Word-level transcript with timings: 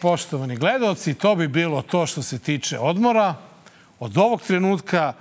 Poštovani 0.00 0.56
gledalci, 0.56 1.14
to 1.14 1.36
bi 1.36 1.48
bilo 1.48 1.82
to 1.82 2.06
što 2.06 2.22
se 2.22 2.38
tiče 2.38 2.78
odmora. 2.78 3.34
Od 3.98 4.18
ovog 4.18 4.42
trenutka 4.42 5.12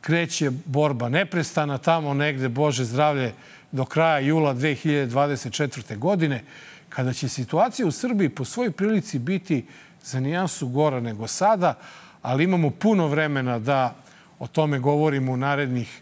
kreće 0.00 0.50
borba 0.64 1.08
neprestana 1.08 1.78
tamo 1.78 2.14
negde, 2.14 2.48
Bože 2.48 2.84
zdravlje, 2.84 3.32
do 3.72 3.84
kraja 3.84 4.18
jula 4.18 4.54
2024. 4.54 5.98
godine, 5.98 6.44
kada 6.88 7.12
će 7.12 7.28
situacija 7.28 7.88
u 7.88 7.92
Srbiji 7.92 8.28
po 8.28 8.44
svojoj 8.44 8.70
prilici 8.70 9.18
biti 9.18 9.66
za 10.02 10.20
nijansu 10.20 10.68
gora 10.68 11.00
nego 11.00 11.26
sada, 11.26 11.74
ali 12.22 12.44
imamo 12.44 12.70
puno 12.70 13.06
vremena 13.06 13.58
da 13.58 13.94
o 14.38 14.46
tome 14.46 14.78
govorimo 14.78 15.32
u 15.32 15.36
narednih 15.36 16.00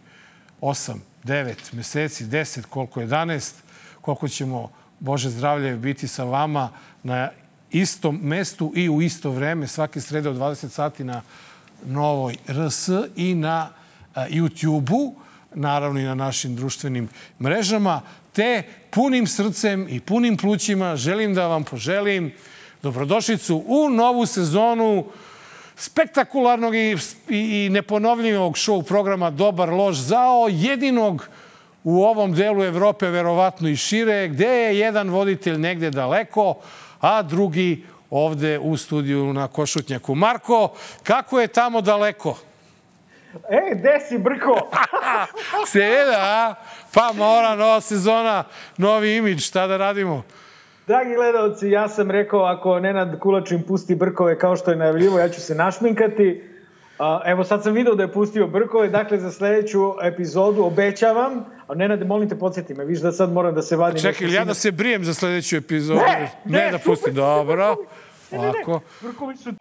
8, 0.60 0.94
9 1.24 1.74
meseci, 1.74 2.24
10, 2.24 2.62
koliko 2.62 3.00
11, 3.00 3.54
koliko 4.00 4.28
ćemo, 4.28 4.70
Bože 5.00 5.30
zdravlje, 5.30 5.76
biti 5.76 6.08
sa 6.08 6.24
vama 6.24 6.70
na 7.02 7.28
istom 7.70 8.20
mestu 8.22 8.72
i 8.74 8.88
u 8.88 9.02
isto 9.02 9.30
vreme, 9.30 9.66
svake 9.66 10.00
srede 10.00 10.28
od 10.28 10.36
20 10.36 10.68
sati 10.68 11.04
na 11.04 11.22
Novoj 11.86 12.36
RS 12.48 12.88
i 13.16 13.34
na 13.34 13.68
YouTube-u, 14.14 15.14
naravno 15.54 16.00
i 16.00 16.04
na 16.04 16.14
našim 16.14 16.56
društvenim 16.56 17.08
mrežama, 17.40 18.00
te 18.32 18.62
punim 18.90 19.26
srcem 19.26 19.86
i 19.90 20.00
punim 20.00 20.36
plućima 20.36 20.96
želim 20.96 21.34
da 21.34 21.46
vam 21.46 21.64
poželim 21.64 22.32
dobrodošlicu 22.82 23.64
u 23.66 23.90
novu 23.90 24.26
sezonu 24.26 25.04
spektakularnog 25.76 26.74
i, 26.74 26.96
i, 27.28 27.38
i 27.38 27.68
neponovljivog 27.70 28.54
show 28.54 28.82
programa 28.82 29.30
Dobar 29.30 29.70
lož 29.70 29.96
zao, 29.96 30.48
jedinog 30.50 31.28
u 31.84 32.04
ovom 32.04 32.32
delu 32.32 32.64
Evrope, 32.64 33.10
verovatno 33.10 33.68
i 33.68 33.76
šire, 33.76 34.28
gde 34.28 34.46
je 34.46 34.78
jedan 34.78 35.10
voditelj 35.10 35.58
negde 35.58 35.90
daleko, 35.90 36.54
a 37.06 37.22
drugi 37.22 37.84
ovde 38.10 38.58
u 38.58 38.76
studiju 38.76 39.32
na 39.32 39.48
Košutnjaku. 39.48 40.14
Marko, 40.14 40.72
kako 41.02 41.40
je 41.40 41.46
tamo 41.46 41.80
daleko? 41.80 42.38
E, 43.50 43.74
gde 43.74 44.00
si, 44.08 44.18
Brko? 44.18 44.70
Seveda, 45.72 46.18
a? 46.18 46.54
Pa 46.94 47.12
mora, 47.14 47.54
nova 47.54 47.80
sezona, 47.80 48.44
novi 48.76 49.16
imidž, 49.16 49.46
šta 49.46 49.66
da 49.66 49.76
radimo? 49.76 50.22
Dragi 50.86 51.14
gledalci, 51.14 51.70
ja 51.70 51.88
sam 51.88 52.10
rekao 52.10 52.40
ako 52.40 52.80
Nenad 52.80 53.18
Kulačin 53.18 53.62
pusti 53.62 53.94
brkove 53.94 54.38
kao 54.38 54.56
što 54.56 54.70
je 54.70 54.76
najavljivo, 54.76 55.18
ja 55.18 55.28
ću 55.28 55.40
se 55.40 55.54
našminkati. 55.54 56.42
Evo 57.24 57.44
sad 57.44 57.62
sam 57.62 57.72
video 57.72 57.94
da 57.94 58.02
je 58.02 58.12
pustio 58.12 58.46
brkove, 58.46 58.88
dakle 58.88 59.18
za 59.18 59.30
sledeću 59.30 59.94
epizodu 60.02 60.64
obećavam, 60.64 61.44
a 61.68 61.74
Nenade, 61.74 62.04
molim 62.04 62.28
te, 62.28 62.38
podsjeti 62.38 62.74
me, 62.74 62.84
viš 62.84 63.00
da 63.00 63.12
sad 63.12 63.32
moram 63.32 63.54
da 63.54 63.62
se 63.62 63.76
vadim. 63.76 64.02
Čekaj, 64.02 64.32
ja 64.32 64.44
da 64.44 64.54
se 64.54 64.70
brijem 64.70 65.04
za 65.04 65.14
sledeću 65.14 65.56
epizodu? 65.56 66.00
Ne, 66.00 66.30
ne, 66.44 66.58
ne 66.58 66.70
da 66.70 66.78
pusti, 66.78 67.10
dobro. 67.10 67.76
Ne, 68.30 68.38
ne, 68.38 68.44
ne, 68.46 68.80
brkovi 69.02 69.36
su... 69.36 69.52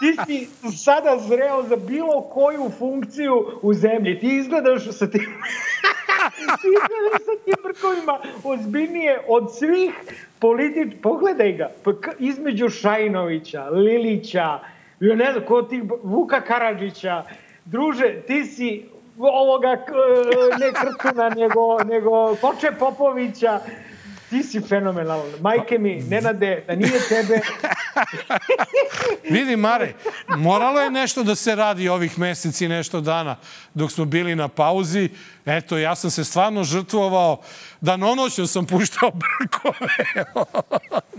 ti 0.00 0.16
si 0.26 0.48
sada 0.76 1.18
zreo 1.28 1.62
za 1.62 1.76
bilo 1.76 2.22
koju 2.22 2.70
funkciju 2.78 3.46
u 3.62 3.74
zemlji. 3.74 4.18
Ti 4.20 4.36
izgledaš 4.36 4.82
sa 4.90 5.10
tim... 5.10 5.20
ti 6.60 6.68
izgledaš 6.76 7.24
sa 7.24 7.44
tim 7.44 7.54
brkovima 7.64 8.18
ozbiljnije 8.44 9.20
od 9.28 9.56
svih 9.58 9.90
politič... 10.38 10.92
Pogledaj 11.02 11.52
ga. 11.52 11.70
Između 12.18 12.68
Šajnovića, 12.68 13.68
Lilića, 13.68 14.58
ja 15.00 15.16
ne 15.16 15.32
znam, 15.32 15.44
ko 15.44 15.62
ti... 15.62 15.82
Vuka 16.02 16.40
Karadžića. 16.40 17.24
Druže, 17.64 18.22
ti 18.26 18.44
si 18.44 18.84
ovoga, 19.28 19.68
ne 20.58 20.72
Krtuna, 20.72 21.28
nego, 21.28 21.84
nego 21.84 22.36
Koče 22.36 22.72
Popovića 22.78 23.60
ti 24.30 24.42
si 24.42 24.60
fenomenalan. 24.60 25.30
Majke 25.40 25.78
mi, 25.78 26.02
Nenade, 26.08 26.64
da 26.66 26.74
nije 26.74 27.00
tebe... 27.08 27.40
Vidi, 29.34 29.56
Mare, 29.56 29.94
moralo 30.28 30.80
je 30.80 30.90
nešto 30.90 31.22
da 31.22 31.34
se 31.34 31.54
radi 31.54 31.88
ovih 31.88 32.18
meseci, 32.18 32.68
nešto 32.68 33.00
dana 33.00 33.36
dok 33.74 33.92
smo 33.92 34.04
bili 34.04 34.36
na 34.36 34.48
pauzi. 34.48 35.08
Eto, 35.46 35.78
ja 35.78 35.94
sam 35.94 36.10
se 36.10 36.24
stvarno 36.24 36.64
žrtvovao 36.64 37.40
da 37.80 37.96
nonoćno 37.96 38.46
sam 38.46 38.66
puštao 38.66 39.10
brkove. 39.10 39.88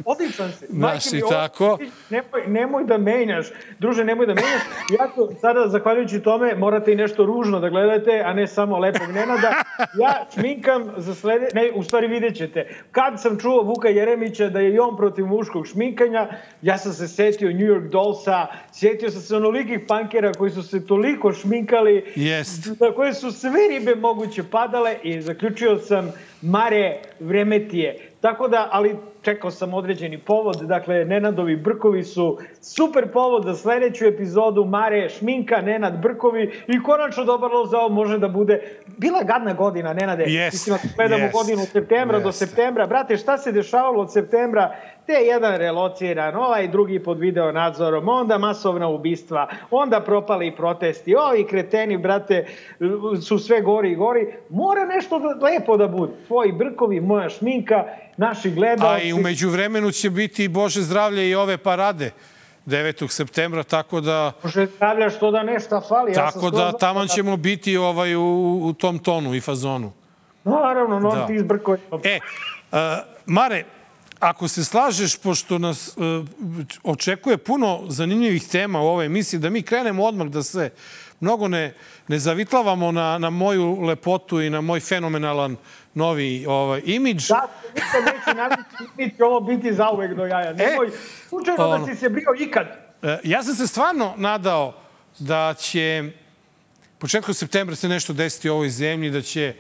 Odličan 0.06 0.52
si. 0.52 0.66
Znaš 0.70 1.14
i 1.14 1.22
tako. 1.30 1.78
Nemoj, 2.10 2.48
nemoj 2.48 2.84
da 2.84 2.98
menjaš. 2.98 3.48
Druže, 3.80 4.04
nemoj 4.04 4.26
da 4.26 4.34
menjaš. 4.34 4.62
Ja 5.00 5.08
to 5.16 5.30
sada, 5.42 5.68
zahvaljujući 5.68 6.20
tome, 6.20 6.56
morate 6.56 6.94
i 6.94 6.96
nešto 6.96 7.26
ružno 7.26 7.60
da 7.60 7.70
gledate, 7.70 8.24
a 8.26 8.34
ne 8.34 8.48
samo 8.48 8.78
lepog 8.78 9.08
Nenada. 9.14 9.54
Ja 10.00 10.26
šminkam 10.34 10.92
za 10.98 11.16
slede... 11.16 11.48
Ne, 11.54 11.72
u 11.76 11.84
stvari 11.84 12.08
vidjet 12.08 12.36
ćete. 12.36 12.76
Kad 12.92 13.22
sam 13.22 13.40
čuo 13.40 13.64
Vuka 13.64 13.90
Jeremića 13.90 14.50
da 14.50 14.60
je 14.60 14.74
i 14.74 14.80
on 14.80 14.98
protiv 14.98 15.26
muškog 15.26 15.68
šminkanja, 15.68 16.28
ja 16.62 16.78
sam 16.78 16.94
se 16.94 17.08
setio 17.08 17.50
New 17.50 17.68
York 17.68 17.90
Dollsa, 17.90 18.48
setio 18.72 19.10
sam 19.10 19.22
se 19.22 19.36
onolikih 19.36 19.80
pankera 19.88 20.34
koji 20.34 20.52
su 20.52 20.64
se 20.64 20.86
toliko 20.86 21.34
šminkali, 21.34 22.14
Jest. 22.16 22.80
na 22.80 22.92
koje 22.92 23.14
su 23.14 23.32
sve 23.32 23.68
ribe 23.70 23.96
moguće 23.96 24.44
padale 24.44 24.96
i 25.04 25.22
zaključio 25.22 25.80
sam 25.80 26.12
Mare, 26.52 27.00
vreme 27.20 27.68
ti 27.68 27.80
je. 27.80 28.12
Tako 28.22 28.48
da, 28.48 28.70
ali 28.72 28.96
čekao 29.22 29.52
sam 29.52 29.74
određeni 29.74 30.18
povod, 30.18 30.56
dakle, 30.62 31.06
Nenadovi 31.06 31.56
Brkovi 31.56 32.04
su 32.04 32.38
super 32.62 33.12
povod 33.12 33.44
za 33.44 33.56
sledeću 33.56 34.06
epizodu 34.06 34.66
Mare, 34.66 35.10
Šminka, 35.10 35.62
Nenad 35.62 36.02
Brkovi 36.02 36.52
i 36.68 36.84
konačno 36.84 37.24
Dobar 37.24 37.52
lozao 37.52 37.90
može 37.90 38.18
da 38.18 38.28
bude, 38.28 38.62
bila 38.98 39.24
gadna 39.24 39.54
godina, 39.54 39.94
Nenade, 39.94 40.26
yes, 40.26 40.52
mislim, 40.52 40.78
gledamo 40.96 41.24
yes, 41.24 41.34
godinu 41.34 41.62
od 41.62 41.68
septembra 41.68 42.20
yes. 42.20 42.24
do 42.24 42.32
septembra, 42.32 42.88
brate, 42.88 43.18
šta 43.18 43.38
se 43.38 43.52
dešavalo 43.52 44.02
od 44.02 44.14
septembra, 44.14 44.76
te 45.06 45.14
jedan 45.14 45.58
relociran, 45.58 46.36
ovaj 46.36 46.68
drugi 46.68 47.04
pod 47.04 47.20
video 47.20 47.52
nadzorom, 47.52 48.10
onda 48.10 48.38
masovna 48.38 48.88
ubistva, 48.88 49.48
onda 49.72 50.00
propali 50.00 50.56
protesti, 50.56 51.16
ovi 51.16 51.48
kreteni, 51.48 51.98
brate, 51.98 52.46
su 53.22 53.40
sve 53.40 53.62
gori 53.62 53.92
i 53.92 53.96
gori, 53.96 54.34
mora 54.50 54.86
nešto 54.86 55.20
da, 55.20 55.46
lepo 55.46 55.78
da 55.78 55.88
bude, 55.88 56.12
tvoji 56.28 56.52
brkovi, 56.52 57.00
moja 57.00 57.30
šminka, 57.30 57.86
naši 58.18 58.52
gledalci. 58.52 59.11
I 59.12 59.14
umeđu 59.14 59.50
vremenu 59.50 59.92
će 59.92 60.10
biti, 60.10 60.48
Bože 60.48 60.82
zdravlje, 60.82 61.30
i 61.30 61.36
ove 61.36 61.58
parade. 61.58 62.12
9. 62.66 63.08
septembra, 63.10 63.64
tako 63.64 64.02
da... 64.02 64.32
Bože 64.44 64.68
zdravlja, 64.76 65.10
što 65.10 65.32
da 65.32 65.44
nešto 65.44 65.82
fali. 65.82 66.14
Tako 66.14 66.46
ja 66.46 66.52
da 66.52 66.78
taman 66.78 67.08
ćemo 67.08 67.38
biti 67.38 67.78
ovaj, 67.78 68.16
u, 68.16 68.60
u 68.64 68.74
tom 68.74 69.00
tonu 69.00 69.36
i 69.36 69.42
fazonu. 69.42 69.92
Naravno, 70.44 71.00
no, 71.00 71.12
da. 71.12 71.28
ti 71.28 71.36
izbrkoj. 71.36 71.78
E, 72.04 72.20
uh, 72.72 72.78
Mare, 73.26 73.64
ako 74.20 74.48
se 74.48 74.64
slažeš, 74.66 75.18
pošto 75.18 75.58
nas 75.58 75.98
uh, 75.98 76.26
očekuje 76.84 77.38
puno 77.38 77.82
zanimljivih 77.88 78.48
tema 78.48 78.82
u 78.82 78.86
ovoj 78.86 79.06
emisiji, 79.06 79.40
da 79.40 79.50
mi 79.50 79.62
krenemo 79.62 80.04
odmah 80.04 80.28
da 80.28 80.44
se 80.44 80.70
mnogo 81.20 81.48
ne, 81.48 81.74
ne 82.08 82.20
zavitlavamo 82.20 82.92
na, 82.92 83.18
na 83.18 83.30
moju 83.30 83.82
lepotu 83.82 84.42
i 84.42 84.50
na 84.50 84.62
moj 84.62 84.80
fenomenalan 84.80 85.56
novi 85.94 86.46
ovaj, 86.48 86.82
imidž. 86.86 87.28
Da, 87.28 87.48
nikad 87.76 88.04
neće 88.04 88.38
nabiti 88.38 88.76
imidž, 88.98 89.22
ovo 89.22 89.40
biti 89.40 89.74
zauvek 89.74 90.14
do 90.14 90.26
jaja. 90.26 90.54
Nemoj, 90.54 90.88
e, 90.88 90.92
slučajno 91.30 91.70
ono, 91.70 91.86
da 91.86 91.94
si 91.94 92.00
se 92.00 92.10
brio 92.10 92.34
ikad. 92.40 92.68
E, 93.02 93.18
ja 93.24 93.44
sam 93.44 93.56
se 93.56 93.68
stvarno 93.68 94.14
nadao 94.18 94.74
da 95.20 95.54
će 95.60 96.12
početkom 96.98 97.34
septembra 97.34 97.76
se 97.76 97.90
nešto 97.90 98.14
desiti 98.14 98.50
u 98.50 98.54
ovoj 98.54 98.70
zemlji, 98.70 99.10
da 99.10 99.22
će 99.22 99.54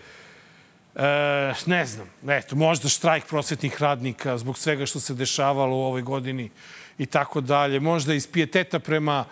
E, 0.95 1.53
ne 1.65 1.85
znam, 1.85 2.09
eto, 2.27 2.55
možda 2.55 2.89
štrajk 2.89 3.25
prosvetnih 3.25 3.81
radnika 3.81 4.37
zbog 4.37 4.57
svega 4.57 4.85
što 4.85 4.99
se 4.99 5.13
dešavalo 5.13 5.77
u 5.77 5.83
ovoj 5.83 6.01
godini 6.01 6.49
i 6.97 7.05
tako 7.05 7.41
dalje. 7.41 7.79
Možda 7.79 8.13
iz 8.13 8.27
pijeteta 8.27 8.79
prema 8.79 9.25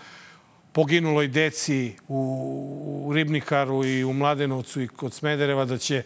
poginuloj 0.71 1.27
deci 1.27 1.93
u, 2.07 3.03
u 3.05 3.13
Ribnikaru 3.13 3.85
i 3.85 4.03
u 4.03 4.13
Mladenovcu 4.13 4.81
i 4.81 4.87
kod 4.87 5.13
Smedereva 5.13 5.65
da 5.65 5.77
će 5.77 6.03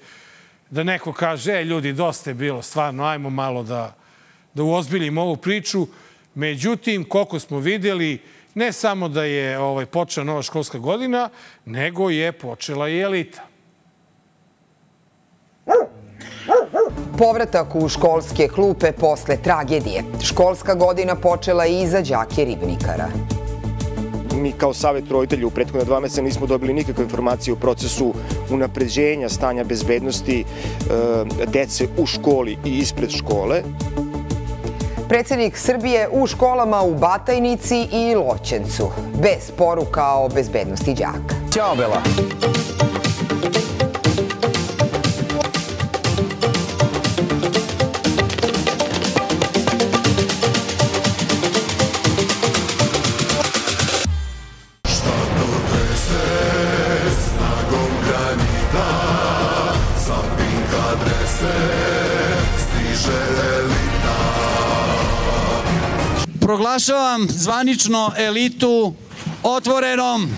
da 0.73 0.83
neko 0.83 1.13
kaže, 1.13 1.51
e, 1.53 1.63
ljudi, 1.63 1.93
dosta 1.93 2.29
je 2.29 2.33
bilo, 2.33 2.61
stvarno, 2.61 3.05
ajmo 3.05 3.29
malo 3.29 3.63
da, 3.63 3.95
da 4.53 4.63
uozbiljimo 4.63 5.21
ovu 5.21 5.35
priču. 5.35 5.87
Međutim, 6.35 7.03
koliko 7.03 7.39
smo 7.39 7.59
videli, 7.59 8.21
ne 8.55 8.71
samo 8.71 9.07
da 9.07 9.23
je 9.23 9.59
ovaj, 9.59 9.85
počela 9.85 10.23
nova 10.23 10.41
školska 10.41 10.77
godina, 10.77 11.29
nego 11.65 12.09
je 12.09 12.31
počela 12.31 12.89
i 12.89 12.99
elita. 12.99 13.41
Povratak 17.17 17.75
u 17.75 17.89
školske 17.89 18.47
klupe 18.47 18.91
posle 18.91 19.37
tragedije. 19.37 20.03
Školska 20.23 20.75
godina 20.75 21.15
počela 21.15 21.65
i 21.65 21.87
za 21.87 22.01
đake 22.01 22.45
ribnikara. 22.45 23.42
Mi 24.41 24.51
kao 24.51 24.73
savjet 24.73 25.11
roditelja 25.11 25.47
u 25.47 25.49
prethodne 25.49 25.85
dva 25.85 25.99
meseca 25.99 26.21
nismo 26.21 26.47
dobili 26.47 26.73
nikakve 26.73 27.03
informacije 27.03 27.53
o 27.53 27.57
procesu 27.57 28.13
unapređenja 28.49 29.29
stanja 29.29 29.63
bezbednosti 29.63 30.43
e, 30.43 30.45
dece 31.47 31.87
u 31.97 32.05
školi 32.05 32.57
i 32.65 32.77
ispred 32.77 33.09
škole. 33.09 33.63
Predsednik 35.07 35.57
Srbije 35.57 36.09
u 36.11 36.27
školama 36.27 36.81
u 36.81 36.95
Batajnici 36.95 37.87
i 37.91 38.15
Loćencu. 38.15 38.89
Bez 39.21 39.51
poruka 39.57 40.13
o 40.13 40.29
bezbednosti 40.29 40.93
đaka. 40.93 41.35
Ćao, 41.53 41.75
Bela. 41.75 42.01
Proglašavam 66.53 67.27
zvanično 67.29 68.11
elitu 68.17 68.93
otvorenom. 69.43 70.29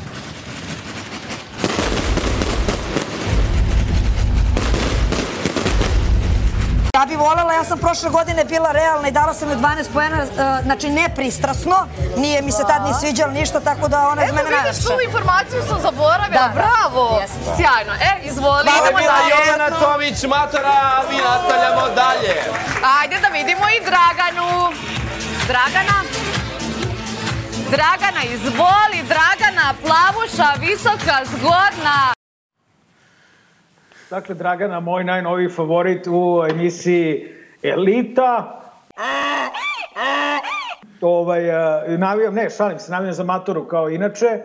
Ja 6.94 7.06
bih 7.06 7.18
voljela, 7.18 7.54
ja 7.54 7.64
sam 7.64 7.78
prošle 7.80 8.10
godine 8.10 8.46
bila 8.46 8.72
realna 8.72 9.08
i 9.08 9.12
dala 9.12 9.34
sam 9.34 9.50
je 9.50 9.56
12 9.58 9.86
pojena, 9.94 10.18
uh, 10.24 10.30
znači 10.66 10.90
nepristrasno, 10.90 11.78
nije 12.18 12.42
mi 12.42 12.52
se 12.52 12.64
tad 12.68 12.82
ni 12.84 12.94
sviđalo 13.02 13.32
ništa, 13.32 13.60
tako 13.60 13.88
da 13.88 14.08
ona 14.08 14.22
Eto 14.24 14.34
mene 14.36 14.44
vidiš, 14.44 14.58
najlepša. 14.58 14.88
tu 14.90 14.98
informaciju 15.06 15.62
sam 15.70 15.82
zaboravila, 15.82 16.42
Da, 16.42 16.48
da. 16.48 16.62
bravo! 16.62 17.22
Sjajno, 17.58 17.94
e, 17.94 18.12
izvoli, 18.24 18.68
je 18.68 18.74
idemo 18.82 18.98
bila 18.98 19.14
dalje. 19.14 19.30
Jovana 19.32 19.70
Tomić 19.80 20.24
Matora, 20.24 20.78
a 20.96 21.02
mi 21.10 21.18
nastavljamo 21.18 21.84
dalje. 21.96 22.34
Ajde 23.00 23.16
da 23.24 23.28
vidimo 23.28 23.66
i 23.76 23.80
Draganu. 23.90 24.50
Dragana? 25.47 25.97
Dragana, 27.71 28.21
izvoli, 28.33 29.00
Dragana, 29.13 29.68
plavuša, 29.83 30.50
visoka, 30.59 31.18
zgodna. 31.25 32.13
Dakle, 34.09 34.36
Dragana, 34.36 34.80
moj 34.80 35.03
najnoviji 35.03 35.50
favorit 35.50 36.07
u 36.07 36.44
emisiji 36.50 37.27
Elita. 37.63 38.62
Ovaj, 41.01 41.50
e, 41.50 41.97
navijam, 41.97 42.33
ne, 42.33 42.50
šalim 42.50 42.80
se, 42.80 42.92
navijam 42.92 43.13
za 43.13 43.24
Matoru 43.24 43.68
kao 43.68 43.89
inače. 43.89 44.25
E, 44.25 44.42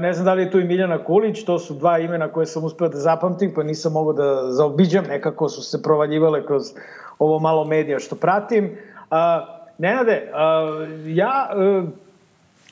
Ne 0.00 0.12
znam 0.12 0.24
da 0.24 0.34
li 0.34 0.42
je 0.42 0.50
tu 0.50 0.60
i 0.60 0.64
Miljana 0.64 1.04
Kulić, 1.04 1.44
to 1.44 1.58
su 1.58 1.74
dva 1.74 1.98
imena 1.98 2.28
koje 2.28 2.46
sam 2.46 2.64
uspeo 2.64 2.88
da 2.88 2.98
zapamtim, 2.98 3.52
pa 3.54 3.62
nisam 3.62 3.92
mogao 3.92 4.12
da 4.12 4.52
zaobiđam, 4.52 5.04
nekako 5.04 5.48
su 5.48 5.62
se 5.62 5.82
provaljivale 5.82 6.46
kroz 6.46 6.62
ovo 7.18 7.38
malo 7.38 7.64
medija 7.64 7.98
što 7.98 8.16
pratim. 8.16 8.64
E, 8.64 9.61
Nenade, 9.82 10.30
a, 10.32 10.86
ja 11.06 11.50
e, 11.50 11.82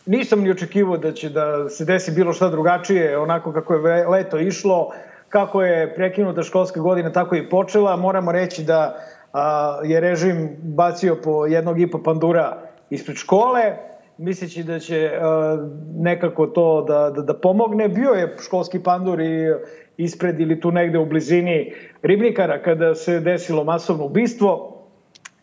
nisam 0.07 0.41
ni 0.41 0.51
očekivao 0.51 0.97
da 0.97 1.13
će 1.13 1.29
da 1.29 1.69
se 1.69 1.85
desi 1.85 2.13
bilo 2.13 2.33
šta 2.33 2.49
drugačije, 2.49 3.19
onako 3.19 3.53
kako 3.53 3.75
je 3.75 4.09
leto 4.09 4.39
išlo, 4.39 4.93
kako 5.29 5.63
je 5.63 5.95
prekinuta 5.95 6.43
školska 6.43 6.81
godina, 6.81 7.13
tako 7.13 7.37
i 7.37 7.49
počela. 7.49 7.97
Moramo 7.97 8.33
reći 8.33 8.63
da 8.63 8.97
a, 9.33 9.81
je 9.85 10.01
režim 10.01 10.57
bacio 10.63 11.17
po 11.25 11.47
jednog 11.47 11.81
i 11.81 11.91
po 11.91 12.03
pandura 12.03 12.63
ispred 12.91 13.17
škole, 13.17 13.77
misleći 14.19 14.63
da 14.63 14.79
će 14.79 15.11
a, 15.21 15.59
nekako 15.97 16.47
to 16.47 16.85
da, 16.89 17.11
da, 17.11 17.23
da 17.23 17.35
pomogne. 17.35 17.89
Bio 17.89 18.11
je 18.11 18.37
školski 18.47 18.83
pandur 18.83 19.21
i 19.21 19.55
ispred 19.97 20.41
ili 20.41 20.61
tu 20.61 20.71
negde 20.71 20.99
u 20.99 21.07
blizini 21.07 21.73
Ribnikara 22.03 22.63
kada 22.63 22.95
se 22.95 23.21
desilo 23.21 23.65
masovno 23.65 24.05
ubistvo. 24.05 24.77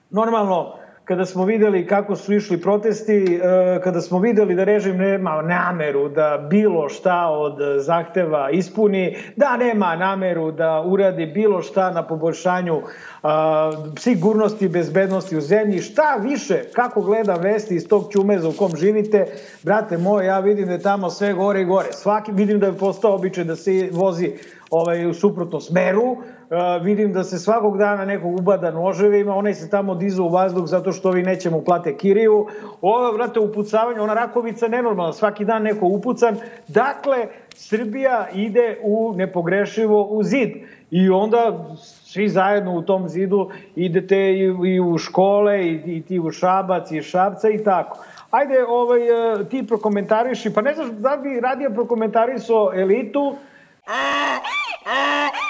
Normalno, 0.09 0.77
kada 1.07 1.25
smo 1.25 1.45
videli 1.45 1.87
kako 1.87 2.15
su 2.15 2.33
išli 2.33 2.61
protesti, 2.61 3.39
e, 3.43 3.81
kada 3.83 4.01
smo 4.01 4.19
videli 4.19 4.55
da 4.55 4.63
režim 4.63 4.97
nema 4.97 5.41
nameru 5.41 6.09
da 6.09 6.47
bilo 6.49 6.89
šta 6.89 7.27
od 7.29 7.57
zahteva 7.79 8.49
ispuni, 8.49 9.17
da 9.35 9.57
nema 9.57 9.95
nameru 9.95 10.51
da 10.51 10.83
uradi 10.85 11.25
bilo 11.25 11.61
šta 11.61 11.91
na 11.91 12.07
poboljšanju 12.07 12.81
a, 13.23 13.71
sigurnosti 13.99 14.65
i 14.65 14.69
bezbednosti 14.69 15.37
u 15.37 15.41
zemlji, 15.41 15.81
šta 15.81 16.17
više, 16.21 16.63
kako 16.73 17.01
gleda 17.01 17.35
vesti 17.35 17.75
iz 17.75 17.87
tog 17.87 18.11
ćumeza 18.11 18.49
u 18.49 18.53
kom 18.53 18.75
živite, 18.75 19.25
brate 19.63 19.97
moj, 19.97 20.25
ja 20.25 20.39
vidim 20.39 20.65
da 20.67 20.73
je 20.73 20.81
tamo 20.81 21.09
sve 21.09 21.33
gore 21.33 21.61
i 21.61 21.65
gore. 21.65 21.87
Svaki, 21.91 22.31
vidim 22.31 22.59
da 22.59 22.65
je 22.65 22.77
postao 22.77 23.15
običaj 23.15 23.43
da 23.43 23.55
se 23.55 23.89
vozi 23.91 24.33
ovaj, 24.69 25.05
u 25.05 25.13
suprotnom 25.13 25.61
smeru, 25.61 26.17
Uh, 26.49 26.85
vidim 26.85 27.13
da 27.13 27.23
se 27.23 27.39
svakog 27.39 27.77
dana 27.77 28.05
nekog 28.05 28.39
ubada 28.39 28.71
noževima, 28.71 29.35
onaj 29.35 29.53
se 29.53 29.69
tamo 29.69 29.95
diza 29.95 30.23
u 30.23 30.29
vazduh 30.29 30.65
zato 30.65 30.91
što 30.91 31.09
ovi 31.09 31.23
neće 31.23 31.49
mu 31.49 31.61
plate 31.61 31.97
kiriju. 31.97 32.47
Ovo, 32.81 33.11
vrate, 33.11 33.39
upucavanje, 33.39 33.99
ona 34.01 34.13
rakovica 34.13 34.67
nenormalna, 34.67 35.13
svaki 35.13 35.45
dan 35.45 35.63
neko 35.63 35.85
upucan. 35.85 36.37
Dakle, 36.67 37.27
Srbija 37.55 38.27
ide 38.33 38.77
u 38.83 39.13
nepogrešivo 39.15 40.03
u 40.03 40.23
zid. 40.23 40.49
I 40.91 41.09
onda 41.09 41.65
svi 41.85 42.29
zajedno 42.29 42.73
u 42.73 42.81
tom 42.81 43.09
zidu 43.09 43.49
idete 43.75 44.17
i, 44.17 44.55
i 44.65 44.79
u 44.79 44.97
škole, 44.97 45.65
i, 45.65 45.81
i 45.85 46.01
ti 46.01 46.19
u 46.19 46.31
Šabac, 46.31 46.91
i 46.91 47.01
Šabca 47.01 47.49
i 47.49 47.63
tako. 47.63 47.97
Ajde, 48.31 48.65
ovaj, 48.67 49.01
eh, 49.01 49.43
ti 49.49 49.67
prokomentariši, 49.67 50.53
pa 50.53 50.61
ne 50.61 50.73
znaš 50.73 50.87
da 50.87 51.19
bi 51.23 51.39
radije 51.39 51.73
prokomentarisao 51.73 52.71
elitu, 52.75 53.35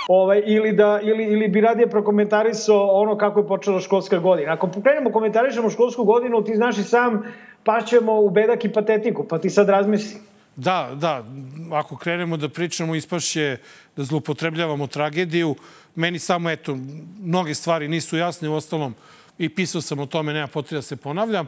Ovaj, 0.07 0.43
ili, 0.45 0.73
da, 0.73 0.99
ili, 1.03 1.23
ili 1.23 1.47
bi 1.47 1.61
radije 1.61 1.89
prokomentarisao 1.89 2.87
ono 2.91 3.17
kako 3.17 3.39
je 3.39 3.47
počela 3.47 3.79
školska 3.79 4.19
godina. 4.19 4.53
Ako 4.53 4.69
krenemo 4.83 5.11
komentarišemo 5.11 5.69
školsku 5.69 6.03
godinu, 6.03 6.43
ti 6.43 6.55
znaš 6.55 6.77
i 6.77 6.83
sam, 6.83 7.23
pašćemo 7.63 8.19
u 8.19 8.29
bedak 8.29 8.65
i 8.65 8.73
patetiku, 8.73 9.27
pa 9.27 9.39
ti 9.39 9.49
sad 9.49 9.69
razmisli. 9.69 10.19
Da, 10.55 10.89
da, 10.95 11.23
ako 11.71 11.97
krenemo 11.97 12.37
da 12.37 12.49
pričamo, 12.49 12.95
ispašće 12.95 13.57
da 13.95 14.03
zlupotrebljavamo 14.03 14.87
tragediju. 14.87 15.55
Meni 15.95 16.19
samo, 16.19 16.49
eto, 16.49 16.77
mnoge 17.21 17.53
stvari 17.53 17.87
nisu 17.87 18.17
jasne, 18.17 18.49
u 18.49 18.53
ostalom 18.53 18.95
i 19.37 19.49
pisao 19.49 19.81
sam 19.81 19.99
o 19.99 20.05
tome, 20.05 20.33
nema 20.33 20.47
potreba 20.47 20.77
da 20.77 20.81
se 20.81 20.95
ponavljam. 20.95 21.47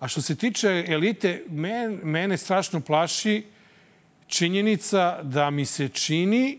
A 0.00 0.08
što 0.08 0.22
se 0.22 0.36
tiče 0.36 0.84
elite, 0.88 1.42
men, 1.48 2.00
mene 2.02 2.36
strašno 2.36 2.80
plaši 2.80 3.44
činjenica 4.26 5.22
da 5.22 5.50
mi 5.50 5.64
se 5.64 5.88
čini 5.88 6.58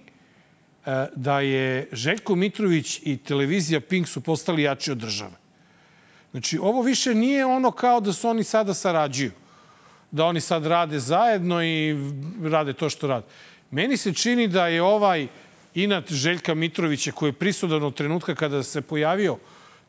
da 1.16 1.40
je 1.40 1.90
Željko 1.92 2.36
Mitrović 2.36 3.00
i 3.04 3.18
televizija 3.18 3.82
Pink 3.82 4.08
su 4.08 4.22
postali 4.22 4.64
jači 4.64 4.92
od 4.92 4.98
države. 4.98 5.36
Znači, 6.32 6.58
ovo 6.58 6.82
više 6.82 7.16
nije 7.16 7.46
ono 7.46 7.72
kao 7.72 8.00
da 8.00 8.14
su 8.14 8.30
oni 8.30 8.44
sada 8.44 8.74
sarađuju. 8.74 9.32
Da 10.12 10.26
oni 10.26 10.42
sad 10.42 10.66
rade 10.66 11.00
zajedno 11.00 11.64
i 11.64 11.96
rade 12.44 12.74
to 12.74 12.90
što 12.90 13.08
rade. 13.08 13.26
Meni 13.72 13.98
se 13.98 14.14
čini 14.14 14.48
da 14.48 14.68
je 14.68 14.82
ovaj 14.82 15.28
inat 15.74 16.12
Željka 16.12 16.54
Mitrovića 16.54 17.12
koji 17.12 17.30
je 17.30 17.34
prisudan 17.34 17.84
od 17.84 17.96
trenutka 17.96 18.36
kada 18.36 18.64
se 18.64 18.82
pojavio 18.82 19.38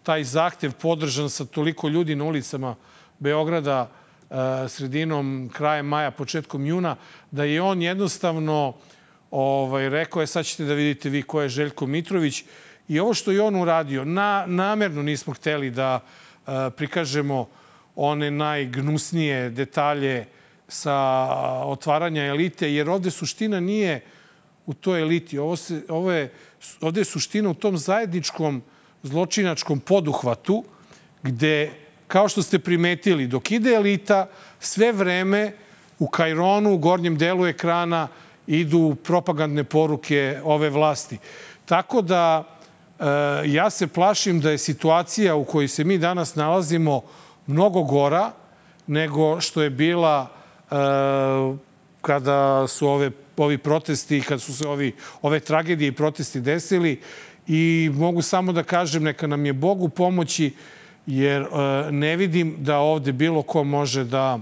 taj 0.03 0.25
zahtev 0.25 0.73
podržan 0.73 1.31
sa 1.31 1.45
toliko 1.45 1.89
ljudi 1.89 2.17
na 2.17 2.25
ulicama 2.25 2.75
Beograda 3.19 3.91
e, 4.31 4.35
sredinom, 4.69 5.51
krajem 5.53 5.87
maja, 5.87 6.11
početkom 6.11 6.67
juna, 6.67 6.97
da 7.31 7.45
je 7.45 7.63
on 7.63 7.83
jednostavno 7.83 8.75
ovaj, 9.31 9.89
rekao 9.89 10.21
je 10.21 10.27
sad 10.27 10.47
ćete 10.47 10.65
da 10.65 10.75
vidite 10.75 11.09
vi 11.09 11.23
ko 11.23 11.43
je 11.43 11.49
Željko 11.49 11.87
Mitrović 11.87 12.45
i 12.89 13.01
ovo 13.01 13.15
što 13.15 13.33
je 13.33 13.43
on 13.43 13.57
uradio, 13.57 14.05
na, 14.05 14.45
namerno 14.47 15.03
nismo 15.03 15.35
hteli 15.35 15.71
da 15.71 16.01
e, 16.01 16.51
prikažemo 16.77 17.49
one 17.97 18.31
najgnusnije 18.31 19.51
detalje 19.51 20.27
sa 20.69 20.95
otvaranja 21.65 22.25
elite, 22.25 22.73
jer 22.73 22.91
ovde 22.91 23.11
suština 23.11 23.61
nije 23.61 24.01
u 24.67 24.75
toj 24.75 25.01
eliti. 25.01 25.39
Ovo, 25.39 25.57
se, 25.57 25.83
ovo 25.89 26.13
je, 26.13 26.33
ovde 26.81 27.01
je 27.01 27.05
suština 27.05 27.51
u 27.51 27.55
tom 27.55 27.79
zajedničkom 27.79 28.63
zločinačkom 29.03 29.81
poduhvatu 29.81 30.65
gde, 31.23 31.71
kao 32.07 32.29
što 32.29 32.43
ste 32.43 32.59
primetili, 32.59 33.27
dok 33.27 33.51
ide 33.51 33.75
elita, 33.75 34.29
sve 34.61 34.93
vreme 34.93 35.53
u 35.99 36.09
Kajronu, 36.09 36.73
u 36.73 36.79
gornjem 36.79 37.19
delu 37.19 37.47
ekrana, 37.47 38.09
idu 38.49 38.97
propagandne 39.05 39.65
poruke 39.65 40.41
ove 40.45 40.71
vlasti. 40.71 41.19
Tako 41.65 42.03
da 42.03 42.45
e, 42.45 43.05
ja 43.47 43.71
se 43.71 43.87
plašim 43.87 44.41
da 44.41 44.51
je 44.51 44.59
situacija 44.59 45.35
u 45.35 45.45
kojoj 45.45 45.69
se 45.69 45.85
mi 45.85 45.99
danas 45.99 46.35
nalazimo 46.35 47.03
mnogo 47.47 47.83
gora 47.83 48.33
nego 48.87 49.41
što 49.41 49.63
je 49.63 49.71
bila 49.71 50.27
e, 50.71 50.75
kada 52.01 52.67
su 52.69 52.89
ove, 52.89 53.11
ovi 53.37 53.59
protesti, 53.59 54.21
kada 54.21 54.39
su 54.39 54.57
se 54.57 54.67
ovi, 54.67 54.95
ove 55.23 55.41
tragedije 55.41 55.89
i 55.89 55.93
protesti 55.93 56.41
desili 56.41 57.01
i 57.47 57.91
mogu 57.95 58.23
samo 58.23 58.53
da 58.53 58.63
kažem 58.63 59.03
neka 59.03 59.27
nam 59.27 59.47
je 59.47 59.53
Bog 59.53 59.83
u 59.83 59.89
pomoći 59.89 60.55
jer 61.07 61.43
e, 61.43 61.47
ne 61.93 62.17
vidim 62.17 62.57
da 62.59 62.79
ovde 62.79 63.13
bilo 63.13 63.43
ko 63.43 63.65
može 63.65 64.05
da 64.05 64.39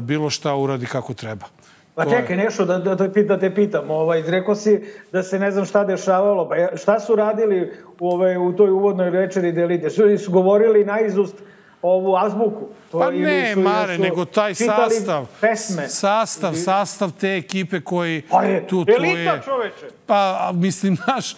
bilo 0.00 0.30
šta 0.30 0.54
uradi 0.54 0.86
kako 0.86 1.14
treba. 1.14 1.53
Pa 1.94 2.04
čekaj, 2.06 2.36
nešto 2.36 2.64
da, 2.64 2.78
da, 2.78 2.94
da, 2.94 3.08
te- 3.08 3.22
da 3.22 3.38
te 3.38 3.54
pitam. 3.54 3.90
Ovaj, 3.90 4.22
rekao 4.22 4.54
si 4.54 4.80
da 5.12 5.22
se 5.22 5.38
ne 5.38 5.50
znam 5.50 5.64
šta 5.64 5.84
dešavalo. 5.84 6.48
Pa 6.48 6.76
šta 6.76 7.00
su 7.00 7.16
radili 7.16 7.70
u, 8.00 8.08
ovaj, 8.08 8.36
u 8.38 8.52
toj 8.52 8.70
uvodnoj 8.70 9.10
večeri 9.10 9.52
delite? 9.52 9.90
Su, 9.90 10.02
su 10.18 10.30
govorili 10.32 10.84
na 10.84 11.00
izust 11.00 11.34
ovu 11.82 12.16
azbuku? 12.16 12.60
To, 12.90 12.98
Pa 12.98 13.10
ne, 13.10 13.50
su- 13.54 13.60
Mare, 13.60 13.96
su 13.96 14.02
nego 14.02 14.24
taj 14.24 14.54
sastav. 14.54 15.26
Pesme. 15.40 15.88
Sastav, 15.88 16.54
sastav 16.54 17.10
te 17.10 17.36
ekipe 17.36 17.80
koji 17.80 18.22
Pa 18.22 18.42
je, 18.42 18.66
tu, 18.66 18.84
tu 18.84 18.92
elita 18.92 19.32
je. 19.32 19.42
čoveče. 19.44 19.86
Pa, 20.06 20.50
mislim, 20.54 20.96
znaš, 20.96 21.36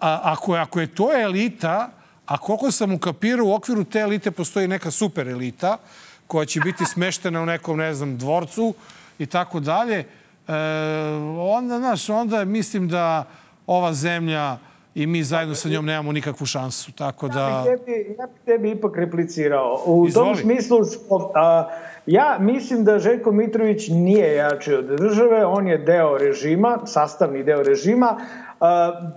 ako, 0.00 0.54
je, 0.54 0.60
ako 0.60 0.80
je 0.80 0.86
to 0.86 1.08
elita, 1.14 1.90
a 2.26 2.38
koliko 2.38 2.70
sam 2.70 2.94
ukapirao, 2.94 3.46
u 3.46 3.54
okviru 3.54 3.84
te 3.84 3.98
elite 3.98 4.30
postoji 4.30 4.68
neka 4.68 4.90
super 4.90 5.28
elita 5.28 5.76
koja 6.26 6.44
će 6.46 6.60
biti 6.60 6.84
smeštena 6.84 7.42
u 7.42 7.46
nekom, 7.46 7.78
ne 7.78 7.94
znam, 7.94 8.18
dvorcu 8.18 8.74
i 9.22 9.26
tako 9.26 9.60
dalje, 9.60 9.98
e, 9.98 10.04
onda, 11.38 11.78
znaš, 11.78 12.08
onda 12.08 12.44
mislim 12.44 12.88
da 12.88 13.24
ova 13.66 13.92
zemlja 13.92 14.58
i 14.94 15.06
mi 15.06 15.22
zajedno 15.22 15.54
sa 15.54 15.68
njom 15.68 15.86
nemamo 15.86 16.12
nikakvu 16.12 16.46
šansu. 16.46 16.92
Tako 16.92 17.28
da... 17.28 17.40
Ja 17.40 17.76
bih 17.76 17.84
tebi, 17.84 18.16
ja 18.18 18.26
bih 18.26 18.36
tebi 18.44 18.70
ipak 18.70 18.96
replicirao. 18.96 19.82
U 19.86 20.06
Izvoli. 20.08 20.28
tom 20.28 20.36
smislu, 20.36 20.78
a, 21.34 21.68
ja 22.06 22.36
mislim 22.40 22.84
da 22.84 22.98
Željko 22.98 23.32
Mitrović 23.32 23.88
nije 23.88 24.34
jači 24.34 24.74
od 24.74 24.84
države, 24.84 25.44
on 25.44 25.68
je 25.68 25.78
deo 25.78 26.18
režima, 26.18 26.78
sastavni 26.86 27.42
deo 27.44 27.62
režima. 27.62 28.16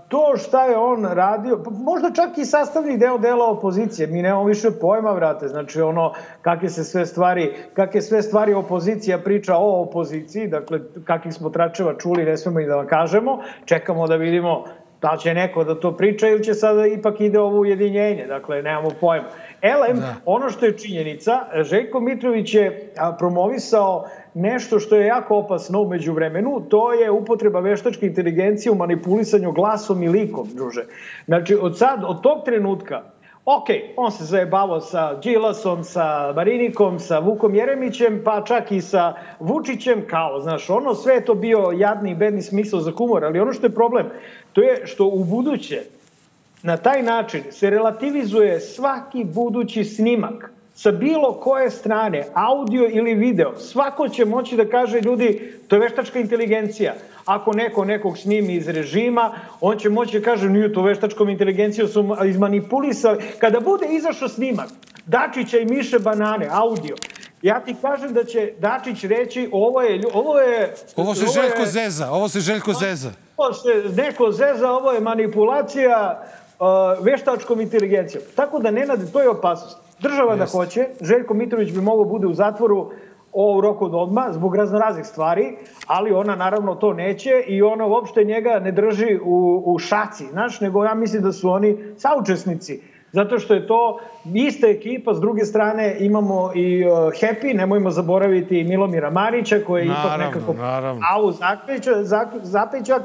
To 0.07 0.37
šta 0.37 0.65
je 0.65 0.77
on 0.77 1.05
radio, 1.05 1.59
pa 1.63 1.69
možda 1.69 2.11
čak 2.11 2.37
i 2.37 2.45
sastavni 2.45 2.97
deo 2.97 3.17
dela 3.17 3.45
opozicije, 3.45 4.07
mi 4.07 4.21
nemamo 4.21 4.45
više 4.45 4.71
pojma, 4.81 5.11
vrate, 5.11 5.47
znači 5.47 5.81
ono, 5.81 6.13
kakve 6.41 6.69
se 6.69 6.83
sve 6.83 7.05
stvari, 7.05 7.53
kakve 7.73 8.01
sve 8.01 8.21
stvari 8.21 8.53
opozicija 8.53 9.17
priča 9.17 9.55
o 9.57 9.81
opoziciji, 9.81 10.47
dakle, 10.47 10.79
kakvih 11.03 11.33
smo 11.33 11.49
tračeva 11.49 11.93
čuli, 11.97 12.25
ne 12.25 12.37
smemo 12.37 12.59
i 12.59 12.65
da 12.65 12.75
vam 12.75 12.87
kažemo, 12.87 13.39
čekamo 13.65 14.07
da 14.07 14.15
vidimo 14.15 14.63
da 15.01 15.17
će 15.17 15.33
neko 15.33 15.63
da 15.63 15.79
to 15.79 15.97
priča 15.97 16.27
ili 16.27 16.43
će 16.43 16.53
sada 16.53 16.87
ipak 16.87 17.21
ide 17.21 17.39
ovo 17.39 17.59
ujedinjenje, 17.59 18.25
dakle, 18.27 18.61
nemamo 18.61 18.89
pojma. 19.01 19.27
Elem, 19.65 19.97
da. 19.99 20.15
ono 20.25 20.49
što 20.49 20.65
je 20.65 20.77
činjenica, 20.77 21.39
Željko 21.63 21.99
Mitrović 21.99 22.53
je 22.53 22.93
promovisao 23.19 24.05
nešto 24.33 24.79
što 24.79 24.95
je 24.95 25.07
jako 25.07 25.37
opasno 25.37 25.81
umeđu 25.81 26.13
vremenu, 26.13 26.61
to 26.69 26.93
je 26.93 27.11
upotreba 27.11 27.59
veštačke 27.59 28.05
inteligencije 28.05 28.71
u 28.71 28.75
manipulisanju 28.75 29.51
glasom 29.51 30.03
i 30.03 30.09
likom, 30.09 30.47
druže. 30.53 30.85
Znači, 31.25 31.57
od 31.61 31.77
sad, 31.77 32.03
od 32.03 32.21
tog 32.21 32.45
trenutka, 32.45 33.01
ok, 33.45 33.67
on 33.97 34.11
se 34.11 34.23
zajebavao 34.23 34.81
sa 34.81 35.13
Đilasom, 35.13 35.83
sa 35.83 36.33
Marinikom, 36.35 36.99
sa 36.99 37.19
Vukom 37.19 37.55
Jeremićem, 37.55 38.21
pa 38.23 38.43
čak 38.43 38.71
i 38.71 38.81
sa 38.81 39.13
Vučićem, 39.39 40.03
kao, 40.07 40.41
znaš, 40.41 40.69
ono 40.69 40.95
sve 40.95 41.21
to 41.25 41.33
bio 41.33 41.71
jadni 41.77 42.11
i 42.11 42.15
bedni 42.15 42.41
smisao 42.41 42.79
za 42.79 42.91
humor, 42.91 43.25
ali 43.25 43.39
ono 43.39 43.53
što 43.53 43.65
je 43.67 43.75
problem, 43.75 44.05
to 44.53 44.61
je 44.61 44.81
što 44.85 45.05
u 45.05 45.23
buduće 45.23 45.81
na 46.65 46.77
taj 46.77 47.03
način 47.03 47.43
se 47.51 47.69
relativizuje 47.69 48.59
svaki 48.59 49.23
budući 49.23 49.83
snimak 49.83 50.51
sa 50.75 50.91
bilo 50.91 51.33
koje 51.33 51.69
strane, 51.69 52.27
audio 52.33 52.89
ili 52.91 53.13
video, 53.13 53.55
svako 53.57 54.09
će 54.09 54.25
moći 54.25 54.55
da 54.55 54.69
kaže 54.69 55.01
ljudi, 55.01 55.53
to 55.67 55.75
je 55.75 55.79
veštačka 55.79 56.19
inteligencija. 56.19 56.93
Ako 57.25 57.53
neko 57.53 57.85
nekog 57.85 58.17
snimi 58.17 58.53
iz 58.53 58.67
režima, 58.67 59.31
on 59.61 59.77
će 59.77 59.89
moći 59.89 60.19
da 60.19 60.25
kaže, 60.25 60.49
nije 60.49 60.73
to 60.73 60.81
veštačkom 60.81 61.29
inteligencijom 61.29 61.87
su 61.87 62.15
izmanipulisali. 62.25 63.23
Kada 63.39 63.59
bude 63.59 63.85
izašao 63.89 64.29
snimak, 64.29 64.69
Dačića 65.05 65.57
i 65.59 65.65
Miše 65.65 65.99
Banane, 65.99 66.47
audio, 66.51 66.95
ja 67.41 67.59
ti 67.59 67.75
kažem 67.81 68.13
da 68.13 68.23
će 68.23 68.51
Dačić 68.59 69.03
reći, 69.03 69.49
ovo 69.51 69.81
je... 69.81 70.01
Ovo, 70.13 70.39
je, 70.39 70.73
ovo 70.95 71.15
se 71.15 71.23
ovo 71.23 71.33
Željko 71.33 71.61
je, 71.61 71.67
Zeza, 71.67 72.11
ovo 72.11 72.29
se 72.29 72.39
Željko 72.39 72.73
Zeza. 72.73 73.11
Ovo 73.37 73.53
se 73.53 73.83
neko 73.95 74.31
Zeza, 74.31 74.71
ovo 74.71 74.91
je 74.91 74.99
manipulacija 74.99 76.25
veštačkom 77.01 77.61
inteligencijom. 77.61 78.23
Tako 78.35 78.59
da, 78.59 78.71
Nenade, 78.71 79.05
to 79.13 79.21
je 79.21 79.29
opasnost. 79.29 79.77
Država 79.99 80.33
Jest. 80.33 80.53
da 80.53 80.59
hoće, 80.59 80.87
Željko 81.01 81.33
Mitrović 81.33 81.71
bi 81.71 81.81
mogao 81.81 82.05
bude 82.05 82.27
u 82.27 82.33
zatvoru 82.33 82.91
o 83.33 83.61
roku 83.61 83.85
od 83.85 83.95
odma 83.95 84.27
zbog 84.31 84.55
raznoraznih 84.55 85.05
stvari, 85.05 85.55
ali 85.87 86.11
ona 86.11 86.35
naravno 86.35 86.75
to 86.75 86.93
neće 86.93 87.43
i 87.47 87.61
ona 87.61 87.85
uopšte 87.85 88.23
njega 88.23 88.59
ne 88.59 88.71
drži 88.71 89.19
u, 89.23 89.63
u 89.65 89.79
šaci, 89.79 90.25
znaš, 90.31 90.61
nego 90.61 90.83
ja 90.85 90.93
mislim 90.93 91.23
da 91.23 91.31
su 91.31 91.49
oni 91.49 91.77
saučesnici. 91.97 92.81
Zato 93.11 93.39
što 93.39 93.53
je 93.53 93.67
to 93.67 93.99
ista 94.33 94.67
ekipa, 94.67 95.13
s 95.13 95.19
druge 95.19 95.45
strane 95.45 95.97
imamo 95.99 96.51
i 96.55 96.85
uh, 96.85 96.91
Happy, 96.93 97.55
nemojmo 97.55 97.89
zaboraviti 97.89 98.59
i 98.59 98.63
Milomira 98.63 99.09
Marića 99.09 99.59
koji 99.67 99.81
je 99.81 99.85
ipak 99.85 100.19
nekako 100.19 100.53
naravno. 100.53 101.01
au 101.15 101.31
zapećak, 101.31 101.95
zapećak. 102.43 103.01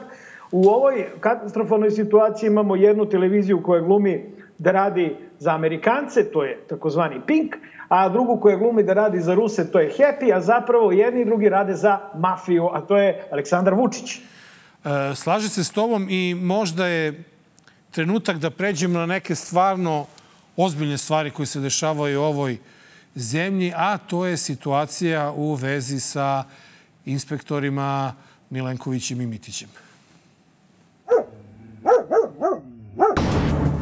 U 0.52 0.68
ovoj 0.68 1.06
katastrofalnoj 1.20 1.90
situaciji 1.90 2.46
imamo 2.46 2.76
jednu 2.76 3.06
televiziju 3.06 3.62
koja 3.62 3.80
glumi 3.80 4.24
da 4.58 4.72
radi 4.72 5.16
za 5.38 5.54
Amerikance, 5.54 6.24
to 6.32 6.44
je 6.44 6.58
takozvani 6.68 7.20
Pink, 7.26 7.56
a 7.88 8.08
drugu 8.08 8.40
koja 8.40 8.56
glumi 8.56 8.82
da 8.82 8.92
radi 8.92 9.20
za 9.20 9.34
Ruse, 9.34 9.70
to 9.72 9.80
je 9.80 9.92
Happy, 9.98 10.36
a 10.36 10.40
zapravo 10.40 10.92
jedni 10.92 11.20
i 11.20 11.24
drugi 11.24 11.48
rade 11.48 11.74
za 11.74 11.98
mafiju, 12.14 12.68
a 12.72 12.80
to 12.80 12.96
je 12.96 13.28
Aleksandar 13.32 13.74
Vučić. 13.74 14.16
E, 14.16 15.14
slaže 15.14 15.48
se 15.48 15.64
s 15.64 15.70
tobom 15.70 16.06
i 16.10 16.34
možda 16.34 16.86
je 16.86 17.24
trenutak 17.90 18.38
da 18.38 18.50
pređemo 18.50 18.98
na 18.98 19.06
neke 19.06 19.34
stvarno 19.34 20.06
ozbiljne 20.56 20.98
stvari 20.98 21.30
koje 21.30 21.46
se 21.46 21.60
dešavaju 21.60 22.20
u 22.20 22.24
ovoj 22.24 22.58
zemlji, 23.14 23.72
a 23.76 23.98
to 23.98 24.26
je 24.26 24.36
situacija 24.36 25.32
u 25.32 25.54
vezi 25.54 26.00
sa 26.00 26.44
inspektorima 27.04 28.14
Milenkovićem 28.50 29.20
i 29.20 29.26
Mitićem. 29.26 29.68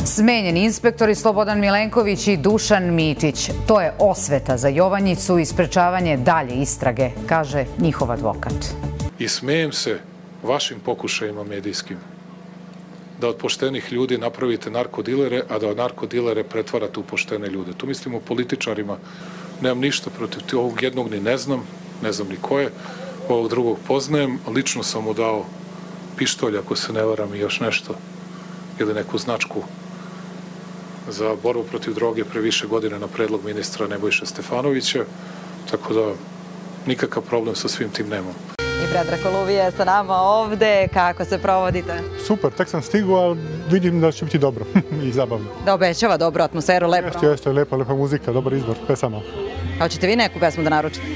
Smenjeni 0.04 0.64
inspektori 0.64 1.14
Slobodan 1.14 1.60
Milenković 1.60 2.28
i 2.28 2.36
Dušan 2.36 2.94
Mitić. 2.94 3.50
To 3.66 3.80
je 3.80 3.92
osveta 3.98 4.56
za 4.56 4.68
Jovanjicu 4.68 5.38
i 5.38 5.44
sprečavanje 5.44 6.16
dalje 6.16 6.54
istrage, 6.54 7.10
kaže 7.26 7.64
njihov 7.78 8.12
advokat. 8.12 8.74
I 9.18 9.28
smejem 9.28 9.72
se 9.72 9.98
vašim 10.42 10.80
pokušajima 10.80 11.44
medijskim 11.44 11.96
da 13.20 13.28
od 13.28 13.36
poštenih 13.36 13.92
ljudi 13.92 14.18
napravite 14.18 14.70
narkodilere, 14.70 15.42
a 15.48 15.58
da 15.58 15.68
od 15.68 15.76
narkodilere 15.76 16.44
pretvarate 16.44 17.00
u 17.00 17.02
poštene 17.02 17.46
ljude. 17.46 17.72
Tu 17.72 17.86
mislim 17.86 18.14
o 18.14 18.20
političarima. 18.20 18.96
Nemam 19.60 19.80
ništa 19.80 20.10
protiv 20.10 20.58
ovog 20.58 20.82
jednog 20.82 21.10
ni 21.10 21.20
ne 21.20 21.36
znam, 21.36 21.62
ne 22.02 22.12
znam 22.12 22.28
ni 22.28 22.36
ko 22.36 22.60
je, 22.60 22.70
ovog 23.28 23.48
drugog 23.48 23.78
poznajem, 23.86 24.38
lično 24.54 24.82
sam 24.82 25.04
mu 25.04 25.14
dao 25.14 25.44
pištolj, 26.18 26.58
ako 26.58 26.76
se 26.76 26.92
ne 26.92 27.02
varam, 27.02 27.34
i 27.34 27.38
još 27.38 27.60
nešto, 27.60 27.94
ili 28.80 28.94
neku 28.94 29.18
značku 29.18 29.62
za 31.08 31.37
borbu 31.42 31.64
protiv 31.64 31.94
droge 31.94 32.25
pre 32.25 32.40
više 32.40 32.66
godine 32.66 32.98
na 32.98 33.06
predlog 33.06 33.44
ministra 33.44 33.87
Nebojša 33.87 34.26
Stefanovića, 34.26 35.04
tako 35.70 35.94
da 35.94 36.12
nikakav 36.87 37.22
problem 37.22 37.54
sa 37.54 37.68
svim 37.68 37.90
tim 37.90 38.08
nemam. 38.08 38.34
I 38.58 38.92
Predrag 38.92 39.18
Koluvija 39.22 39.64
je 39.64 39.72
sa 39.72 39.84
nama 39.84 40.14
ovde. 40.14 40.88
Kako 40.94 41.25
se 41.25 41.38
provodite? 41.38 42.00
Super, 42.26 42.50
tek 42.52 42.68
sam 42.68 42.82
stigu, 42.82 43.14
ali 43.14 43.38
vidim 43.70 44.00
da 44.00 44.12
će 44.12 44.25
biti 44.25 44.38
dobro 44.38 44.64
i 45.06 45.12
zabavno. 45.12 45.46
Da 45.64 45.75
obećava 45.75 46.16
dobru 46.16 46.42
atmosferu, 46.42 46.88
lepo. 46.88 47.06
Jeste, 47.06 47.26
jeste, 47.26 47.52
lepa, 47.52 47.76
lepa 47.76 47.94
muzika, 47.94 48.32
dobar 48.32 48.52
izbor, 48.52 48.76
pesama. 48.87 49.20
Hoćete 49.78 50.06
vi 50.06 50.16
neku 50.16 50.38
pesmu 50.40 50.64
da 50.64 50.70
naručite? 50.70 51.06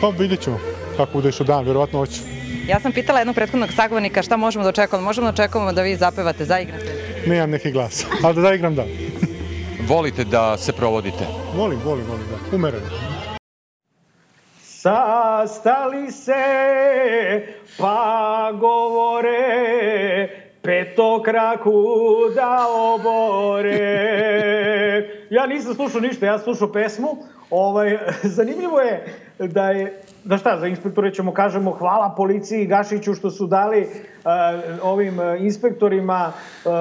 Pa 0.00 0.08
vidjet 0.08 0.40
ćemo 0.40 0.58
kako 0.96 1.12
bude 1.12 1.28
išao 1.28 1.46
dan, 1.46 1.64
vjerovatno 1.64 1.98
hoću. 1.98 2.35
Ja 2.68 2.80
sam 2.80 2.92
pitala 2.92 3.18
jednog 3.18 3.36
prethodnog 3.36 3.72
sagovornika 3.72 4.22
šta 4.22 4.36
možemo 4.36 4.62
da 4.62 4.68
očekujemo. 4.68 5.04
Možemo 5.04 5.24
da 5.24 5.30
očekujemo 5.32 5.72
da 5.72 5.82
vi 5.82 5.96
zapevate, 5.96 6.44
zaigrate? 6.44 6.84
Nemam 7.26 7.50
neki 7.50 7.70
glas, 7.72 8.06
ali 8.24 8.34
da 8.34 8.40
zaigram 8.40 8.74
da. 8.74 8.84
Volite 9.88 10.24
da 10.24 10.58
se 10.58 10.72
provodite? 10.72 11.24
Volim, 11.54 11.78
volim, 11.84 12.04
volim, 12.06 12.24
da. 12.30 12.56
Umereno. 12.56 12.86
Sastali 14.62 16.10
se, 16.12 16.32
pa 17.78 18.52
govore, 18.60 20.28
petokraku 20.62 21.84
da 22.34 22.66
obore. 22.68 23.76
Ja 25.30 25.46
nisam 25.46 25.74
slušao 25.74 26.00
ništa, 26.00 26.26
ja 26.26 26.38
slušao 26.38 26.72
pesmu. 26.72 27.08
Ovaj, 27.50 27.98
zanimljivo 28.36 28.80
je 28.80 29.04
da 29.38 29.70
je 29.70 30.02
da 30.26 30.38
šta, 30.38 30.58
za 30.60 30.66
inspektore 30.66 31.14
ćemo 31.14 31.32
kažemo 31.34 31.70
hvala 31.70 32.14
policiji 32.16 32.62
i 32.62 32.66
Gašiću 32.66 33.14
što 33.14 33.30
su 33.30 33.46
dali 33.46 33.82
uh, 33.82 34.30
ovim 34.82 35.18
uh, 35.18 35.24
inspektorima 35.40 36.32
uh, 36.32 36.72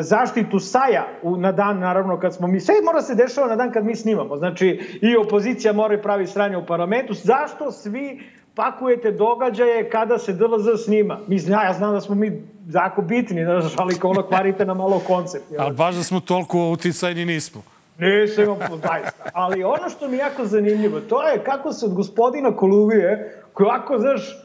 zaštitu 0.00 0.58
saja 0.58 1.06
u, 1.22 1.36
na 1.36 1.52
dan, 1.52 1.78
naravno, 1.78 2.20
kad 2.20 2.34
smo 2.34 2.46
mi, 2.46 2.60
sve 2.60 2.74
mora 2.84 3.02
se 3.02 3.14
dešava 3.14 3.46
na 3.46 3.56
dan 3.56 3.72
kad 3.72 3.84
mi 3.84 3.96
snimamo, 3.96 4.36
znači 4.36 4.98
i 5.02 5.16
opozicija 5.16 5.72
mora 5.72 5.98
pravi 6.02 6.26
sranje 6.26 6.56
u 6.56 6.66
parlamentu, 6.66 7.14
zašto 7.14 7.72
svi 7.72 8.20
pakujete 8.54 9.12
događaje 9.12 9.90
kada 9.90 10.18
se 10.18 10.32
DLZ 10.32 10.84
snima? 10.84 11.18
Mi 11.26 11.38
zna, 11.38 11.64
ja 11.64 11.72
znam 11.72 11.92
da 11.92 12.00
smo 12.00 12.14
mi 12.14 12.42
jako 12.72 13.02
bitni, 13.02 13.44
znaš, 13.44 13.72
ali 13.76 13.98
kao 13.98 14.10
ono 14.10 14.22
kvarite 14.22 14.64
na 14.64 14.74
malo 14.74 15.02
koncept. 15.06 15.44
Ali 15.58 15.74
baš 15.74 15.94
da 15.94 16.02
smo 16.02 16.20
toliko 16.20 16.70
uticajni 16.70 17.24
nismo. 17.24 17.62
Nisam 17.98 18.44
imao 18.44 18.76
zaista. 18.76 19.24
Ali 19.32 19.64
ono 19.64 19.88
što 19.88 20.08
mi 20.08 20.16
je 20.16 20.18
jako 20.18 20.44
zanimljivo, 20.44 21.00
to 21.00 21.22
je 21.28 21.44
kako 21.44 21.72
se 21.72 21.86
od 21.86 21.94
gospodina 21.94 22.56
Koluvije, 22.56 23.42
koji 23.52 23.66
ovako, 23.66 23.98
znaš, 23.98 24.38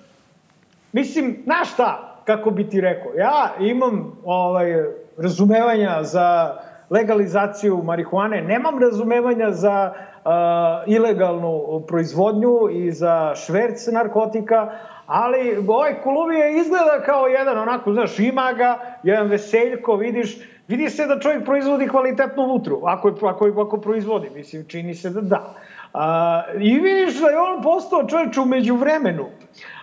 mislim, 0.91 1.37
znaš 1.43 1.73
šta, 1.73 2.17
kako 2.25 2.51
bi 2.51 2.69
ti 2.69 2.81
rekao, 2.81 3.11
ja 3.17 3.49
imam 3.59 4.17
ovaj, 4.23 4.83
razumevanja 5.17 6.03
za 6.03 6.57
legalizaciju 6.89 7.81
marihuane, 7.83 8.41
nemam 8.41 8.79
razumevanja 8.79 9.51
za 9.51 9.93
uh, 9.93 10.31
ilegalnu 10.93 11.83
proizvodnju 11.87 12.69
i 12.71 12.91
za 12.91 13.35
šverc 13.35 13.87
narkotika, 13.87 14.71
ali 15.05 15.65
ovaj 15.67 16.01
Koluvije 16.03 16.57
izgleda 16.57 17.01
kao 17.05 17.27
jedan 17.27 17.59
onako, 17.59 17.93
znaš, 17.93 18.19
ima 18.19 18.53
ga, 18.53 18.79
jedan 19.03 19.27
veseljko, 19.27 19.95
vidiš, 19.95 20.37
Vidi 20.71 20.89
se 20.89 21.05
da 21.05 21.19
čovjek 21.19 21.45
proizvodi 21.45 21.87
kvalitetnu 21.87 22.45
vutru, 22.45 22.81
ako, 22.85 23.07
je, 23.07 23.13
ako, 23.21 23.45
je, 23.45 23.53
ako 23.61 23.77
proizvodi, 23.81 24.29
mislim, 24.35 24.65
čini 24.67 24.95
se 24.95 25.09
da 25.09 25.21
da. 25.21 25.55
A, 25.93 26.43
I 26.59 26.79
vidiš 26.79 27.19
da 27.19 27.27
je 27.27 27.39
on 27.39 27.61
postao 27.63 28.07
čovječ 28.07 28.37
umeđu 28.37 28.75
vremenu. 28.75 29.25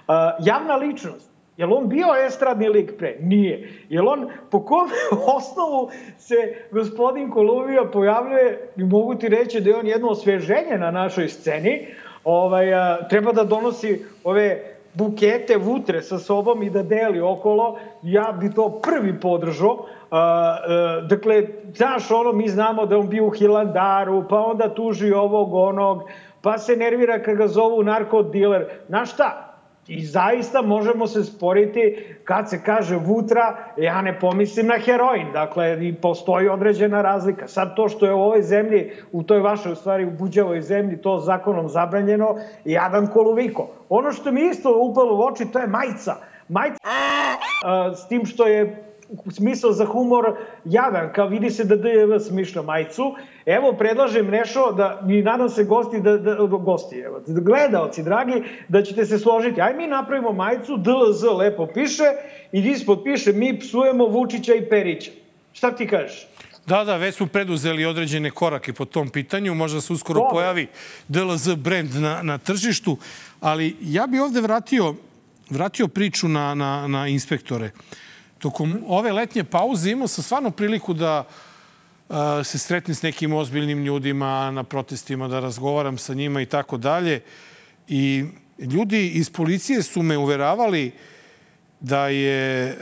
A, 0.09 0.37
javna 0.41 0.77
ličnost. 0.77 1.29
Jel 1.57 1.75
on 1.75 1.89
bio 1.89 2.07
estradni 2.27 2.69
lik 2.69 2.93
pre? 2.99 3.17
Nije. 3.21 3.69
Jel 3.89 4.09
on, 4.09 4.29
po 4.51 4.65
kom 4.65 4.89
osnovu 5.37 5.91
se 6.19 6.55
gospodin 6.71 7.31
Koluvija 7.31 7.85
pojavljuje 7.85 8.73
i 8.77 8.85
mogu 8.85 9.15
ti 9.15 9.29
reći 9.29 9.61
da 9.61 9.71
je 9.71 9.77
on 9.77 9.87
jedno 9.87 10.09
osveženje 10.09 10.79
na 10.79 10.91
našoj 10.91 11.29
sceni, 11.29 11.87
ovaj, 12.25 12.75
a, 12.75 13.09
treba 13.09 13.33
da 13.33 13.45
donosi 13.45 14.05
ove 14.25 14.78
bukete 14.99 15.57
vutre 15.57 16.03
sa 16.03 16.19
sobom 16.19 16.63
i 16.63 16.71
da 16.71 16.83
deli 16.83 17.21
okolo, 17.21 17.79
ja 18.03 18.33
bi 18.41 18.51
to 18.55 18.81
prvi 18.83 19.21
podržao. 19.21 19.87
A, 20.11 20.19
a, 20.19 21.01
dakle, 21.09 21.47
znaš, 21.75 22.11
ono, 22.11 22.33
mi 22.33 22.49
znamo 22.49 22.87
da 22.87 22.99
on 22.99 23.09
bio 23.09 23.27
u 23.27 23.31
Hilandaru, 23.31 24.25
pa 24.29 24.41
onda 24.41 24.75
tuži 24.75 25.13
ovog, 25.13 25.55
onog, 25.55 26.03
pa 26.43 26.59
se 26.59 26.77
nervira 26.77 27.23
kad 27.23 27.37
ga 27.37 27.47
zovu 27.47 27.83
narkodiler. 27.83 28.67
Znaš 28.89 29.13
šta? 29.13 29.48
I 29.89 30.05
zaista 30.05 30.63
možemo 30.63 31.07
se 31.07 31.25
sporiti 31.25 32.05
kad 32.25 32.51
se 32.51 32.63
kaže 32.65 32.97
vutra, 32.97 33.57
ja 33.77 34.03
ne 34.03 34.19
pomislim 34.21 34.67
na 34.67 34.79
heroin, 34.79 35.33
dakle 35.33 35.89
i 35.89 35.95
postoji 35.95 36.49
određena 36.49 37.03
razlika. 37.03 37.49
Sad 37.49 37.77
to 37.77 37.89
što 37.89 38.07
je 38.07 38.15
u 38.15 38.21
ovoj 38.21 38.43
zemlji, 38.43 38.93
u 39.13 39.23
toj 39.23 39.41
vašoj 39.41 39.73
u 39.73 39.77
stvari 39.77 40.05
u 40.05 40.11
buđavoj 40.11 40.61
zemlji 40.61 40.97
to 40.97 41.19
zakonom 41.19 41.69
zabranjeno, 41.69 42.37
jadan 42.65 43.07
koluviko. 43.07 43.69
Ono 43.89 44.13
što 44.13 44.33
mi 44.33 44.41
isto 44.41 44.79
upalo 44.91 45.17
u 45.17 45.23
oči 45.23 45.53
to 45.53 45.59
je 45.59 45.67
majica. 45.67 46.15
Majica 46.49 46.79
a, 47.65 47.95
s 47.95 48.09
tim 48.09 48.27
što 48.27 48.47
je 48.47 48.88
smisao 49.31 49.73
za 49.73 49.85
humor 49.85 50.37
jadan, 50.65 51.13
kao 51.13 51.29
vidi 51.29 51.51
se 51.51 51.65
da 51.65 51.77
DJV 51.77 52.19
smišlja 52.29 52.63
majicu. 52.63 53.15
Evo, 53.47 53.73
predlažem 53.73 54.27
nešto 54.27 54.73
da, 54.73 55.01
i 55.09 55.23
nadam 55.23 55.49
se 55.49 55.65
gosti, 55.65 56.01
da, 56.01 56.17
da, 56.19 56.35
gosti, 56.45 56.99
evo, 56.99 57.21
da 57.27 57.41
gledaoci, 57.41 58.03
dragi, 58.03 58.43
da 58.69 58.83
ćete 58.83 59.07
se 59.07 59.19
složiti. 59.19 59.61
Aj 59.61 59.75
mi 59.75 59.87
napravimo 59.87 60.33
majicu, 60.33 60.77
DLZ 60.77 61.23
lepo 61.39 61.67
piše, 61.67 62.05
i 62.53 62.61
ispod 62.61 63.03
piše, 63.05 63.33
mi 63.33 63.59
psujemo 63.59 64.07
Vučića 64.07 64.55
i 64.55 64.69
Perića. 64.69 65.11
Šta 65.53 65.71
ti 65.71 65.87
kažeš? 65.87 66.29
Da, 66.67 66.85
da, 66.85 66.97
već 66.97 67.15
smo 67.15 67.27
preduzeli 67.27 67.85
određene 67.85 68.31
korake 68.31 68.73
po 68.73 68.85
tom 68.85 69.09
pitanju. 69.09 69.55
Možda 69.55 69.81
se 69.81 69.93
uskoro 69.93 70.21
Dobro. 70.21 70.31
pojavi 70.31 70.67
DLZ 71.09 71.55
brand 71.55 71.95
na, 71.95 72.23
na 72.23 72.39
tržištu. 72.39 72.97
Ali 73.41 73.77
ja 73.81 74.07
bi 74.07 74.19
ovde 74.19 74.41
vratio, 74.41 74.95
vratio 75.51 75.89
priču 75.89 76.29
na, 76.29 76.55
na, 76.55 76.89
na 76.89 77.09
inspektore. 77.09 77.71
Tokom 78.39 78.85
ove 78.87 79.13
letnje 79.13 79.45
pauze 79.45 79.91
imao 79.91 80.09
sam 80.09 80.25
stvarno 80.25 80.51
priliku 80.51 80.95
da 80.95 81.25
uh, 82.09 82.17
se 82.45 82.59
sretnem 82.59 82.95
s 82.95 83.03
nekim 83.03 83.33
ozbiljnim 83.33 83.85
ljudima 83.85 84.51
na 84.51 84.65
protestima, 84.65 85.29
da 85.29 85.41
razgovaram 85.41 85.99
sa 85.99 86.15
njima 86.15 86.41
i 86.41 86.47
tako 86.47 86.77
dalje. 86.77 87.21
I 87.89 88.25
ljudi 88.59 89.09
iz 89.09 89.31
policije 89.31 89.83
su 89.83 90.03
me 90.03 90.17
uveravali 90.17 90.93
da 91.81 92.09
je 92.09 92.69
e, 92.69 92.77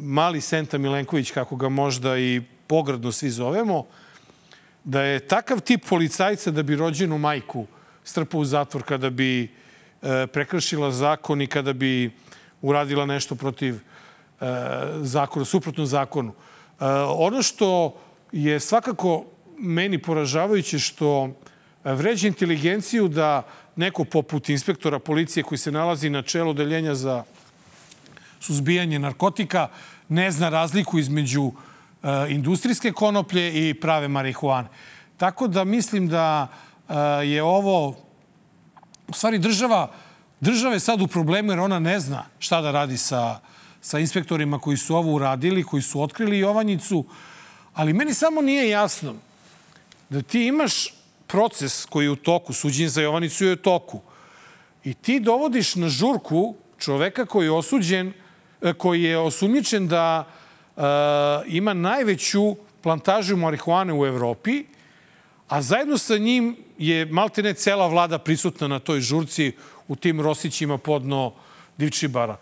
mali 0.00 0.40
Senta 0.40 0.78
Milenković, 0.78 1.30
kako 1.30 1.56
ga 1.56 1.68
možda 1.68 2.18
i 2.18 2.42
pogradno 2.66 3.12
svi 3.12 3.30
zovemo, 3.30 3.86
da 4.84 5.02
je 5.02 5.20
takav 5.20 5.60
tip 5.60 5.84
policajca 5.88 6.50
da 6.50 6.62
bi 6.62 6.76
rođenu 6.76 7.18
majku 7.18 7.66
strpao 8.04 8.40
u 8.40 8.44
zatvor 8.44 8.82
kada 8.82 9.10
bi 9.10 9.42
e, 9.42 10.26
prekršila 10.26 10.90
zakon 10.90 11.42
i 11.42 11.46
kada 11.46 11.72
bi 11.72 12.10
uradila 12.62 13.06
nešto 13.06 13.34
protiv 13.34 13.80
e, 14.40 14.46
zakona, 15.02 15.44
suprotno 15.44 15.86
zakonu. 15.86 16.32
E, 16.32 16.84
ono 17.16 17.42
što 17.42 17.96
je 18.32 18.60
svakako 18.60 19.24
meni 19.58 20.02
poražavajuće 20.02 20.78
što 20.78 21.30
vređa 21.84 22.28
inteligenciju 22.28 23.08
da 23.08 23.42
neko 23.76 24.04
poput 24.04 24.48
inspektora 24.48 24.98
policije 24.98 25.42
koji 25.42 25.58
se 25.58 25.72
nalazi 25.72 26.10
na 26.10 26.22
čelu 26.22 26.50
odeljenja 26.50 26.94
za 26.94 27.24
suzbijanje 28.40 28.98
narkotika 28.98 29.68
ne 30.08 30.30
zna 30.30 30.48
razliku 30.48 30.98
između 30.98 31.52
e, 32.02 32.08
industrijske 32.28 32.92
konoplje 32.92 33.68
i 33.68 33.74
prave 33.74 34.08
marihuane. 34.08 34.68
Tako 35.16 35.48
da 35.48 35.64
mislim 35.64 36.08
da 36.08 36.48
je 37.22 37.42
ovo 37.42 37.96
u 39.08 39.12
stvari 39.12 39.38
država 39.38 39.90
država 40.44 40.74
je 40.74 40.80
sad 40.80 41.02
u 41.02 41.06
problemu 41.06 41.52
jer 41.52 41.60
ona 41.60 41.78
ne 41.78 42.00
zna 42.00 42.24
šta 42.38 42.60
da 42.60 42.70
radi 42.70 42.96
sa, 42.96 43.40
sa 43.84 43.98
inspektorima 43.98 44.58
koji 44.58 44.76
su 44.76 44.96
ovo 44.96 45.12
uradili, 45.12 45.64
koji 45.64 45.82
su 45.82 46.02
otkrili 46.02 46.38
Jovanjicu. 46.38 47.04
Ali 47.74 47.92
meni 47.92 48.14
samo 48.14 48.40
nije 48.40 48.68
jasno 48.70 49.14
da 50.08 50.22
ti 50.22 50.46
imaš 50.46 50.94
proces 51.26 51.84
koji 51.84 52.06
je 52.06 52.10
u 52.10 52.16
toku, 52.16 52.52
suđenje 52.52 52.88
za 52.88 53.02
Jovanicu 53.02 53.44
je 53.44 53.52
u 53.52 53.56
toku. 53.56 54.00
I 54.84 54.94
ti 54.94 55.20
dovodiš 55.20 55.74
na 55.74 55.88
žurku 55.88 56.54
čoveka 56.78 57.26
koji 57.26 57.46
je 57.46 57.52
osuđen, 57.52 58.12
e, 58.62 58.72
koji 58.72 59.02
je 59.02 59.18
osumnjičen 59.18 59.88
da 59.88 60.24
e, 60.24 60.80
ima 61.46 61.74
najveću 61.74 62.56
plantažu 62.80 63.36
marihuane 63.36 63.92
u 63.92 64.06
Evropi, 64.06 64.64
a 65.48 65.62
zajedno 65.62 65.98
sa 65.98 66.18
njim 66.18 66.56
je 66.78 67.06
maltene 67.06 67.54
cela 67.54 67.86
vlada 67.86 68.18
prisutna 68.18 68.68
na 68.68 68.78
toj 68.78 69.00
žurci 69.00 69.52
u 69.88 69.96
tim 69.96 70.20
Rosićima 70.20 70.78
podno 70.78 71.32
Divčibara. 71.76 72.36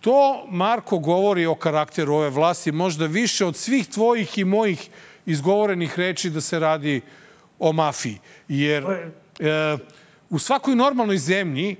To, 0.00 0.46
Marko, 0.50 0.98
govori 0.98 1.46
o 1.46 1.54
karakteru 1.54 2.14
ove 2.14 2.30
vlasti 2.30 2.72
možda 2.72 3.06
više 3.06 3.44
od 3.44 3.56
svih 3.56 3.86
tvojih 3.86 4.38
i 4.38 4.44
mojih 4.44 4.88
izgovorenih 5.26 5.98
reči 5.98 6.30
da 6.30 6.40
se 6.40 6.58
radi 6.58 7.00
o 7.58 7.72
mafiji. 7.72 8.18
Jer 8.48 8.84
e, 8.84 9.76
u 10.30 10.38
svakoj 10.38 10.76
normalnoj 10.76 11.18
zemlji 11.18 11.76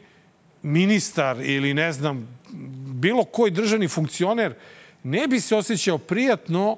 ministar 0.63 1.41
ili 1.41 1.75
ne 1.75 1.93
znam, 1.93 2.39
bilo 2.95 3.25
koji 3.25 3.51
državni 3.51 3.89
funkcioner 3.89 4.55
ne 5.03 5.29
bi 5.29 5.41
se 5.41 5.57
osjećao 5.57 5.99
prijatno 5.99 6.77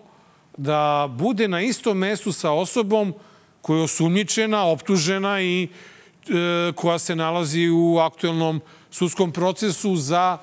da 0.56 1.08
bude 1.10 1.48
na 1.48 1.60
istom 1.60 1.98
mestu 1.98 2.32
sa 2.32 2.50
osobom 2.50 3.14
koja 3.62 3.76
je 3.76 3.84
osumnjičena, 3.84 4.64
optužena 4.64 5.40
i 5.40 5.68
e, 5.68 6.72
koja 6.74 6.98
se 6.98 7.16
nalazi 7.16 7.68
u 7.68 7.98
aktuelnom 7.98 8.60
sudskom 8.90 9.32
procesu 9.32 9.96
za 9.96 10.38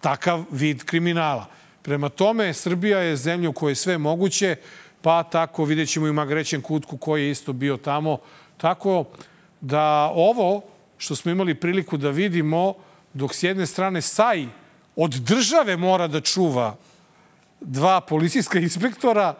takav 0.00 0.44
vid 0.50 0.84
kriminala. 0.84 1.46
Prema 1.82 2.08
tome, 2.08 2.52
Srbija 2.54 2.98
je 2.98 3.16
zemlja 3.16 3.48
u 3.48 3.52
kojoj 3.52 3.70
je 3.70 3.74
sve 3.74 3.98
moguće, 3.98 4.56
pa 5.02 5.22
tako 5.22 5.64
vidjet 5.64 5.88
ćemo 5.88 6.06
i 6.06 6.12
Magrećen 6.12 6.62
Kutku 6.62 6.96
koji 6.96 7.24
je 7.24 7.30
isto 7.30 7.52
bio 7.52 7.76
tamo. 7.76 8.18
Tako 8.56 9.04
da 9.60 10.10
ovo 10.14 10.62
što 10.98 11.16
smo 11.16 11.30
imali 11.30 11.54
priliku 11.54 11.96
da 11.96 12.10
vidimo, 12.10 12.74
dok 13.12 13.34
s 13.34 13.42
jedne 13.42 13.66
strane 13.66 14.02
SAI 14.02 14.48
od 14.96 15.10
države 15.10 15.76
mora 15.76 16.06
da 16.06 16.20
čuva 16.20 16.76
dva 17.60 18.00
policijska 18.00 18.58
inspektora, 18.58 19.34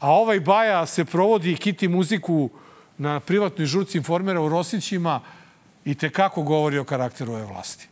a 0.00 0.10
ovaj 0.10 0.40
Baja 0.40 0.86
se 0.86 1.04
provodi 1.04 1.52
i 1.52 1.56
kiti 1.56 1.88
muziku 1.88 2.50
na 2.98 3.20
privatnoj 3.20 3.66
žurci 3.66 3.98
informera 3.98 4.40
u 4.40 4.48
Rosićima 4.48 5.20
i 5.84 5.94
te 5.94 6.10
kako 6.10 6.42
govori 6.42 6.78
o 6.78 6.84
karakteru 6.84 7.32
ove 7.32 7.44
vlasti. 7.44 7.88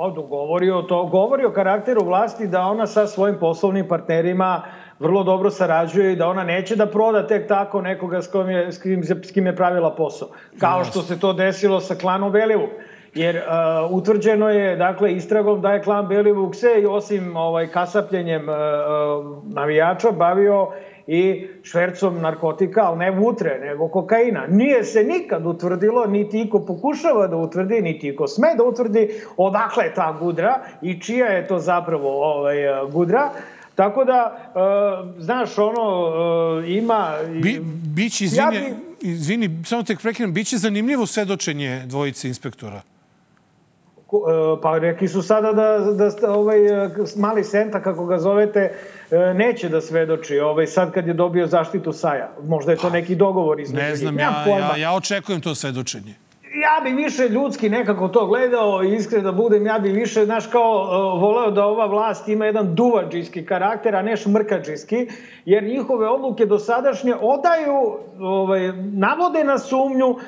Ovdje 0.00 0.22
govori 0.28 0.70
o, 0.70 0.82
to, 0.82 1.04
govori 1.06 1.44
o 1.44 1.52
karakteru 1.52 2.04
vlasti 2.04 2.46
da 2.46 2.60
ona 2.62 2.86
sa 2.86 3.06
svojim 3.06 3.36
poslovnim 3.40 3.88
partnerima 3.88 4.62
vrlo 4.98 5.22
dobro 5.22 5.50
sarađuje 5.50 6.12
i 6.12 6.16
da 6.16 6.28
ona 6.28 6.44
neće 6.44 6.76
da 6.76 6.86
proda 6.86 7.26
tek 7.26 7.48
tako 7.48 7.82
nekoga 7.82 8.22
s, 8.22 8.30
kojim 8.30 8.50
je, 8.50 8.72
s, 8.72 8.78
kim, 8.82 9.04
s 9.04 9.32
kim 9.32 9.46
je 9.46 9.56
pravila 9.56 9.94
posao. 9.94 10.28
Kao 10.60 10.84
što 10.84 11.02
se 11.02 11.20
to 11.20 11.32
desilo 11.32 11.80
sa 11.80 11.94
klanom 11.94 12.32
Belivuk. 12.32 12.70
Jer 13.14 13.36
uh, 13.36 13.42
utvrđeno 13.90 14.48
je, 14.48 14.76
dakle, 14.76 15.12
istragom 15.12 15.60
da 15.60 15.72
je 15.72 15.82
klan 15.82 16.08
Belivuk 16.08 16.54
se, 16.54 16.86
osim 16.88 17.36
ovaj, 17.36 17.66
kasapljenjem 17.66 18.48
uh, 18.48 18.56
navijača, 19.44 20.10
bavio 20.10 20.68
i 21.12 21.48
švercom 21.62 22.20
narkotika, 22.20 22.80
ali 22.80 22.98
ne 22.98 23.10
vutre, 23.10 23.58
nego 23.60 23.88
kokaina. 23.88 24.46
Nije 24.46 24.84
se 24.84 25.04
nikad 25.04 25.46
utvrdilo, 25.46 26.06
niti 26.06 26.40
iko 26.40 26.60
pokušava 26.66 27.26
da 27.26 27.36
utvrdi, 27.36 27.80
niti 27.82 28.08
iko 28.08 28.28
sme 28.28 28.54
da 28.56 28.64
utvrdi 28.64 29.08
odakle 29.36 29.84
je 29.84 29.94
ta 29.94 30.16
gudra 30.20 30.60
i 30.82 31.00
čija 31.00 31.26
je 31.26 31.46
to 31.46 31.58
zapravo 31.58 32.34
ovaj, 32.34 32.56
gudra. 32.92 33.30
Tako 33.74 34.04
da, 34.04 34.50
uh, 34.54 35.22
znaš, 35.22 35.58
ono, 35.58 36.08
uh, 36.58 36.68
ima... 36.68 37.14
Bi, 37.42 37.60
biće, 37.94 38.24
izvini, 38.24 38.44
ja 38.44 38.50
bi... 38.50 38.74
izvini, 39.08 39.64
samo 39.64 39.82
te 39.82 39.96
prekinem, 39.96 40.32
biće 40.32 40.56
zanimljivo 40.56 41.06
svedočenje 41.06 41.82
dvojice 41.86 42.28
inspektora. 42.28 42.82
Pa 44.62 44.78
rekli 44.78 45.08
su 45.08 45.22
sada 45.22 45.52
da, 45.52 45.78
da 45.78 46.32
ovaj 46.32 46.58
mali 47.16 47.44
Senta, 47.44 47.82
kako 47.82 48.06
ga 48.06 48.18
zovete, 48.18 48.72
neće 49.34 49.68
da 49.68 49.80
svedoči 49.80 50.38
ovaj, 50.38 50.66
sad 50.66 50.92
kad 50.92 51.06
je 51.06 51.14
dobio 51.14 51.46
zaštitu 51.46 51.92
Saja. 51.92 52.30
Možda 52.42 52.72
je 52.72 52.78
to 52.78 52.90
neki 52.90 53.14
dogovor 53.14 53.60
između 53.60 53.86
Ne 53.86 53.96
znam, 53.96 54.18
ja, 54.18 54.44
ja, 54.46 54.76
ja 54.76 54.92
očekujem 54.92 55.40
to 55.40 55.54
svedočenje. 55.54 56.14
Ja 56.54 56.80
bi 56.84 57.02
više 57.02 57.28
ljudski 57.28 57.68
nekako 57.68 58.08
to 58.08 58.26
gledao 58.26 58.84
i 58.84 58.94
iskren 58.94 59.22
da 59.22 59.32
budem, 59.32 59.66
ja 59.66 59.78
bi 59.78 59.88
više, 59.88 60.24
znaš, 60.24 60.46
kao 60.46 60.72
uh, 60.72 61.22
voleo 61.22 61.50
da 61.50 61.64
ova 61.64 61.86
vlast 61.86 62.28
ima 62.28 62.46
jedan 62.46 62.74
duvađijski 62.74 63.46
karakter, 63.46 63.96
a 63.96 64.02
ne 64.02 64.16
šmrkađijski, 64.16 65.06
jer 65.44 65.64
njihove 65.64 66.08
odluke 66.08 66.46
dosadašnje 66.46 67.14
odaju, 67.14 67.98
ovaj, 68.20 68.72
navode 68.92 69.44
na 69.44 69.58
sumnju 69.58 70.08
uh, 70.08 70.18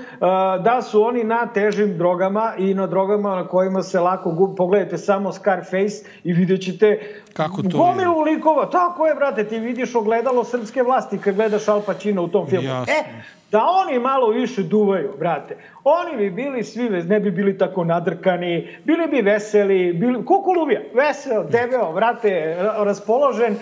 da 0.64 0.82
su 0.82 1.02
oni 1.02 1.24
na 1.24 1.46
težim 1.46 1.98
drogama 1.98 2.52
i 2.58 2.74
na 2.74 2.86
drogama 2.86 3.36
na 3.36 3.48
kojima 3.48 3.82
se 3.82 4.00
lako 4.00 4.30
gubi. 4.30 4.56
Pogledajte 4.56 4.98
samo 4.98 5.32
Scarface 5.32 6.04
i 6.24 6.32
vidjet 6.32 6.62
ćete 6.62 7.00
Kako 7.32 7.62
to 7.62 7.78
gomilu 7.78 8.20
likova. 8.20 8.70
Tako 8.70 9.06
je, 9.06 9.14
brate, 9.14 9.44
ti 9.44 9.58
vidiš 9.58 9.94
ogledalo 9.94 10.44
srpske 10.44 10.82
vlasti 10.82 11.18
kad 11.18 11.34
gledaš 11.34 11.68
Al 11.68 11.80
Pacino 11.80 12.22
u 12.22 12.28
tom 12.28 12.46
filmu. 12.46 12.68
Jasno. 12.68 12.92
E, 12.92 13.04
da 13.52 13.64
oni 13.64 13.98
malo 13.98 14.30
više 14.30 14.62
duvaju, 14.62 15.12
brate. 15.18 15.56
Oni 15.84 16.16
bi 16.16 16.30
bili 16.30 16.64
svi, 16.64 16.90
ne 16.90 17.20
bi 17.20 17.30
bili 17.30 17.58
tako 17.58 17.84
nadrkani, 17.84 18.78
bili 18.84 19.06
bi 19.06 19.22
veseli, 19.22 19.92
bili, 19.92 20.24
kukulubija, 20.26 20.80
vesel, 20.94 21.44
debeo, 21.50 21.92
brate, 21.92 22.56
raspoložen. 22.76 23.56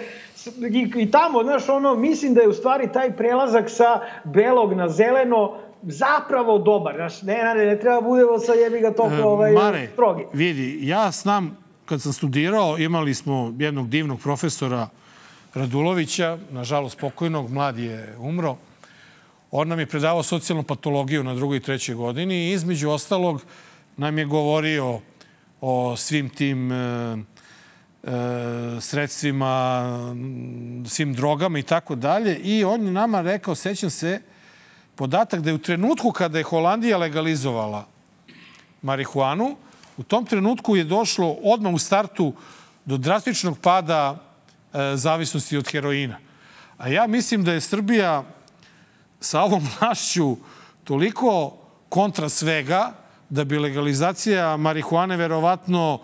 I, 0.70 0.92
I 0.96 1.10
tamo, 1.10 1.42
znaš, 1.42 1.68
ono, 1.68 1.94
mislim 1.94 2.34
da 2.34 2.40
je 2.40 2.48
u 2.48 2.52
stvari 2.52 2.92
taj 2.92 3.16
prelazak 3.16 3.70
sa 3.70 4.00
belog 4.24 4.72
na 4.72 4.88
zeleno 4.88 5.56
zapravo 5.82 6.58
dobar. 6.58 6.94
Znaš, 6.96 7.22
ne, 7.22 7.54
ne, 7.56 7.64
ne 7.66 7.78
treba 7.80 8.00
budemo 8.00 8.38
sa 8.38 8.52
jebi 8.52 8.80
ga 8.80 8.92
toliko 8.94 9.28
ovaj, 9.28 9.52
Mare, 9.52 9.88
strogi. 9.92 10.24
vidi, 10.32 10.78
ja 10.82 11.10
znam, 11.10 11.56
kad 11.86 12.02
sam 12.02 12.12
studirao, 12.12 12.78
imali 12.78 13.14
smo 13.14 13.54
jednog 13.58 13.88
divnog 13.88 14.20
profesora 14.20 14.88
Radulovića, 15.54 16.38
nažalost 16.50 17.00
pokojnog, 17.00 17.50
mlad 17.50 17.78
je 17.78 18.14
umro. 18.18 18.56
On 19.50 19.68
nam 19.68 19.78
je 19.78 19.86
predavao 19.86 20.22
socijalnu 20.22 20.62
patologiju 20.62 21.24
na 21.24 21.34
drugoj 21.34 21.56
i 21.56 21.60
trećoj 21.60 21.94
godini 21.94 22.34
i 22.34 22.52
između 22.52 22.90
ostalog 22.90 23.42
nam 23.96 24.18
je 24.18 24.24
govorio 24.24 25.00
o 25.60 25.96
svim 25.96 26.28
tim 26.28 26.72
e, 26.72 26.76
e, 26.76 27.16
sredstvima, 28.80 29.82
svim 30.86 31.14
drogama 31.14 31.58
i 31.58 31.62
tako 31.62 31.94
dalje. 31.94 32.36
I 32.36 32.64
on 32.64 32.84
je 32.84 32.92
nama 32.92 33.20
rekao, 33.20 33.54
sećam 33.54 33.90
se, 33.90 34.20
podatak 34.94 35.40
da 35.40 35.50
je 35.50 35.54
u 35.54 35.58
trenutku 35.58 36.12
kada 36.12 36.38
je 36.38 36.44
Holandija 36.44 36.98
legalizovala 36.98 37.86
marihuanu, 38.82 39.56
u 39.96 40.02
tom 40.02 40.26
trenutku 40.26 40.76
je 40.76 40.84
došlo 40.84 41.36
odmah 41.42 41.74
u 41.74 41.78
startu 41.78 42.32
do 42.84 42.96
drastičnog 42.96 43.58
pada 43.58 44.18
e, 44.72 44.96
zavisnosti 44.96 45.56
od 45.56 45.68
heroina. 45.68 46.18
A 46.78 46.88
ja 46.88 47.06
mislim 47.06 47.44
da 47.44 47.52
je 47.52 47.60
Srbija 47.60 48.24
sa 49.20 49.42
ovom 49.42 49.68
vlašću 49.80 50.36
toliko 50.84 51.52
kontra 51.88 52.28
svega 52.28 52.92
da 53.28 53.44
bi 53.44 53.58
legalizacija 53.58 54.56
marihuane 54.56 55.16
verovatno 55.16 55.98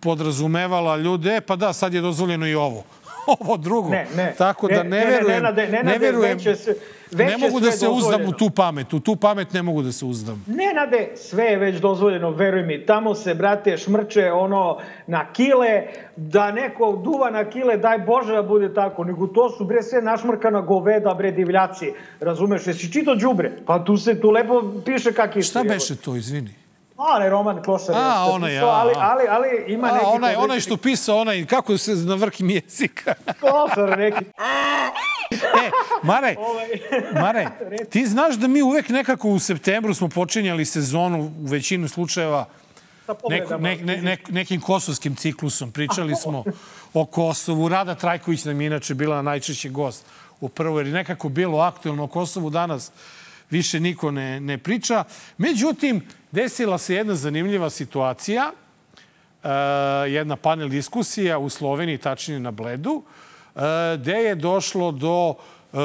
podrazumevala 0.00 0.96
ljude, 0.96 1.36
e, 1.36 1.40
pa 1.40 1.56
da, 1.56 1.72
sad 1.72 1.94
je 1.94 2.00
dozvoljeno 2.00 2.46
i 2.46 2.54
ovo. 2.54 2.84
ovo 3.40 3.56
drugo. 3.56 3.88
Ne, 3.88 4.06
ne. 4.16 4.34
Tako 4.38 4.68
da 4.68 4.82
ne, 4.82 5.04
verujem, 5.06 5.42
ne, 5.42 5.52
ne, 5.52 5.68
ne, 5.68 5.82
ne 5.82 5.98
verujem, 5.98 6.38
veće, 6.38 6.56
sve- 6.56 6.74
ne 7.12 7.24
veće 7.24 7.38
mogu 7.38 7.60
da 7.60 7.70
se 7.70 7.88
uzdam 7.88 8.20
u 8.22 8.32
tu 8.32 8.50
pamet. 8.50 8.92
U 8.92 9.00
tu 9.00 9.16
pamet 9.16 9.52
ne 9.52 9.62
mogu 9.62 9.82
da 9.82 9.92
se 9.92 10.04
uzdam. 10.04 10.44
Nenade, 10.46 11.10
sve 11.16 11.44
je 11.44 11.56
već 11.56 11.76
dozvoljeno, 11.76 12.30
veruj 12.30 12.62
mi. 12.62 12.86
Tamo 12.86 13.14
se, 13.14 13.34
brate, 13.34 13.76
šmrče 13.76 14.32
ono 14.32 14.78
na 15.06 15.32
kile, 15.32 15.82
da 16.16 16.52
neko 16.52 17.00
duva 17.04 17.30
na 17.30 17.44
kile, 17.44 17.76
daj 17.76 17.98
Bože 17.98 18.32
da 18.32 18.42
bude 18.42 18.74
tako, 18.74 19.04
nego 19.04 19.26
to 19.26 19.50
su, 19.50 19.64
bre, 19.64 19.82
sve 19.82 20.02
našmrkana 20.02 20.60
goveda, 20.60 21.14
bre, 21.14 21.32
divljaci. 21.32 21.92
Razumeš, 22.20 22.66
jesi 22.66 22.92
čito 22.92 23.14
đubre? 23.14 23.52
Pa 23.66 23.84
tu 23.84 23.96
se, 23.96 24.20
tu 24.20 24.30
lepo 24.30 24.62
piše 24.84 25.12
kaki 25.12 25.42
su. 25.42 25.50
Šta 25.50 25.62
beše 25.64 25.96
to, 25.96 26.16
izvini? 26.16 26.67
Onaj 26.98 27.28
Roman 27.28 27.62
Klošar. 27.62 27.94
je 27.94 28.00
A, 28.02 28.26
onaj, 28.26 28.50
pisao, 28.50 28.68
a, 28.68 28.72
ali, 28.72 28.92
a. 28.92 28.98
ali, 29.00 29.24
ali 29.28 29.48
ima 29.68 29.92
neki... 29.92 30.04
A, 30.04 30.08
onaj, 30.08 30.34
ko 30.34 30.40
onaj 30.40 30.56
već- 30.56 30.64
što 30.64 30.76
pisao, 30.76 31.18
onaj, 31.18 31.46
kako 31.46 31.78
se 31.78 31.94
na 31.94 32.14
vrkim 32.14 32.50
jezika. 32.50 33.14
Klošar 33.40 33.98
neki. 33.98 34.24
e, 35.30 35.70
Mare, 36.02 36.36
Mare, 37.22 37.48
ti 37.90 38.06
znaš 38.06 38.34
da 38.34 38.48
mi 38.48 38.62
uvek 38.62 38.88
nekako 38.88 39.28
u 39.28 39.38
septembru 39.38 39.94
smo 39.94 40.08
počinjali 40.08 40.64
sezonu 40.64 41.18
u 41.18 41.46
većinu 41.46 41.88
slučajeva 41.88 42.44
neko, 43.28 43.58
ne, 43.58 43.76
ne, 43.76 43.96
ne, 43.96 44.16
nekim 44.28 44.60
kosovskim 44.60 45.16
ciklusom. 45.16 45.72
Pričali 45.72 46.16
smo 46.16 46.44
o 46.94 47.04
Kosovu. 47.04 47.68
Rada 47.68 47.94
Trajković 47.94 48.44
nam 48.44 48.60
je 48.60 48.66
inače 48.66 48.94
bila 48.94 49.22
najčešći 49.22 49.68
gost 49.68 50.04
u 50.40 50.48
prvoj, 50.48 50.80
jer 50.80 50.86
je 50.86 50.92
nekako 50.92 51.28
bilo 51.28 51.58
aktuelno 51.58 52.04
o 52.04 52.08
Kosovu 52.08 52.50
danas 52.50 52.92
više 53.50 53.80
niko 53.80 54.10
ne, 54.10 54.40
ne 54.40 54.58
priča. 54.58 55.04
Međutim, 55.38 56.02
desila 56.32 56.78
se 56.78 56.94
jedna 56.94 57.14
zanimljiva 57.14 57.70
situacija, 57.70 58.52
e, 59.44 59.48
jedna 60.10 60.36
panel 60.36 60.68
diskusija 60.68 61.38
u 61.38 61.48
Sloveniji, 61.48 61.98
tačnije 61.98 62.40
na 62.40 62.50
Bledu, 62.50 63.02
e, 63.02 63.60
gde 63.96 64.12
je 64.12 64.34
došlo 64.34 64.92
do 64.92 65.34
e, 65.34 65.76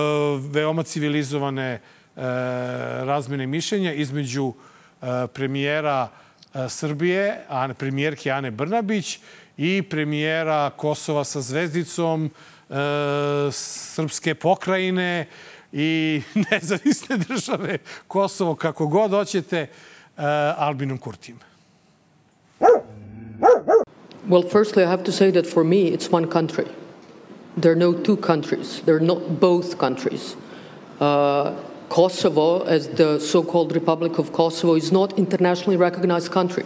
veoma 0.51 0.83
civilizovane 0.83 1.71
e, 1.71 1.79
razmene 3.05 3.47
mišljenja 3.47 3.93
između 3.93 4.53
e, 5.01 5.27
premijera 5.33 6.07
e, 6.53 6.69
Srbije, 6.69 7.45
Ane, 7.49 7.73
premijerke 7.73 8.31
Ane 8.31 8.51
Brnabić 8.51 9.19
i 9.57 9.81
premijera 9.81 10.69
Kosova 10.77 11.23
sa 11.23 11.41
zvezdicom, 11.41 12.31
e, 12.69 12.73
Srpske 13.51 14.35
pokrajine 14.35 15.27
i 15.73 16.21
nezavisne 16.51 17.17
države 17.17 17.77
Kosovo, 18.07 18.55
kako 18.55 18.87
god 18.87 19.11
hoćete, 19.11 19.57
e, 19.57 19.69
Albinom. 20.57 20.99
Well, 24.29 24.43
firstly, 24.51 24.83
I 24.83 24.87
have 24.87 25.03
to 25.03 25.11
say 25.11 25.31
that 25.31 25.45
for 25.53 25.63
me, 25.63 25.77
it's 25.77 26.11
one 26.11 26.27
country. 26.29 26.65
There 27.57 27.71
are 27.71 27.79
no 27.79 27.93
two 27.93 28.15
countries. 28.15 28.81
There 28.85 28.95
are 28.95 29.05
not 29.05 29.39
both 29.39 29.77
countries. 29.77 30.35
Uh, 30.99 31.51
Kosovo, 31.89 32.63
as 32.63 32.87
the 32.87 33.19
so-called 33.19 33.73
Republic 33.73 34.17
of 34.17 34.31
Kosovo, 34.31 34.75
is 34.75 34.91
not 34.91 35.19
internationally 35.19 35.77
recognized 35.77 36.31
country. 36.31 36.63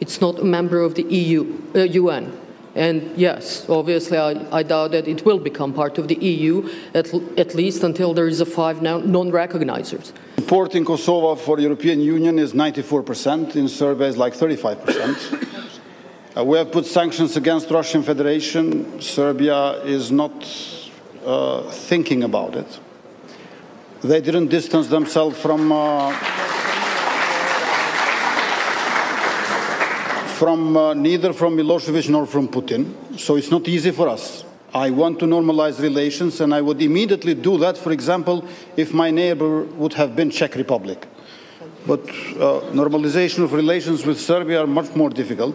It's 0.00 0.20
not 0.20 0.38
a 0.38 0.44
member 0.44 0.80
of 0.80 0.94
the 0.94 1.02
EU, 1.02 1.58
uh, 1.74 1.80
UN. 1.80 2.32
And 2.74 3.16
yes, 3.16 3.68
obviously, 3.68 4.16
I, 4.16 4.30
I 4.50 4.62
doubt 4.62 4.92
that 4.92 5.06
it 5.06 5.26
will 5.26 5.38
become 5.38 5.74
part 5.74 5.98
of 5.98 6.08
the 6.08 6.14
EU, 6.14 6.70
at, 6.94 7.12
at 7.36 7.54
least 7.54 7.82
until 7.82 8.14
there 8.14 8.26
is 8.26 8.40
a 8.40 8.46
five 8.46 8.80
non- 8.80 9.12
non-recognizers. 9.12 10.12
Support 10.38 10.74
in 10.74 10.84
Kosovo 10.84 11.34
for 11.34 11.60
European 11.60 12.00
Union 12.00 12.38
is 12.38 12.54
94%. 12.54 13.56
In 13.56 13.68
surveys 13.68 14.16
like 14.16 14.34
35%. 14.34 15.48
Uh, 16.34 16.42
we 16.44 16.56
have 16.56 16.72
put 16.72 16.86
sanctions 16.86 17.36
against 17.36 17.70
Russian 17.70 18.02
Federation. 18.02 19.02
Serbia 19.02 19.82
is 19.84 20.10
not 20.10 20.32
uh, 21.26 21.62
thinking 21.70 22.22
about 22.22 22.56
it. 22.56 22.80
They 24.00 24.22
didn't 24.22 24.48
distance 24.48 24.88
themselves 24.88 25.38
from 25.38 25.70
uh, 25.70 26.08
from 30.42 30.76
uh, 30.76 30.92
neither 30.92 31.32
from 31.32 31.56
Milosevic 31.56 32.08
nor 32.08 32.26
from 32.26 32.48
Putin. 32.48 32.92
So 33.16 33.36
it's 33.36 33.52
not 33.52 33.68
easy 33.68 33.92
for 33.92 34.08
us. 34.08 34.44
I 34.74 34.90
want 34.90 35.20
to 35.20 35.24
normalize 35.24 35.80
relations, 35.80 36.40
and 36.40 36.52
I 36.52 36.60
would 36.60 36.82
immediately 36.82 37.34
do 37.34 37.58
that. 37.58 37.78
For 37.78 37.92
example, 37.92 38.44
if 38.76 38.92
my 38.92 39.12
neighbor 39.12 39.62
would 39.62 39.92
have 39.92 40.16
been 40.16 40.32
Czech 40.32 40.56
Republic. 40.56 41.06
But 41.86 42.00
uh, 42.00 42.72
normalization 42.72 43.44
of 43.44 43.52
relations 43.52 44.04
with 44.04 44.20
Serbia 44.20 44.62
are 44.62 44.66
much 44.66 44.96
more 44.96 45.10
difficult. 45.10 45.54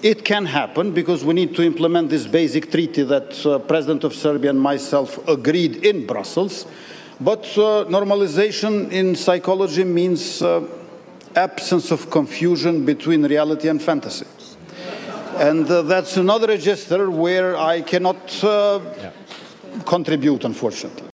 It 0.00 0.24
can 0.24 0.46
happen 0.46 0.92
because 0.92 1.24
we 1.24 1.34
need 1.34 1.56
to 1.56 1.62
implement 1.64 2.08
this 2.10 2.28
basic 2.28 2.70
treaty 2.70 3.02
that 3.02 3.44
uh, 3.44 3.58
President 3.58 4.04
of 4.04 4.14
Serbia 4.14 4.50
and 4.50 4.60
myself 4.60 5.18
agreed 5.26 5.84
in 5.84 6.06
Brussels. 6.06 6.66
But 7.20 7.44
uh, 7.58 7.86
normalization 7.88 8.92
in 8.92 9.16
psychology 9.16 9.82
means 9.82 10.40
uh, 10.40 10.60
absence 11.36 11.90
of 11.90 12.10
confusion 12.10 12.84
between 12.84 13.24
reality 13.24 13.68
and 13.68 13.82
fantasy. 13.82 14.26
And 15.36 15.68
uh, 15.68 15.82
that's 15.82 16.16
another 16.16 16.46
register 16.46 17.10
where 17.10 17.56
I 17.56 17.82
cannot 17.82 18.44
uh, 18.44 18.80
contribute, 19.84 20.44
unfortunately. 20.44 21.13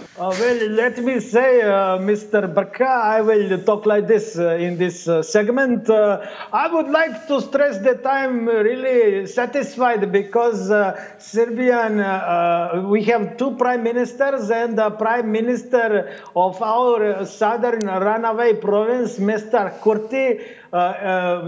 Uh, 0.00 0.28
well, 0.38 0.68
let 0.68 0.98
me 0.98 1.18
say, 1.18 1.62
uh, 1.62 1.96
Mr. 1.96 2.52
Barka, 2.52 2.84
I 2.84 3.22
will 3.22 3.62
talk 3.64 3.86
like 3.86 4.06
this 4.06 4.38
uh, 4.38 4.50
in 4.56 4.76
this 4.76 5.08
uh, 5.08 5.22
segment. 5.22 5.88
Uh, 5.88 6.26
I 6.52 6.70
would 6.70 6.88
like 6.88 7.26
to 7.28 7.40
stress 7.40 7.78
that 7.78 8.06
I'm 8.06 8.46
really 8.46 9.26
satisfied 9.26 10.12
because 10.12 10.70
uh, 10.70 11.00
Serbian, 11.18 11.96
we 12.90 13.02
have 13.04 13.38
two 13.38 13.56
prime 13.56 13.82
ministers 13.82 14.50
and 14.50 14.76
the 14.76 14.90
prime 14.90 15.32
minister 15.32 16.18
of 16.36 16.60
our 16.60 17.24
southern 17.24 17.86
runaway 17.86 18.54
province, 18.54 19.18
Mr. 19.18 19.80
Kurti, 19.80 20.40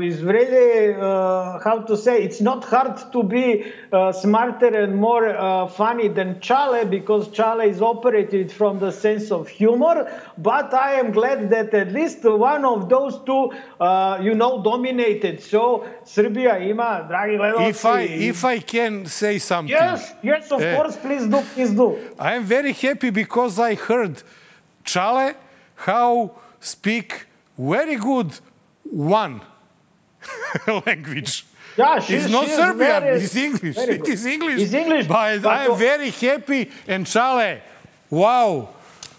is 0.03 0.23
really, 0.23 0.95
how 0.95 1.85
to 1.87 1.97
say, 1.97 2.23
it's 2.23 2.41
not 2.41 2.65
hard 2.65 2.99
to 3.13 3.23
be 3.23 3.73
smarter 4.13 4.67
and 4.67 4.97
more 4.97 5.69
funny 5.77 6.09
than 6.09 6.41
Chale 6.41 6.85
because 6.87 7.29
Chale 7.31 7.61
is 7.61 7.81
operated 8.43 8.53
from 8.53 8.79
the 8.79 8.91
sense 8.91 9.31
of 9.31 9.49
humor, 9.49 10.11
but 10.39 10.73
I 10.75 10.95
am 11.01 11.13
glad 11.13 11.51
that 11.51 11.73
at 11.75 11.93
least 11.93 12.25
one 12.25 12.65
of 12.65 12.89
those 12.89 13.21
two, 13.25 13.53
uh, 13.81 14.19
you 14.23 14.35
know, 14.35 14.63
dominated. 14.63 15.43
So 15.43 15.85
Srbija 16.05 16.61
ima, 16.71 17.07
dragi 17.09 17.37
gledalci... 17.39 17.69
If 17.71 17.85
I, 17.85 18.01
if 18.03 18.45
I 18.45 18.59
can 18.61 19.07
say 19.07 19.39
something. 19.39 19.71
Yes, 19.77 20.13
yes, 20.23 20.51
of 20.53 20.61
Eh. 20.61 20.77
course, 20.77 20.97
please 20.97 21.27
do, 21.29 21.41
please 21.55 21.71
do. 21.75 21.97
I 22.19 22.35
am 22.35 22.45
very 22.45 22.73
happy 22.73 23.11
because 23.11 23.59
I 23.59 23.75
heard 23.75 24.23
Chale 24.85 25.35
how 25.77 26.31
speak 26.61 27.27
very 27.59 27.97
good 27.97 28.31
one 28.85 29.41
language. 30.87 31.45
Yeah, 31.77 31.99
she- 32.01 32.15
it's 32.17 32.29
not 32.29 32.45
she 32.47 32.51
Serbian, 32.53 33.03
very- 33.03 33.17
it's 33.25 33.35
English. 33.37 33.79
It 33.79 34.07
is 34.09 34.27
English. 34.27 34.61
It's 34.61 34.75
English, 34.75 35.07
But 35.09 35.17
I 35.17 35.39
but- 35.39 35.71
am 35.71 35.79
very 35.79 36.11
happy 36.11 36.71
and 36.87 37.07
Chale, 37.07 37.61
Uau! 38.13 38.69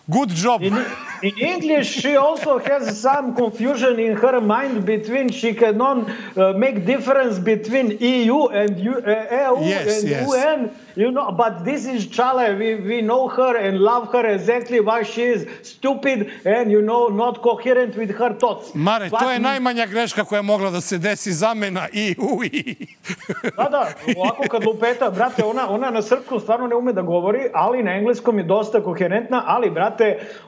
Good 0.09 0.29
job. 0.29 0.61
In, 0.61 0.73
in 1.21 1.37
English, 1.37 1.87
she 2.01 2.15
also 2.17 2.59
has 2.59 2.99
some 3.01 3.35
confusion 3.35 3.99
in 3.99 4.15
her 4.17 4.41
mind 4.41 4.85
between 4.85 5.29
she 5.31 5.53
cannot 5.53 6.09
uh, 6.37 6.53
make 6.53 6.85
difference 6.85 7.39
between 7.39 7.97
EU 7.99 8.47
and 8.47 8.77
U, 8.79 8.93
uh, 8.95 9.55
EU 9.55 9.65
Yes, 9.65 10.01
and 10.01 10.09
yes. 10.09 10.27
UN. 10.27 10.71
You 10.95 11.09
know, 11.11 11.31
but 11.31 11.63
this 11.65 11.85
is 11.87 12.05
Chale. 12.07 12.55
We, 12.59 12.75
we 12.75 13.01
know 13.01 13.27
her 13.27 13.57
and 13.57 13.79
love 13.79 14.11
her 14.11 14.25
exactly 14.35 14.79
why 14.79 15.01
she 15.03 15.23
is 15.23 15.47
stupid 15.63 16.29
and 16.45 16.69
you 16.71 16.81
know 16.81 17.07
not 17.07 17.41
coherent 17.41 17.95
with 17.97 18.11
her 18.11 18.33
thoughts. 18.37 18.75
Mare, 18.75 19.09
But- 19.09 19.19
to 19.19 19.31
je 19.31 19.39
najmanja 19.39 19.85
greška 19.85 20.23
koja 20.23 20.37
je 20.37 20.43
mogla 20.43 20.69
da 20.71 20.81
se 20.81 20.97
desi 20.97 21.31
zamena 21.31 21.87
i 21.93 22.15
u 22.19 22.43
i. 22.43 22.75
Da, 23.57 23.69
da, 23.69 23.87
ovako 24.17 24.43
kad 24.51 24.65
lupeta, 24.65 25.09
brate, 25.11 25.43
ona, 25.45 25.69
ona 25.69 25.91
na 25.91 26.01
srpskom 26.01 26.39
stvarno 26.39 26.67
ne 26.67 26.75
ume 26.75 26.93
da 26.93 27.01
govori, 27.01 27.39
ali 27.53 27.83
na 27.83 27.91
engleskom 27.91 28.37
je 28.37 28.43
dosta 28.43 28.81
koherentna, 28.83 29.43
ali, 29.47 29.69
brate, 29.69 29.92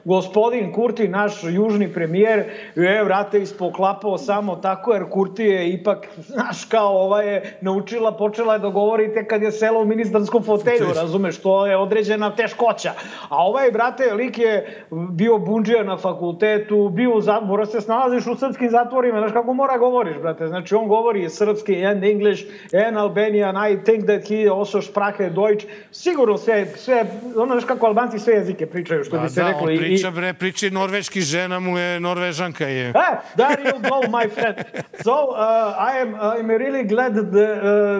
gospodin 0.04 0.72
Kurti, 0.72 1.08
naš 1.08 1.42
južni 1.42 1.92
premijer, 1.92 2.44
je, 2.74 3.04
brate, 3.04 3.38
ispoklapao 3.38 4.18
samo 4.18 4.56
tako, 4.56 4.92
jer 4.92 5.10
Kurti 5.10 5.44
je 5.44 5.70
ipak, 5.70 6.06
znaš, 6.18 6.64
kao 6.64 7.04
ova 7.04 7.22
je 7.22 7.58
naučila, 7.60 8.16
počela 8.16 8.52
je 8.52 8.58
da 8.58 8.68
govori 8.68 9.14
tek 9.14 9.30
kad 9.30 9.42
je 9.42 9.52
sela 9.52 9.80
u 9.80 9.84
ministarskom 9.84 10.42
fotelju, 10.42 10.86
razumeš, 10.94 11.38
to 11.38 11.66
je 11.66 11.76
određena 11.76 12.36
teškoća. 12.36 12.92
A 13.28 13.46
ovaj, 13.46 13.70
brate, 13.70 14.14
lik 14.14 14.38
je 14.38 14.84
bio 14.90 15.38
bunđija 15.38 15.84
na 15.84 15.96
fakultetu, 15.96 16.88
bio 16.88 17.16
u 17.16 17.20
zatvoru, 17.20 17.46
mora 17.46 17.66
se 17.66 17.80
snalaziš 17.80 18.26
u 18.26 18.34
srpskim 18.34 18.70
zatvorima, 18.70 19.18
znaš 19.18 19.32
kako 19.32 19.52
mora 19.52 19.78
govoriš, 19.78 20.16
brate, 20.16 20.46
znači 20.46 20.74
on 20.74 20.88
govori 20.88 21.30
srpski 21.30 21.86
and 21.86 22.04
English 22.04 22.42
and 22.86 22.96
Albanian, 22.96 23.56
I 23.72 23.84
think 23.84 24.04
that 24.04 24.28
he 24.28 24.48
also 24.50 24.82
sprache 24.82 25.30
Deutsch, 25.30 25.66
sigurno 25.90 26.36
sve, 26.36 26.66
sve, 26.66 27.04
ono 27.36 27.54
znaš 27.54 27.64
kako 27.64 27.86
Albanci 27.86 28.18
sve 28.18 28.34
jezike 28.34 28.66
pričaju, 28.66 29.04
što 29.04 29.16
Pa 29.16 29.22
bi 29.22 29.28
se 29.28 29.35
da, 29.36 29.46
reklo. 29.46 29.62
on 29.62 29.72
i- 29.72 29.78
priča, 29.78 30.10
bre, 30.10 30.32
priči 30.34 30.70
norveški 30.70 31.20
žena 31.22 31.60
mu 31.60 31.78
je 31.78 32.00
norvežanka 32.00 32.66
je. 32.66 32.88
E, 32.88 32.92
there 33.36 33.62
you 33.62 33.80
go, 33.80 34.08
my 34.08 34.28
friend. 34.30 34.56
So, 34.96 35.12
uh, 35.24 35.36
I 35.86 36.00
am 36.00 36.14
I'm 36.14 36.48
really 36.48 36.84
glad 36.84 37.12
that, 37.12 37.26
uh, 37.26 37.32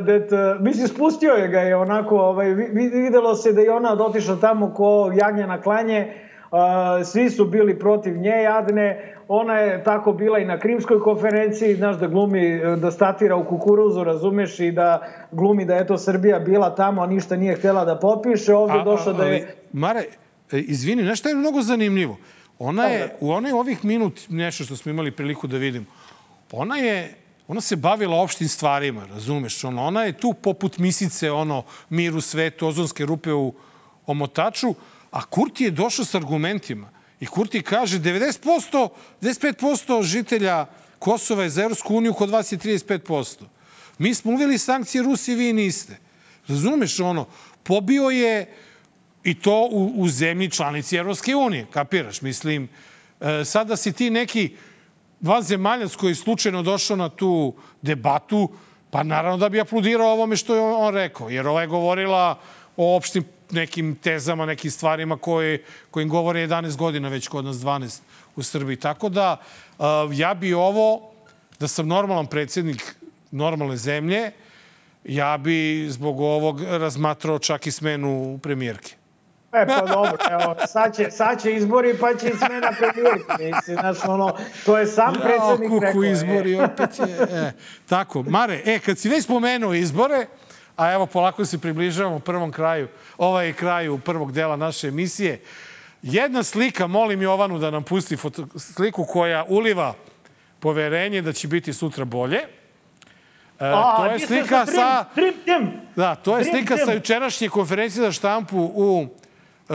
that 0.02 0.32
uh, 0.32 0.60
mislim, 0.60 0.88
spustio 0.88 1.32
je 1.32 1.48
ga 1.48 1.60
je 1.60 1.76
onako, 1.76 2.18
ovaj, 2.18 2.48
vi- 2.48 2.70
vi- 2.72 2.88
videlo 2.90 3.34
se 3.34 3.52
da 3.52 3.60
je 3.60 3.72
ona 3.72 3.92
otišla 3.94 4.36
tamo 4.36 4.70
ko 4.70 4.86
jagnja 5.14 5.46
na 5.46 5.60
klanje, 5.60 6.12
uh, 6.50 6.58
svi 7.04 7.30
su 7.30 7.44
bili 7.46 7.78
protiv 7.78 8.16
nje 8.16 8.30
jadne, 8.42 8.86
ona 9.28 9.54
je 9.54 9.84
tako 9.84 10.12
bila 10.12 10.38
i 10.38 10.44
na 10.44 10.58
krimskoj 10.58 11.00
konferenciji, 11.00 11.74
znaš 11.74 11.96
da 11.96 12.06
glumi, 12.06 12.46
eh, 12.48 12.76
da 12.76 12.90
statira 12.90 13.36
u 13.36 13.44
kukuruzu, 13.44 14.04
razumeš, 14.04 14.60
i 14.60 14.72
da 14.72 15.00
glumi 15.32 15.64
da 15.64 15.74
je 15.74 15.86
to 15.86 15.98
Srbija 15.98 16.38
bila 16.38 16.70
tamo, 16.70 17.02
a 17.02 17.06
ništa 17.06 17.36
nije 17.36 17.54
htjela 17.54 17.84
da 17.84 17.96
potpiše, 17.96 18.54
ovdje 18.54 18.82
došla 18.84 19.12
da 19.12 19.24
je... 19.24 19.54
Mare, 19.72 20.02
izvini, 20.52 21.02
znaš 21.02 21.18
šta 21.18 21.28
je 21.28 21.34
mnogo 21.34 21.62
zanimljivo? 21.62 22.18
Ona 22.58 22.84
je, 22.84 23.16
u 23.20 23.30
onaj 23.30 23.52
ovih 23.52 23.84
minut, 23.84 24.20
nešto 24.28 24.64
što 24.64 24.76
smo 24.76 24.90
imali 24.90 25.10
priliku 25.10 25.46
da 25.46 25.56
vidimo, 25.56 25.86
ona 26.52 26.76
je, 26.76 27.14
ona 27.48 27.60
se 27.60 27.76
bavila 27.76 28.16
opštim 28.16 28.48
stvarima, 28.48 29.06
razumeš? 29.06 29.64
Ono, 29.64 29.84
ona 29.84 30.02
je 30.02 30.18
tu 30.18 30.32
poput 30.32 30.78
misice, 30.78 31.30
ono, 31.30 31.62
mir 31.90 32.16
u 32.16 32.20
svetu, 32.20 32.66
ozonske 32.66 33.06
rupe 33.06 33.32
u 33.32 33.54
omotaču, 34.06 34.74
a 35.10 35.24
Kurti 35.24 35.64
je 35.64 35.70
došao 35.70 36.04
s 36.04 36.14
argumentima. 36.14 36.90
I 37.20 37.26
Kurti 37.26 37.62
kaže 37.62 37.98
90%, 37.98 38.88
95% 39.22 40.02
žitelja 40.02 40.66
Kosova 40.98 41.42
je 41.42 41.50
za 41.50 41.62
Evropsku 41.62 41.96
uniju, 41.96 42.14
kod 42.14 42.30
vas 42.30 42.52
je 42.52 42.58
35%. 42.58 43.42
Mi 43.98 44.14
smo 44.14 44.32
uveli 44.32 44.58
sankcije 44.58 45.02
Rusije, 45.02 45.36
vi 45.36 45.52
niste. 45.52 45.96
Razumeš 46.48 47.00
ono? 47.00 47.26
Pobio 47.62 48.10
je 48.10 48.54
i 49.26 49.34
to 49.34 49.68
u, 49.72 49.92
u 49.96 50.08
zemlji 50.08 50.50
članici 50.50 50.96
Evropske 50.96 51.36
unije, 51.36 51.66
kapiraš? 51.70 52.22
Mislim, 52.22 52.68
e, 53.20 53.44
sada 53.44 53.76
si 53.76 53.92
ti 53.92 54.10
neki 54.10 54.56
vanzemaljac 55.20 55.96
koji 55.96 56.10
je 56.10 56.14
slučajno 56.14 56.62
došao 56.62 56.96
na 56.96 57.08
tu 57.08 57.54
debatu, 57.82 58.50
pa 58.90 59.02
naravno 59.02 59.38
da 59.38 59.48
bi 59.48 59.60
apludirao 59.60 60.12
ovome 60.12 60.36
što 60.36 60.54
je 60.54 60.60
on 60.60 60.94
rekao, 60.94 61.30
jer 61.30 61.48
ova 61.48 61.60
je 61.60 61.66
govorila 61.66 62.38
o 62.76 62.96
opštim 62.96 63.24
nekim 63.50 63.96
tezama, 63.96 64.46
nekim 64.46 64.70
stvarima 64.70 65.16
koje, 65.16 65.64
kojim 65.90 66.08
govore 66.08 66.46
11 66.46 66.76
godina, 66.76 67.08
već 67.08 67.28
kod 67.28 67.44
nas 67.44 67.56
12 67.56 68.00
u 68.36 68.42
Srbiji. 68.42 68.76
Tako 68.76 69.08
da, 69.08 69.36
e, 69.78 69.82
ja 70.12 70.34
bi 70.34 70.54
ovo, 70.54 71.10
da 71.58 71.68
sam 71.68 71.88
normalan 71.88 72.26
predsjednik 72.26 72.94
normalne 73.30 73.76
zemlje, 73.76 74.30
ja 75.04 75.36
bi 75.38 75.86
zbog 75.90 76.20
ovog 76.20 76.62
razmatrao 76.62 77.38
čak 77.38 77.66
i 77.66 77.70
smenu 77.70 78.38
premijerke. 78.42 79.05
E, 79.56 79.66
pa 79.66 79.86
dobro, 79.86 80.16
evo, 80.30 80.56
sad 80.66 80.96
će, 80.96 81.10
sad 81.10 81.42
će 81.42 81.52
izbori, 81.52 81.98
pa 82.00 82.14
će 82.14 82.30
smena 82.36 82.72
premijerke, 82.78 83.56
mislim, 83.56 83.76
znaš, 83.80 83.96
ono, 84.04 84.36
to 84.64 84.78
je 84.78 84.86
sam 84.86 85.14
predsjednik 85.22 85.68
kuku 85.70 85.80
rekao. 85.80 86.04
e. 86.04 86.10
izbori, 86.10 86.60
opet 86.60 86.98
je... 86.98 87.16
E, 87.30 87.52
tako, 87.88 88.22
Mare, 88.22 88.62
e, 88.64 88.78
kad 88.78 88.98
si 88.98 89.08
već 89.08 89.24
spomenuo 89.24 89.74
izbore, 89.74 90.26
a 90.76 90.92
evo 90.92 91.06
polako 91.06 91.44
se 91.44 91.58
približavamo 91.58 92.18
prvom 92.18 92.52
kraju, 92.52 92.88
ovaj 93.18 93.52
kraju 93.52 93.98
prvog 93.98 94.32
dela 94.32 94.56
naše 94.56 94.88
emisije, 94.88 95.40
jedna 96.02 96.42
slika, 96.42 96.86
molim 96.86 97.22
Jovanu 97.22 97.58
da 97.58 97.70
nam 97.70 97.82
pusti 97.82 98.16
foto, 98.16 98.46
sliku 98.56 99.04
koja 99.04 99.44
uliva 99.48 99.94
poverenje 100.60 101.22
da 101.22 101.32
će 101.32 101.48
biti 101.48 101.72
sutra 101.72 102.04
bolje. 102.04 102.38
E, 102.38 102.46
A, 103.58 103.96
to 103.96 104.06
je 104.06 104.18
slika 104.18 104.66
sa... 104.66 105.04
Dream 105.14 105.34
team. 105.44 105.72
Da, 105.96 106.14
to 106.14 106.38
je 106.38 106.44
slika 106.44 106.76
sa 106.76 106.92
jučerašnje 106.92 107.48
konferencije 107.48 108.04
za 108.04 108.12
štampu 108.12 108.72
u 108.74 109.06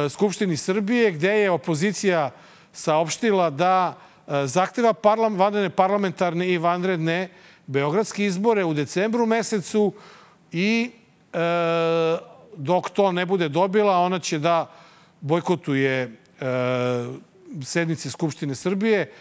Skupštini 0.09 0.57
Srbije, 0.57 1.11
gde 1.11 1.29
je 1.29 1.51
opozicija 1.51 2.31
saopštila 2.73 3.49
da 3.49 3.97
e, 4.27 4.47
zahteva 4.47 4.93
parlam, 4.93 5.35
vanredne 5.35 5.69
parlamentarne 5.69 6.47
i 6.49 6.57
vanredne 6.57 7.29
beogradske 7.67 8.25
izbore 8.25 8.65
u 8.65 8.73
decembru 8.73 9.25
mesecu 9.25 9.93
i 10.51 10.91
e, 11.33 11.37
dok 12.57 12.89
to 12.89 13.11
ne 13.11 13.25
bude 13.25 13.49
dobila, 13.49 13.97
ona 13.97 14.19
će 14.19 14.39
da 14.39 14.71
bojkotuje 15.21 16.01
e, 16.01 16.09
sednice 17.63 18.09
Skupštine 18.09 18.55
Srbije. 18.55 19.11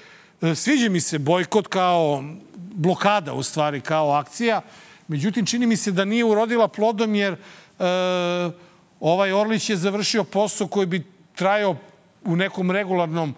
E, 0.42 0.54
Sviđa 0.54 0.88
mi 0.88 1.00
se 1.00 1.18
bojkot 1.18 1.66
kao 1.66 2.24
blokada, 2.54 3.32
u 3.32 3.42
stvari, 3.42 3.80
kao 3.80 4.12
akcija. 4.12 4.62
Međutim, 5.08 5.46
čini 5.46 5.66
mi 5.66 5.76
se 5.76 5.92
da 5.92 6.04
nije 6.04 6.24
urodila 6.24 6.68
plodom 6.68 7.14
jer 7.14 7.32
e, 7.32 7.36
ovaj 9.00 9.32
Orlić 9.32 9.70
je 9.70 9.76
završio 9.76 10.24
posao 10.24 10.66
koji 10.66 10.86
bi 10.86 11.04
trajao 11.34 11.76
u 12.24 12.36
nekom 12.36 12.70
regularnom 12.70 13.34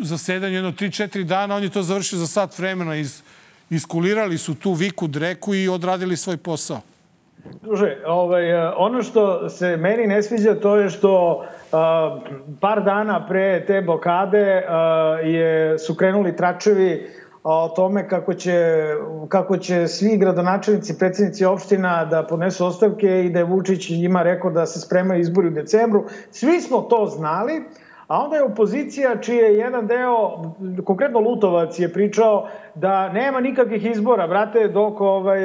zasedanju 0.00 0.54
jedno 0.54 0.72
3-4 0.72 1.24
dana. 1.24 1.56
On 1.56 1.62
je 1.62 1.70
to 1.70 1.82
završio 1.82 2.18
za 2.18 2.26
sat 2.26 2.58
vremena. 2.58 2.96
Iz, 2.96 3.22
iskulirali 3.70 4.38
su 4.38 4.54
tu 4.54 4.72
viku, 4.72 5.06
dreku 5.06 5.54
i 5.54 5.68
odradili 5.68 6.16
svoj 6.16 6.36
posao. 6.36 6.80
Druže, 7.62 7.96
ovaj, 8.06 8.50
eh, 8.50 8.72
ono 8.76 9.02
što 9.02 9.48
se 9.48 9.76
meni 9.76 10.06
ne 10.06 10.22
sviđa 10.22 10.54
to 10.54 10.76
je 10.76 10.90
što 10.90 11.44
a, 11.72 12.18
par 12.60 12.84
dana 12.84 13.26
pre 13.26 13.64
te 13.66 13.80
blokade 13.80 14.64
a, 14.68 14.80
je, 15.24 15.78
su 15.78 15.94
krenuli 15.94 16.36
tračevi 16.36 17.10
o 17.44 17.68
tome 17.76 18.08
kako 18.08 18.34
će, 18.34 18.86
kako 19.28 19.56
će 19.56 19.88
svi 19.88 20.16
gradonačelnici, 20.16 20.98
predsjednici 20.98 21.44
opština 21.44 22.04
da 22.04 22.22
podnesu 22.22 22.66
ostavke 22.66 23.24
i 23.24 23.30
da 23.30 23.38
je 23.38 23.44
Vučić 23.44 23.90
njima 23.90 24.22
rekao 24.22 24.50
da 24.50 24.66
se 24.66 24.80
spremaju 24.80 25.20
izbori 25.20 25.48
u 25.48 25.50
decembru. 25.50 26.04
Svi 26.30 26.60
smo 26.60 26.80
to 26.80 27.06
znali, 27.06 27.62
a 28.06 28.18
onda 28.18 28.36
je 28.36 28.42
opozicija, 28.42 29.20
čiji 29.20 29.36
je 29.36 29.54
jedan 29.54 29.86
deo, 29.86 30.42
konkretno 30.84 31.20
Lutovac 31.20 31.78
je 31.78 31.92
pričao 31.92 32.48
da 32.74 33.12
nema 33.12 33.40
nikakvih 33.40 33.86
izbora, 33.86 34.26
brate, 34.26 34.68
dok, 34.68 35.00
ovaj, 35.00 35.40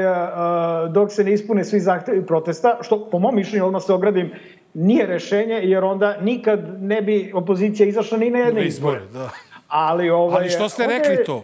dok 0.89 1.11
se 1.11 1.23
ne 1.23 1.33
ispune 1.33 1.63
svi 1.63 1.79
zahtevi 1.79 2.25
protesta, 2.25 2.77
što 2.81 3.09
po 3.09 3.19
mom 3.19 3.35
mišljenju, 3.35 3.65
odmah 3.65 3.83
se 3.83 3.93
ogradim, 3.93 4.31
nije 4.73 5.05
rešenje, 5.05 5.59
jer 5.63 5.83
onda 5.83 6.17
nikad 6.21 6.59
ne 6.81 7.01
bi 7.01 7.31
opozicija 7.35 7.87
izašla 7.87 8.17
ni 8.17 8.29
na 8.29 8.39
jedne 8.39 8.65
izbore. 8.65 8.97
Izbore, 8.97 9.23
da. 9.23 9.29
Ali, 9.67 10.09
ovaj, 10.09 10.37
Ali 10.37 10.49
što 10.49 10.69
ste 10.69 10.87
rekli 10.87 11.25
to? 11.25 11.43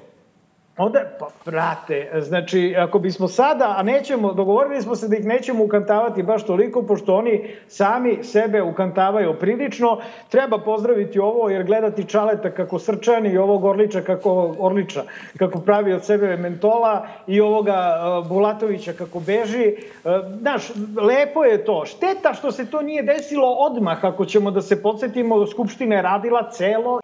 Onda, 0.78 1.00
pa, 1.20 1.28
brate, 1.46 2.12
znači, 2.22 2.76
ako 2.78 3.00
bismo 3.00 3.28
sada, 3.28 3.76
a 3.78 3.84
nećemo, 3.84 4.34
dogovorili 4.34 4.82
smo 4.82 4.96
se 4.96 5.08
da 5.08 5.16
ih 5.16 5.26
nećemo 5.26 5.64
ukantavati 5.64 6.24
baš 6.24 6.46
toliko, 6.46 6.82
pošto 6.82 7.16
oni 7.16 7.56
sami 7.68 8.24
sebe 8.24 8.62
ukantavaju 8.62 9.34
prilično, 9.40 10.02
treba 10.30 10.58
pozdraviti 10.58 11.20
ovo, 11.20 11.50
jer 11.50 11.64
gledati 11.64 12.08
Čaleta 12.08 12.52
kako 12.52 12.80
srčani 12.80 13.30
i 13.30 13.38
ovog 13.38 13.66
Orliča 13.66 14.02
kako 14.02 14.56
Orliča, 14.60 15.04
kako 15.38 15.60
pravi 15.60 15.94
od 15.94 16.06
sebe 16.06 16.38
mentola 16.38 17.08
i 17.28 17.42
ovoga 17.42 17.96
uh, 17.96 18.28
Bulatovića 18.28 18.94
kako 18.94 19.20
beži. 19.20 19.76
Uh, 20.04 20.12
znaš, 20.40 20.70
lepo 21.02 21.44
je 21.44 21.66
to. 21.66 21.86
Šteta 21.86 22.34
što 22.34 22.52
se 22.52 22.66
to 22.66 22.82
nije 22.82 23.04
desilo 23.04 23.48
odmah, 23.48 24.06
ako 24.06 24.26
ćemo 24.26 24.52
da 24.52 24.62
se 24.62 24.82
podsjetimo, 24.82 25.48
Skupština 25.48 25.96
je 25.96 26.02
radila 26.02 26.50
celo 26.52 27.00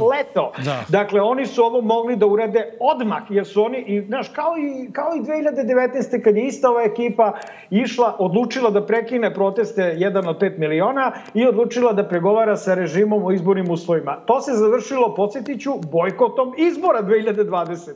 leto. 0.00 0.52
Da. 0.64 0.84
Dakle, 0.88 1.20
oni 1.20 1.46
su 1.46 1.64
ovo 1.64 1.80
mogli 1.80 2.16
da 2.16 2.26
urade 2.26 2.72
odmah, 2.80 2.99
jer 3.30 3.46
su 3.46 3.64
oni, 3.64 3.84
i, 3.86 4.06
znaš, 4.06 4.28
kao 4.28 4.54
i, 4.58 4.92
kao 4.92 5.10
i 5.16 5.20
2019. 5.20 6.22
kad 6.24 6.36
je 6.36 6.46
ista 6.46 6.70
ova 6.70 6.82
ekipa 6.82 7.32
išla, 7.70 8.16
odlučila 8.18 8.70
da 8.70 8.86
prekine 8.86 9.34
proteste 9.34 9.82
jedan 9.82 10.28
od 10.28 10.40
5 10.40 10.58
miliona 10.58 11.12
i 11.34 11.46
odlučila 11.46 11.92
da 11.92 12.08
pregovara 12.08 12.56
sa 12.56 12.74
režimom 12.74 13.24
o 13.24 13.32
izbornim 13.32 13.70
uslovima. 13.70 14.16
To 14.26 14.40
se 14.40 14.52
završilo, 14.52 15.14
podsjetiću, 15.14 15.72
bojkotom 15.92 16.54
izbora 16.58 17.02
2020. 17.02 17.90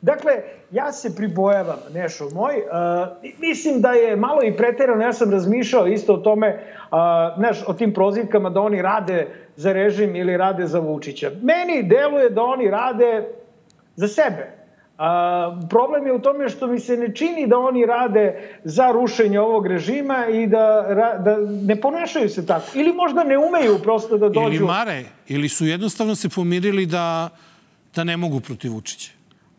Dakle, 0.00 0.32
ja 0.70 0.92
se 0.92 1.16
pribojavam, 1.16 1.78
Nešo 1.94 2.28
moj, 2.34 2.54
uh, 2.56 3.32
mislim 3.38 3.80
da 3.80 3.92
je 3.92 4.16
malo 4.16 4.42
i 4.42 4.56
preterano, 4.56 5.02
ja 5.02 5.12
sam 5.12 5.30
razmišljao 5.30 5.86
isto 5.86 6.14
o 6.14 6.16
tome, 6.16 6.48
uh, 6.48 6.98
znaš, 7.38 7.68
o 7.68 7.72
tim 7.72 7.94
prozivkama 7.94 8.50
da 8.50 8.60
oni 8.60 8.82
rade 8.82 9.26
za 9.56 9.72
režim 9.72 10.16
ili 10.16 10.36
rade 10.36 10.66
za 10.66 10.78
Vučića. 10.78 11.30
Meni 11.42 11.82
deluje 11.82 12.30
da 12.30 12.42
oni 12.42 12.70
rade 12.70 13.28
za 13.96 14.08
sebe. 14.08 14.62
A, 14.98 15.60
problem 15.70 16.06
je 16.06 16.12
u 16.12 16.18
tome 16.18 16.48
što 16.48 16.66
mi 16.66 16.80
se 16.80 16.96
ne 16.96 17.14
čini 17.14 17.46
da 17.46 17.58
oni 17.58 17.86
rade 17.86 18.50
za 18.64 18.90
rušenje 18.90 19.40
ovog 19.40 19.66
režima 19.66 20.26
i 20.26 20.46
da, 20.46 20.86
da 21.24 21.36
ne 21.66 21.80
ponašaju 21.80 22.28
se 22.28 22.46
tako. 22.46 22.66
Ili 22.74 22.92
možda 22.92 23.24
ne 23.24 23.38
umeju 23.38 23.78
prosto 23.82 24.18
da 24.18 24.28
dođu... 24.28 24.56
Ili 24.56 24.64
mare, 24.64 25.04
ili 25.28 25.48
su 25.48 25.66
jednostavno 25.66 26.14
se 26.14 26.28
pomirili 26.28 26.86
da, 26.86 27.28
da 27.94 28.04
ne 28.04 28.16
mogu 28.16 28.40
protiv 28.40 28.72
Vučića. 28.72 29.10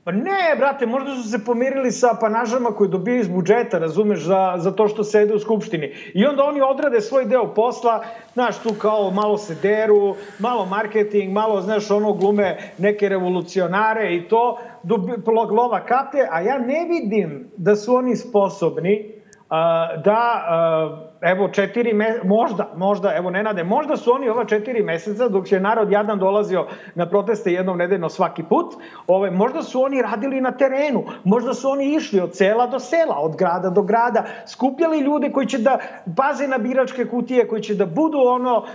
Pa 0.04 0.12
ne, 0.12 0.56
brate, 0.58 0.86
možda 0.86 1.16
su 1.16 1.30
se 1.30 1.46
pomirili 1.46 1.92
sa 1.92 2.18
panažama 2.22 2.70
koje 2.70 2.90
dobiju 2.90 3.20
iz 3.20 3.28
budžeta, 3.28 3.80
razumeš, 3.80 4.24
za, 4.24 4.54
za 4.58 4.72
to 4.72 4.88
što 4.88 5.04
sede 5.04 5.34
u 5.34 5.40
Skupštini. 5.40 5.94
I 6.14 6.26
onda 6.26 6.44
oni 6.44 6.62
odrade 6.62 7.02
svoj 7.02 7.26
deo 7.26 7.54
posla, 7.54 8.04
znaš, 8.34 8.58
tu 8.58 8.70
kao 8.82 9.12
malo 9.12 9.38
se 9.38 9.56
deru, 9.62 10.16
malo 10.40 10.66
marketing, 10.66 11.34
malo, 11.34 11.62
znaš, 11.62 11.92
ono 11.92 12.14
glume 12.14 12.58
neke 12.78 13.10
revolucionare 13.10 14.16
i 14.16 14.28
to, 14.28 14.58
lova 15.52 15.86
kape, 15.86 16.28
a 16.32 16.42
ja 16.42 16.58
ne 16.58 16.86
vidim 16.90 17.52
da 17.58 17.76
su 17.76 17.96
oni 17.96 18.16
sposobni 18.16 19.06
uh, 19.06 20.04
da 20.04 20.44
uh, 20.44 21.13
evo 21.24 21.48
četiri 21.48 21.94
me, 21.94 22.20
možda, 22.24 22.72
možda, 22.76 23.14
evo 23.16 23.30
Nenade, 23.30 23.64
možda 23.64 23.98
su 23.98 24.14
oni 24.14 24.30
ova 24.30 24.46
četiri 24.46 24.84
meseca 24.84 25.30
dok 25.30 25.52
je 25.52 25.60
narod 25.60 25.92
jadan 25.92 26.20
dolazio 26.20 26.68
na 26.96 27.10
proteste 27.10 27.52
jednom 27.52 27.78
nedeljno 27.78 28.10
svaki 28.10 28.44
put, 28.44 28.74
ove, 29.08 29.32
možda 29.32 29.64
su 29.64 29.82
oni 29.82 30.02
radili 30.02 30.42
na 30.42 30.52
terenu, 30.52 31.04
možda 31.24 31.54
su 31.54 31.70
oni 31.70 31.96
išli 31.96 32.20
od 32.20 32.36
sela 32.36 32.68
do 32.68 32.80
sela, 32.80 33.16
od 33.20 33.36
grada 33.36 33.70
do 33.70 33.82
grada, 33.82 34.26
skupljali 34.48 35.00
ljude 35.00 35.32
koji 35.32 35.48
će 35.48 35.58
da 35.58 35.78
paze 36.18 36.48
na 36.48 36.58
biračke 36.58 37.06
kutije, 37.06 37.48
koji 37.48 37.62
će 37.62 37.76
da 37.76 37.86
budu 37.86 38.18
ono 38.18 38.66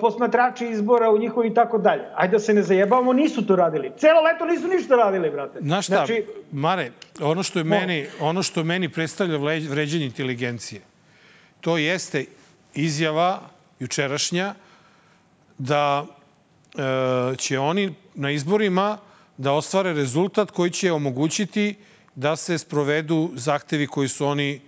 posmatrači 0.00 0.66
izbora 0.66 1.10
u 1.10 1.18
njihovi 1.18 1.48
i 1.48 1.54
tako 1.54 1.78
dalje. 1.78 2.02
Ajde 2.14 2.32
da 2.32 2.38
se 2.38 2.54
ne 2.54 2.62
zajebavamo, 2.62 3.12
nisu 3.12 3.46
to 3.46 3.56
radili. 3.56 3.92
Celo 3.96 4.20
leto 4.20 4.44
nisu 4.44 4.68
ništa 4.68 4.96
radili, 4.96 5.30
brate. 5.30 5.58
Znaš 5.60 5.84
šta, 5.84 5.94
znači, 5.94 6.24
Mare, 6.52 6.90
ono 7.22 7.42
što 7.42 7.58
je 7.58 7.64
meni, 7.64 8.06
ono 8.20 8.42
što 8.42 8.64
meni 8.64 8.88
predstavlja 8.88 9.38
vređenje 9.70 10.04
inteligencije, 10.04 10.80
to 11.60 11.76
jeste 11.76 12.24
izjava 12.74 13.40
jučerašnja 13.78 14.54
da 15.58 16.06
e, 16.06 17.36
će 17.36 17.58
oni 17.58 17.94
na 18.14 18.30
izborima 18.30 18.98
da 19.36 19.52
ostvare 19.52 19.92
rezultat 19.92 20.50
koji 20.50 20.70
će 20.70 20.92
omogućiti 20.92 21.74
da 22.14 22.36
se 22.36 22.58
sprovedu 22.58 23.30
zahtevi 23.34 23.86
koji 23.86 24.08
su 24.08 24.26
oni 24.26 24.50
e, 24.54 24.60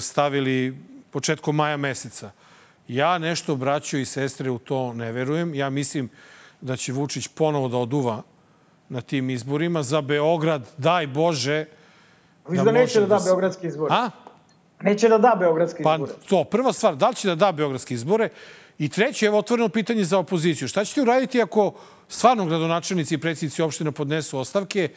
stavili 0.00 0.76
početkom 1.10 1.56
maja 1.56 1.76
meseca. 1.76 2.30
Ja 2.88 3.18
nešto, 3.18 3.56
braćo 3.56 3.96
i 3.98 4.04
sestre, 4.04 4.50
u 4.50 4.58
to 4.58 4.92
ne 4.94 5.12
verujem. 5.12 5.54
Ja 5.54 5.70
mislim 5.70 6.08
da 6.60 6.76
će 6.76 6.92
Vučić 6.92 7.28
ponovo 7.28 7.68
da 7.68 7.76
oduva 7.76 8.22
na 8.88 9.00
tim 9.00 9.30
izborima. 9.30 9.82
Za 9.82 10.00
Beograd, 10.00 10.68
daj 10.76 11.06
Bože, 11.06 11.66
da, 12.48 12.62
da 12.64 12.72
neće 12.72 13.00
da 13.00 13.06
da 13.06 13.20
Beogradski 13.24 13.66
izbor. 13.66 13.92
A? 13.92 14.10
Neće 14.82 15.08
da 15.08 15.18
da 15.18 15.36
Beogradske 15.38 15.82
pa, 15.82 15.94
izbore. 15.94 16.12
Pa 16.12 16.28
to, 16.28 16.44
prva 16.44 16.72
stvar, 16.72 16.96
da 16.96 17.08
li 17.08 17.14
će 17.14 17.28
da 17.28 17.34
da 17.34 17.52
Beogradske 17.52 17.94
izbore? 17.94 18.28
I 18.78 18.88
treće, 18.88 19.26
evo 19.26 19.38
otvoreno 19.38 19.68
pitanje 19.68 20.04
za 20.04 20.18
opoziciju. 20.18 20.68
Šta 20.68 20.84
ćete 20.84 21.02
uraditi 21.02 21.42
ako 21.42 21.74
stvarno 22.08 22.46
gradonačelnici 22.46 23.14
i 23.14 23.18
predsjednici 23.18 23.62
opština 23.62 23.92
podnesu 23.92 24.38
ostavke 24.38 24.88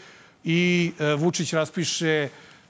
i 0.44 0.92
e, 1.00 1.14
Vučić 1.14 1.54
raspiše 1.54 2.10
e, 2.10 2.30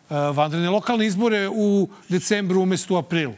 vanredne 0.10 0.70
lokalne 0.70 1.06
izbore 1.06 1.50
u 1.50 1.90
decembru 2.10 2.62
umesto 2.62 2.94
u 2.94 2.98
aprilu? 2.98 3.34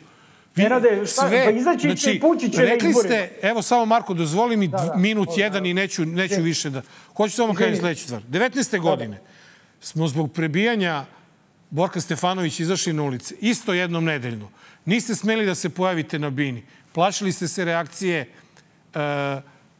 Vi, 0.56 0.64
ne 0.64 0.70
rade, 0.70 1.02
šta, 1.06 1.28
sve, 1.28 1.46
pa 1.46 1.52
izaći 1.52 1.88
znači, 1.88 2.02
će 2.02 2.14
i 2.14 2.20
pući 2.20 2.50
će 2.50 2.62
rekli 2.62 2.94
ste, 2.94 3.40
evo 3.42 3.62
samo 3.62 3.86
Marko, 3.86 4.14
dozvoli 4.14 4.58
mi 4.58 4.68
da, 4.68 4.78
da, 4.78 4.96
minut 4.98 5.30
o, 5.30 5.34
jedan 5.38 5.64
da, 5.64 5.70
i 5.70 5.74
neću, 5.74 6.06
neću 6.06 6.42
više 6.42 6.70
da... 6.70 6.82
Hoću 7.16 7.36
samo 7.36 7.54
kažem 7.54 7.76
sledeću 7.76 8.04
stvar. 8.04 8.22
19. 8.22 8.72
Da, 8.72 8.78
godine 8.78 9.22
smo 9.82 10.08
zbog 10.08 10.32
prebijanja 10.32 11.06
Borka 11.76 12.02
Stefanović 12.02 12.60
izašli 12.60 12.94
na 12.94 13.04
ulice, 13.04 13.36
isto 13.42 13.74
jednom 13.74 14.06
nedeljno. 14.06 14.50
Niste 14.86 15.16
smeli 15.16 15.46
da 15.46 15.56
se 15.56 15.70
pojavite 15.70 16.20
na 16.20 16.30
bini. 16.30 16.64
Plašili 16.94 17.32
ste 17.32 17.48
se 17.48 17.66
reakcije 17.66 18.20
e, 18.22 18.30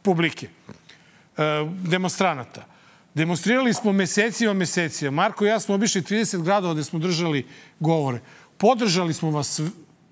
publike, 0.02 0.48
e, 0.48 1.42
demonstranata. 1.82 2.66
Demonstrirali 3.14 3.74
smo 3.74 3.92
mesecima, 3.92 4.52
mesecima. 4.52 5.10
Marko 5.10 5.44
i 5.44 5.48
ja 5.48 5.60
smo 5.60 5.74
obišli 5.74 6.02
30 6.02 6.42
gradova 6.42 6.74
gde 6.74 6.84
smo 6.84 6.98
držali 6.98 7.46
govore. 7.80 8.20
Podržali 8.56 9.14
smo 9.14 9.30
vas 9.30 9.60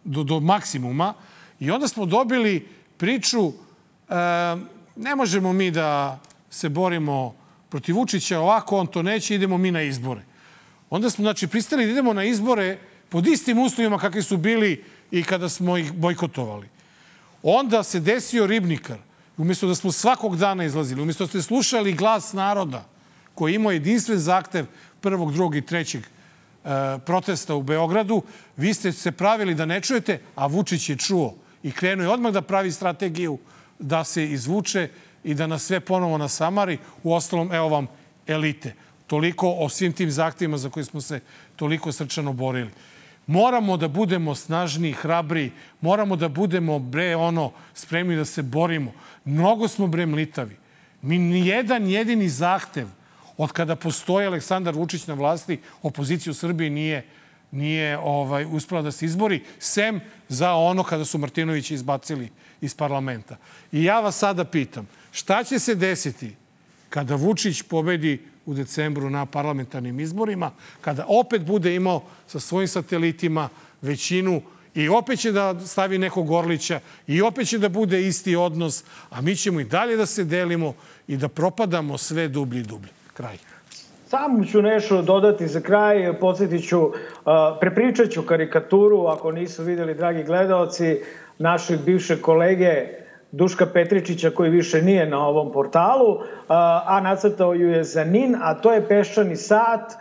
do, 0.04 0.22
do 0.22 0.40
maksimuma 0.40 1.14
i 1.60 1.70
onda 1.70 1.88
smo 1.88 2.06
dobili 2.06 2.68
priču 2.96 3.48
e, 3.48 3.52
ne 4.96 5.16
možemo 5.16 5.52
mi 5.52 5.70
da 5.70 6.20
se 6.50 6.68
borimo 6.68 7.34
protiv 7.68 7.96
Vučića, 7.96 8.40
ovako 8.40 8.78
on 8.78 8.86
to 8.86 9.02
neće, 9.02 9.34
idemo 9.34 9.58
mi 9.58 9.70
na 9.70 9.82
izbore. 9.82 10.33
Onda 10.90 11.10
smo, 11.10 11.22
znači, 11.22 11.46
pristali 11.46 11.84
da 11.84 11.92
idemo 11.92 12.12
na 12.12 12.24
izbore 12.24 12.78
pod 13.08 13.26
istim 13.26 13.58
uslovima 13.58 13.98
kakvi 13.98 14.22
su 14.22 14.36
bili 14.36 14.84
i 15.10 15.22
kada 15.22 15.48
smo 15.48 15.78
ih 15.78 15.92
bojkotovali. 15.92 16.68
Onda 17.42 17.82
se 17.82 18.00
desio 18.00 18.46
ribnikar. 18.46 18.98
Umjesto 19.36 19.66
da 19.66 19.74
smo 19.74 19.92
svakog 19.92 20.36
dana 20.36 20.64
izlazili, 20.64 21.02
umjesto 21.02 21.24
da 21.24 21.28
ste 21.28 21.42
slušali 21.42 21.92
glas 21.92 22.32
naroda 22.32 22.84
koji 23.34 23.54
imao 23.54 23.72
jedinstven 23.72 24.18
zahtev 24.18 24.66
prvog, 25.00 25.32
drugog 25.32 25.56
i 25.56 25.66
trećeg 25.66 26.02
e, 26.02 26.08
protesta 27.06 27.54
u 27.54 27.62
Beogradu, 27.62 28.22
vi 28.56 28.74
ste 28.74 28.92
se 28.92 29.12
pravili 29.12 29.54
da 29.54 29.66
ne 29.66 29.80
čujete, 29.80 30.20
a 30.34 30.46
Vučić 30.46 30.88
je 30.88 30.96
čuo 30.96 31.34
i 31.62 31.72
krenuo 31.72 32.04
je 32.04 32.10
odmah 32.10 32.32
da 32.32 32.42
pravi 32.42 32.72
strategiju 32.72 33.38
da 33.78 34.04
se 34.04 34.24
izvuče 34.24 34.88
i 35.24 35.34
da 35.34 35.46
nas 35.46 35.62
sve 35.62 35.80
ponovo 35.80 36.18
nasamari. 36.18 36.78
U 37.02 37.14
ostalom, 37.14 37.52
evo 37.52 37.68
vam 37.68 37.86
elite. 38.26 38.74
Toliko 39.06 39.50
o 39.50 39.68
svim 39.68 39.92
tim 39.92 40.10
zahtjevima 40.10 40.58
za 40.58 40.70
koje 40.70 40.84
smo 40.84 41.00
se 41.00 41.20
toliko 41.56 41.92
srčano 41.92 42.32
borili. 42.32 42.70
Moramo 43.26 43.76
da 43.76 43.88
budemo 43.88 44.34
snažni, 44.34 44.92
hrabri, 44.92 45.50
moramo 45.80 46.16
da 46.16 46.28
budemo, 46.28 46.78
bre, 46.78 47.16
ono, 47.16 47.52
spremni 47.74 48.16
da 48.16 48.24
se 48.24 48.42
borimo. 48.42 48.92
Mnogo 49.24 49.68
smo, 49.68 49.86
bre, 49.86 50.06
mlitavi. 50.06 50.56
Mi 51.02 51.18
nijedan 51.18 51.86
jedini 51.86 52.28
zahtev 52.28 52.88
od 53.36 53.52
kada 53.52 53.76
postoji 53.76 54.26
Aleksandar 54.26 54.74
Vučić 54.74 55.06
na 55.06 55.14
vlasti, 55.14 55.60
opozicija 55.82 56.30
u 56.30 56.34
Srbiji 56.34 56.70
nije, 56.70 57.06
nije 57.50 57.98
ovaj, 57.98 58.46
uspela 58.50 58.82
da 58.82 58.92
se 58.92 59.06
izbori, 59.06 59.42
sem 59.58 60.00
za 60.28 60.54
ono 60.54 60.82
kada 60.82 61.04
su 61.04 61.18
Martinovića 61.18 61.74
izbacili 61.74 62.28
iz 62.60 62.74
parlamenta. 62.74 63.36
I 63.72 63.84
ja 63.84 64.00
vas 64.00 64.18
sada 64.18 64.44
pitam, 64.44 64.88
šta 65.12 65.44
će 65.44 65.58
se 65.58 65.74
desiti 65.74 66.34
kada 66.88 67.14
Vučić 67.14 67.62
pobedi 67.62 68.33
u 68.46 68.54
decembru 68.54 69.10
na 69.10 69.26
parlamentarnim 69.26 70.00
izborima, 70.00 70.50
kada 70.80 71.04
opet 71.08 71.44
bude 71.44 71.74
imao 71.74 72.02
sa 72.26 72.40
svojim 72.40 72.68
satelitima 72.68 73.48
većinu 73.82 74.42
i 74.74 74.88
opet 74.88 75.20
će 75.20 75.32
da 75.32 75.60
stavi 75.60 75.98
nekog 75.98 76.30
Orlića 76.30 76.80
i 77.06 77.22
opet 77.22 77.48
će 77.48 77.58
da 77.58 77.68
bude 77.68 78.06
isti 78.06 78.36
odnos, 78.36 78.84
a 79.10 79.20
mi 79.20 79.36
ćemo 79.36 79.60
i 79.60 79.64
dalje 79.64 79.96
da 79.96 80.06
se 80.06 80.24
delimo 80.24 80.74
i 81.08 81.16
da 81.16 81.28
propadamo 81.28 81.98
sve 81.98 82.28
dublje 82.28 82.60
i 82.60 82.62
dublje. 82.62 82.90
Kraj. 83.14 83.38
Samo 84.08 84.44
ću 84.44 84.62
nešto 84.62 85.02
dodati 85.02 85.48
za 85.48 85.60
kraj, 85.60 86.18
podsjetit 86.20 86.68
ću, 86.68 86.92
prepričat 87.60 88.10
ću 88.10 88.22
karikaturu, 88.22 89.06
ako 89.06 89.32
nisu 89.32 89.62
videli, 89.62 89.94
dragi 89.94 90.22
gledalci, 90.22 91.00
našeg 91.38 91.80
bivšeg 91.80 92.20
kolege 92.20 93.03
Duška 93.36 93.66
Petričića 93.66 94.30
koji 94.30 94.50
više 94.50 94.82
nije 94.82 95.06
na 95.06 95.26
ovom 95.26 95.52
portalu, 95.52 96.18
a 96.86 97.00
nacrtao 97.02 97.54
ju 97.54 97.68
je 97.68 97.84
za 97.84 98.04
NIN, 98.04 98.36
a 98.42 98.54
to 98.54 98.72
je 98.72 98.88
peščani 98.88 99.36
sat 99.36 99.92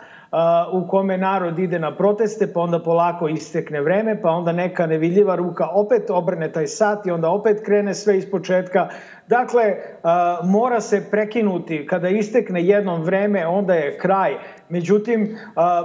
u 0.72 0.88
kome 0.88 1.18
narod 1.18 1.58
ide 1.58 1.78
na 1.78 1.96
proteste, 1.96 2.52
pa 2.52 2.60
onda 2.60 2.78
polako 2.82 3.28
istekne 3.28 3.80
vreme, 3.80 4.22
pa 4.22 4.30
onda 4.30 4.52
neka 4.52 4.86
nevidljiva 4.86 5.36
ruka 5.36 5.68
opet 5.72 6.10
obrne 6.10 6.52
taj 6.52 6.66
sat 6.66 7.06
i 7.06 7.10
onda 7.10 7.28
opet 7.28 7.62
krene 7.64 7.94
sve 7.94 8.16
iz 8.18 8.30
početka. 8.30 8.88
Dakle, 9.28 9.74
mora 10.44 10.80
se 10.80 11.02
prekinuti. 11.10 11.86
Kada 11.86 12.08
istekne 12.08 12.64
jednom 12.64 13.02
vreme, 13.02 13.46
onda 13.46 13.74
je 13.74 13.98
kraj. 13.98 14.34
Međutim, 14.68 15.36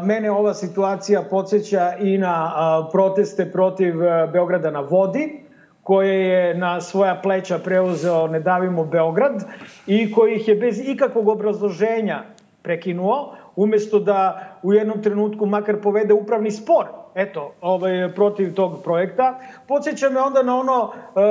mene 0.03 0.31
ova 0.31 0.53
situacija 0.53 1.21
podsjeća 1.29 1.93
i 1.99 2.17
na 2.17 2.53
proteste 2.91 3.51
protiv 3.51 3.93
Beograda 4.33 4.71
na 4.71 4.79
vodi, 4.79 5.48
koje 5.89 6.29
je 6.29 6.53
na 6.53 6.81
svoja 6.81 7.15
pleća 7.23 7.57
preuzeo 7.59 8.27
Ne 8.27 8.39
davimo 8.39 8.85
Beograd 8.85 9.45
i 9.87 10.11
koji 10.11 10.35
ih 10.35 10.47
je 10.47 10.55
bez 10.55 10.79
ikakvog 10.85 11.27
obrazloženja 11.27 12.23
prekinuo, 12.61 13.35
umesto 13.55 13.99
da 13.99 14.49
u 14.63 14.73
jednom 14.73 15.01
trenutku 15.01 15.45
makar 15.45 15.81
povede 15.81 16.13
upravni 16.13 16.51
spor 16.51 16.85
eto, 17.15 17.53
ovaj, 17.61 18.13
protiv 18.15 18.53
tog 18.53 18.83
projekta. 18.83 19.39
Podsjeća 19.67 20.09
me 20.09 20.21
onda 20.21 20.43
na 20.43 20.59
ono, 20.59 20.91
e, 20.93 21.21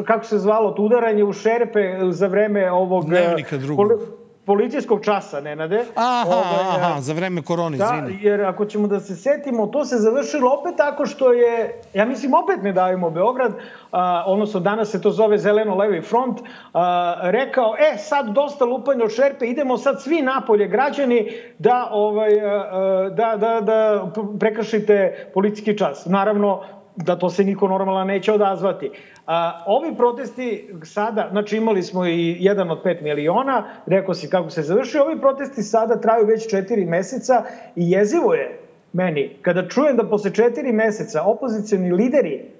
e, 0.00 0.04
kako 0.04 0.24
se 0.24 0.38
zvalo, 0.38 0.70
to 0.70 0.82
udaranje 0.82 1.24
u 1.24 1.32
šerpe 1.32 1.98
za 2.10 2.26
vreme 2.26 2.70
ovog... 2.70 3.04
Dnevnika 3.04 3.56
drugog. 3.56 4.21
Policijskog 4.44 5.04
časa, 5.04 5.40
Nenade. 5.40 5.84
Aha, 5.94 6.24
ovaj, 6.28 6.76
aha, 6.76 7.00
za 7.00 7.12
vreme 7.12 7.42
korone, 7.42 7.76
da, 7.76 7.84
izvini. 7.84 8.18
jer 8.22 8.44
ako 8.44 8.64
ćemo 8.64 8.86
da 8.86 9.00
se 9.00 9.16
setimo, 9.16 9.66
to 9.66 9.84
se 9.84 9.96
završilo 9.96 10.50
opet 10.60 10.76
tako 10.76 11.06
što 11.06 11.32
je, 11.32 11.80
ja 11.94 12.04
mislim, 12.04 12.34
opet 12.34 12.62
ne 12.62 12.72
davimo 12.72 13.10
Beograd, 13.10 13.52
a, 13.92 14.24
odnosno 14.26 14.60
danas 14.60 14.90
se 14.90 15.00
to 15.00 15.10
zove 15.10 15.38
Zeleno-levi 15.38 16.02
front, 16.02 16.40
a, 16.74 17.16
rekao, 17.22 17.74
e, 17.78 17.98
sad 17.98 18.26
dosta 18.26 18.64
lupanja 18.64 19.04
od 19.04 19.14
šerpe, 19.14 19.46
idemo 19.46 19.78
sad 19.78 20.02
svi 20.02 20.22
napolje 20.22 20.68
građani 20.68 21.32
da, 21.58 21.88
ovaj, 21.92 22.40
a, 22.40 23.10
da, 23.16 23.36
da, 23.36 23.60
da 23.60 24.10
prekršite 24.40 25.30
policijski 25.34 25.78
čas. 25.78 26.06
Naravno, 26.06 26.62
da 26.96 27.18
to 27.18 27.30
se 27.30 27.44
niko 27.44 27.68
normalno 27.68 28.04
neće 28.04 28.32
odazvati. 28.32 28.90
A, 29.26 29.64
ovi 29.66 29.96
protesti 29.96 30.74
sada, 30.84 31.28
znači 31.30 31.56
imali 31.56 31.82
smo 31.82 32.06
i 32.06 32.36
jedan 32.40 32.70
od 32.70 32.82
5 32.84 33.02
miliona, 33.02 33.64
rekao 33.86 34.14
si 34.14 34.30
kako 34.30 34.50
se 34.50 34.62
završio, 34.62 35.02
ovi 35.02 35.20
protesti 35.20 35.62
sada 35.62 36.00
traju 36.00 36.26
već 36.26 36.54
4 36.54 36.88
meseca 36.88 37.44
i 37.76 37.90
jezivo 37.90 38.34
je 38.34 38.58
meni 38.92 39.36
kada 39.42 39.68
čujem 39.68 39.96
da 39.96 40.08
posle 40.08 40.30
4 40.30 40.72
meseca 40.72 41.22
opozicijani 41.22 41.92
lideri 41.92 42.50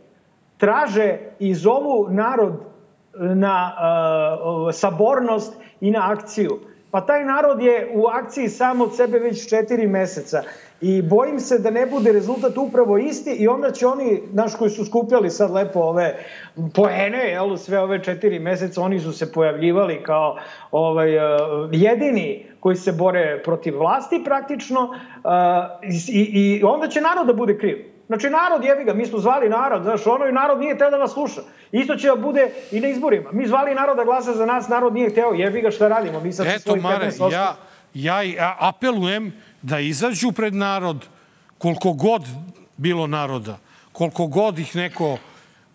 traže 0.58 1.18
i 1.38 1.54
zovu 1.54 2.08
narod 2.10 2.52
na 3.18 3.72
uh, 3.74 4.74
sabornost 4.74 5.54
i 5.80 5.90
na 5.90 6.12
akciju. 6.12 6.58
Pa 6.92 7.00
taj 7.00 7.24
narod 7.24 7.62
je 7.62 7.90
u 7.94 8.06
akciji 8.06 8.48
samo 8.48 8.84
od 8.84 8.96
sebe 8.96 9.18
već 9.18 9.48
četiri 9.48 9.86
meseca 9.86 10.42
i 10.80 11.02
bojim 11.02 11.40
se 11.40 11.58
da 11.58 11.70
ne 11.70 11.86
bude 11.86 12.12
rezultat 12.12 12.58
upravo 12.58 12.98
isti 12.98 13.30
i 13.30 13.48
onda 13.48 13.70
će 13.70 13.86
oni, 13.86 14.22
naš 14.32 14.54
koji 14.54 14.70
su 14.70 14.84
skupljali 14.84 15.30
sad 15.30 15.50
lepo 15.50 15.80
ove 15.80 16.16
poene, 16.74 17.30
jel, 17.30 17.56
sve 17.56 17.78
ove 17.80 18.02
četiri 18.04 18.38
meseca, 18.38 18.82
oni 18.82 19.00
su 19.00 19.12
se 19.12 19.32
pojavljivali 19.32 20.02
kao 20.02 20.36
ovaj, 20.70 21.16
uh, 21.16 21.22
jedini 21.72 22.46
koji 22.60 22.76
se 22.76 22.92
bore 22.92 23.42
protiv 23.44 23.78
vlasti 23.78 24.22
praktično 24.24 24.80
uh, 24.82 25.30
i, 26.12 26.20
i 26.20 26.62
onda 26.64 26.88
će 26.88 27.00
narod 27.00 27.26
da 27.26 27.32
bude 27.32 27.58
kriv. 27.58 27.91
Znači, 28.12 28.30
narod 28.30 28.64
jebi 28.64 28.84
ga, 28.84 28.94
mi 28.94 29.06
smo 29.06 29.18
zvali 29.18 29.48
narod, 29.48 29.82
znaš, 29.82 30.06
ono 30.06 30.26
i 30.26 30.32
narod 30.32 30.60
nije 30.60 30.78
teo 30.78 30.90
da 30.90 30.98
nas 30.98 31.12
sluša. 31.12 31.40
Isto 31.72 31.96
će 31.96 32.08
da 32.08 32.16
bude 32.16 32.50
i 32.70 32.80
na 32.80 32.88
izborima. 32.88 33.32
Mi 33.32 33.46
zvali 33.46 33.74
narod 33.74 33.96
da 33.96 34.04
glasa 34.04 34.32
za 34.32 34.46
nas, 34.46 34.68
narod 34.68 34.94
nije 34.94 35.10
hteo, 35.10 35.32
jebi 35.34 35.60
ga 35.60 35.70
šta 35.70 35.88
radimo. 35.88 36.20
Mi 36.20 36.32
sad 36.32 36.46
Eto, 36.46 36.76
Mare, 36.76 37.10
ja, 37.94 38.22
ja 38.22 38.56
apelujem 38.58 39.32
da 39.62 39.78
izađu 39.78 40.32
pred 40.32 40.54
narod 40.54 41.06
koliko 41.58 41.92
god 41.92 42.22
bilo 42.76 43.06
naroda, 43.06 43.58
koliko 43.92 44.26
god 44.26 44.58
ih 44.58 44.76
neko 44.76 45.18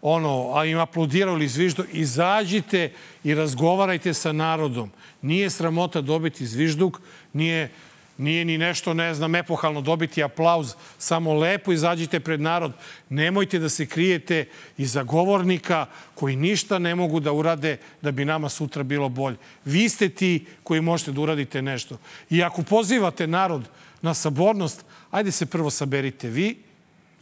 ono, 0.02 0.52
a 0.56 0.66
im 0.66 0.80
aplodirao 0.80 1.34
ili 1.34 1.48
zviždo, 1.48 1.84
izađite 1.92 2.92
i 3.24 3.36
razgovarajte 3.36 4.14
sa 4.14 4.32
narodom. 4.32 4.92
Nije 5.22 5.50
sramota 5.50 6.02
dobiti 6.02 6.46
zvižduk, 6.46 7.02
nije 7.34 7.72
Nije 8.18 8.46
ni 8.46 8.58
nešto, 8.58 8.94
ne 8.94 9.14
znam, 9.14 9.36
epohalno 9.36 9.82
dobiti 9.82 10.24
aplauz. 10.24 10.74
Samo 10.98 11.34
lepo 11.34 11.72
izađite 11.72 12.20
pred 12.20 12.42
narod. 12.42 12.74
Nemojte 13.10 13.60
da 13.60 13.70
se 13.70 13.86
krijete 13.86 14.46
iza 14.78 15.04
govornika 15.04 15.86
koji 16.16 16.36
ništa 16.36 16.80
ne 16.80 16.96
mogu 16.96 17.20
da 17.20 17.32
urade 17.32 17.78
da 18.02 18.12
bi 18.12 18.26
nama 18.26 18.50
sutra 18.50 18.84
bilo 18.84 19.10
bolje. 19.10 19.38
Vi 19.66 19.90
ste 19.90 20.10
ti 20.10 20.46
koji 20.64 20.82
možete 20.82 21.12
da 21.12 21.22
uradite 21.22 21.62
nešto. 21.62 21.98
I 22.30 22.44
ako 22.44 22.64
pozivate 22.64 23.28
narod 23.28 23.70
na 24.02 24.14
sabornost, 24.14 24.86
ajde 25.12 25.32
se 25.32 25.46
prvo 25.46 25.70
saberite 25.70 26.30
vi 26.30 26.58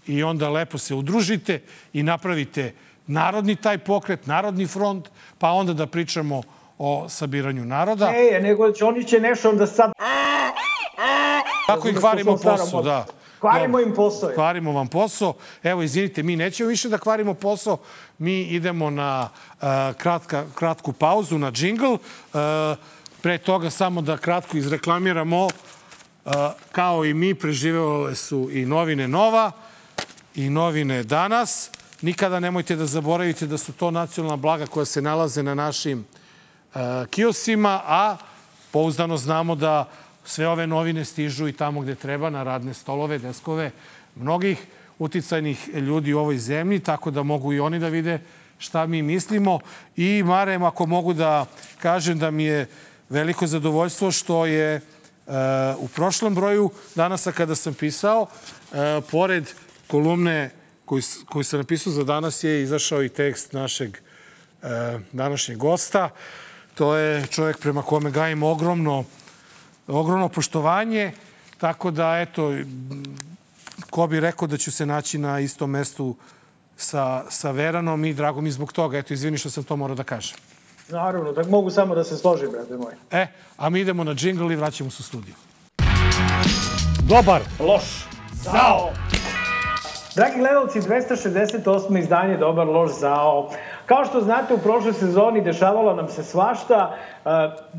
i 0.08 0.24
onda 0.24 0.50
lepo 0.50 0.78
se 0.78 0.96
udružite 0.96 1.62
i 1.94 2.04
napravite 2.04 2.74
narodni 3.08 3.56
taj 3.56 3.78
pokret, 3.78 4.28
narodni 4.28 4.68
front, 4.68 5.10
pa 5.38 5.52
onda 5.52 5.74
da 5.74 5.88
pričamo 5.88 6.36
o 6.38 6.65
sabiranju 7.10 7.66
naroda. 7.66 8.12
Ne, 8.12 8.40
nego 8.42 8.72
će, 8.72 8.86
oni 8.86 9.04
će 9.04 9.20
nešto 9.20 9.50
onda 9.50 9.68
sad 9.68 9.92
Tako 11.68 11.88
i 11.88 11.96
kvarimo 11.96 12.38
posao, 12.38 12.82
da. 12.82 13.06
Kvarimo 13.40 13.80
im 13.80 13.94
posao. 13.94 14.30
Kvarimo 14.36 14.72
vam 14.72 14.88
posao. 14.88 15.34
Evo, 15.64 15.82
izvinite, 15.84 16.24
mi 16.24 16.36
nećemo 16.36 16.70
više 16.70 16.90
da 16.90 16.98
kvarimo 16.98 17.34
posao. 17.34 17.78
Mi 18.18 18.42
idemo 18.42 18.90
na 18.90 19.30
uh, 19.30 19.68
kratka, 19.98 20.46
kratku 20.56 20.94
pauzu, 20.94 21.38
na 21.38 21.52
džingl. 21.52 21.94
Uh, 21.94 22.00
pre 23.22 23.38
toga 23.38 23.70
samo 23.70 24.02
da 24.02 24.18
kratko 24.18 24.58
izreklamiramo 24.58 25.46
uh, 25.46 25.52
kao 26.72 27.06
i 27.06 27.14
mi 27.14 27.36
preživele 27.36 28.16
su 28.16 28.50
i 28.52 28.66
novine 28.66 29.08
Nova 29.08 29.52
i 30.36 30.50
novine 30.50 31.04
Danas. 31.04 31.72
Nikada 32.02 32.40
nemojte 32.40 32.76
da 32.76 32.86
zaboravite 32.86 33.48
da 33.48 33.58
su 33.58 33.74
to 33.74 33.92
nacionalna 33.92 34.36
blaga 34.36 34.66
koja 34.66 34.86
se 34.86 35.02
nalaze 35.02 35.44
na 35.44 35.56
našim 35.56 36.06
kiosima, 37.10 37.82
a 37.86 38.18
pouzdano 38.72 39.18
znamo 39.18 39.56
da 39.56 39.90
sve 40.26 40.48
ove 40.48 40.68
novine 40.68 41.06
stižu 41.06 41.48
i 41.48 41.54
tamo 41.54 41.82
gde 41.82 41.96
treba, 41.96 42.30
na 42.30 42.44
radne 42.44 42.74
stolove, 42.74 43.18
deskove 43.18 43.72
mnogih 44.16 44.66
uticajnih 45.00 45.70
ljudi 45.74 46.14
u 46.14 46.20
ovoj 46.20 46.38
zemlji, 46.38 46.80
tako 46.80 47.12
da 47.12 47.24
mogu 47.24 47.54
i 47.54 47.60
oni 47.60 47.80
da 47.80 47.88
vide 47.88 48.20
šta 48.58 48.86
mi 48.86 49.02
mislimo. 49.02 49.60
I 49.96 50.24
Marem, 50.24 50.64
ako 50.64 50.86
mogu 50.86 51.14
da 51.14 51.46
kažem 51.82 52.20
da 52.20 52.32
mi 52.32 52.44
je 52.44 52.68
veliko 53.10 53.48
zadovoljstvo 53.48 54.12
što 54.12 54.46
je 54.46 54.76
uh, 54.76 55.34
u 55.78 55.88
prošlom 55.88 56.36
broju 56.36 56.70
danasa 56.96 57.32
kada 57.32 57.56
sam 57.56 57.74
pisao, 57.74 58.22
uh, 58.22 58.78
pored 59.12 59.52
kolumne 59.88 60.50
koju, 60.86 61.02
koju 61.30 61.44
sam 61.44 61.60
napisao 61.60 61.94
za 61.94 62.04
danas 62.04 62.44
je 62.44 62.64
izašao 62.64 63.04
i 63.04 63.10
tekst 63.10 63.54
našeg 63.54 63.98
uh, 64.62 64.70
današnjeg 65.12 65.58
gosta. 65.58 66.10
To 66.76 66.96
je 66.96 67.28
čovjek 67.28 67.60
prema 67.60 67.82
kome 67.82 68.12
gajim 68.12 68.44
ogromno 68.44 69.04
ogromno 69.88 70.30
poštovanje, 70.30 71.12
tako 71.58 71.92
da, 71.92 72.20
eto, 72.20 72.54
ko 73.90 74.08
bi 74.08 74.20
rekao 74.20 74.48
da 74.48 74.58
ću 74.58 74.72
se 74.72 74.86
naći 74.86 75.18
na 75.18 75.40
istom 75.40 75.70
mestu 75.70 76.16
sa, 76.78 77.24
sa 77.30 77.52
Veranom 77.52 78.06
i 78.06 78.14
drago 78.14 78.42
mi 78.42 78.52
zbog 78.52 78.74
toga. 78.74 78.98
Eto, 78.98 79.14
izvini 79.14 79.38
što 79.38 79.50
sam 79.50 79.64
to 79.64 79.76
morao 79.76 79.96
da 79.96 80.04
kažem. 80.04 80.38
Naravno, 80.90 81.32
da 81.32 81.44
mogu 81.44 81.70
samo 81.70 81.96
da 81.96 82.04
se 82.04 82.18
složim, 82.18 82.52
brate 82.52 82.78
moj. 82.78 82.94
E, 83.12 83.28
a 83.58 83.70
mi 83.70 83.80
idemo 83.80 84.04
na 84.04 84.14
džingl 84.14 84.52
i 84.52 84.56
vraćamo 84.56 84.90
se 84.90 84.98
u 85.00 85.04
studiju. 85.04 85.36
Dobar. 87.08 87.42
Loš. 87.60 88.06
Zao. 88.34 88.92
Dragi 90.16 90.38
gledalci, 90.38 90.82
268. 90.82 92.00
izdanje 92.00 92.38
Dobar, 92.38 92.68
loš, 92.68 92.92
zao. 93.00 93.50
Kao 93.86 94.06
što 94.06 94.22
znate, 94.22 94.54
u 94.54 94.58
prošloj 94.58 94.94
sezoni 94.94 95.42
dešavalo 95.42 95.94
nam 95.94 96.08
se 96.08 96.24
svašta. 96.24 96.92
E, 97.26 97.30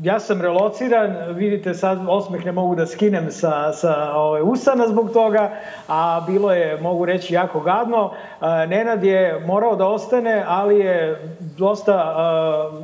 ja 0.01 0.19
sam 0.19 0.41
relociran, 0.41 1.15
vidite 1.33 1.73
sad 1.73 1.99
osmeh 2.07 2.45
ne 2.45 2.51
mogu 2.51 2.75
da 2.75 2.85
skinem 2.85 3.31
sa, 3.31 3.73
sa 3.73 4.13
ove, 4.15 4.41
usana 4.41 4.87
zbog 4.87 5.11
toga, 5.13 5.51
a 5.87 6.21
bilo 6.27 6.51
je, 6.51 6.81
mogu 6.81 7.05
reći, 7.05 7.33
jako 7.33 7.59
gadno. 7.59 8.11
E, 8.41 8.67
Nenad 8.67 9.03
je 9.03 9.43
morao 9.45 9.75
da 9.75 9.87
ostane, 9.87 10.43
ali 10.47 10.79
je 10.79 11.21
dosta 11.57 12.15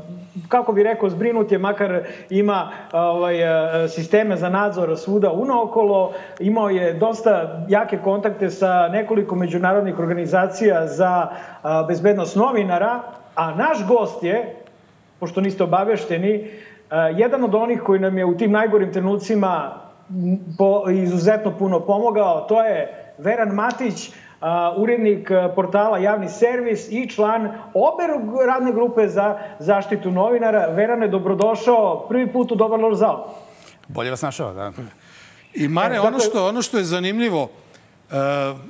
e, 0.10 0.13
kako 0.48 0.74
bi 0.74 0.84
rekao, 0.84 1.10
zbrinut 1.10 1.52
je, 1.52 1.58
makar 1.58 2.02
ima 2.30 2.72
ovaj, 2.92 3.36
sisteme 3.88 4.38
za 4.38 4.50
nadzor 4.50 4.98
svuda 4.98 5.32
unaokolo, 5.32 6.12
imao 6.40 6.70
je 6.70 6.94
dosta 6.94 7.66
jake 7.68 7.98
kontakte 7.98 8.50
sa 8.50 8.88
nekoliko 8.88 9.36
međunarodnih 9.36 10.00
organizacija 10.00 10.88
za 10.88 11.28
bezbednost 11.88 12.36
novinara, 12.36 13.02
a 13.36 13.56
naš 13.56 13.88
gost 13.88 14.24
je, 14.24 14.56
pošto 15.20 15.42
niste 15.42 15.64
obavešteni, 15.64 16.48
jedan 17.16 17.44
od 17.44 17.56
onih 17.56 17.82
koji 17.82 18.00
nam 18.00 18.18
je 18.18 18.26
u 18.26 18.38
tim 18.38 18.52
najgorim 18.52 18.94
trenucima 18.94 19.72
izuzetno 20.94 21.52
puno 21.58 21.80
pomogao, 21.80 22.42
to 22.42 22.64
je 22.64 23.04
Veran 23.18 23.50
Matić, 23.50 24.12
urednik 24.78 25.32
portala 25.56 25.98
Javni 25.98 26.30
servis 26.30 26.92
i 26.92 27.10
član 27.10 27.46
obe 27.74 28.04
radne 28.48 28.72
grupe 28.72 29.08
za 29.08 29.38
zaštitu 29.60 30.12
novinara. 30.12 30.68
Verane, 30.68 31.08
dobrodošao 31.08 32.06
prvi 32.10 32.34
put 32.34 32.52
u 32.52 32.56
Dobar 32.56 32.96
zao. 32.96 33.34
Bolje 33.88 34.10
vas 34.10 34.22
našao, 34.22 34.54
da. 34.54 34.72
I 35.54 35.68
Mare, 35.68 36.00
ono 36.00 36.20
što, 36.20 36.48
ono 36.48 36.62
što 36.62 36.78
je 36.78 36.84
zanimljivo, 36.84 37.50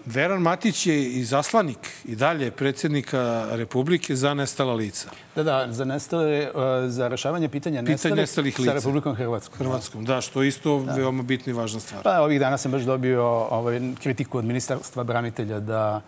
Veran 0.06 0.42
Matić 0.42 0.88
je 0.88 1.10
i 1.10 1.24
zaslanik 1.26 1.78
i 2.06 2.16
dalje 2.16 2.52
predsjednika 2.52 3.48
Republike 3.52 4.16
za 4.16 4.34
nestala 4.34 4.74
lica. 4.74 5.10
Da, 5.36 5.44
da, 5.44 5.68
za 5.72 5.86
nestale, 5.86 6.50
uh, 6.54 6.62
za 6.88 7.08
rešavanje 7.08 7.50
pitanja 7.50 7.82
nestalih, 7.82 8.00
Pitanje 8.00 8.22
nestalih 8.22 8.60
lica. 8.60 8.72
sa 8.72 8.76
Republikom 8.76 9.16
Hrvatskom. 9.16 9.58
Hrvatskom, 9.58 10.06
da, 10.06 10.22
što 10.22 10.42
je 10.42 10.48
isto 10.48 10.80
da. 10.80 10.94
veoma 10.94 11.24
bitna 11.24 11.52
i 11.52 11.54
važna 11.54 11.80
stvar. 11.80 12.04
Pa 12.04 12.22
ovih 12.22 12.40
dana 12.40 12.58
sam 12.58 12.72
baš 12.72 12.82
dobio 12.82 13.26
ovaj, 13.28 13.82
kritiku 14.04 14.38
od 14.38 14.46
ministarstva 14.46 15.04
branitelja 15.04 15.60
da 15.60 16.02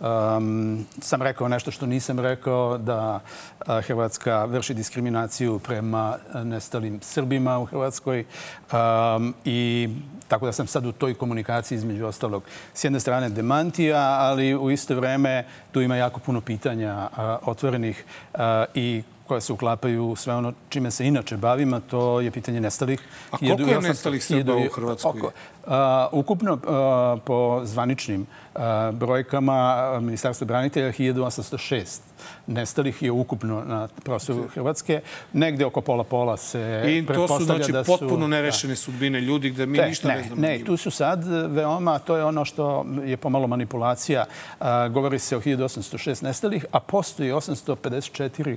um, 0.00 0.86
sam 1.00 1.22
rekao 1.22 1.48
nešto 1.48 1.70
što 1.70 1.86
nisam 1.86 2.20
rekao, 2.20 2.78
da 2.78 3.20
a, 3.66 3.80
Hrvatska 3.80 4.44
vrši 4.44 4.74
diskriminaciju 4.74 5.58
prema 5.58 6.16
nestalim 6.44 7.00
Srbima 7.02 7.58
u 7.58 7.64
Hrvatskoj 7.64 8.24
um, 8.72 9.34
i 9.44 9.88
tako 10.30 10.46
da 10.46 10.52
sam 10.52 10.66
sad 10.66 10.86
u 10.86 10.92
toj 10.92 11.14
komunikaciji 11.14 11.76
između 11.76 12.06
ostalog 12.06 12.42
s 12.74 12.84
jedne 12.84 13.00
strane 13.00 13.28
demantija, 13.28 14.16
ali 14.20 14.54
u 14.54 14.70
isto 14.70 14.94
vreme 14.94 15.44
tu 15.72 15.80
ima 15.80 15.96
jako 15.96 16.20
puno 16.20 16.40
pitanja 16.40 17.08
a, 17.16 17.38
otvorenih 17.42 18.04
a, 18.34 18.64
i 18.74 19.02
koje 19.26 19.40
se 19.40 19.52
uklapaju 19.52 20.16
sve 20.16 20.34
ono 20.34 20.52
čime 20.68 20.90
se 20.90 21.06
inače 21.06 21.36
bavim, 21.36 21.74
a 21.74 21.80
to 21.80 22.20
je 22.20 22.30
pitanje 22.30 22.60
nestalih. 22.60 23.00
A 23.30 23.38
koliko 23.38 23.70
je 23.70 23.80
nestalih 23.80 24.24
Srba 24.24 24.56
u 24.56 24.68
Hrvatskoj? 24.74 25.10
Oko, 25.10 25.30
a, 25.66 26.08
ukupno 26.12 26.58
a, 26.66 27.16
po 27.24 27.60
zvaničnim 27.64 28.26
a, 28.54 28.90
brojkama 28.92 29.98
Ministarstva 30.00 30.46
branitelja 30.46 30.92
1806 30.92 32.09
nestalih 32.46 33.02
je 33.02 33.10
ukupno 33.10 33.64
na 33.66 33.88
prostoru 34.04 34.48
Hrvatske. 34.48 35.00
Negde 35.32 35.66
oko 35.66 35.80
pola-pola 35.80 36.36
se 36.36 36.82
I 36.86 37.06
to 37.06 37.28
su, 37.28 37.44
znači, 37.44 37.72
da 37.72 37.84
su, 37.84 37.92
potpuno 37.92 38.28
nerešene 38.28 38.72
da. 38.72 38.76
sudbine 38.76 39.20
ljudi 39.20 39.50
gde 39.50 39.66
mi 39.66 39.78
Te, 39.78 39.86
ništa 39.86 40.08
ne, 40.08 40.16
ne 40.16 40.22
znamo. 40.22 40.40
Ne, 40.40 40.64
tu 40.64 40.76
su 40.76 40.90
sad 40.90 41.24
veoma, 41.48 41.98
to 41.98 42.16
je 42.16 42.24
ono 42.24 42.44
što 42.44 42.86
je 43.04 43.16
pomalo 43.16 43.46
manipulacija. 43.46 44.24
A, 44.60 44.88
govori 44.88 45.18
se 45.18 45.36
o 45.36 45.40
1806 45.40 46.22
nestalih, 46.22 46.66
a 46.72 46.80
postoji 46.80 47.32
854 47.32 48.56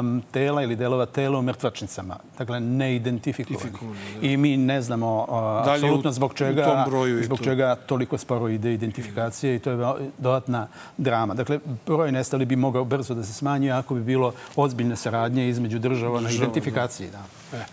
um, 0.00 0.22
tela 0.30 0.62
ili 0.62 0.76
delova 0.76 1.06
tela 1.06 1.38
u 1.38 1.42
mrtvačnicama. 1.42 2.16
Dakle, 2.38 2.60
neidentifikovani. 2.60 3.72
Da. 4.20 4.26
I 4.26 4.36
mi 4.36 4.56
ne 4.56 4.82
znamo 4.82 5.26
uh, 5.28 5.72
apsolutno 5.72 6.12
zbog 6.12 6.34
čega, 6.34 6.86
zbog 7.22 7.40
čega 7.44 7.74
toliko 7.74 8.18
sporo 8.18 8.48
ide 8.48 8.74
identifikacija 8.74 9.54
i 9.54 9.58
to 9.58 9.70
je 9.70 10.10
dodatna 10.18 10.68
drama. 10.96 11.34
Dakle, 11.34 11.58
broj 11.86 12.12
nestali 12.12 12.44
bi 12.44 12.56
mogao 12.56 12.79
brzo 12.84 13.14
da 13.14 13.24
se 13.24 13.32
smanjuje 13.32 13.72
ako 13.72 13.94
bi 13.94 14.00
bilo 14.00 14.32
ozbiljne 14.56 14.96
saradnje 14.96 15.48
između 15.48 15.78
država 15.78 16.20
na 16.20 16.30
identifikaciji. 16.30 17.08
Da. 17.10 17.58
E. 17.58 17.64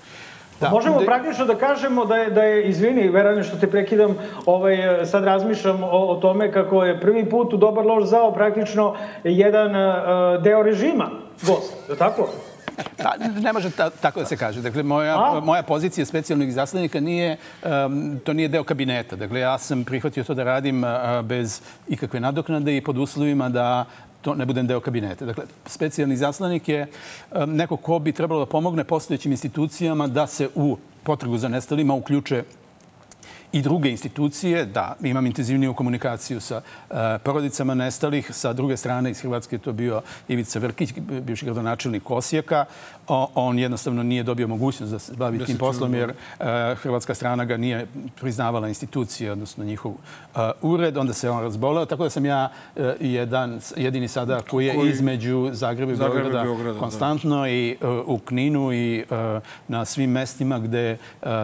Da. 0.62 0.70
Možemo 0.70 1.00
praktično 1.06 1.46
da 1.46 1.56
kažemo 1.56 2.06
da 2.06 2.16
je, 2.16 2.30
da 2.30 2.44
je 2.44 2.70
izvini, 2.70 3.10
verane 3.10 3.44
što 3.44 3.58
te 3.58 3.68
prekidam, 3.70 4.16
ovaj, 4.46 4.78
sad 5.06 5.24
razmišljam 5.24 5.84
o, 5.84 5.88
o 5.88 6.16
tome 6.16 6.52
kako 6.52 6.84
je 6.84 7.02
prvi 7.02 7.30
put 7.30 7.54
u 7.54 7.58
Dobar 7.58 7.86
loš 7.86 8.04
zao 8.04 8.34
praktično 8.34 8.96
jedan 9.24 9.76
uh, 9.76 10.44
deo 10.44 10.64
režima 10.64 11.10
gost, 11.42 11.74
je 11.90 11.96
tako? 11.96 12.30
Pa, 12.98 13.14
ne 13.42 13.54
može 13.54 13.72
ta, 13.72 13.90
tako 13.90 14.20
da 14.20 14.26
se 14.26 14.38
kaže. 14.38 14.62
Dakle, 14.62 14.84
moja, 14.84 15.40
moja 15.44 15.64
pozicija 15.64 16.06
specijalnog 16.06 16.48
izaslanika 16.48 17.00
nije, 17.00 17.38
um, 17.64 18.20
to 18.24 18.34
nije 18.34 18.48
deo 18.48 18.64
kabineta. 18.64 19.16
Dakle, 19.16 19.40
ja 19.40 19.58
sam 19.58 19.84
prihvatio 19.84 20.24
to 20.24 20.34
da 20.34 20.44
radim 20.44 20.84
uh, 20.84 20.90
bez 21.24 21.62
ikakve 21.88 22.20
nadoknade 22.20 22.78
i 22.78 22.84
pod 22.84 22.98
uslovima 22.98 23.50
da 23.50 23.86
to 24.28 24.36
ne 24.36 24.46
budem 24.46 24.68
deo 24.68 24.80
kabineta. 24.80 25.26
Dakle, 25.26 25.46
specijalni 25.66 26.18
zaslanik 26.18 26.70
je 26.70 26.88
neko 27.48 27.78
ko 27.78 28.00
bi 28.00 28.12
trebalo 28.12 28.44
da 28.44 28.52
pomogne 28.52 28.84
postojećim 28.84 29.32
institucijama 29.32 30.08
da 30.08 30.28
se 30.28 30.50
u 30.56 30.78
potragu 31.04 31.38
za 31.38 31.48
nestalima 31.48 31.94
uključe 31.94 32.44
i 33.52 33.62
druge 33.62 33.90
institucije, 33.90 34.66
da, 34.66 34.96
imam 35.04 35.26
intenzivniju 35.26 35.74
komunikaciju 35.74 36.40
sa 36.40 36.58
uh, 36.90 36.98
porodicama 37.24 37.74
nestalih. 37.74 38.30
Sa 38.32 38.54
druge 38.54 38.78
strane, 38.78 39.12
iz 39.12 39.22
Hrvatske 39.22 39.56
je 39.56 39.60
to 39.60 39.74
bio 39.74 40.02
Ivica 40.28 40.60
Vrkić, 40.60 40.94
bivši 41.22 41.46
gradonačelnik 41.46 42.12
Osijeka. 42.12 42.66
On 43.36 43.60
jednostavno 43.60 44.04
nije 44.04 44.24
dobio 44.24 44.48
mogućnost 44.48 44.92
da 44.92 45.00
se 45.00 45.14
bavi 45.14 45.46
tim 45.46 45.58
poslom, 45.58 45.96
jer 45.96 46.10
uh, 46.10 46.46
hrvatska 46.78 47.14
strana 47.14 47.46
ga 47.46 47.58
nije 47.58 47.88
priznavala 48.20 48.68
institucije, 48.68 49.32
odnosno 49.32 49.64
njihov 49.64 49.92
uh, 49.92 50.42
ured. 50.62 50.98
Onda 50.98 51.14
se 51.14 51.30
on 51.30 51.44
razboleo, 51.44 51.86
tako 51.86 52.04
da 52.04 52.10
sam 52.10 52.26
ja 52.26 52.50
jedan, 53.00 53.60
jedini 53.76 54.08
sada 54.08 54.42
koji 54.42 54.66
je 54.66 54.76
koji... 54.76 54.90
između 54.90 55.50
Zagreba 55.54 55.94
i 55.94 55.96
Beograda, 55.96 56.44
Beograda 56.44 56.74
da. 56.74 56.80
konstantno 56.80 57.42
da. 57.42 57.50
i 57.50 57.78
u 58.06 58.20
Kninu 58.20 58.74
i 58.74 59.06
na 59.68 59.86
svim 59.86 60.12
mestima 60.12 60.60
gde 60.60 60.98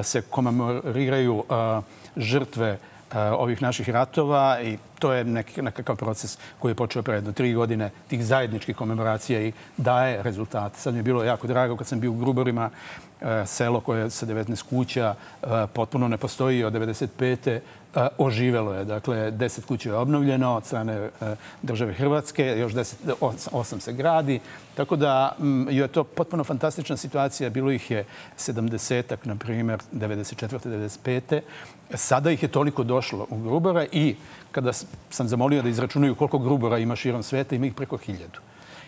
se 0.04 0.22
komemoriraju 0.22 1.44
žrtve 2.18 2.70
e, 2.70 3.20
ovih 3.20 3.62
naših 3.62 3.90
ratova 3.90 4.62
i 4.62 4.78
to 5.00 5.14
je 5.14 5.24
nek, 5.24 5.58
nekakav 5.58 5.96
proces 5.96 6.38
koji 6.60 6.72
je 6.72 6.76
počeo 6.76 7.02
pre 7.02 7.16
jedno 7.16 7.32
tri 7.32 7.54
godine 7.54 7.90
tih 8.08 8.26
zajedničkih 8.26 8.76
komemoracija 8.76 9.42
i 9.42 9.52
daje 9.78 10.24
rezultate. 10.24 10.80
Sad 10.80 10.94
mi 10.94 11.00
je 11.00 11.04
bilo 11.04 11.24
jako 11.24 11.48
drago 11.48 11.78
kad 11.78 11.88
sam 11.88 12.00
bio 12.00 12.12
u 12.12 12.18
Gruborima, 12.18 12.70
e, 13.22 13.44
selo 13.46 13.80
koje 13.80 14.02
je 14.02 14.10
sa 14.10 14.26
19 14.26 14.64
kuća 14.70 15.16
e, 15.44 15.48
potpuno 15.74 16.08
ne 16.08 16.18
postoji 16.18 16.64
od 16.64 16.74
95 16.74 17.60
oživelo 18.18 18.74
je. 18.74 18.86
Dakle, 18.86 19.32
10 19.32 19.66
kuća 19.66 19.90
je 19.90 19.96
obnovljeno 19.96 20.56
od 20.56 20.66
strane 20.66 21.10
države 21.62 21.94
Hrvatske, 21.94 22.46
još 22.46 22.74
10, 22.74 22.94
8 23.52 23.80
se 23.80 23.94
gradi. 23.94 24.40
Tako 24.76 24.96
da 24.96 25.36
je 25.70 25.88
to 25.88 26.04
potpuno 26.04 26.44
fantastična 26.44 26.98
situacija. 26.98 27.50
Bilo 27.50 27.72
ih 27.72 27.92
je 27.92 28.06
70-ak, 28.38 29.18
na 29.24 29.36
primjer, 29.36 29.80
94. 29.94 30.60
95. 31.04 31.42
Sada 31.94 32.32
ih 32.32 32.44
je 32.44 32.50
toliko 32.50 32.84
došlo 32.84 33.28
u 33.30 33.38
Grubora 33.38 33.86
i 33.92 34.16
kada 34.52 34.74
sam 35.10 35.28
zamolio 35.28 35.62
da 35.62 35.70
izračunaju 35.70 36.16
koliko 36.16 36.40
Grubora 36.40 36.78
ima 36.78 36.96
širom 36.96 37.24
sveta, 37.24 37.56
ima 37.56 37.66
ih 37.66 37.74
preko 37.74 37.98
hiljadu. 37.98 38.40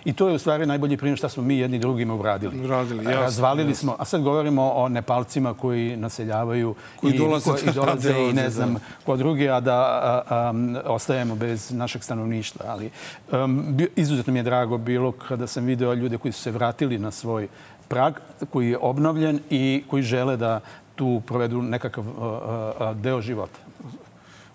I 0.06 0.14
to 0.14 0.30
je 0.30 0.36
u 0.36 0.40
stvari 0.40 0.66
najbolji 0.66 0.98
primjer 0.98 1.18
šta 1.18 1.30
smo 1.30 1.44
mi 1.44 1.58
jedni 1.58 1.80
drugima 1.80 2.16
uradili. 2.16 2.66
Uradili, 2.66 3.04
jasno. 3.06 3.22
Razvalili 3.22 3.70
jasno. 3.70 3.82
smo, 3.82 3.96
a 4.00 4.06
sad 4.06 4.22
govorimo 4.22 4.72
o 4.72 4.90
Nepalcima 4.90 5.54
koji 5.54 5.98
naseljavaju 5.98 6.76
koji 6.96 7.14
i, 7.14 7.18
dolaze, 7.18 7.52
koji 7.52 7.74
dolaze 7.86 8.14
da, 8.14 8.20
i 8.20 8.34
ne 8.34 8.50
znam 8.50 8.74
da. 8.74 8.80
ko 9.06 9.18
drugi, 9.18 9.50
a 9.50 9.60
da 9.60 9.76
a, 9.76 10.22
a, 10.30 10.54
ostajemo 10.86 11.36
bez 11.36 11.72
našeg 11.72 12.04
stanovništva. 12.04 12.66
Ali 12.68 12.90
um, 13.32 13.78
izuzetno 13.96 14.34
mi 14.34 14.40
je 14.40 14.44
drago 14.44 14.78
bilo 14.78 15.12
kada 15.12 15.48
sam 15.48 15.66
video 15.66 15.94
ljude 15.94 16.18
koji 16.18 16.32
su 16.32 16.42
se 16.42 16.52
vratili 16.52 17.00
na 17.00 17.12
svoj 17.12 17.48
prag, 17.88 18.14
koji 18.50 18.70
je 18.70 18.78
obnovljen 18.78 19.40
i 19.50 19.84
koji 19.90 20.04
žele 20.04 20.38
da 20.38 20.60
tu 20.96 21.22
provedu 21.28 21.62
nekakav 21.62 22.06
uh, 22.08 22.98
deo 22.98 23.22
života. 23.22 23.60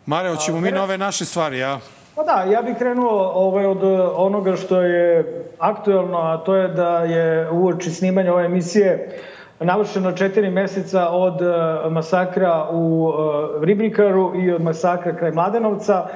Mare, 0.06 0.28
hoćemo 0.28 0.60
mi 0.60 0.70
nove 0.70 0.98
naše 0.98 1.24
stvari, 1.24 1.58
ja? 1.58 1.80
Pa 2.20 2.24
da, 2.24 2.52
ja 2.52 2.62
bih 2.62 2.76
krenuo 2.78 3.32
ovaj, 3.34 3.66
od 3.66 3.82
onoga 4.16 4.56
što 4.56 4.80
je 4.80 5.24
aktuelno, 5.58 6.18
a 6.18 6.36
to 6.36 6.54
je 6.54 6.68
da 6.68 6.98
je 6.98 7.50
uoči 7.50 7.90
snimanja 7.90 8.32
ove 8.32 8.44
emisije 8.44 9.18
navršeno 9.60 10.12
četiri 10.12 10.50
meseca 10.50 11.08
od 11.08 11.40
uh, 11.42 11.92
masakra 11.92 12.66
u 12.72 13.08
uh, 13.08 13.64
Ribnikaru 13.64 14.32
i 14.36 14.52
od 14.52 14.62
masakra 14.62 15.16
kraj 15.16 15.32
Mladenovca. 15.32 16.06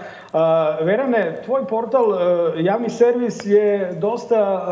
Verane, 0.81 1.37
tvoj 1.45 1.67
portal 1.67 2.05
Javni 2.57 2.91
servis 2.91 3.47
je 3.47 3.93
dosta 4.01 4.63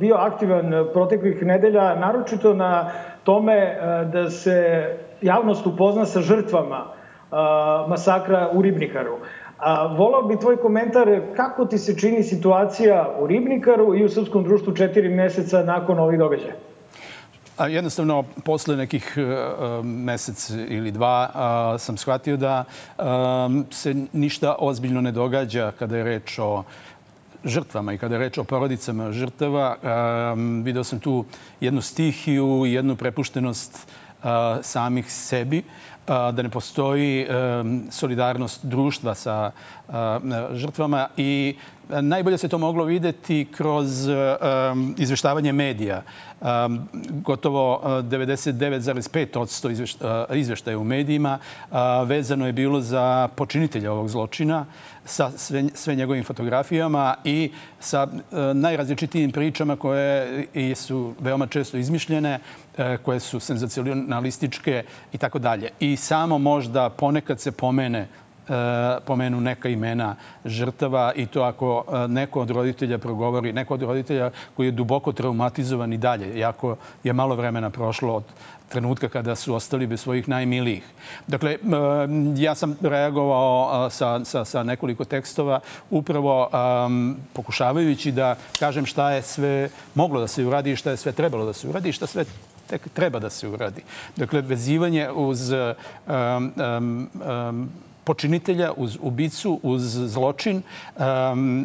bio 0.00 0.14
aktivan 0.14 0.86
proteklih 0.92 1.42
nedelja, 1.42 1.94
naročito 1.94 2.54
na 2.54 2.90
tome 3.24 3.76
da 4.12 4.30
se 4.30 4.86
javnost 5.22 5.66
upozna 5.66 6.04
sa 6.04 6.20
žrtvama 6.20 6.84
masakra 7.88 8.48
u 8.52 8.62
Ribnikaru. 8.62 9.16
A, 9.58 9.86
volao 9.86 10.22
bi 10.22 10.38
tvoj 10.38 10.56
komentar 10.56 11.20
kako 11.36 11.64
ti 11.64 11.78
se 11.78 11.98
čini 11.98 12.22
situacija 12.22 13.14
u 13.20 13.26
Ribnikaru 13.26 13.94
i 13.94 14.04
u 14.04 14.08
Srpskom 14.08 14.44
društvu 14.44 14.74
četiri 14.74 15.08
meseca 15.08 15.62
nakon 15.62 15.98
ovih 15.98 16.18
događaja? 16.18 16.52
A 17.56 17.66
jednostavno, 17.66 18.24
posle 18.44 18.76
nekih 18.76 19.16
uh, 19.16 19.84
mesec 19.84 20.50
ili 20.50 20.90
dva 20.90 21.28
uh, 21.28 21.80
sam 21.80 21.96
shvatio 21.96 22.36
da 22.36 22.64
uh, 22.98 23.04
se 23.70 23.94
ništa 24.12 24.54
ozbiljno 24.58 25.00
ne 25.00 25.12
događa 25.12 25.72
kada 25.78 25.96
je 25.96 26.04
reč 26.04 26.38
o 26.38 26.62
žrtvama 27.44 27.92
i 27.92 27.98
kada 27.98 28.14
je 28.14 28.18
reč 28.18 28.38
o 28.38 28.44
porodicama 28.44 29.12
žrtava. 29.12 29.76
Um, 30.32 30.62
video 30.62 30.84
sam 30.84 31.00
tu 31.00 31.24
jednu 31.60 31.80
stihiju 31.80 32.66
i 32.66 32.72
jednu 32.72 32.96
prepuštenost 32.96 33.88
samih 34.62 35.12
sebi 35.12 35.62
da 36.08 36.42
ne 36.42 36.48
postoji 36.48 37.26
solidarnost 37.90 38.64
društva 38.64 39.14
sa 39.14 39.50
žrtvama 40.52 41.08
i 41.16 41.56
najbolje 41.88 42.38
se 42.38 42.48
to 42.48 42.58
moglo 42.58 42.84
videti 42.84 43.46
kroz 43.52 44.08
izveštavanje 44.98 45.52
medija. 45.52 46.02
Gotovo 47.10 47.76
uh, 47.76 47.84
99,5% 47.84 50.34
izveštaja, 50.34 50.78
u 50.78 50.84
medijima 50.84 51.38
vezano 52.06 52.46
je 52.46 52.52
bilo 52.52 52.80
za 52.80 53.28
počinitelja 53.36 53.92
ovog 53.92 54.08
zločina 54.08 54.66
sa 55.04 55.30
sve, 55.74 55.94
njegovim 55.94 56.24
fotografijama 56.24 57.14
i 57.24 57.50
sa 57.80 58.04
uh, 58.04 58.10
najrazličitijim 58.54 59.32
pričama 59.32 59.76
koje 59.76 60.46
su 60.74 61.14
veoma 61.20 61.46
često 61.46 61.76
izmišljene, 61.76 62.38
uh, 62.38 62.42
koje 63.02 63.20
su 63.20 63.40
senzacionalističke 63.40 64.84
i 65.12 65.18
tako 65.18 65.38
dalje. 65.38 65.70
I 65.80 65.96
samo 65.98 66.38
možda 66.38 66.90
ponekad 66.90 67.40
se 67.40 67.52
pomene 67.52 68.08
pomenu 69.04 69.40
neka 69.40 69.68
imena 69.68 70.16
žrtava 70.44 71.12
i 71.16 71.26
to 71.26 71.42
ako 71.42 71.84
neko 72.08 72.40
od 72.40 72.50
roditelja 72.50 72.98
progovori, 72.98 73.52
neko 73.52 73.74
od 73.74 73.82
roditelja 73.82 74.30
koji 74.56 74.66
je 74.66 74.72
duboko 74.72 75.12
traumatizovan 75.12 75.92
i 75.92 75.98
dalje, 75.98 76.38
jako 76.38 76.76
je 77.04 77.12
malo 77.12 77.34
vremena 77.34 77.70
prošlo 77.70 78.14
od 78.14 78.24
trenutka 78.68 79.08
kada 79.08 79.34
su 79.34 79.54
ostali 79.54 79.86
bez 79.86 80.00
svojih 80.00 80.28
najmilijih. 80.28 80.84
Dakle, 81.26 81.56
ja 82.36 82.54
sam 82.54 82.76
reagovao 82.80 83.90
sa, 83.90 84.24
sa, 84.24 84.44
sa 84.44 84.62
nekoliko 84.62 85.04
tekstova 85.04 85.60
upravo 85.90 86.48
um, 86.52 87.16
pokušavajući 87.32 88.12
da 88.12 88.36
kažem 88.58 88.86
šta 88.86 89.10
je 89.10 89.22
sve 89.22 89.68
moglo 89.94 90.20
da 90.20 90.26
se 90.26 90.44
uradi 90.44 90.72
i 90.72 90.76
šta 90.76 90.90
je 90.90 90.96
sve 90.96 91.12
trebalo 91.12 91.44
da 91.44 91.52
se 91.52 91.68
uradi 91.68 91.88
i 91.88 91.92
šta 91.92 92.06
sve 92.06 92.24
tek 92.68 92.88
treba 92.94 93.18
da 93.18 93.30
se 93.30 93.48
uradi. 93.48 93.82
Dakle, 94.16 94.40
vezivanje 94.40 95.10
uz 95.10 95.50
um, 95.52 96.52
um, 96.56 97.08
um, 97.48 97.68
počinitelja, 98.08 98.72
uz 98.76 98.98
ubicu, 99.02 99.60
uz 99.62 99.82
zločin, 99.82 100.62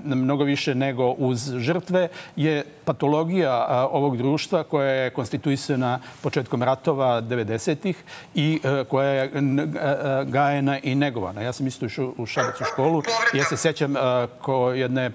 mnogo 0.04 0.44
više 0.44 0.76
nego 0.76 1.12
uz 1.12 1.52
žrtve, 1.58 2.08
je 2.36 2.66
patologija 2.86 3.88
ovog 3.92 4.18
društva 4.18 4.64
koja 4.64 4.90
je 4.90 5.10
konstituisana 5.10 6.00
početkom 6.22 6.64
ratova 6.64 7.22
90-ih 7.22 8.04
i 8.36 8.60
a, 8.64 8.84
koja 8.90 9.10
je 9.10 9.32
a, 9.32 10.24
gajena 10.28 10.80
i 10.80 10.96
negovana. 10.96 11.42
Ja 11.42 11.54
sam 11.54 11.68
isto 11.68 11.86
išao 11.86 12.14
u 12.18 12.26
Šabac 12.26 12.62
u 12.62 12.64
školu 12.74 13.04
i 13.34 13.38
ja 13.38 13.44
se 13.44 13.58
sećam 13.58 13.96
ko 14.42 14.72
jedne 14.72 15.12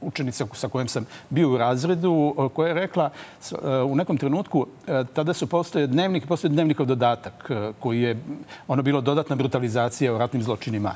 učenice 0.00 0.44
sa 0.52 0.68
kojom 0.68 0.88
sam 0.88 1.06
bio 1.30 1.50
u 1.50 1.58
razredu 1.58 2.34
koja 2.54 2.68
je 2.68 2.74
rekla 2.74 3.10
u 3.86 3.96
nekom 3.96 4.18
trenutku 4.18 4.66
tada 5.14 5.32
su 5.32 5.46
postoje 5.46 5.86
dnevnik, 5.86 6.26
postoje 6.26 6.50
dnevnikov 6.50 6.86
dodatak 6.86 7.50
koji 7.80 8.02
je 8.02 8.16
ono 8.68 8.82
bilo 8.82 9.00
dodatna 9.00 9.37
brutalizacija 9.38 10.14
o 10.14 10.18
ratnim 10.18 10.42
zločinima 10.42 10.94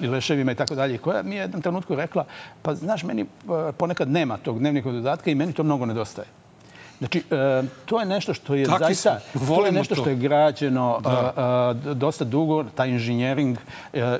i 0.00 0.06
leševima 0.06 0.52
i 0.52 0.54
tako 0.54 0.74
dalje, 0.74 0.98
koja 0.98 1.22
mi 1.22 1.34
je 1.34 1.40
jednom 1.40 1.62
trenutku 1.62 1.94
rekla, 1.94 2.24
pa 2.62 2.74
znaš, 2.74 3.02
meni 3.02 3.26
ponekad 3.76 4.08
nema 4.08 4.36
tog 4.36 4.58
dnevnika 4.58 4.92
dodatka 4.92 5.30
i 5.30 5.34
meni 5.34 5.52
to 5.52 5.62
mnogo 5.62 5.86
nedostaje. 5.86 6.39
Znači, 7.00 7.22
to 7.84 8.00
je 8.00 8.06
nešto 8.06 8.34
što 8.34 8.54
je 8.54 8.66
Taki 8.66 8.78
zaista, 8.78 9.20
smo. 9.32 9.56
to 9.56 9.66
je 9.66 9.72
nešto 9.72 9.94
to. 9.94 10.00
što 10.00 10.10
je 10.10 10.16
građeno 10.16 11.00
da. 11.00 11.74
dosta 11.94 12.24
dugo, 12.24 12.64
taj 12.64 12.88
inženjering 12.88 13.58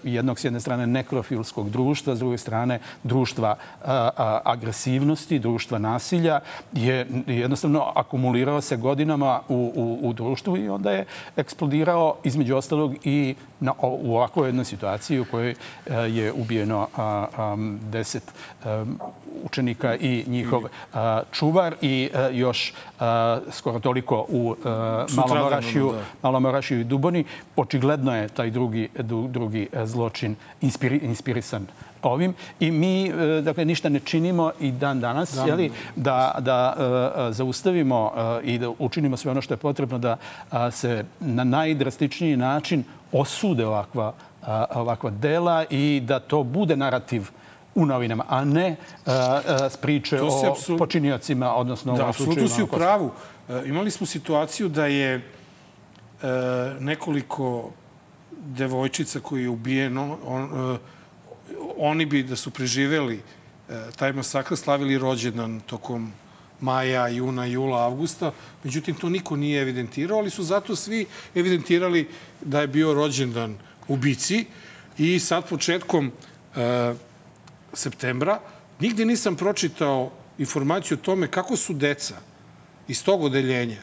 jednog 0.03 0.41
s 0.41 0.45
jedne 0.45 0.61
strane 0.61 0.87
nekrofilskog 0.87 1.71
društva, 1.71 2.17
s 2.17 2.19
druge 2.19 2.39
strane 2.39 2.79
društva 3.03 3.57
agresivnosti, 4.45 5.39
društva 5.39 5.79
nasilja, 5.79 6.41
je 6.73 7.07
jednostavno 7.27 7.93
akumulirao 7.95 8.61
se 8.61 8.77
godinama 8.77 9.41
u, 9.49 9.73
u, 9.77 10.09
u 10.09 10.13
društvu 10.13 10.57
i 10.57 10.69
onda 10.69 10.91
je 10.91 11.05
eksplodirao 11.37 12.17
između 12.25 12.57
ostalog 12.57 12.95
i 13.05 13.35
na, 13.61 13.73
u 13.81 14.17
ovakvoj 14.17 14.49
jednoj 14.49 14.65
situaciji 14.65 15.21
u 15.21 15.25
kojoj 15.25 15.55
je 16.09 16.33
ubijeno 16.33 16.89
deset 17.91 18.23
učenika 19.45 19.97
i 19.97 20.25
njihov 20.27 20.63
a, 20.95 21.23
čuvar 21.33 21.75
i 21.81 22.11
a, 22.15 22.29
još 22.29 22.73
a, 23.01 23.39
skoro 23.51 23.81
toliko 23.81 24.27
u 24.29 24.57
a, 24.65 25.07
Malomorašiju, 25.17 25.93
da. 25.93 26.03
Malomorašiju 26.23 26.81
i 26.81 26.85
Duboni. 26.85 27.25
Očigledno 27.57 28.17
je 28.17 28.29
taj 28.29 28.51
drugi, 28.51 28.89
drugi 29.29 29.69
zločin 29.85 30.37
inspiri, 30.61 30.97
inspirisan 30.97 31.67
ovim 32.03 32.35
i 32.61 32.71
mi 32.71 33.13
dakle 33.43 33.65
ništa 33.65 33.89
ne 33.89 34.01
činimo 34.01 34.53
i 34.61 34.73
dan 34.73 35.01
danas 35.01 35.35
da, 35.35 35.45
jeli, 35.45 35.71
da, 35.97 36.35
da 36.39 36.75
uh, 36.77 37.35
zaustavimo 37.35 38.05
uh, 38.05 38.49
i 38.49 38.59
da 38.59 38.71
učinimo 38.79 39.17
sve 39.17 39.31
ono 39.31 39.43
što 39.43 39.55
je 39.55 39.59
potrebno 39.59 39.99
da 39.99 40.17
uh, 40.53 40.59
se 40.71 41.05
na 41.21 41.45
najdrastičniji 41.45 42.37
način 42.37 42.85
osude 43.13 43.67
ovakva, 43.67 44.13
ovakva 44.75 45.11
dela 45.11 45.65
i 45.71 46.03
da 46.05 46.21
to 46.21 46.43
bude 46.43 46.77
narativ 46.77 47.31
u 47.83 47.87
novinama, 47.87 48.25
a 48.29 48.45
ne 48.45 48.77
uh, 49.07 49.13
uh, 49.13 49.73
priče 49.81 50.21
o 50.23 50.53
apsul... 50.53 50.79
počiniocima, 50.79 51.55
odnosno 51.55 51.97
da, 51.97 52.09
u 52.09 52.13
slučaju 52.13 52.49
si 52.49 52.63
u 52.63 52.67
pravu. 52.67 53.11
Uh, 53.49 53.69
imali 53.69 53.91
smo 53.91 54.07
situaciju 54.07 54.69
da 54.69 54.87
je 54.87 55.21
nekoliko 56.81 57.71
devojčica 58.31 59.21
koji 59.21 59.43
je 59.43 59.49
ubijeno, 59.49 60.19
on, 60.27 60.79
oni 61.79 62.07
bi 62.07 62.23
da 62.23 62.37
su 62.37 62.51
preživeli 62.51 63.23
taj 63.97 64.13
masakr 64.13 64.57
slavili 64.57 64.99
rođendan 64.99 65.61
tokom 65.61 66.13
maja, 66.61 67.09
juna, 67.09 67.47
jula, 67.47 67.85
avgusta. 67.85 68.33
Međutim, 68.65 68.95
to 68.95 69.09
niko 69.09 69.37
nije 69.37 69.63
evidentirao, 69.63 70.19
ali 70.19 70.31
su 70.31 70.45
zato 70.45 70.77
svi 70.77 71.07
evidentirali 71.35 72.09
da 72.41 72.61
je 72.61 72.67
bio 72.67 72.95
rođendan 72.95 73.57
ubici. 73.89 74.45
I 74.99 75.19
sad 75.19 75.49
početkom 75.49 76.07
uh, 76.07 76.97
septembra 77.73 78.41
nigde 78.81 79.05
nisam 79.05 79.37
pročitao 79.37 80.11
informaciju 80.39 80.99
o 80.99 81.05
tome 81.05 81.27
kako 81.27 81.57
su 81.57 81.75
deca 81.75 82.15
iz 82.89 83.05
tog 83.05 83.23
odeljenja 83.23 83.83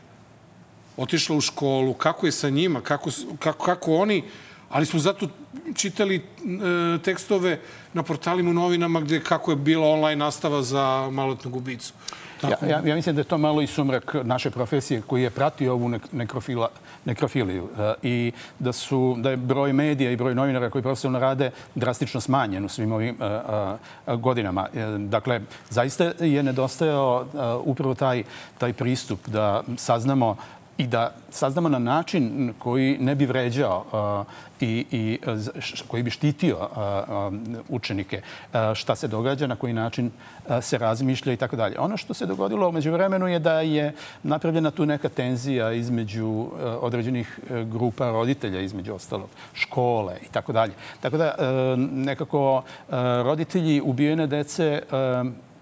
otišla 0.98 1.36
u 1.36 1.42
školu, 1.42 1.94
kako 1.94 2.26
je 2.26 2.32
sa 2.32 2.50
njima, 2.50 2.82
kako, 2.82 3.10
kako, 3.40 3.66
kako 3.66 3.96
oni 3.96 4.24
ali 4.70 4.86
smo 4.86 5.00
zato 5.00 5.30
čitali 5.76 6.16
e, 6.16 6.22
tekstove 7.04 7.60
na 7.94 8.04
portalima 8.04 8.50
u 8.50 8.54
novinama 8.54 9.02
gde 9.02 9.24
kako 9.24 9.52
je 9.52 9.58
bila 9.58 9.88
online 9.88 10.16
nastava 10.16 10.62
za 10.62 11.10
malotnog 11.12 11.56
ubicu. 11.56 11.94
Ja, 12.44 12.68
ja, 12.70 12.82
ja 12.86 12.96
mislim 12.96 13.16
da 13.16 13.22
je 13.22 13.26
to 13.26 13.38
malo 13.38 13.62
i 13.62 13.68
sumrak 13.68 14.16
naše 14.24 14.50
profesije 14.52 15.02
koji 15.08 15.24
je 15.24 15.30
pratio 15.30 15.74
ovu 15.74 15.92
nekrofila, 16.12 16.70
nekrofiliju 17.06 17.64
uh, 17.64 17.70
i 18.04 18.32
da, 18.60 18.74
su, 18.74 19.16
da 19.18 19.30
je 19.30 19.38
broj 19.38 19.74
medija 19.74 20.12
i 20.12 20.16
broj 20.16 20.36
novinara 20.36 20.70
koji 20.70 20.82
profesionalno 20.82 21.28
rade 21.28 21.52
drastično 21.76 22.22
smanjen 22.22 22.66
u 22.66 22.70
svim 22.70 22.92
ovim 22.92 23.16
uh, 23.20 23.26
uh, 24.08 24.20
godinama. 24.20 24.68
Dakle, 24.98 25.42
zaista 25.70 26.12
je 26.20 26.44
nedostajao 26.44 27.26
upravo 27.66 27.94
taj, 27.94 28.24
taj 28.58 28.74
pristup 28.74 29.28
da 29.28 29.64
saznamo 29.78 30.36
i 30.78 30.88
da 30.88 31.12
saznamo 31.30 31.70
na 31.70 31.80
način 31.80 32.54
koji 32.60 32.98
ne 33.00 33.16
bi 33.16 33.26
vređao 33.26 33.86
uh, 33.92 34.34
i, 34.60 34.86
i 34.92 35.20
koji 35.88 36.04
bi 36.04 36.10
štitio 36.10 36.58
uh, 36.58 37.34
učenike 37.70 38.22
uh, 38.22 38.60
šta 38.74 38.96
se 38.96 39.08
događa, 39.08 39.48
na 39.48 39.56
koji 39.56 39.74
način 39.74 40.12
se 40.62 40.78
razmišlja 40.78 41.34
i 41.34 41.38
tako 41.38 41.56
dalje. 41.56 41.80
Ono 41.80 41.98
što 41.98 42.14
se 42.14 42.26
dogodilo 42.26 42.70
umeđu 42.70 42.92
vremenu 42.92 43.28
je 43.28 43.40
da 43.40 43.62
je 43.62 43.94
napravljena 44.24 44.72
tu 44.72 44.86
neka 44.86 45.10
tenzija 45.10 45.72
između 45.72 46.48
određenih 46.82 47.40
grupa 47.72 48.12
roditelja, 48.12 48.62
između 48.62 48.94
ostalog 48.94 49.30
škole 49.54 50.14
i 50.24 50.32
tako 50.32 50.54
dalje. 50.54 50.74
Tako 51.02 51.18
da 51.18 51.36
nekako 51.92 52.64
roditelji 53.24 53.82
ubijene 53.82 54.28
dece 54.28 54.82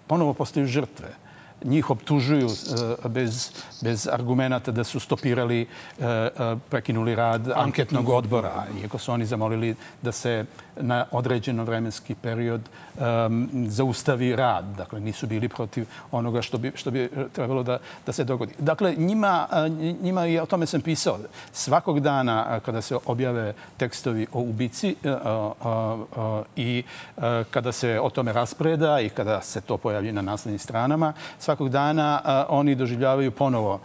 ponovo 0.08 0.34
postaju 0.34 0.68
žrtve 0.68 1.25
njih 1.66 1.90
optužuju 1.90 2.48
e, 2.48 3.10
bez, 3.10 3.52
bez 3.82 4.08
argumenta 4.08 4.72
da 4.72 4.84
su 4.84 5.00
stopirali, 5.00 5.62
e, 5.62 6.06
e, 6.06 6.30
prekinuli 6.70 7.16
rad 7.16 7.52
anketnog 7.56 8.10
odbora, 8.10 8.66
iako 8.82 8.98
su 8.98 9.12
oni 9.12 9.26
zamolili 9.26 9.76
da 10.02 10.12
se 10.12 10.46
na 10.82 11.06
određeno 11.12 11.64
vremenski 11.64 12.16
period 12.16 12.62
um, 12.96 13.50
zaustavi 13.68 14.36
rad. 14.36 14.66
Dakle, 14.78 15.00
nisu 15.00 15.28
bili 15.28 15.50
protiv 15.50 15.86
onoga 16.12 16.42
što 16.42 16.58
bi, 16.58 16.72
što 16.76 16.92
bi 16.92 17.10
trebalo 17.34 17.64
da, 17.64 17.80
da 18.06 18.12
se 18.12 18.24
dogodi. 18.24 18.54
Dakle, 18.60 18.96
njima, 18.98 19.48
njima 20.02 20.28
i 20.28 20.40
o 20.40 20.46
tome 20.46 20.66
sam 20.66 20.82
pisao. 20.82 21.20
Svakog 21.52 22.00
dana 22.00 22.60
kada 22.60 22.82
se 22.82 22.98
objave 23.06 23.54
tekstovi 23.78 24.28
o 24.34 24.40
ubici 24.40 24.96
i 26.56 26.84
kada 27.52 27.72
se 27.72 28.00
o 28.00 28.10
tome 28.10 28.34
raspreda 28.34 29.00
i 29.00 29.10
kada 29.10 29.42
se 29.42 29.62
to 29.62 29.78
pojavi 29.78 30.12
na 30.12 30.22
naslednjim 30.22 30.60
stranama, 30.60 31.14
svakog 31.40 31.55
dana 31.60 32.46
oni 32.50 32.76
doživljavaju 32.76 33.32
ponovo 33.32 33.80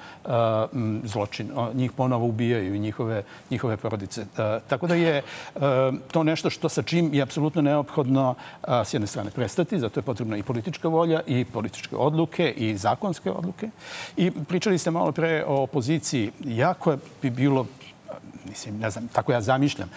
zločin. 1.05 1.51
Njih 1.75 1.93
ponovo 1.93 2.27
ubijaju 2.27 2.79
njihove, 2.79 3.23
njihove 3.51 3.77
porodice. 3.77 4.27
Tako 4.69 4.87
da 4.87 4.95
je 4.95 5.23
to 6.13 6.23
nešto 6.23 6.51
što 6.51 6.69
sa 6.69 6.83
čim 6.83 7.15
je 7.15 7.23
apsolutno 7.23 7.63
neophodno 7.63 8.35
s 8.69 8.95
jedne 8.95 9.07
strane 9.07 9.31
prestati, 9.31 9.79
zato 9.79 10.01
je 10.01 10.05
potrebna 10.05 10.37
i 10.37 10.43
politička 10.43 10.89
volja 10.89 11.21
i 11.27 11.45
političke 11.45 11.97
odluke 11.97 12.51
i 12.57 12.77
zakonske 12.77 13.31
odluke. 13.31 13.71
I 14.17 14.31
pričali 14.31 14.79
ste 14.79 14.91
malo 14.91 15.13
pre 15.13 15.45
o 15.47 15.63
opoziciji. 15.63 16.33
Jako 16.45 16.97
bi 17.23 17.31
bilo 17.31 17.67
mislim, 18.49 18.79
ne 18.79 18.91
znam, 18.91 19.09
tako 19.09 19.33
ja 19.33 19.41
zamišljam, 19.41 19.91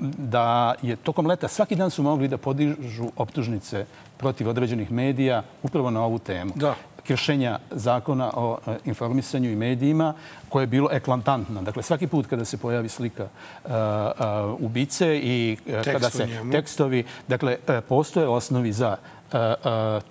da 0.00 0.74
je 0.82 0.96
tokom 0.96 1.26
leta 1.26 1.48
svaki 1.48 1.76
dan 1.76 1.90
su 1.90 2.02
mogli 2.02 2.28
da 2.28 2.36
podižu 2.36 3.08
optužnice 3.16 3.86
protiv 4.18 4.48
određenih 4.48 4.92
medija 4.92 5.42
upravo 5.62 5.90
na 5.90 6.04
ovu 6.04 6.18
temu. 6.18 6.52
Da 6.54 6.74
kršenja 7.06 7.58
zakona 7.70 8.30
o 8.34 8.58
e, 8.66 8.76
informisanju 8.84 9.50
i 9.50 9.56
medijima 9.56 10.14
koje 10.48 10.62
je 10.62 10.66
bilo 10.66 10.88
eklatantno. 10.92 11.62
Dakle, 11.62 11.82
svaki 11.82 12.06
put 12.06 12.26
kada 12.26 12.44
se 12.44 12.56
pojavi 12.56 12.88
slika 12.88 13.24
uh, 13.24 13.70
uh, 13.70 14.60
ubice 14.60 15.20
i 15.22 15.56
uh, 15.66 15.84
kada 15.84 16.10
se 16.10 16.28
tekstovi, 16.52 17.04
dakle, 17.28 17.56
postoje 17.88 18.28
osnovi 18.28 18.72
za 18.72 18.96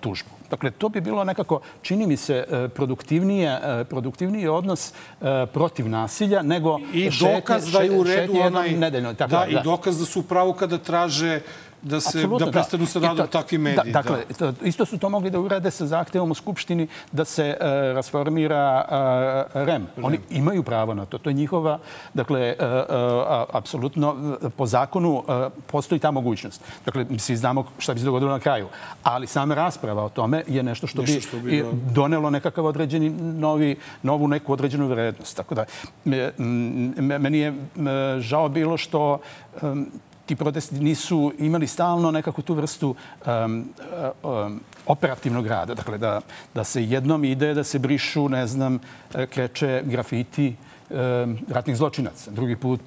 tužbu. 0.00 0.30
Dakle, 0.50 0.70
to 0.70 0.88
bi 0.88 1.00
bilo 1.00 1.24
nekako, 1.24 1.60
čini 1.82 2.06
mi 2.06 2.16
se, 2.16 2.68
produktivniji 3.88 4.48
odnos 4.48 4.92
protiv 5.52 5.88
nasilja 5.88 6.42
nego 6.42 6.78
I 6.92 7.10
dokaz 7.20 7.72
da 7.72 7.80
je 7.80 7.90
u 7.90 8.02
redu 8.02 8.32
onaj, 8.40 8.70
nedeljno. 8.70 9.14
Tako, 9.14 9.30
da, 9.30 9.38
da, 9.38 9.46
i 9.46 9.62
dokaz 9.64 9.98
da 9.98 10.04
su 10.04 10.22
pravo 10.22 10.52
kada 10.52 10.78
traže 10.78 11.40
da 11.82 12.00
se 12.00 12.18
Absolutno, 12.18 12.46
da 12.46 12.52
prestanu 12.52 12.84
da. 12.84 12.90
sa 12.90 12.98
radom 12.98 13.26
takvi 13.28 13.58
mediji. 13.58 13.92
Da, 13.92 14.02
dakle, 14.02 14.24
da. 14.38 14.52
isto 14.62 14.86
su 14.86 14.98
to 14.98 15.08
mogli 15.08 15.30
da 15.30 15.40
urade 15.40 15.70
sa 15.70 15.86
zahtevom 15.86 16.30
u 16.30 16.34
Skupštini 16.34 16.88
da 17.12 17.24
se 17.24 17.56
uh, 17.60 17.66
rasformira 17.94 18.84
uh, 18.84 19.62
REM. 19.66 19.66
REM. 19.66 20.04
Oni 20.04 20.18
imaju 20.30 20.62
pravo 20.62 20.94
na 20.94 21.06
to. 21.06 21.18
To 21.18 21.30
je 21.30 21.34
njihova, 21.34 21.78
dakle, 22.14 22.54
uh, 22.58 22.66
apsolutno 23.52 24.36
po 24.56 24.66
zakonu 24.66 25.24
postoji 25.66 25.98
ta 25.98 26.10
mogućnost. 26.10 26.62
Dakle, 26.84 27.06
svi 27.18 27.36
znamo 27.36 27.64
šta 27.78 27.94
bi 27.94 28.00
se 28.00 28.06
dogodilo 28.06 28.30
na 28.30 28.40
kraju. 28.40 28.68
Ali 29.02 29.26
sama 29.26 29.54
rasprava 29.54 30.04
o 30.04 30.08
tome 30.08 30.42
je 30.46 30.62
nešto 30.62 30.86
što, 30.86 31.02
nešto 31.02 31.20
što 31.20 31.38
bi, 31.38 31.62
da... 31.62 31.68
donelo 31.92 32.30
nekakav 32.30 32.64
određeni 32.64 33.10
novi, 33.10 33.76
novu 34.02 34.28
neku 34.28 34.52
određenu 34.52 34.88
vrednost. 34.88 35.36
Tako 35.36 35.54
da, 35.54 35.64
meni 37.18 37.38
je 37.38 37.54
žao 38.20 38.48
bilo 38.48 38.76
što 38.76 39.18
ti 40.26 40.36
protesti 40.36 40.80
nisu 40.80 41.32
imali 41.38 41.66
stalno 41.66 42.10
nekako 42.10 42.42
tu 42.42 42.54
vrstu 42.54 42.94
um, 43.26 43.68
um, 44.22 44.60
operativnog 44.86 45.46
rada. 45.46 45.74
Dakle, 45.74 45.98
da, 45.98 46.20
da 46.54 46.64
se 46.64 46.84
jednom 46.84 47.24
ide 47.24 47.54
da 47.54 47.64
se 47.64 47.78
brišu, 47.78 48.28
ne 48.28 48.46
znam, 48.46 48.78
kreće 49.30 49.82
grafiti 49.84 50.56
ratnih 51.48 51.76
zločinaca. 51.76 52.30
Drugi 52.30 52.56
put 52.56 52.80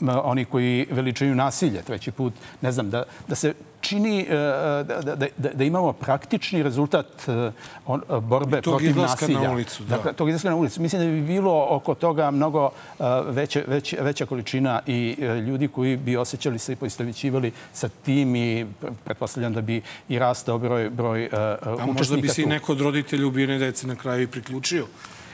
oni 0.00 0.44
koji 0.44 0.86
veličaju 0.90 1.34
nasilje. 1.34 1.82
Treći 1.82 2.10
put, 2.10 2.32
ne 2.60 2.72
znam, 2.72 2.90
da, 2.90 3.04
da 3.28 3.34
se 3.34 3.54
čini 3.80 4.20
e, 4.20 4.34
da, 4.84 5.00
da, 5.02 5.16
da, 5.16 5.48
da 5.54 5.64
imamo 5.64 5.92
praktični 5.92 6.62
rezultat 6.62 7.06
e, 7.28 7.50
borbe 8.20 8.62
protiv 8.62 8.96
nasilja. 8.96 9.40
Na 9.40 9.52
ulicu, 9.52 9.82
da. 9.82 9.96
Dakle, 9.96 10.12
tog 10.12 10.28
izlaska 10.28 10.50
na 10.50 10.56
ulicu. 10.56 10.82
Mislim 10.82 11.02
da 11.02 11.08
bi 11.08 11.22
bilo 11.22 11.66
oko 11.70 11.94
toga 11.94 12.30
mnogo 12.30 12.70
e, 12.98 13.04
veće, 13.26 13.64
već, 13.66 13.94
veća 14.00 14.26
količina 14.26 14.80
i 14.86 15.16
ljudi 15.46 15.68
koji 15.68 15.96
bi 15.96 16.16
osjećali 16.16 16.58
se 16.58 16.72
i 16.72 16.76
poistovićivali 16.76 17.52
sa 17.72 17.88
tim 17.88 18.36
i 18.36 18.66
pretpostavljam 19.04 19.52
da 19.52 19.60
bi 19.60 19.82
i 20.08 20.18
rastao 20.18 20.58
broj, 20.58 20.90
broj 20.90 21.24
učesnika. 21.24 21.82
A 21.82 21.86
možda 21.86 22.16
bi 22.16 22.28
se 22.28 22.42
i 22.42 22.46
neko 22.46 22.72
od 22.72 22.80
roditelja 22.80 23.26
ubijene 23.26 23.58
dece 23.58 23.86
na 23.86 23.96
kraju 23.96 24.22
i 24.22 24.26
priključio 24.26 24.86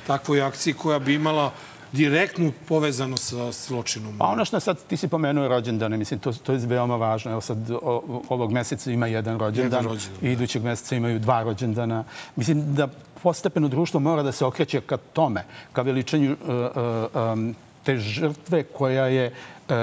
takvoj 0.07 0.43
akciji 0.43 0.75
koja 0.75 0.99
bi 0.99 1.15
imala 1.15 1.53
direktnu 1.95 2.53
povezano 2.68 3.16
sa 3.16 3.53
zločinom. 3.53 4.18
Pa 4.18 4.26
ono 4.26 4.45
što 4.45 4.61
sad 4.61 4.78
ti 4.86 4.97
si 4.97 5.09
pomenuo 5.09 5.49
rođendane, 5.49 5.97
mislim, 5.97 6.20
to, 6.20 6.32
to 6.32 6.53
je 6.53 6.59
veoma 6.59 6.97
važno. 6.97 7.30
Evo 7.30 7.40
sad 7.40 7.70
o, 7.70 8.20
ovog 8.28 8.53
meseca 8.53 8.90
ima 8.90 9.07
jedan 9.07 9.38
rođendan, 9.38 9.64
jedan 9.64 9.84
rođendan 9.84 10.24
i 10.24 10.32
idućeg 10.32 10.62
meseca 10.62 10.97
imaju 10.97 11.18
dva 11.18 11.42
rođendana. 11.42 12.05
Mislim 12.36 12.74
da 12.74 12.88
postepeno 13.22 13.68
društvo 13.68 14.01
mora 14.01 14.22
da 14.22 14.32
se 14.32 14.45
okreće 14.45 14.80
ka 14.80 14.97
tome, 14.97 15.45
ka 15.72 15.82
veličanju 15.82 16.32
uh, 16.32 16.49
uh, 16.49 17.32
um, 17.32 17.55
te 17.84 17.97
žrtve 17.97 18.62
koja 18.62 19.07
je 19.07 19.32
uh, 19.68 19.74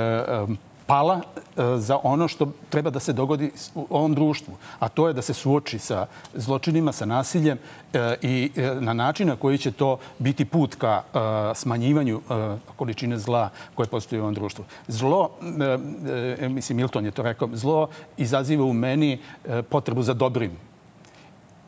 um, 0.49 0.57
pala 0.91 1.21
e, 1.21 1.77
za 1.77 1.99
ono 2.03 2.27
što 2.27 2.47
treba 2.69 2.89
da 2.89 2.99
se 2.99 3.13
dogodi 3.13 3.51
u 3.75 3.85
ovom 3.89 4.15
društvu, 4.15 4.53
a 4.79 4.89
to 4.89 5.07
je 5.07 5.13
da 5.13 5.21
se 5.21 5.33
suoči 5.33 5.79
sa 5.79 6.05
zločinima, 6.33 6.91
sa 6.91 7.05
nasiljem 7.05 7.57
e, 7.57 8.15
i 8.21 8.51
e, 8.55 8.75
na 8.79 8.93
način 8.93 9.27
na 9.27 9.35
koji 9.35 9.57
će 9.57 9.71
to 9.71 9.97
biti 10.19 10.45
put 10.45 10.75
ka 10.75 11.03
smanjivanju 11.55 12.21
količine 12.75 13.17
zla 13.19 13.49
koje 13.75 13.87
postoji 13.87 14.19
u 14.19 14.23
ovom 14.23 14.33
društvu. 14.33 14.65
Zlo, 14.87 15.29
mislim, 16.49 16.77
Milton 16.77 17.05
je 17.05 17.11
to 17.11 17.23
rekao, 17.23 17.49
zlo 17.53 17.87
izaziva 18.17 18.65
u 18.65 18.73
meni 18.73 19.19
potrebu 19.69 20.03
za 20.03 20.13
dobrim 20.13 20.70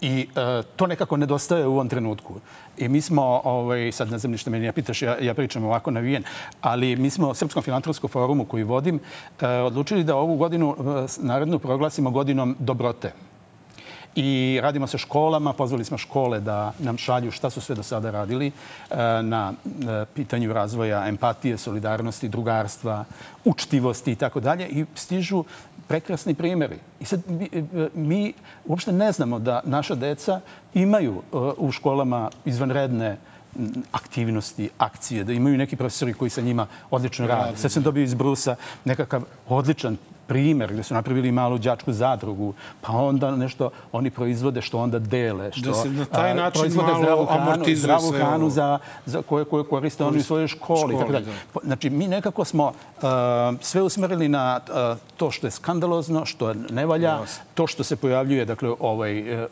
I 0.03 0.27
e, 0.35 0.63
to 0.75 0.87
nekako 0.87 1.17
nedostaje 1.17 1.67
u 1.67 1.73
ovom 1.73 1.89
trenutku. 1.89 2.33
I 2.77 2.87
mi 2.87 3.01
smo, 3.01 3.41
ovaj, 3.43 3.91
sad 3.91 4.11
ne 4.11 4.17
znam 4.17 4.31
ništa 4.31 4.49
meni 4.49 4.65
ja 4.65 4.73
pitaš, 4.73 5.01
ja, 5.01 5.17
ja 5.21 5.33
pričam 5.33 5.65
ovako 5.65 5.91
navijen, 5.91 6.23
ali 6.61 6.95
mi 6.95 7.09
smo 7.09 7.29
u 7.29 7.33
Srpskom 7.33 7.63
filantropskom 7.63 8.09
forumu 8.09 8.45
koji 8.45 8.63
vodim 8.63 8.99
e, 9.41 9.47
odlučili 9.47 10.03
da 10.03 10.15
ovu 10.15 10.35
godinu 10.35 10.75
e, 10.79 11.07
narednu 11.21 11.59
proglasimo 11.59 12.11
godinom 12.11 12.55
dobrote. 12.59 13.13
I 14.15 14.59
radimo 14.61 14.87
sa 14.87 14.97
školama, 14.97 15.53
pozvali 15.53 15.85
smo 15.85 15.97
škole 15.97 16.39
da 16.39 16.73
nam 16.79 16.97
šalju 16.97 17.31
šta 17.31 17.49
su 17.49 17.61
sve 17.61 17.75
do 17.75 17.83
sada 17.83 18.11
radili 18.11 18.47
e, 18.47 18.51
na 19.21 19.53
e, 19.65 20.05
pitanju 20.15 20.53
razvoja 20.53 21.07
empatije, 21.07 21.57
solidarnosti, 21.57 22.29
drugarstva, 22.29 23.05
učtivosti 23.45 24.11
i 24.11 24.15
tako 24.15 24.39
dalje. 24.39 24.67
I 24.67 24.85
stižu 24.95 25.43
prekrasni 25.87 26.33
primjeri. 26.33 26.75
I 26.99 27.05
sad 27.05 27.21
mi, 27.27 27.49
mi 27.93 28.33
uopšte 28.65 28.91
ne 28.91 29.11
znamo 29.11 29.39
da 29.39 29.61
naša 29.65 29.95
deca 29.95 30.39
imaju 30.73 31.21
u 31.57 31.71
školama 31.71 32.29
izvanredne 32.45 33.17
aktivnosti, 33.91 34.69
akcije, 34.77 35.23
da 35.23 35.33
imaju 35.33 35.57
neki 35.57 35.75
profesori 35.75 36.13
koji 36.13 36.29
sa 36.29 36.41
njima 36.41 36.67
odlično 36.91 37.27
rade. 37.27 37.57
Sad 37.57 37.71
sam 37.71 37.83
dobio 37.83 38.03
iz 38.03 38.13
Brusa 38.13 38.55
nekakav 38.85 39.23
odličan 39.49 39.97
primer 40.27 40.73
gde 40.73 40.83
su 40.83 40.93
napravili 40.93 41.31
malu 41.31 41.57
đačku 41.57 41.93
zadrugu, 41.93 42.53
pa 42.81 42.91
onda 42.91 43.35
nešto 43.35 43.69
oni 43.91 44.09
proizvode 44.09 44.61
što 44.61 44.79
onda 44.79 44.99
dele. 44.99 45.51
Što, 45.51 45.69
da 45.69 45.73
se 45.73 45.89
na 45.89 46.05
taj 46.05 46.35
način 46.35 46.73
malo 46.75 46.99
zdravu 46.99 47.25
hranu, 47.25 47.75
zdravu 47.75 48.11
hranu 48.11 48.49
za, 48.49 48.79
za 49.05 49.21
koje, 49.21 49.45
koje 49.45 49.63
koriste 49.63 50.03
oni 50.03 50.17
u 50.17 50.23
svojoj 50.23 50.47
školi. 50.47 50.79
školi 50.79 50.97
tako. 50.97 51.11
Da. 51.11 51.59
Znači, 51.63 51.89
mi 51.89 52.07
nekako 52.07 52.45
smo 52.45 52.65
uh, 52.67 53.03
sve 53.61 53.81
usmerili 53.81 54.29
na 54.29 54.59
uh, 54.67 54.97
to 55.17 55.31
što 55.31 55.47
je 55.47 55.51
skandalozno, 55.51 56.25
što 56.25 56.53
ne 56.53 56.85
valja, 56.85 57.19
yes. 57.23 57.39
to 57.53 57.67
što 57.67 57.83
se 57.83 57.95
pojavljuje, 57.95 58.45
dakle, 58.45 58.73
ovaj, 58.79 59.43
uh, 59.43 59.47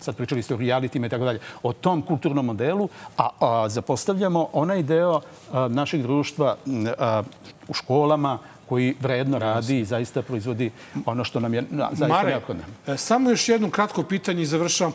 sad 0.00 0.16
pričali 0.16 0.42
ste 0.42 0.54
o 0.54 0.56
realitima 0.56 1.06
i 1.06 1.08
tako 1.08 1.24
dalje, 1.24 1.38
o 1.62 1.72
tom 1.72 2.02
kulturnom 2.02 2.46
modelu, 2.46 2.88
a, 3.18 3.28
a 3.40 3.68
zapostavljamo 3.68 4.48
onaj 4.52 4.82
deo 4.82 5.20
a, 5.52 5.68
našeg 5.68 6.02
društva 6.02 6.56
a, 6.98 7.22
u 7.68 7.74
školama, 7.74 8.38
koji 8.74 8.94
vredno 9.00 9.38
radi 9.38 9.78
i 9.80 9.84
zaista 9.84 10.22
proizvodi 10.22 10.70
ono 11.06 11.24
što 11.24 11.40
nam 11.40 11.54
je 11.54 11.62
zaista 11.70 12.08
Mare, 12.08 12.30
neophodno. 12.30 12.62
E, 12.86 12.96
samo 12.96 13.30
još 13.30 13.48
jedno 13.48 13.70
kratko 13.70 14.02
pitanje 14.02 14.42
i 14.42 14.46
završavam, 14.46 14.92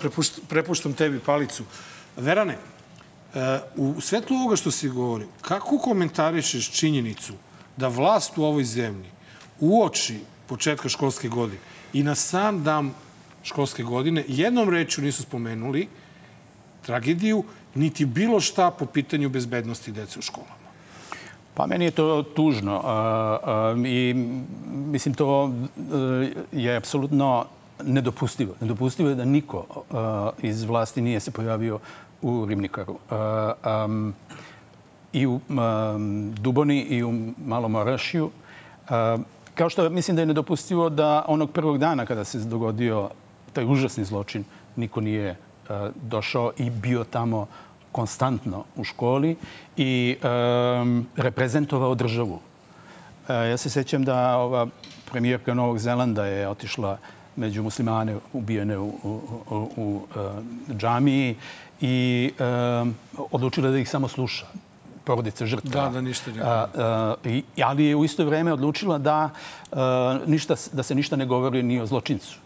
prepuštam 0.50 0.94
tebi 0.94 1.20
palicu. 1.20 1.64
Verane, 2.18 2.58
e, 3.34 3.60
u 3.76 4.02
svetlu 4.02 4.38
ovoga 4.38 4.56
što 4.56 4.72
si 4.72 4.90
govorio, 4.90 5.28
kako 5.42 5.78
komentarišeš 5.78 6.72
činjenicu 6.72 7.34
da 7.78 7.88
vlast 7.88 8.38
u 8.38 8.44
ovoj 8.44 8.64
zemlji 8.64 9.08
uoči 9.60 10.20
početka 10.48 10.90
školske 10.90 11.30
godine 11.30 11.60
i 11.94 12.04
na 12.04 12.16
sam 12.16 12.64
dan 12.64 12.92
školske 13.44 13.84
godine 13.84 14.26
jednom 14.28 14.70
reču 14.70 15.02
nisu 15.02 15.24
spomenuli 15.24 15.88
tragediju, 16.86 17.44
niti 17.76 18.06
bilo 18.06 18.40
šta 18.40 18.72
po 18.72 18.86
pitanju 18.86 19.30
bezbednosti 19.30 19.92
dece 19.92 20.20
u 20.20 20.22
školama? 20.22 20.59
Pa 21.60 21.66
meni 21.68 21.86
je 21.86 21.92
to 21.92 22.24
tužno 22.24 22.84
i 23.86 24.14
mislim 24.72 25.16
to 25.16 25.52
e, 25.52 26.30
je 26.52 26.76
apsolutno 26.76 27.46
nedopustivo. 27.84 28.54
Nedopustivo 28.62 29.10
je 29.10 29.16
da 29.16 29.26
niko 29.26 29.66
iz 30.42 30.64
vlasti 30.64 31.02
nije 31.02 31.20
se 31.20 31.32
pojavio 31.32 31.80
u 32.22 32.46
Rimnikaru. 32.46 32.96
I 35.14 35.28
u 35.28 35.40
Duboni 36.40 36.82
i 36.82 37.04
u 37.04 37.14
Malom 37.46 37.76
Orašiju. 37.76 38.30
Kao 39.56 39.70
što 39.70 39.90
mislim 39.90 40.16
da 40.16 40.22
je 40.22 40.26
nedopustivo 40.26 40.90
da 40.90 41.26
onog 41.28 41.52
prvog 41.52 41.78
dana 41.78 42.06
kada 42.06 42.24
se 42.24 42.40
dogodio 42.40 43.10
taj 43.54 43.66
užasni 43.66 44.06
zločin, 44.06 44.44
niko 44.76 45.02
nije 45.02 45.36
došao 45.96 46.52
i 46.58 46.70
bio 46.70 47.04
tamo 47.04 47.48
konstantno 47.92 48.64
u 48.76 48.84
školi 48.84 49.36
i 49.78 50.18
um, 50.22 51.08
reprezentovao 51.16 51.96
državu. 51.96 52.40
E, 53.30 53.34
ja 53.34 53.58
se 53.58 53.70
sećam 53.70 54.04
da 54.04 54.38
ova 54.38 54.68
premijerka 55.12 55.54
Novog 55.54 55.80
Zelanda 55.80 56.26
je 56.26 56.48
otišla 56.48 56.98
među 57.36 57.64
muslimane 57.64 58.18
ubijene 58.34 58.78
u, 58.78 58.88
u, 59.04 59.22
u, 59.50 59.70
u 59.78 60.02
uh, 60.16 60.76
džamiji 60.78 61.36
i 61.82 62.32
um, 62.40 62.96
odlučila 63.32 63.70
da 63.70 63.78
ih 63.78 63.90
samo 63.90 64.08
sluša 64.08 64.46
porodice 65.04 65.46
žrtva. 65.46 65.72
Da, 65.72 65.90
da 65.90 66.02
ništa 66.02 66.32
ne 66.32 66.42
uh, 66.42 66.48
uh, 67.26 67.66
Ali 67.66 67.86
je 67.86 67.96
u 67.96 68.06
isto 68.06 68.26
vreme 68.26 68.54
odlučila 68.54 68.98
da, 68.98 69.30
uh, 69.72 69.78
ništa, 70.28 70.56
da 70.74 70.84
se 70.84 70.96
ništa 70.96 71.16
ne 71.16 71.26
govori 71.26 71.64
ni 71.64 71.80
o 71.82 71.86
zločincu, 71.86 72.38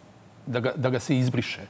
da 0.45 0.59
ga, 0.59 0.71
da 0.75 0.89
ga 0.89 0.99
se 0.99 1.17
izbriše. 1.17 1.67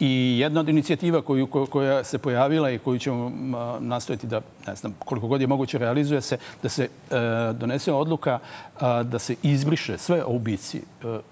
I 0.00 0.38
jedna 0.38 0.60
od 0.60 0.68
inicijativa 0.68 1.22
koju, 1.22 1.46
koja 1.46 2.04
se 2.04 2.18
pojavila 2.18 2.70
i 2.70 2.78
koju 2.78 2.98
ćemo 2.98 3.32
nastojati 3.80 4.26
da, 4.26 4.40
ne 4.66 4.74
znam, 4.74 4.94
koliko 4.98 5.26
god 5.26 5.40
je 5.40 5.46
moguće 5.46 5.78
realizuje 5.78 6.20
se, 6.20 6.38
da 6.62 6.68
se 6.68 6.84
e, 7.10 7.16
donese 7.52 7.92
odluka 7.92 8.38
a, 8.80 9.02
da 9.02 9.18
se 9.18 9.36
izbriše 9.42 9.98
sve 9.98 10.24
ubici 10.24 10.78
e, 10.78 10.82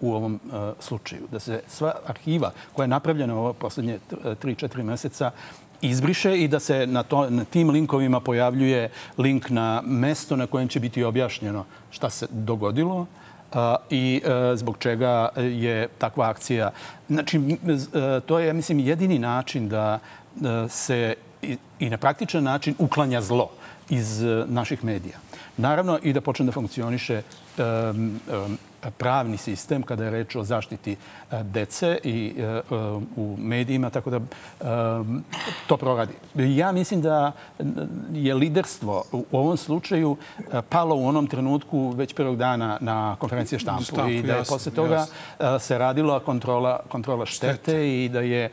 u 0.01 0.15
ovom 0.15 0.35
e, 0.35 0.73
slučaju. 0.81 1.23
Da 1.33 1.41
se 1.41 1.63
sva 1.69 1.95
arhiva 2.07 2.53
koja 2.73 2.85
je 2.85 2.89
napravljena 2.89 3.41
u 3.41 3.55
poslednje 3.55 3.99
3-4 4.11 4.83
meseca 4.83 5.31
izbriše 5.83 6.39
i 6.39 6.49
da 6.49 6.61
se 6.61 6.87
na, 6.87 7.03
to, 7.03 7.31
na 7.31 7.45
tim 7.45 7.71
linkovima 7.71 8.21
pojavljuje 8.21 8.91
link 9.19 9.51
na 9.51 9.83
mesto 9.85 10.37
na 10.37 10.47
kojem 10.47 10.69
će 10.69 10.81
biti 10.81 11.05
objašnjeno 11.05 11.65
šta 11.91 12.11
se 12.11 12.27
dogodilo 12.31 13.07
i 13.91 14.23
e, 14.25 14.57
zbog 14.57 14.77
čega 14.79 15.29
je 15.37 15.89
takva 15.99 16.29
akcija. 16.29 16.71
Znači, 17.09 17.37
e, 17.39 18.21
to 18.21 18.39
je, 18.39 18.53
mislim, 18.53 18.79
jedini 18.79 19.19
način 19.19 19.69
da 19.69 19.99
e, 19.99 20.69
se 20.69 21.15
i 21.79 21.91
na 21.91 21.97
praktičan 21.97 22.45
način 22.45 22.75
uklanja 22.79 23.21
zlo 23.21 23.51
iz 23.89 24.23
naših 24.47 24.85
medija. 24.85 25.19
Naravno 25.57 25.99
i 26.03 26.13
da 26.13 26.21
počne 26.21 26.47
da 26.47 26.53
funkcioniše 26.53 27.23
pravni 28.99 29.37
sistem 29.37 29.83
kada 29.83 30.05
je 30.05 30.11
reč 30.11 30.37
o 30.37 30.45
zaštiti 30.45 30.93
e, 30.93 31.43
dece 31.43 31.99
i 32.05 32.35
e, 32.39 32.43
e, 32.43 32.61
u 33.17 33.37
medijima, 33.39 33.91
tako 33.91 34.11
da 34.11 34.21
to 35.67 35.77
proradi. 35.77 36.13
Ja 36.35 36.73
mislim 36.73 37.03
da 37.03 37.33
je 38.13 38.35
liderstvo 38.35 39.05
u 39.13 39.25
ovom 39.33 39.57
slučaju 39.57 40.17
palo 40.69 40.97
u 40.97 41.07
onom 41.07 41.27
trenutku 41.27 41.91
već 41.91 42.15
prvog 42.15 42.37
dana 42.37 42.79
na 42.81 43.17
konferenciji 43.19 43.59
štampu, 43.59 44.09
i 44.11 44.23
da 44.23 44.35
je 44.35 44.45
posle 44.49 44.73
toga 44.73 45.07
se 45.61 45.79
radila 45.79 46.21
kontrola, 46.21 46.81
kontrola 46.89 47.27
štete, 47.27 47.55
štete 47.55 48.05
i 48.05 48.09
da 48.09 48.21
je 48.21 48.51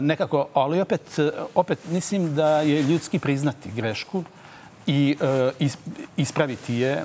nekako, 0.00 0.48
ali 0.54 0.80
opet, 0.80 1.18
opet 1.54 1.78
mislim 1.90 2.34
da 2.34 2.60
je 2.60 2.82
ljudski 2.82 3.18
priznati 3.18 3.70
grešku 3.70 4.24
i 4.86 5.16
ispraviti 6.16 6.74
je 6.74 7.04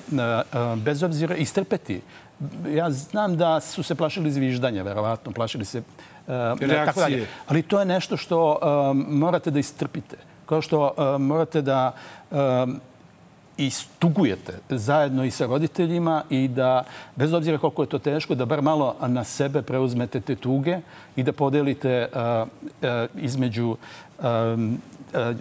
bez 0.76 1.04
obzira, 1.04 1.36
istrpeti 1.36 2.02
ja 2.76 2.92
znam 2.92 3.38
da 3.38 3.60
su 3.60 3.84
se 3.84 3.96
plašili 3.96 4.32
zviždanja, 4.32 4.84
verovatno, 4.84 5.32
plašili 5.32 5.66
se... 5.66 5.80
Uh, 5.80 6.60
tako 6.86 7.00
dalje. 7.00 7.28
Ali 7.48 7.62
to 7.62 7.80
je 7.80 7.86
nešto 7.86 8.18
što 8.18 8.52
uh, 8.52 8.58
morate 9.08 9.52
da 9.52 9.60
istrpite. 9.60 10.18
Kao 10.46 10.62
što 10.62 10.94
uh, 10.98 11.22
morate 11.22 11.62
da 11.62 11.92
uh, 12.32 12.38
istugujete 13.58 14.60
zajedno 14.70 15.26
i 15.26 15.32
sa 15.32 15.46
roditeljima 15.46 16.24
i 16.30 16.48
da, 16.48 16.84
bez 17.16 17.34
obzira 17.34 17.58
koliko 17.58 17.84
je 17.84 17.90
to 17.90 18.00
teško, 18.00 18.36
da 18.36 18.46
bar 18.46 18.62
malo 18.62 18.96
na 19.08 19.24
sebe 19.24 19.62
preuzmete 19.62 20.22
te 20.22 20.36
tuge 20.36 20.80
i 21.16 21.24
da 21.24 21.34
podelite 21.34 22.08
uh, 22.14 22.48
uh, 22.82 22.88
između 23.16 23.76
um, 24.24 24.82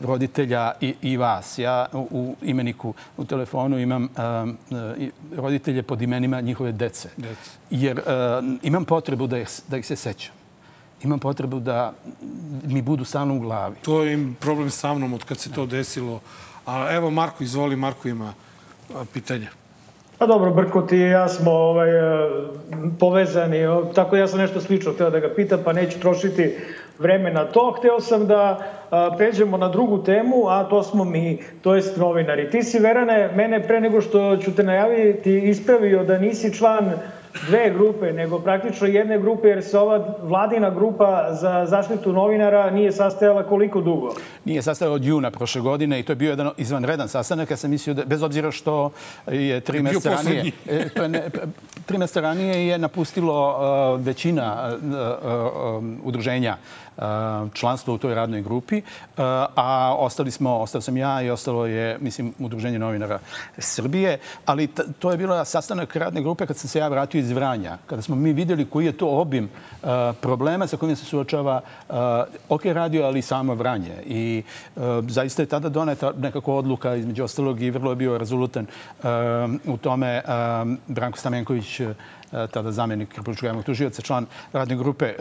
roditelja 0.02 0.72
i, 0.80 0.94
i 1.02 1.16
vas. 1.16 1.58
Ja 1.58 1.86
u 1.92 2.36
imeniku 2.42 2.94
u 3.16 3.24
telefonu 3.24 3.78
imam 3.78 4.04
uh, 4.04 4.08
roditelje 5.36 5.82
pod 5.82 6.02
imenima 6.02 6.40
njihove 6.40 6.72
dece. 6.72 7.08
dece. 7.16 7.50
Jer 7.70 7.98
uh, 7.98 8.04
imam 8.62 8.84
potrebu 8.84 9.26
da 9.26 9.38
ih, 9.38 9.48
da 9.68 9.76
ih 9.76 9.86
se 9.86 9.96
sećam. 9.96 10.34
Imam 11.02 11.18
potrebu 11.18 11.60
da 11.60 11.92
mi 12.64 12.82
budu 12.82 13.04
stalno 13.04 13.36
u 13.36 13.40
glavi. 13.40 13.76
To 13.82 14.02
je 14.02 14.12
im 14.12 14.36
problem 14.40 14.70
sa 14.70 14.94
mnom 14.94 15.12
od 15.12 15.24
kad 15.24 15.38
se 15.38 15.52
to 15.52 15.66
desilo. 15.66 16.20
A 16.66 16.94
evo 16.94 17.10
Marko, 17.10 17.44
izvoli, 17.44 17.76
Marko 17.76 18.08
ima 18.08 18.32
pitanje. 19.12 19.48
Pa 20.18 20.26
dobro, 20.26 20.50
Brko, 20.50 20.82
ti 20.82 20.96
i 20.96 21.00
ja 21.00 21.28
smo 21.28 21.50
ovaj, 21.50 21.88
povezani, 22.98 23.58
tako 23.94 24.16
ja 24.16 24.26
sam 24.28 24.38
nešto 24.38 24.60
slično 24.60 24.92
hteo 24.92 25.10
da 25.10 25.20
ga 25.20 25.34
pitam, 25.36 25.60
pa 25.64 25.72
neću 25.72 26.00
trošiti 26.00 26.56
vreme 26.98 27.30
na 27.30 27.44
to. 27.44 27.74
Hteo 27.78 28.00
sam 28.00 28.26
da 28.26 28.58
a, 28.90 29.14
pređemo 29.16 29.56
na 29.56 29.68
drugu 29.68 30.02
temu, 30.02 30.48
a 30.48 30.64
to 30.64 30.82
smo 30.82 31.04
mi, 31.04 31.38
to 31.62 31.74
jest 31.74 31.96
novinari. 31.96 32.50
Ti 32.50 32.62
si, 32.62 32.78
Verane, 32.78 33.30
mene 33.34 33.62
pre 33.62 33.80
nego 33.80 34.00
što 34.00 34.36
ću 34.36 34.54
te 34.54 34.62
najaviti 34.62 35.38
ispravio 35.38 36.04
da 36.04 36.18
nisi 36.18 36.54
član 36.54 36.92
dve 37.46 37.70
grupe, 37.70 38.12
nego 38.12 38.38
praktično 38.38 38.86
jedne 38.86 39.18
grupe, 39.18 39.48
jer 39.48 39.64
se 39.64 39.78
ova 39.78 40.14
vladina 40.22 40.70
grupa 40.70 41.28
za 41.32 41.66
zaštitu 41.66 42.12
novinara 42.12 42.70
nije 42.70 42.92
sastajala 42.92 43.42
koliko 43.42 43.80
dugo? 43.80 44.14
Nije 44.44 44.62
sastajala 44.62 44.94
od 44.94 45.04
juna 45.04 45.30
prošle 45.30 45.60
godine 45.60 46.00
i 46.00 46.02
to 46.02 46.12
je 46.12 46.16
bio 46.16 46.30
jedan 46.30 46.50
izvanredan 46.56 47.08
sastanak. 47.08 47.50
Ja 47.50 47.56
sam 47.56 47.70
mislio 47.70 47.94
da, 47.94 48.04
bez 48.04 48.22
obzira 48.22 48.50
što 48.50 48.90
je 49.26 49.60
tri 49.60 49.82
meseca 49.82 50.10
ranije, 50.10 50.52
e, 50.68 50.88
to 50.88 51.02
je 51.02 51.08
ne, 51.08 51.22
tri 51.86 51.98
meseca 51.98 52.20
ranije 52.20 52.66
je 52.66 52.78
napustilo 52.78 53.56
uh, 53.94 54.06
većina 54.06 54.76
uh, 54.76 54.82
uh, 54.84 55.84
udruženja 56.04 56.56
članstvo 57.54 57.94
u 57.94 57.98
toj 57.98 58.14
radnoj 58.14 58.42
grupi, 58.42 58.82
a 59.56 59.94
ostali 59.98 60.30
smo, 60.30 60.58
ostao 60.58 60.80
sam 60.80 60.96
ja 60.96 61.22
i 61.22 61.30
ostalo 61.30 61.66
je, 61.66 61.98
mislim, 62.00 62.34
Udruženje 62.38 62.78
novinara 62.78 63.18
Srbije, 63.58 64.18
ali 64.46 64.68
to 64.98 65.10
je 65.10 65.16
bilo 65.16 65.44
sastanak 65.44 65.96
radne 65.96 66.22
grupe 66.22 66.46
kad 66.46 66.56
sam 66.56 66.68
se 66.68 66.78
ja 66.78 66.88
vratio 66.88 67.18
iz 67.18 67.30
Vranja, 67.30 67.78
kada 67.86 68.02
smo 68.02 68.16
mi 68.16 68.32
videli 68.32 68.64
koji 68.70 68.86
je 68.86 68.92
to 68.92 69.08
obim 69.08 69.50
problema 70.20 70.66
sa 70.66 70.76
kojim 70.76 70.96
se 70.96 71.04
suočava 71.04 71.60
OK 72.48 72.64
radio, 72.64 73.04
ali 73.04 73.18
i 73.18 73.22
samo 73.22 73.54
Vranje. 73.54 73.94
I 74.06 74.42
zaista 75.08 75.42
je 75.42 75.46
tada 75.46 75.68
doneta 75.68 76.12
nekako 76.18 76.54
odluka, 76.54 76.94
između 76.94 77.24
ostalog, 77.24 77.62
i 77.62 77.70
vrlo 77.70 77.90
je 77.92 77.96
bio 77.96 78.18
rezolutan 78.18 78.66
u 79.64 79.76
tome 79.76 80.22
Branko 80.86 81.18
Stamenković 81.18 81.80
tada 82.30 82.72
zamenik 82.72 83.16
Republičkog 83.16 83.46
javnog 83.46 83.64
tužioca, 83.64 84.02
član 84.02 84.26
radne 84.52 84.76
grupe, 84.76 85.06
e, 85.06 85.14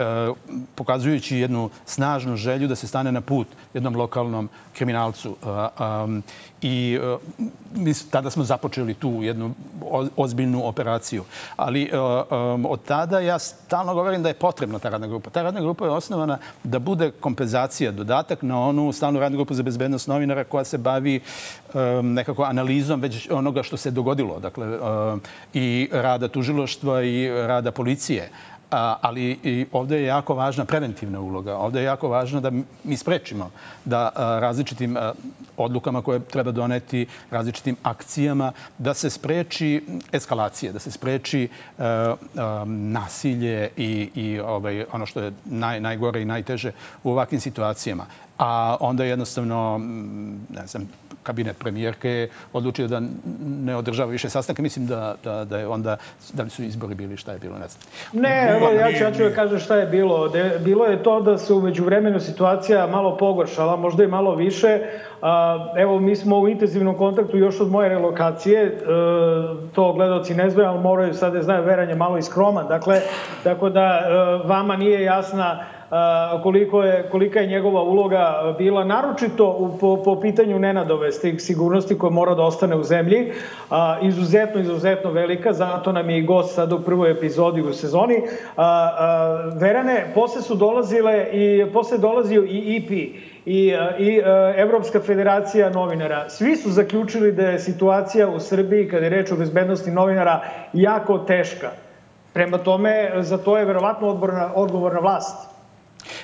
pokazujući 0.76 1.38
jednu 1.38 1.70
snažnu 1.86 2.36
želju 2.36 2.68
da 2.68 2.76
se 2.76 2.88
stane 2.88 3.12
na 3.12 3.22
put 3.22 3.48
jednom 3.74 3.96
lokalnom 3.96 4.50
kriminalcu. 4.74 5.36
E, 6.62 6.68
I 6.68 7.00
mi 7.76 7.94
tada 8.12 8.30
smo 8.30 8.44
započeli 8.44 8.94
tu 8.94 9.24
jednu 9.24 9.54
ozbiljnu 10.16 10.68
operaciju. 10.68 11.24
Ali 11.56 11.92
od 12.68 12.80
tada 12.88 13.20
ja 13.20 13.40
stalno 13.40 13.94
govorim 13.94 14.24
da 14.24 14.30
je 14.30 14.34
potrebna 14.34 14.80
ta 14.80 14.90
radna 14.90 15.08
grupa. 15.08 15.30
Ta 15.30 15.42
radna 15.42 15.62
grupa 15.62 15.86
je 15.86 15.92
osnovana 15.92 16.38
da 16.64 16.80
bude 16.80 17.12
kompenzacija, 17.12 17.92
dodatak 17.92 18.42
na 18.42 18.60
onu 18.60 18.92
stalnu 18.92 19.20
radnu 19.20 19.38
grupu 19.38 19.54
za 19.54 19.64
bezbednost 19.64 20.08
novinara 20.08 20.44
koja 20.44 20.64
se 20.64 20.78
bavi 20.78 21.20
nekako 22.04 22.44
analizom 22.44 23.02
već 23.02 23.30
onoga 23.32 23.64
što 23.64 23.78
se 23.78 23.92
dogodilo. 23.92 24.40
Dakle, 24.40 24.68
i 25.54 25.90
rada 25.92 26.28
tužiloštva 26.28 27.04
i 27.04 27.30
rada 27.30 27.72
policije. 27.72 28.30
Ali 28.70 29.40
i 29.44 29.66
ovde 29.72 29.98
je 29.98 30.06
jako 30.06 30.36
važna 30.36 30.66
preventivna 30.66 31.20
uloga. 31.20 31.58
Ovde 31.58 31.80
je 31.80 31.86
jako 31.86 32.10
važno 32.10 32.42
da 32.42 32.52
mi 32.84 32.98
sprečimo 32.98 33.52
da 33.86 34.10
različitim 34.16 34.98
odlukama 35.58 36.02
koje 36.02 36.20
treba 36.20 36.52
doneti, 36.52 37.08
različitim 37.32 37.76
akcijama, 37.84 38.52
da 38.78 38.94
se 38.94 39.10
spreči 39.10 39.84
eskalacije, 40.12 40.72
da 40.72 40.80
se 40.80 40.92
spreči 40.92 41.50
nasilje 42.66 43.70
i, 43.78 44.10
i 44.16 44.40
ovaj, 44.40 44.86
ono 44.92 45.06
što 45.06 45.22
je 45.22 45.34
naj, 45.46 45.80
najgore 45.80 46.22
i 46.22 46.26
najteže 46.26 46.72
u 47.04 47.12
ovakvim 47.12 47.42
situacijama. 47.42 48.06
A 48.38 48.78
onda 48.80 49.04
jednostavno, 49.04 49.78
ne 50.50 50.68
znam, 50.68 50.90
kabinet 51.28 51.58
premijerke 51.60 52.30
odlučio 52.54 52.88
da 52.88 53.02
ne 53.66 53.76
održava 53.76 54.12
više 54.12 54.30
sastanke. 54.30 54.62
Mislim 54.62 54.88
da, 54.88 55.16
da, 55.24 55.46
da 55.46 55.58
je 55.58 55.68
onda, 55.68 55.98
da 56.34 56.44
li 56.44 56.50
su 56.50 56.64
izbori 56.64 56.96
bili, 56.96 57.18
šta 57.18 57.32
je 57.32 57.40
bilo, 57.40 57.58
ne 57.60 57.68
znam. 57.68 57.82
Ne, 58.24 58.50
evo, 58.56 58.70
ja 58.72 58.92
ću, 58.98 59.04
ja 59.04 59.12
ću 59.12 59.24
da 59.24 59.36
kažem 59.36 59.60
šta 59.60 59.76
je 59.76 59.86
bilo. 59.86 60.30
De, 60.30 60.60
bilo 60.64 60.86
je 60.86 61.04
to 61.04 61.22
da 61.22 61.38
se 61.38 61.54
umeđu 61.54 61.84
vremenu 61.84 62.20
situacija 62.20 62.88
malo 62.88 63.18
pogoršala, 63.18 63.76
možda 63.76 64.04
i 64.04 64.08
malo 64.08 64.36
više. 64.36 64.80
A, 65.22 65.74
evo, 65.78 66.00
mi 66.00 66.16
smo 66.16 66.40
u 66.40 66.48
intenzivnom 66.48 66.98
kontaktu 66.98 67.38
još 67.38 67.60
od 67.62 67.72
moje 67.72 67.90
relokacije. 67.90 68.64
E, 68.64 68.72
to 69.76 69.94
gledalci 69.94 70.36
ne 70.36 70.50
znaju, 70.50 70.70
ali 70.70 70.80
moraju 70.80 71.14
sad 71.14 71.34
da 71.34 71.42
znaju, 71.42 71.64
veranje 71.64 71.96
malo 71.96 72.18
iskroman. 72.18 72.68
Dakle, 72.68 73.02
tako 73.44 73.70
da 73.70 73.84
e, 73.84 74.48
vama 74.48 74.76
nije 74.76 75.04
jasna 75.04 75.64
koliko 76.44 76.84
je, 76.84 77.10
kolika 77.12 77.40
je 77.40 77.48
njegova 77.48 77.82
uloga 77.82 78.56
bila, 78.58 78.84
naročito 78.84 79.78
po, 79.80 80.02
po 80.04 80.20
pitanju 80.20 80.60
nenadove 80.60 81.12
sigurnosti 81.38 81.98
koja 81.98 82.10
mora 82.10 82.36
da 82.36 82.44
ostane 82.44 82.76
u 82.76 82.84
zemlji, 82.84 83.32
a, 83.70 83.98
izuzetno, 84.02 84.62
izuzetno 84.62 85.12
velika, 85.12 85.54
zato 85.54 85.92
nam 85.92 86.10
je 86.10 86.18
i 86.18 86.26
gost 86.26 86.56
sad 86.56 86.74
u 86.74 86.80
prvoj 86.80 87.12
epizodi 87.12 87.62
u 87.62 87.74
sezoni. 87.74 88.22
A, 88.56 88.64
a, 88.66 89.52
Verane, 89.56 90.12
posle 90.16 90.42
su 90.42 90.56
dolazile 90.56 91.28
i 91.32 91.66
posle 91.74 91.98
dolazio 91.98 92.44
i 92.44 92.76
IP 92.76 92.92
i, 93.46 93.74
i 94.00 94.22
Evropska 94.56 95.00
federacija 95.00 95.70
novinara. 95.70 96.30
Svi 96.30 96.56
su 96.56 96.72
zaključili 96.72 97.32
da 97.32 97.50
je 97.50 97.60
situacija 97.60 98.30
u 98.30 98.40
Srbiji, 98.40 98.90
kada 98.90 99.04
je 99.04 99.10
reč 99.10 99.32
o 99.32 99.36
bezbednosti 99.36 99.92
novinara, 99.92 100.42
jako 100.74 101.18
teška. 101.18 101.72
Prema 102.34 102.58
tome, 102.58 103.12
za 103.18 103.38
to 103.38 103.58
je 103.58 103.66
verovatno 103.66 104.08
odgovorna, 104.08 104.52
odgovorna 104.56 105.00
vlast. 105.00 105.57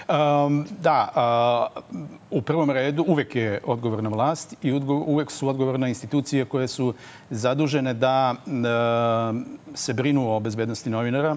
Um, 0.09 0.65
da, 0.81 1.69
uh, 1.75 1.83
u 2.31 2.41
prvom 2.41 2.71
redu 2.71 3.05
uvek 3.07 3.35
je 3.35 3.61
odgovorna 3.65 4.09
vlast 4.09 4.55
i 4.61 4.71
uvek 5.07 5.31
su 5.31 5.47
odgovorne 5.47 5.89
institucije 5.89 6.45
koje 6.45 6.67
su 6.67 6.93
zadužene 7.29 7.93
da 7.93 8.35
uh, 8.45 9.41
se 9.73 9.93
brinu 9.93 10.35
o 10.35 10.39
bezbednosti 10.39 10.89
novinara, 10.89 11.35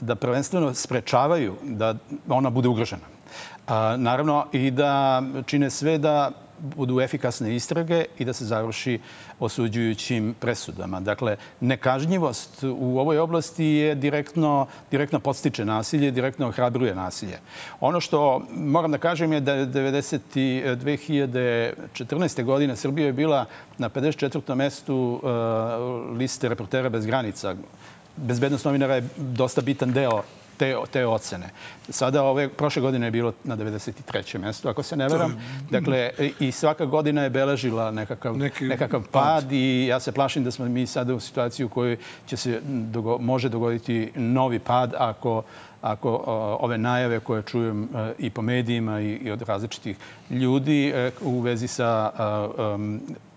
da 0.00 0.14
prvenstveno 0.14 0.74
sprečavaju 0.74 1.54
da 1.62 1.94
ona 2.28 2.50
bude 2.50 2.68
ugrožena. 2.68 3.02
A, 3.66 3.96
naravno 3.96 4.46
i 4.52 4.70
da 4.70 5.22
čine 5.46 5.70
sve 5.70 5.98
da 5.98 6.30
budu 6.62 7.00
efikasne 7.00 7.56
istrage 7.56 8.04
i 8.18 8.24
da 8.24 8.32
se 8.32 8.44
završi 8.44 9.00
osuđujućim 9.40 10.34
presudama. 10.40 11.00
Dakle, 11.00 11.36
nekažnjivost 11.60 12.64
u 12.64 12.98
ovoj 12.98 13.18
oblasti 13.18 13.64
je 13.64 13.94
direktno, 13.94 14.66
direktno 14.90 15.20
podstiče 15.20 15.64
nasilje, 15.64 16.10
direktno 16.10 16.48
ohrabruje 16.48 16.94
nasilje. 16.94 17.38
Ono 17.80 18.00
što 18.00 18.42
moram 18.50 18.90
da 18.90 18.98
kažem 18.98 19.32
je 19.32 19.40
da 19.40 19.54
je 19.54 19.66
90. 19.66 20.18
2014. 20.76 22.44
godine 22.44 22.76
Srbija 22.76 23.06
je 23.06 23.12
bila 23.12 23.46
na 23.78 23.88
54. 23.88 24.54
mestu 24.54 25.20
uh, 25.22 26.18
liste 26.18 26.48
reportera 26.48 26.88
bez 26.88 27.06
granica. 27.06 27.54
Bezbednost 28.16 28.64
novinara 28.64 28.94
je 28.94 29.08
dosta 29.16 29.60
bitan 29.60 29.92
deo 29.92 30.22
te, 30.62 30.76
te 30.90 31.06
ocene. 31.06 31.50
Sada 31.88 32.22
ove, 32.22 32.48
prošle 32.48 32.82
godine 32.82 33.06
je 33.06 33.10
bilo 33.10 33.32
na 33.44 33.56
93. 33.56 34.38
mestu, 34.38 34.68
ako 34.68 34.82
se 34.82 34.96
ne 34.96 35.08
veram. 35.08 35.40
Dakle, 35.70 36.10
i 36.40 36.52
svaka 36.52 36.84
godina 36.86 37.22
je 37.22 37.30
beležila 37.30 37.90
nekakav, 37.90 38.36
Neki 38.36 38.64
nekakav 38.64 39.02
pad 39.10 39.52
i 39.52 39.86
ja 39.86 40.00
se 40.00 40.12
plašim 40.12 40.44
da 40.44 40.50
smo 40.50 40.64
mi 40.64 40.86
sada 40.86 41.14
u 41.14 41.20
situaciji 41.20 41.66
u 41.66 41.68
kojoj 41.68 41.96
će 42.26 42.36
se 42.36 42.60
dogo, 42.64 43.18
može 43.18 43.48
dogoditi 43.48 44.12
novi 44.14 44.58
pad 44.58 44.94
ako 44.98 45.42
ako 45.82 46.10
ove 46.60 46.78
najave 46.78 47.20
koje 47.20 47.42
čujem 47.42 47.84
e, 47.84 48.12
i 48.18 48.30
po 48.30 48.42
medijima 48.42 49.00
i, 49.00 49.30
od 49.30 49.42
različitih 49.42 49.96
ljudi 50.30 50.92
e, 50.94 51.10
u 51.20 51.40
vezi 51.40 51.68
sa 51.68 52.10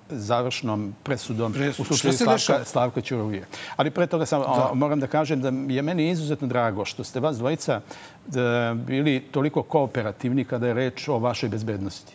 završnom 0.09 0.93
presudom 1.03 1.53
Presud. 1.53 1.81
u 1.81 1.87
slučaju 1.87 2.13
Slavka? 2.13 2.65
Slavka 2.65 3.01
Ćuruvije. 3.01 3.45
Ali 3.75 3.91
pre 3.91 4.07
toga 4.07 4.25
samo 4.25 4.43
Da. 4.45 4.71
moram 4.73 4.99
da 4.99 5.07
kažem 5.07 5.41
da 5.41 5.73
je 5.73 5.81
meni 5.81 6.09
izuzetno 6.09 6.47
drago 6.47 6.85
što 6.85 7.03
ste 7.03 7.19
vas 7.19 7.37
dvojica 7.37 7.81
da, 8.27 8.41
bili 8.77 9.19
toliko 9.21 9.63
kooperativni 9.63 10.45
kada 10.45 10.67
je 10.67 10.73
reč 10.73 11.07
o 11.07 11.19
vašoj 11.19 11.49
bezbednosti. 11.49 12.13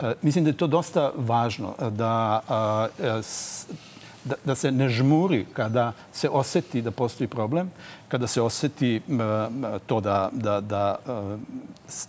E, 0.00 0.12
mislim 0.22 0.44
da 0.44 0.50
je 0.50 0.56
to 0.56 0.66
dosta 0.66 1.12
važno 1.16 1.74
da, 1.90 2.40
e, 2.98 3.22
s- 3.22 3.66
da, 4.24 4.34
da 4.44 4.54
se 4.54 4.72
ne 4.72 4.88
žmuri 4.88 5.46
kada 5.52 5.92
se 6.12 6.28
oseti 6.28 6.82
da 6.82 6.90
postoji 6.90 7.28
problem, 7.28 7.70
kada 8.08 8.26
se 8.26 8.42
oseti 8.42 9.00
to 9.86 10.00
da, 10.00 10.28
da, 10.32 10.60
da 10.60 10.96
e, 11.08 11.36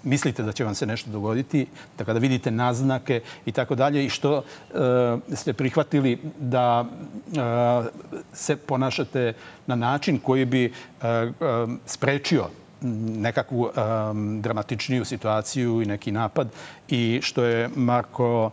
mislite 0.03 0.43
da 0.43 0.51
će 0.51 0.63
vam 0.63 0.76
se 0.76 0.86
nešto 0.86 1.09
dogoditi, 1.09 1.68
da 1.97 2.05
kada 2.05 2.20
vidite 2.20 2.51
naznake 2.51 3.22
i 3.45 3.51
tako 3.51 3.76
dalje 3.76 4.05
i 4.05 4.09
što 4.09 4.38
e, 4.38 4.43
ste 5.36 5.53
prihvatili 5.53 6.20
da 6.39 6.86
e, 6.86 7.39
se 8.34 8.55
ponašate 8.55 9.34
na 9.68 9.76
način 9.76 10.20
koji 10.20 10.45
bi 10.45 10.74
sprečio 11.86 12.47
nekakvu 13.18 13.70
dramatičniju 14.41 15.05
situaciju 15.05 15.82
i 15.82 15.86
neki 15.86 16.11
napad 16.11 16.49
i 16.88 17.20
što 17.24 17.43
je 17.43 17.70
Marko 17.76 18.51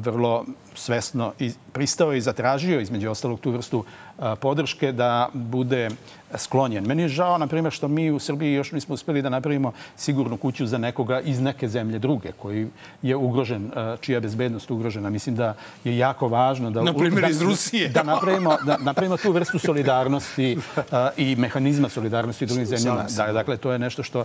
vrlo 0.00 0.44
svesno 0.74 1.32
pristao 1.72 2.14
i 2.14 2.20
zatražio 2.20 2.80
između 2.80 3.10
ostalog 3.10 3.40
tu 3.40 3.50
vrstu 3.50 3.78
uh, 3.78 4.24
podrške 4.40 4.92
da 4.92 5.28
bude 5.32 5.90
sklonjen. 6.36 6.86
Meni 6.86 7.02
je 7.02 7.08
žao, 7.08 7.38
na 7.38 7.46
primjer, 7.46 7.72
što 7.72 7.88
mi 7.88 8.10
u 8.10 8.18
Srbiji 8.18 8.54
još 8.54 8.72
nismo 8.72 8.94
uspeli 8.94 9.22
da 9.22 9.28
napravimo 9.28 9.72
sigurnu 9.96 10.36
kuću 10.36 10.66
za 10.66 10.78
nekoga 10.78 11.20
iz 11.20 11.40
neke 11.40 11.68
zemlje 11.68 11.98
druge 11.98 12.32
koji 12.32 12.68
je 13.02 13.16
ugrožen, 13.16 13.64
uh, 13.64 14.00
čija 14.00 14.16
je 14.16 14.20
bezbednost 14.20 14.70
ugrožena. 14.70 15.10
Mislim 15.10 15.36
da 15.36 15.54
je 15.84 15.98
jako 15.98 16.28
važno 16.28 16.70
da... 16.70 16.82
Na 16.82 16.92
primjer, 16.92 17.20
da, 17.20 17.28
iz 17.28 17.42
Rusije. 17.42 17.88
Da 17.88 18.02
napravimo, 18.02 18.56
da 18.66 18.76
napravimo 18.78 19.16
tu 19.16 19.32
vrstu 19.32 19.58
solidarnosti 19.58 20.56
uh, 20.56 20.82
i 21.16 21.36
mehanizma 21.36 21.88
solidarnosti 21.88 22.46
drugim 22.46 22.66
zemljama. 22.66 23.06
Da, 23.16 23.32
dakle, 23.32 23.56
to 23.56 23.72
je 23.72 23.78
nešto 23.78 24.02
što 24.02 24.24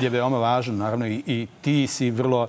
je 0.00 0.08
veoma 0.08 0.38
važno, 0.38 0.74
naravno, 0.74 1.06
i, 1.06 1.22
i 1.26 1.46
ti 1.60 1.86
si 1.86 2.10
vrlo, 2.10 2.48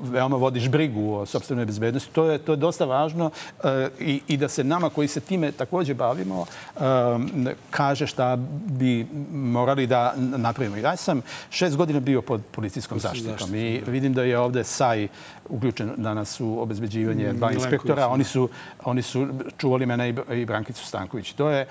veoma 0.00 0.36
vodiš 0.36 0.68
brigu 0.68 1.14
o 1.14 1.25
sobstvenoj 1.26 1.64
bezbednosti. 1.66 2.12
To 2.12 2.24
je, 2.30 2.38
to 2.38 2.52
je 2.52 2.56
dosta 2.56 2.84
važno 2.84 3.26
uh, 3.26 3.70
i, 4.00 4.20
i 4.28 4.36
da 4.36 4.48
se 4.48 4.64
nama 4.64 4.90
koji 4.90 5.08
se 5.08 5.20
time 5.20 5.52
takođe 5.52 5.94
bavimo 5.94 6.44
um, 6.76 7.48
kaže 7.70 8.06
šta 8.06 8.36
bi 8.66 9.06
morali 9.32 9.86
da 9.86 10.14
napravimo. 10.16 10.76
Ja 10.76 10.96
sam 10.96 11.22
šest 11.50 11.76
godina 11.76 12.00
bio 12.00 12.22
pod 12.22 12.42
policijskom 12.50 13.00
zaštitom 13.00 13.54
i 13.54 13.82
vidim 13.86 14.14
da 14.14 14.22
je 14.22 14.38
ovde 14.38 14.64
SAI 14.64 15.08
uključen 15.48 15.92
danas 15.96 16.40
u 16.40 16.60
obezbeđivanje 16.60 17.24
dva 17.24 17.32
Milenković, 17.32 17.64
inspektora. 17.64 17.94
da. 17.94 18.08
Oni 18.08 18.24
su, 18.24 18.48
oni 18.84 19.02
su 19.02 19.28
čuvali 19.56 19.86
mene 19.86 20.14
i 20.32 20.44
Brankicu 20.44 20.86
Stanković. 20.86 21.32
To 21.32 21.50
je 21.50 21.60
e, 21.60 21.66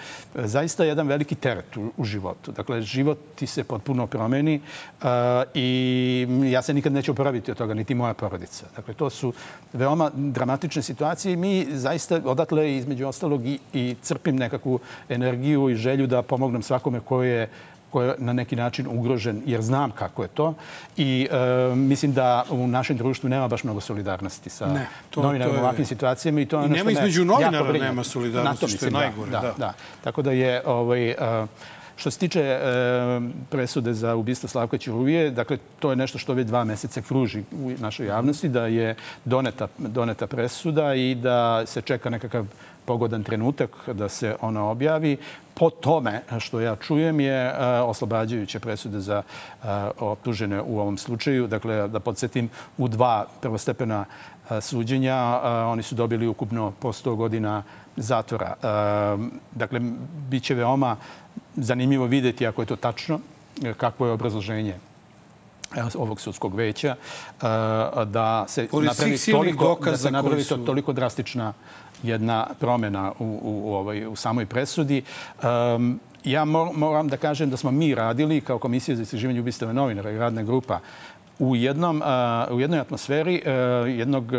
zaista 0.48 0.84
jedan 0.84 1.08
veliki 1.08 1.36
teret 1.36 1.78
u, 1.78 1.92
u 1.98 2.04
životu. 2.04 2.52
Dakle, 2.52 2.82
život 2.82 3.18
ti 3.36 3.48
se 3.48 3.64
potpuno 3.64 4.08
promeni 4.08 4.62
uh, 5.02 5.08
i 5.54 6.28
ja 6.52 6.62
se 6.62 6.74
nikad 6.74 6.94
neću 6.94 7.12
oporaviti 7.12 7.52
od 7.52 7.58
toga, 7.58 7.74
niti 7.74 7.96
moja 7.96 8.14
porodica. 8.14 8.66
Dakle, 8.76 8.94
to 8.94 9.10
su 9.10 9.34
veoma 9.74 10.12
dramatične 10.14 10.82
situacije 10.82 11.34
i 11.34 11.38
mi 11.38 11.68
zaista 11.72 12.22
odatle 12.26 12.76
između 12.76 13.08
ostalog 13.08 13.46
i, 13.46 13.60
i 13.74 13.96
crpim 14.02 14.36
nekakvu 14.36 14.80
energiju 15.10 15.70
i 15.70 15.76
želju 15.76 16.08
da 16.08 16.22
pomognem 16.22 16.62
svakome 16.62 17.00
ko 17.00 17.24
je 17.24 17.50
ko 17.90 18.02
je 18.02 18.16
na 18.18 18.34
neki 18.34 18.56
način 18.56 18.88
ugrožen, 18.88 19.42
jer 19.46 19.62
znam 19.62 19.92
kako 19.92 20.22
je 20.22 20.28
to. 20.28 20.54
I 20.98 21.28
e, 21.32 21.76
mislim 21.76 22.14
da 22.14 22.44
u 22.50 22.68
našem 22.68 22.98
društvu 22.98 23.30
nema 23.30 23.48
baš 23.48 23.64
mnogo 23.64 23.82
solidarnosti 23.82 24.50
sa 24.50 24.66
Ne, 24.68 24.88
to- 25.10 25.22
novinarima 25.22 25.58
u 25.60 25.62
ovakvim 25.62 25.86
situacijama. 25.86 26.42
I, 26.42 26.46
to 26.46 26.60
je 26.60 26.66
I 26.66 26.70
nema 26.70 26.92
između 26.92 27.26
novinara 27.26 27.74
nema 27.74 28.04
solidarnosti, 28.04 28.62
to 28.62 28.68
što 28.68 28.86
je 28.86 28.92
mislim, 28.92 28.94
da, 28.94 29.00
najgore, 29.00 29.32
Da, 29.32 29.42
da. 29.42 29.54
da. 29.58 29.74
Tako 30.04 30.22
da 30.22 30.32
je 30.32 30.62
ovaj, 30.66 31.10
e, 31.10 31.16
Što 31.98 32.12
se 32.12 32.20
tiče 32.20 32.42
e, 32.42 32.60
presude 33.50 33.94
za 33.94 34.16
ubistvo 34.16 34.50
Slavka 34.50 34.78
Ćuruvije, 34.78 35.30
dakle, 35.32 35.58
to 35.80 35.90
je 35.90 35.96
nešto 35.96 36.18
što 36.18 36.34
već 36.34 36.48
dva 36.48 36.64
meseca 36.64 37.02
kruži 37.02 37.44
u 37.52 37.72
našoj 37.80 38.08
javnosti, 38.08 38.50
da 38.50 38.66
je 38.68 38.96
doneta, 39.26 39.68
doneta 39.78 40.28
presuda 40.28 40.94
i 40.96 41.16
da 41.16 41.66
se 41.66 41.82
čeka 41.82 42.10
nekakav 42.10 42.46
pogodan 42.86 43.24
trenutak 43.24 43.90
da 43.94 44.10
se 44.10 44.36
ona 44.42 44.70
objavi. 44.70 45.18
Po 45.54 45.70
tome 45.70 46.22
što 46.40 46.60
ja 46.60 46.76
čujem 46.76 47.20
je 47.20 47.46
e, 47.48 47.54
oslobađajuće 47.80 48.60
presude 48.60 49.00
za 49.00 49.24
e, 49.24 49.68
optužene 50.00 50.62
u 50.62 50.80
ovom 50.80 50.98
slučaju. 50.98 51.48
Dakle, 51.48 51.88
da 51.88 52.00
podsjetim, 52.00 52.50
u 52.78 52.88
dva 52.88 53.26
prvostepena 53.42 54.06
e, 54.50 54.62
suđenja 54.62 55.40
oni 55.68 55.84
su 55.84 55.96
dobili 55.96 56.28
ukupno 56.28 56.72
po 56.80 56.94
100 56.94 57.16
godina 57.16 57.64
zatvora. 57.96 58.56
Dakle, 59.52 59.80
bit 60.30 60.44
će 60.44 60.56
veoma 60.56 60.96
zanimljivo 61.56 62.06
videti, 62.06 62.48
ako 62.48 62.62
je 62.62 62.66
to 62.66 62.76
tačno, 62.76 63.20
kakvo 63.78 64.08
je 64.08 64.12
obrazloženje 64.12 64.76
ovog 65.96 66.22
sudskog 66.22 66.56
veća, 66.56 66.96
da 68.06 68.46
se 68.48 68.68
Pored 68.68 68.88
napravi 68.88 69.18
toliko, 69.32 69.64
da 69.64 69.70
dokaza 69.70 69.98
se 69.98 70.12
napravi 70.12 70.44
su- 70.44 70.66
toliko 70.66 70.94
drastična 70.94 71.54
jedna 72.08 72.48
promena 72.60 73.12
u, 73.20 73.40
u, 73.42 73.74
ovoj, 73.74 74.08
u 74.08 74.16
samoj 74.16 74.46
presudi. 74.46 75.04
Um, 75.44 76.00
ja 76.24 76.46
mor- 76.46 76.74
moram 76.76 77.08
da 77.08 77.18
kažem 77.18 77.50
da 77.50 77.58
smo 77.58 77.72
mi 77.72 77.96
radili 77.96 78.42
kao 78.42 78.60
Komisija 78.60 78.96
za 78.96 79.04
istraživanje 79.04 79.40
ubistava 79.40 79.74
novinara 79.74 80.12
i 80.12 80.18
radna 80.18 80.44
grupa 80.44 80.80
u, 81.40 81.56
jednom, 81.56 82.04
u 82.52 82.60
jednoj 82.60 82.80
atmosferi 82.80 83.42
uh, 83.46 83.52
jednog, 83.98 84.32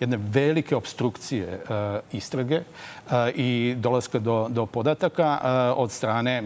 jedne 0.00 0.18
velike 0.20 0.76
obstrukcije 0.76 1.60
uh, 1.62 2.00
istrage 2.12 2.60
uh, 2.60 3.12
i 3.34 3.74
dolaska 3.78 4.18
do, 4.18 4.46
do 4.48 4.66
podataka 4.66 5.38
od 5.76 5.92
strane 5.92 6.42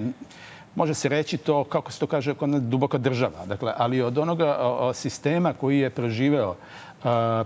može 0.74 0.94
se 0.94 1.08
reći 1.08 1.36
to, 1.36 1.64
kako 1.64 1.92
se 1.92 1.98
to 1.98 2.06
kaže, 2.06 2.34
kod 2.34 2.50
duboka 2.50 2.98
država. 2.98 3.46
Dakle, 3.46 3.72
ali 3.76 4.02
od 4.02 4.18
onoga 4.18 4.56
sistema 4.94 5.52
koji 5.52 5.78
je 5.78 5.90
preživeo 5.90 6.54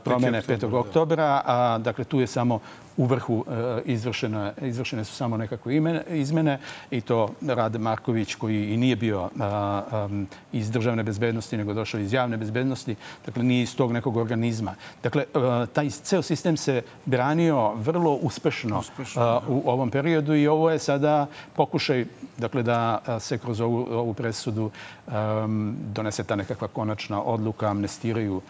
promene 0.05 0.43
5. 0.43 0.75
oktobra, 0.75 1.43
a, 1.47 1.79
dakle, 1.79 2.05
tu 2.05 2.21
je 2.21 2.27
samo 2.27 2.61
u 2.97 3.07
vrhu 3.07 3.45
e, 3.49 3.83
izvršene, 3.85 4.53
izvršene 4.63 5.05
su 5.05 5.15
samo 5.15 5.37
nekakve 5.37 5.77
imene, 5.77 6.03
izmene 6.09 6.59
i 6.91 7.01
to 7.01 7.29
Rade 7.41 7.79
Marković 7.79 8.35
koji 8.35 8.75
i 8.75 8.77
nije 8.77 8.97
bio 8.97 9.31
a, 9.41 9.83
am, 9.91 10.27
iz 10.53 10.71
državne 10.71 11.03
bezbednosti 11.03 11.57
nego 11.57 11.75
došao 11.75 12.01
iz 12.01 12.13
javne 12.13 12.37
bezbednosti, 12.37 12.97
dakle 13.27 13.43
nije 13.43 13.63
iz 13.63 13.77
tog 13.77 13.93
nekog 13.93 14.17
organizma. 14.17 14.75
Dakle, 15.03 15.23
e, 15.23 15.67
taj 15.73 15.91
ceo 15.91 16.23
sistem 16.23 16.57
se 16.57 16.83
branio 17.05 17.75
vrlo 17.75 18.13
uspešno, 18.13 18.79
Uspešno, 18.79 19.23
a, 19.23 19.41
u 19.49 19.63
ovom 19.67 19.91
periodu 19.91 20.35
i 20.35 20.47
ovo 20.47 20.71
je 20.71 20.79
sada 20.79 21.27
pokušaj 21.57 22.05
dakle, 22.37 22.63
da 22.63 22.99
se 23.21 23.39
kroz 23.39 23.61
ovu, 23.61 23.87
ovu 23.91 24.15
presudu 24.15 24.71
donese 25.95 26.25
ta 26.25 26.37
nekakva 26.37 26.69
konačna 26.69 27.23
odluka, 27.23 27.69
amnestiraju 27.69 28.41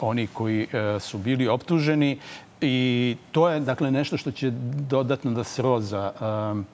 oni 0.00 0.26
koji 0.26 0.62
uh, 0.62 1.02
su 1.02 1.18
bili 1.18 1.48
optuženi 1.48 2.18
i 2.60 3.16
to 3.32 3.48
je 3.48 3.60
dakle 3.60 3.90
nešto 3.90 4.16
što 4.16 4.30
će 4.30 4.50
dodatno 4.88 5.30
da 5.30 5.44
sroza 5.44 6.12
um, 6.52 6.66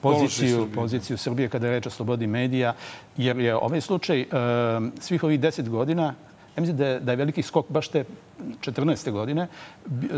poziciju, 0.00 0.48
Srbije. 0.48 0.74
poziciju 0.74 1.18
Srbije 1.18 1.48
kada 1.48 1.66
je 1.66 1.72
reč 1.72 1.86
o 1.86 1.90
slobodi 1.90 2.26
medija, 2.26 2.74
jer 3.16 3.38
je 3.38 3.56
ovaj 3.56 3.80
slučaj 3.80 4.26
svih 5.00 5.24
ovih 5.24 5.40
deset 5.40 5.68
godina 5.68 6.14
Ja 6.58 6.60
mislim 6.60 6.76
da 6.76 6.86
je, 6.86 7.00
da 7.00 7.12
je 7.12 7.16
veliki 7.16 7.42
skok 7.42 7.66
baš 7.70 7.88
te 7.88 8.04
14. 8.60 9.10
godine 9.10 9.48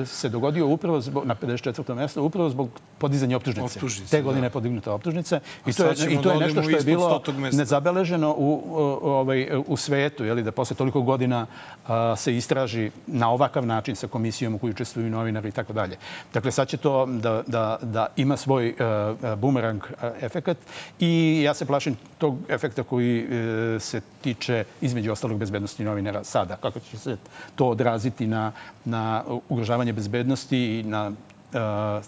se 0.06 0.28
dogodio 0.28 0.66
upravo 0.66 1.00
zbog, 1.00 1.26
na 1.26 1.34
54. 1.34 1.94
mjestu, 1.94 2.22
upravo 2.22 2.50
zbog 2.50 2.70
podizanja 2.98 3.36
optužnice. 3.36 3.78
Optužnice, 3.78 4.10
Te 4.10 4.22
godine 4.22 4.40
da. 4.40 4.46
je 4.46 4.50
podignuta 4.50 4.92
optužnica. 4.92 5.40
I 5.66 5.72
to 5.72 5.84
je, 5.84 5.92
i 5.92 6.16
to 6.16 6.22
da 6.22 6.32
je 6.32 6.40
nešto 6.40 6.60
odemo 6.60 6.62
što 6.62 6.76
je 6.76 6.84
bilo 6.84 7.22
100. 7.26 7.38
mesta. 7.38 7.58
nezabeleženo 7.58 8.34
u, 8.38 8.62
ovaj, 9.02 9.48
u 9.66 9.76
svetu, 9.76 10.24
je 10.24 10.34
li, 10.34 10.42
da 10.42 10.52
posle 10.52 10.76
toliko 10.76 11.02
godina 11.02 11.46
a, 11.86 12.16
se 12.16 12.36
istraži 12.36 12.90
na 13.06 13.30
ovakav 13.30 13.66
način 13.66 13.96
sa 13.96 14.08
komisijom 14.08 14.54
u 14.54 14.58
kojoj 14.58 14.70
učestvuju 14.70 15.10
novinari 15.10 15.48
i 15.48 15.52
tako 15.52 15.72
dalje. 15.72 15.96
Dakle, 16.34 16.52
sad 16.52 16.68
će 16.68 16.76
to 16.76 17.06
da, 17.06 17.42
da, 17.46 17.78
da 17.82 18.06
ima 18.16 18.36
svoj 18.36 18.68
uh, 18.68 19.38
bumerang 19.38 19.82
uh, 19.82 20.10
efekat 20.20 20.56
i 21.00 21.42
ja 21.44 21.54
se 21.54 21.66
plašim 21.66 21.96
tog 22.18 22.38
efekta 22.48 22.82
koji 22.82 23.24
uh, 23.24 23.82
se 23.82 24.00
tiče 24.20 24.64
između 24.80 25.12
ostalog 25.12 25.38
bezbednosti 25.38 25.84
novinara 25.84 26.24
sada. 26.30 26.56
Kako 26.56 26.80
će 26.80 26.98
se 26.98 27.16
to 27.54 27.66
odraziti 27.68 28.26
na, 28.26 28.52
na 28.84 29.24
ugrožavanje 29.48 29.92
bezbednosti 29.92 30.58
i 30.58 30.82
na 30.82 31.08
uh, 31.08 31.14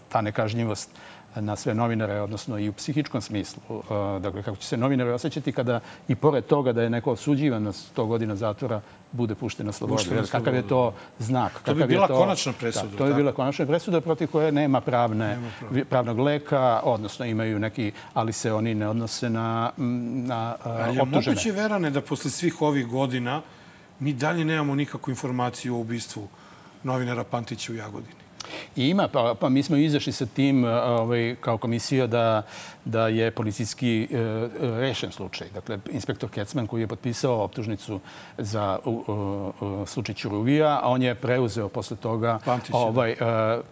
ta 0.08 0.20
nekažnjivost 0.20 0.90
na 1.36 1.56
sve 1.56 1.74
novinare, 1.74 2.20
odnosno 2.20 2.58
i 2.58 2.68
u 2.68 2.72
psihičkom 2.72 3.20
smislu. 3.20 3.62
Uh, 3.68 3.82
Dakle, 4.22 4.42
kako 4.42 4.56
će 4.56 4.66
se 4.66 4.76
novinari 4.76 5.10
osjećati 5.10 5.52
kada 5.52 5.80
i 6.08 6.14
pored 6.14 6.44
toga 6.46 6.72
da 6.72 6.82
je 6.82 6.90
neko 6.90 7.12
osuđivan 7.12 7.62
na 7.62 7.72
100 7.72 8.06
godina 8.06 8.36
zatvora, 8.36 8.80
bude 9.12 9.34
pušten 9.34 9.66
na 9.66 9.72
slobodu. 9.72 9.96
Pušten 9.96 10.14
na 10.14 10.20
Jer 10.20 10.30
Kakav 10.30 10.54
je 10.54 10.68
to 10.68 10.94
znak? 11.18 11.62
To 11.64 11.74
bi 11.74 11.84
bila 11.86 12.06
konačna 12.06 12.52
presuda, 12.52 12.84
Da, 12.90 12.96
to 12.96 13.04
bi 13.04 13.10
tako? 13.10 13.16
bila 13.16 13.32
konačna 13.32 13.66
presuda 13.66 14.00
protiv 14.00 14.28
koje 14.30 14.52
nema 14.52 14.80
pravne, 14.80 15.38
pravnog 15.90 16.18
leka, 16.18 16.80
odnosno 16.84 17.24
imaju 17.24 17.58
neki, 17.58 17.92
ali 18.14 18.32
se 18.32 18.52
oni 18.52 18.74
ne 18.74 18.88
odnose 18.88 19.30
na, 19.30 19.72
na 20.26 20.56
uh, 20.60 20.66
Ali 20.66 20.96
je 20.96 21.02
optužene. 21.02 21.34
moguće, 21.34 21.52
Verane, 21.52 21.90
da 21.90 22.00
posle 22.00 22.30
svih 22.30 22.62
ovih 22.62 22.86
godina 22.86 23.42
mi 24.02 24.12
dalje 24.12 24.44
nemamo 24.44 24.74
nikakvu 24.74 25.10
informaciju 25.10 25.76
o 25.76 25.80
ubistvu 25.80 26.28
novinara 26.82 27.24
Pantića 27.24 27.72
u 27.72 27.76
Jagodini? 27.76 28.21
I 28.76 28.88
ima, 28.88 29.08
pa, 29.08 29.34
pa 29.40 29.48
mi 29.48 29.62
smo 29.62 29.76
izašli 29.76 30.12
sa 30.12 30.26
tim 30.26 30.64
a, 30.64 30.68
ovaj, 30.84 31.36
kao 31.40 31.58
komisija 31.58 32.06
da, 32.06 32.42
da 32.84 33.08
je 33.08 33.30
policijski 33.30 34.08
e, 34.10 34.48
rešen 34.60 35.12
slučaj. 35.12 35.48
Dakle, 35.54 35.78
inspektor 35.90 36.30
Kecman 36.30 36.66
koji 36.66 36.80
je 36.80 36.86
potpisao 36.86 37.44
optužnicu 37.44 38.00
za 38.38 38.78
u, 38.84 38.90
u, 39.60 39.86
slučaj 39.86 40.14
Ćuruvija, 40.14 40.80
a 40.82 40.88
on 40.88 41.02
je 41.02 41.14
preuzeo 41.14 41.68
posle 41.68 41.96
toga 41.96 42.38
Pantića, 42.44 42.76
ovaj, 42.76 43.10
e, 43.10 43.16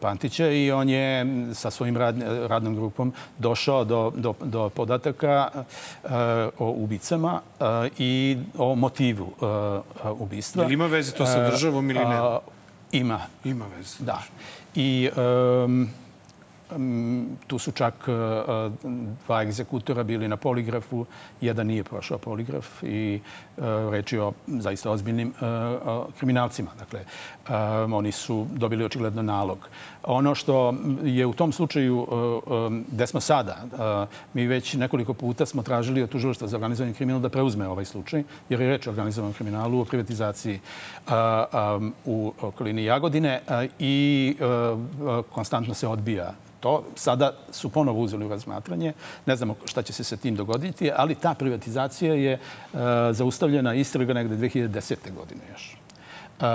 Pantića 0.00 0.50
i 0.50 0.72
on 0.72 0.88
je 0.88 1.26
sa 1.54 1.70
svojim 1.70 1.96
rad, 1.96 2.16
radnom 2.46 2.74
grupom 2.74 3.12
došao 3.38 3.84
do, 3.84 4.12
do, 4.16 4.34
do 4.44 4.68
podataka 4.68 5.50
e, 5.50 6.08
o 6.58 6.70
ubicama 6.70 7.40
e, 7.60 7.64
i 7.98 8.38
o 8.58 8.74
motivu 8.74 9.32
e, 9.42 10.10
ubistva. 10.10 10.62
Jel 10.62 10.72
ima 10.72 10.86
veze 10.86 11.12
to 11.12 11.26
sa 11.26 11.50
državom 11.50 11.90
ili 11.90 11.98
ne? 11.98 12.38
Ima. 12.92 13.20
Ima 13.44 13.66
veze. 13.76 13.96
Da. 13.98 14.22
I 14.74 15.10
um, 15.16 15.88
tu 17.46 17.58
su 17.58 17.72
čak 17.72 17.94
uh, 18.08 18.72
dva 19.26 19.42
egzekutora 19.42 20.02
bili 20.02 20.28
na 20.28 20.36
poligrafu. 20.36 21.06
Jedan 21.40 21.66
nije 21.66 21.84
prošao 21.84 22.18
poligraf 22.18 22.82
i 22.82 23.20
reč 23.90 24.12
je 24.12 24.22
o 24.22 24.32
zaista 24.46 24.90
ozbiljnim 24.90 25.28
uh, 25.40 26.04
kriminalcima. 26.18 26.70
Dakle, 26.78 27.00
um, 27.04 27.92
oni 27.92 28.12
su 28.12 28.46
dobili 28.52 28.84
očigledno 28.84 29.22
nalog. 29.22 29.68
Ono 30.04 30.34
što 30.34 30.74
je 31.02 31.26
u 31.26 31.32
tom 31.32 31.52
slučaju 31.52 32.06
gde 32.92 33.06
smo 33.06 33.20
sada, 33.20 33.56
mi 34.34 34.46
već 34.46 34.74
nekoliko 34.74 35.14
puta 35.14 35.46
smo 35.46 35.62
tražili 35.62 36.02
od 36.02 36.08
tužilaštva 36.08 36.48
za 36.48 36.56
organizovani 36.56 36.94
kriminal 36.94 37.20
da 37.20 37.28
preuzme 37.28 37.68
ovaj 37.68 37.84
slučaj, 37.84 38.22
jer 38.48 38.60
je 38.60 38.68
reč 38.68 38.86
o 38.86 38.90
organizovanom 38.90 39.34
kriminalu, 39.34 39.80
o 39.80 39.84
privatizaciji 39.84 40.60
u 42.04 42.32
okolini 42.40 42.84
Jagodine 42.84 43.40
i 43.78 44.36
konstantno 45.32 45.74
se 45.74 45.88
odbija 45.88 46.34
to. 46.60 46.84
Sada 46.94 47.32
su 47.50 47.68
ponovo 47.68 48.00
uzeli 48.00 48.26
u 48.26 48.28
razmatranje. 48.28 48.92
Ne 49.26 49.36
znamo 49.36 49.54
šta 49.64 49.82
će 49.82 49.92
se 49.92 50.04
sa 50.04 50.16
tim 50.16 50.36
dogoditi, 50.36 50.90
ali 50.96 51.14
ta 51.14 51.34
privatizacija 51.34 52.14
je 52.14 52.34
uh, 52.34 52.80
zaustavljena 53.50 53.74
istraga 53.74 54.14
negde 54.14 54.36
2010. 54.36 54.96
godine 55.14 55.40
još. 55.52 55.76
Uh, 56.40 56.46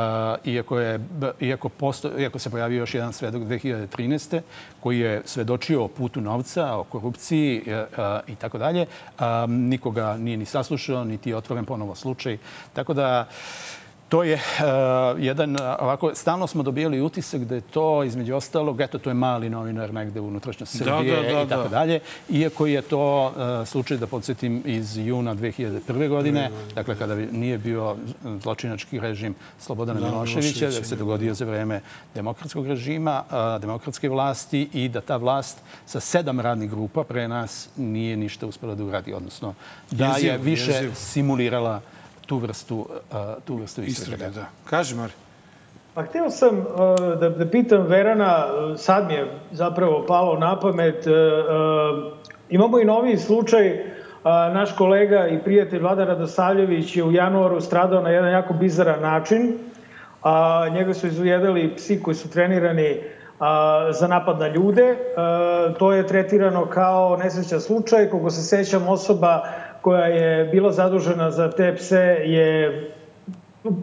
iako, 0.45 0.79
je, 0.79 0.99
iako, 1.39 1.69
posto, 1.69 2.19
iako 2.19 2.39
se 2.39 2.49
pojavio 2.49 2.79
još 2.79 2.93
jedan 2.93 3.13
svedok 3.13 3.41
2013. 3.41 4.41
koji 4.79 4.99
je 4.99 5.21
svedočio 5.25 5.83
o 5.83 5.87
putu 5.87 6.21
novca, 6.21 6.73
o 6.73 6.83
korupciji 6.83 7.61
uh, 7.61 7.73
uh, 7.73 8.33
i 8.33 8.35
tako 8.35 8.57
dalje, 8.57 8.85
nikoga 9.47 10.17
nije 10.17 10.37
ni 10.37 10.45
saslušao, 10.45 11.03
niti 11.03 11.29
je 11.29 11.35
otvoren 11.35 11.65
ponovo 11.65 11.95
slučaj. 11.95 12.37
Tako 12.73 12.93
da 12.93 13.27
To 14.09 14.23
je 14.23 14.33
uh, 14.33 15.23
jedan, 15.23 15.57
ovako, 15.79 16.11
stalno 16.15 16.47
smo 16.47 16.63
dobijali 16.63 17.01
utisak 17.01 17.41
da 17.41 17.55
je 17.55 17.61
to, 17.61 18.03
između 18.03 18.35
ostalog, 18.35 18.81
eto, 18.81 18.97
to 18.97 19.09
je 19.09 19.13
mali 19.13 19.49
novinar 19.49 19.93
negde 19.93 20.19
u 20.19 20.27
unutrašnjosti 20.27 20.77
Da, 20.77 20.97
Srbije 20.97 21.15
da, 21.15 21.21
da, 21.21 21.41
i 21.41 21.47
tako 21.47 21.63
da. 21.63 21.69
dalje. 21.69 21.99
Iako 22.29 22.65
je 22.65 22.81
to 22.81 23.25
uh, 23.25 23.67
slučaj, 23.67 23.97
da 23.97 24.07
podsjetim, 24.07 24.61
iz 24.65 24.97
juna 24.97 25.35
2001. 25.35 26.09
godine, 26.09 26.51
dakle, 26.75 26.95
kada 26.95 27.15
nije 27.15 27.57
bio 27.57 27.95
zločinački 28.41 28.99
režim 28.99 29.35
Slobodana 29.59 29.99
Da, 29.99 30.09
Miloševića, 30.09 30.65
da 30.65 30.71
se 30.71 30.95
da. 30.95 30.99
dogodio 30.99 31.33
za 31.33 31.45
vreme 31.45 31.81
demokratskog 32.15 32.67
režima, 32.67 33.23
uh, 33.29 33.61
demokratske 33.61 34.09
vlasti 34.09 34.69
i 34.73 34.89
da 34.89 35.01
ta 35.01 35.17
vlast 35.17 35.57
sa 35.85 35.99
sedam 35.99 36.39
radnih 36.39 36.69
grupa 36.69 37.03
pre 37.03 37.27
nas 37.27 37.69
nije 37.75 38.17
ništa 38.17 38.47
uspela 38.47 38.75
da 38.75 38.83
uradi, 38.83 39.13
odnosno 39.13 39.53
da 39.91 40.15
je 40.17 40.37
više 40.37 40.89
simulirala 40.95 41.81
tu 42.25 42.37
vrstu, 42.37 42.85
tu 43.45 43.55
vrstu 43.55 43.81
istrage. 43.81 44.13
Istrage, 44.13 44.35
da. 44.35 44.45
Kaži, 44.69 44.95
Mari. 44.95 45.13
Pa 45.93 46.03
htio 46.03 46.29
sam 46.29 46.57
uh, 46.59 46.65
da, 47.19 47.29
da 47.29 47.49
pitam 47.49 47.81
Verana, 47.81 48.45
sad 48.77 49.07
mi 49.07 49.13
je 49.13 49.27
zapravo 49.51 50.05
palo 50.07 50.39
na 50.39 50.59
pamet, 50.59 51.07
uh, 51.07 51.13
uh, 51.13 52.13
imamo 52.49 52.79
i 52.79 52.85
novi 52.85 53.17
slučaj, 53.17 53.95
naš 54.53 54.75
kolega 54.77 55.27
i 55.27 55.39
prijatelj 55.43 55.79
Vlada 55.79 56.05
Radosavljević 56.05 56.97
je 56.97 57.03
u 57.03 57.11
januaru 57.11 57.61
stradao 57.61 58.01
na 58.01 58.09
jedan 58.09 58.31
jako 58.31 58.53
bizaran 58.53 59.01
način, 59.01 59.57
a 60.23 60.65
njega 60.71 60.93
su 60.93 61.07
izujedali 61.07 61.75
psi 61.75 62.03
koji 62.03 62.15
su 62.15 62.29
trenirani 62.29 63.01
a, 63.39 63.89
za 63.91 64.07
napad 64.07 64.39
na 64.39 64.47
ljude. 64.47 64.95
A, 65.17 65.73
to 65.79 65.93
je 65.93 66.07
tretirano 66.07 66.65
kao 66.65 67.17
nesrećan 67.17 67.61
slučaj. 67.61 68.09
Kogo 68.09 68.29
se 68.29 68.41
sećam, 68.41 68.87
osoba 68.87 69.43
koja 69.85 70.05
je 70.05 70.45
bila 70.45 70.71
zadužena 70.71 71.31
za 71.31 71.51
te 71.51 71.75
pse 71.75 72.17
je 72.25 72.81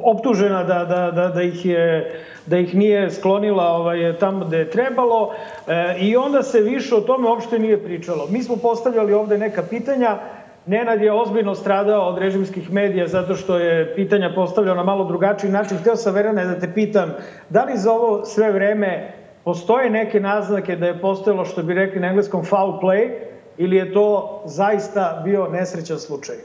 optužena 0.03 0.65
da, 0.65 0.85
da, 0.85 1.11
da, 1.11 1.29
da, 1.29 1.43
ih 1.43 1.67
je, 1.67 2.15
da 2.47 2.59
ih 2.59 2.75
nije 2.75 3.11
sklonila 3.11 3.69
ovaj, 3.69 4.17
tamo 4.19 4.45
gde 4.45 4.59
je 4.59 4.71
trebalo 4.71 5.31
e, 5.69 5.97
i 6.01 6.17
onda 6.17 6.43
se 6.43 6.61
više 6.61 6.95
o 6.95 7.01
tome 7.01 7.29
uopšte 7.29 7.59
nije 7.59 7.85
pričalo. 7.85 8.27
Mi 8.31 8.43
smo 8.43 8.57
postavljali 8.57 9.13
ovde 9.13 9.39
neka 9.39 9.63
pitanja, 9.71 10.19
Nenad 10.67 11.03
je 11.03 11.13
ozbiljno 11.13 11.55
stradao 11.55 12.09
od 12.09 12.19
režimskih 12.19 12.73
medija 12.73 13.07
zato 13.09 13.35
što 13.35 13.59
je 13.59 13.95
pitanja 13.95 14.33
postavljao 14.35 14.75
na 14.75 14.83
malo 14.83 15.05
drugačiji 15.05 15.51
način. 15.51 15.79
Hteo 15.79 15.97
sam, 15.97 16.15
Verane, 16.15 16.45
da 16.45 16.61
te 16.61 16.75
pitam, 16.75 17.15
da 17.49 17.65
li 17.65 17.77
za 17.77 17.93
ovo 17.93 18.25
sve 18.25 18.53
vreme 18.53 19.13
postoje 19.45 19.91
neke 19.91 20.21
naznake 20.21 20.77
da 20.77 20.87
je 20.87 21.01
postojalo, 21.01 21.45
što 21.45 21.63
bi 21.63 21.75
rekli 21.75 22.01
na 22.01 22.09
engleskom, 22.09 22.45
foul 22.45 22.79
play, 22.83 23.32
ili 23.59 23.77
je 23.77 23.93
to 23.93 24.43
zaista 24.47 25.21
bio 25.25 25.49
nesrećan 25.49 25.99
slučaj? 25.99 26.37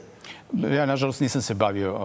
Ja, 0.52 0.86
nažalost, 0.86 1.20
nisam 1.20 1.42
se 1.42 1.54
bavio 1.54 1.98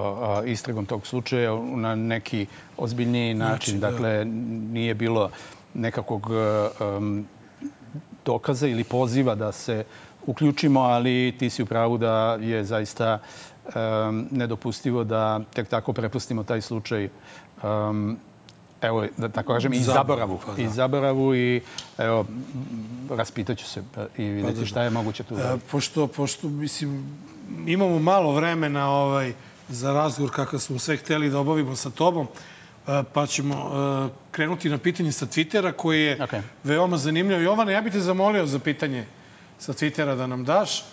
istragom 0.46 0.86
tog 0.86 1.08
slučaja 1.08 1.56
na 1.76 1.96
neki 1.96 2.46
ozbiljniji 2.78 3.34
način. 3.34 3.80
da. 3.80 3.92
Dakle, 3.92 4.26
nije 4.26 4.94
bilo 4.94 5.30
nekakvog 5.74 6.30
um, 6.30 7.26
dokaza 8.26 8.68
ili 8.68 8.84
poziva 8.84 9.36
da 9.36 9.52
se 9.52 9.84
uključimo, 10.26 10.80
ali 10.80 11.36
ti 11.40 11.50
si 11.50 11.64
u 11.64 11.66
pravu 11.66 11.98
da 11.98 12.38
je 12.42 12.64
zaista 12.64 13.20
um, 13.66 14.28
nedopustivo 14.32 15.04
da 15.04 15.40
tek 15.54 15.68
tako 15.68 15.94
prepustimo 15.94 16.44
taj 16.44 16.62
slučaj 16.62 17.10
um, 17.64 18.18
evo, 18.84 19.06
da 19.18 19.30
tako 19.30 19.54
kažem, 19.54 19.74
i 19.74 19.80
Zaboravu, 19.80 20.40
pa 20.46 20.54
da. 20.54 20.62
I 20.62 20.70
zaboravu 20.70 21.36
i 21.36 21.62
evo, 21.98 22.26
raspitaću 23.10 23.66
se 23.66 23.84
i 24.18 24.24
vidjeti 24.24 24.56
da, 24.56 24.60
da. 24.60 24.66
šta 24.66 24.84
je 24.84 24.90
moguće 24.90 25.24
tu. 25.24 25.36
E, 25.36 25.58
pošto, 25.72 26.08
pošto, 26.08 26.50
mislim, 26.50 27.18
imamo 27.68 28.00
malo 28.00 28.32
vremena 28.32 28.90
ovaj, 28.90 29.34
za 29.70 29.94
razgovor 29.94 30.32
kakav 30.32 30.60
smo 30.60 30.80
sve 30.80 30.98
hteli 30.98 31.30
da 31.30 31.40
obavimo 31.40 31.76
sa 31.76 31.90
tobom, 31.90 32.28
e, 32.88 33.04
pa 33.14 33.28
ćemo 33.28 33.56
e, 33.56 34.10
krenuti 34.32 34.70
na 34.70 34.78
pitanje 34.78 35.12
sa 35.12 35.26
Twittera 35.26 35.72
koji 35.72 36.02
je 36.02 36.20
Okay. 36.20 36.42
veoma 36.64 36.98
zanimljivo. 36.98 37.42
Jovana, 37.42 37.72
ja 37.72 37.82
bih 37.82 37.94
te 37.94 38.00
zamolio 38.00 38.46
za 38.46 38.60
pitanje 38.60 39.06
sa 39.60 39.74
Twittera 39.74 40.16
da 40.16 40.28
nam 40.28 40.46
daš. 40.46 40.80
E, 40.80 40.84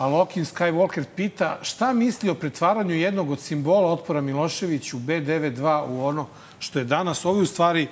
Alokin 0.00 0.44
Skywalker 0.44 1.04
pita 1.16 1.58
šta 1.62 1.92
misli 1.92 2.30
o 2.30 2.34
pretvaranju 2.34 2.94
jednog 2.94 3.30
od 3.30 3.40
simbola 3.40 3.92
otpora 3.92 4.20
Milošević 4.20 4.94
u 4.94 4.98
B92 4.98 5.84
u 5.88 6.04
ono 6.04 6.26
što 6.58 6.78
je 6.78 6.84
danas. 6.84 7.24
Ovo 7.24 7.36
je 7.36 7.42
u 7.42 7.46
stvari, 7.46 7.88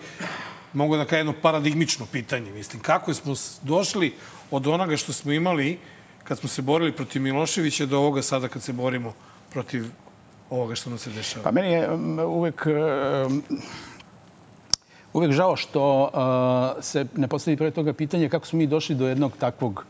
mogu 0.73 0.97
da 0.97 1.05
kažem, 1.05 1.19
jedno 1.19 1.35
paradigmično 1.43 2.07
pitanje. 2.13 2.51
Mislim, 2.53 2.83
kako 2.83 3.15
smo 3.15 3.35
došli 3.63 4.15
od 4.51 4.67
onoga 4.67 4.97
što 4.97 5.13
smo 5.13 5.33
imali 5.33 5.79
kad 6.25 6.39
smo 6.39 6.49
se 6.49 6.63
borili 6.63 6.93
protiv 6.93 7.23
Miloševića 7.23 7.87
do 7.87 7.99
ovoga 7.99 8.23
sada 8.23 8.49
kad 8.49 8.63
se 8.63 8.73
borimo 8.73 9.13
protiv 9.53 9.85
ovoga 10.51 10.75
što 10.75 10.91
nam 10.91 10.99
se 10.99 11.11
dešava? 11.11 11.45
Pa 11.45 11.51
meni 11.51 11.73
je 11.73 11.93
uvek 12.25 12.67
uvek 15.13 15.33
žao 15.33 15.57
što 15.57 16.11
se 16.81 17.07
ne 17.17 17.29
postavi 17.29 17.57
pre 17.57 17.71
toga 17.71 17.93
pitanje 17.93 18.29
kako 18.29 18.47
smo 18.47 18.59
mi 18.59 18.67
došli 18.67 18.95
do 18.95 19.09
jednog 19.09 19.33
takvog 19.39 19.85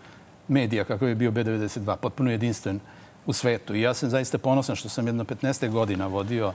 medija 0.48 0.84
kako 0.84 1.06
je 1.06 1.14
bio 1.14 1.30
B92, 1.30 1.96
potpuno 1.96 2.30
jedinstven 2.30 2.80
u 3.26 3.32
svetu. 3.32 3.74
I 3.74 3.80
ja 3.80 3.94
sam 3.94 4.10
zaista 4.10 4.38
ponosan 4.38 4.76
što 4.76 4.88
sam 4.88 5.06
jedno 5.06 5.24
15. 5.24 5.70
godina 5.70 6.06
vodio 6.06 6.52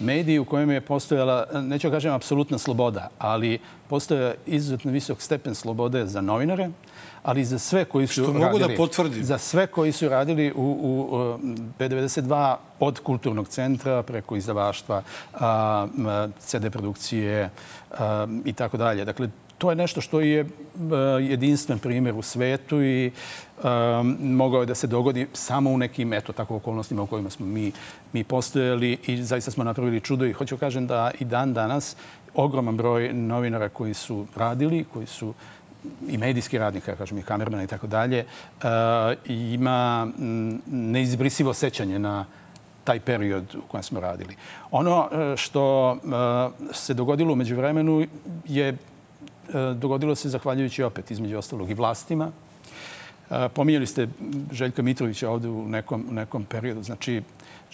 mediji 0.00 0.38
u 0.38 0.44
kojem 0.44 0.70
je 0.70 0.80
postojala, 0.80 1.46
neću 1.52 1.90
kažem, 1.90 2.12
apsolutna 2.12 2.58
sloboda, 2.58 3.08
ali 3.18 3.58
postoja 3.88 4.34
izuzetno 4.46 4.92
visok 4.92 5.22
stepen 5.22 5.54
slobode 5.54 6.06
za 6.06 6.20
novinare, 6.20 6.70
ali 7.22 7.40
i 7.40 7.44
za 7.44 7.58
sve 7.58 7.84
koji 7.84 8.06
su 8.06 8.12
Što 8.12 8.32
radili... 8.32 8.44
mogu 8.44 8.58
da 8.58 8.68
potvrdim. 8.76 9.24
Za 9.24 9.38
sve 9.38 9.66
koji 9.66 9.92
su 9.92 10.08
radili 10.08 10.52
u, 10.52 10.62
u, 10.62 11.00
u 11.16 11.38
B92 11.78 12.56
od 12.80 13.00
kulturnog 13.00 13.48
centra 13.48 14.02
preko 14.02 14.36
izdavaštva, 14.36 15.02
a, 15.34 15.86
CD 16.38 16.70
produkcije 16.70 17.50
i 18.44 18.52
tako 18.52 18.76
dalje. 18.76 19.04
Dakle, 19.04 19.28
to 19.58 19.70
je 19.70 19.76
nešto 19.76 20.00
što 20.00 20.20
je 20.20 20.46
a, 20.92 20.96
jedinstven 21.20 21.78
primjer 21.78 22.14
u 22.14 22.22
svetu 22.22 22.82
i 22.82 23.10
um, 23.64 24.16
mogao 24.20 24.60
je 24.60 24.66
da 24.66 24.74
se 24.74 24.86
dogodi 24.86 25.26
samo 25.32 25.70
u 25.70 25.78
nekim, 25.78 26.12
eto, 26.12 26.32
tako 26.32 26.56
okolnostima 26.56 27.02
u 27.02 27.06
kojima 27.06 27.30
smo 27.30 27.46
mi, 27.46 27.72
mi 28.12 28.24
postojali 28.24 28.98
i 29.06 29.22
zaista 29.22 29.50
smo 29.50 29.64
napravili 29.64 30.00
čudo 30.00 30.26
i 30.26 30.32
hoću 30.32 30.56
kažem 30.56 30.86
da 30.86 31.10
i 31.20 31.24
dan 31.24 31.54
danas 31.54 31.96
ogroman 32.34 32.76
broj 32.76 33.12
novinara 33.12 33.68
koji 33.68 33.94
su 33.94 34.26
radili, 34.36 34.84
koji 34.92 35.06
su 35.06 35.34
i 36.08 36.18
medijski 36.18 36.58
radnika, 36.58 36.96
kažem, 36.96 37.18
i 37.18 37.22
kamermana 37.22 37.62
i 37.62 37.66
tako 37.66 37.86
dalje, 37.86 38.24
uh, 38.24 38.64
ima 39.28 40.04
mm, 40.04 40.60
neizbrisivo 40.66 41.54
sećanje 41.54 41.98
na 41.98 42.24
taj 42.84 43.00
period 43.00 43.54
u 43.54 43.68
kojem 43.68 43.82
smo 43.82 44.00
radili. 44.00 44.36
Ono 44.70 45.08
što 45.36 45.96
se 46.72 46.94
dogodilo 46.94 47.32
umeđu 47.32 47.56
vremenu 47.56 48.06
je 48.44 48.76
dogodilo 49.76 50.14
se 50.14 50.28
zahvaljujući 50.28 50.82
opet 50.82 51.10
između 51.10 51.38
ostalog 51.38 51.70
i 51.70 51.74
vlastima. 51.74 52.26
Uh, 52.26 53.36
Pominjali 53.54 53.86
ste 53.86 54.08
Željka 54.52 54.82
Mitrovića 54.82 55.30
ovde 55.30 55.48
u 55.48 55.68
nekom, 55.68 56.06
nekom 56.10 56.44
periodu. 56.44 56.82
Znači, 56.82 57.22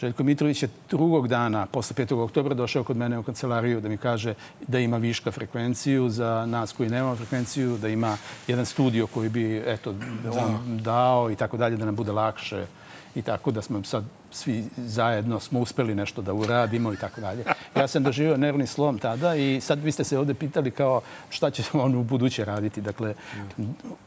Željko 0.01 0.22
Mitrović 0.22 0.62
je 0.62 0.68
drugog 0.90 1.28
dana, 1.28 1.66
posle 1.66 2.06
5. 2.06 2.14
oktobra, 2.24 2.55
došao 2.55 2.84
kod 2.84 2.97
mene 2.97 3.18
u 3.18 3.22
kancelariju 3.22 3.80
da 3.80 3.88
mi 3.88 3.97
kaže 3.97 4.34
da 4.68 4.78
ima 4.78 4.97
viška 4.97 5.30
frekvenciju 5.30 6.09
za 6.09 6.47
nas 6.47 6.72
koji 6.72 6.88
nemamo 6.88 7.16
frekvenciju, 7.16 7.78
da 7.78 7.88
ima 7.88 8.16
jedan 8.47 8.66
studio 8.66 9.06
koji 9.06 9.28
bi 9.28 9.62
eto, 9.66 9.94
on 10.32 10.78
dao 10.82 11.30
i 11.30 11.36
tako 11.36 11.56
dalje, 11.56 11.76
da 11.76 11.84
nam 11.84 11.97
bude 11.97 12.12
lakše 12.12 12.66
i 13.14 13.22
tako 13.22 13.51
da 13.51 13.62
smo 13.62 13.84
sad 13.84 14.05
svi 14.31 14.65
zajedno 14.77 15.40
smo 15.40 15.61
uspeli 15.61 15.94
nešto 15.94 16.23
da 16.23 16.32
uradimo 16.32 16.93
i 16.93 16.97
tako 16.97 17.20
dalje. 17.20 17.44
Ja 17.77 17.89
sam 17.89 18.02
doživio 18.02 18.36
nervni 18.36 18.66
slom 18.66 18.98
tada 18.98 19.35
i 19.35 19.61
sad 19.61 19.85
vi 19.85 19.93
ste 19.93 20.05
se 20.05 20.19
ovde 20.19 20.35
pitali 20.35 20.70
kao 20.70 21.01
šta 21.31 21.51
će 21.51 21.62
on 21.85 21.94
u 21.94 22.02
buduće 22.02 22.44
raditi. 22.44 22.81
Dakle, 22.81 23.15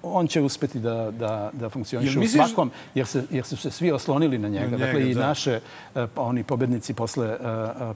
on 0.03 0.27
će 0.27 0.41
uspeti 0.41 0.79
da, 0.79 1.11
da, 1.11 1.49
da 1.53 1.69
funkcioniše 1.69 2.19
u 2.19 2.27
svakom, 2.27 2.71
jer, 2.95 3.07
se, 3.07 3.23
jer 3.31 3.45
su 3.45 3.57
se 3.57 3.71
svi 3.71 3.91
oslonili 3.91 4.37
na 4.37 4.47
njega. 4.47 4.65
Na 4.65 4.71
njega, 4.71 4.85
dakle, 4.85 5.09
i 5.09 5.13
da. 5.13 5.27
naše, 5.27 5.59
pa 5.93 6.21
oni 6.21 6.43
pobednici 6.43 6.93
posle 6.93 7.27
eh, 7.27 7.37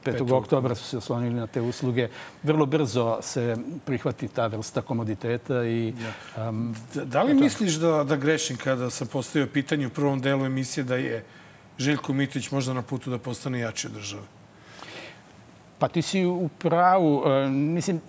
eh, 0.06 0.12
5. 0.12 0.34
oktobra 0.34 0.76
su 0.76 0.84
se 0.84 0.98
oslonili 0.98 1.36
na 1.36 1.48
te 1.48 1.62
usluge. 1.62 2.08
Vrlo 2.44 2.66
brzo 2.66 3.18
se 3.22 3.58
prihvati 3.86 4.28
ta 4.28 4.48
vrsta 4.48 4.82
komoditeta 4.82 5.64
i... 5.64 5.94
Um, 6.38 6.76
Da, 6.94 7.06
da 7.06 7.24
li 7.24 7.34
misliš 7.34 7.74
da, 7.74 8.04
da 8.04 8.16
grešim 8.16 8.58
kada 8.58 8.90
sam 8.90 9.08
postavio 9.08 9.48
pitanje 9.48 9.88
u 9.88 9.90
prvom 9.90 10.22
delu 10.22 10.46
emisije 10.46 10.84
da 10.84 10.96
je 10.96 11.24
Željko 11.78 12.14
Mitrović 12.14 12.52
možda 12.52 12.74
na 12.74 12.82
putu 12.82 13.10
da 13.10 13.18
postane 13.18 13.60
jači 13.60 13.88
od 13.88 13.94
države? 13.94 14.24
Pa 15.80 15.88
ti 15.88 16.02
si 16.02 16.26
u 16.26 16.50
pravu. 16.58 17.24
E, 17.28 17.50
Mislim, 17.50 17.98
e, 17.98 18.02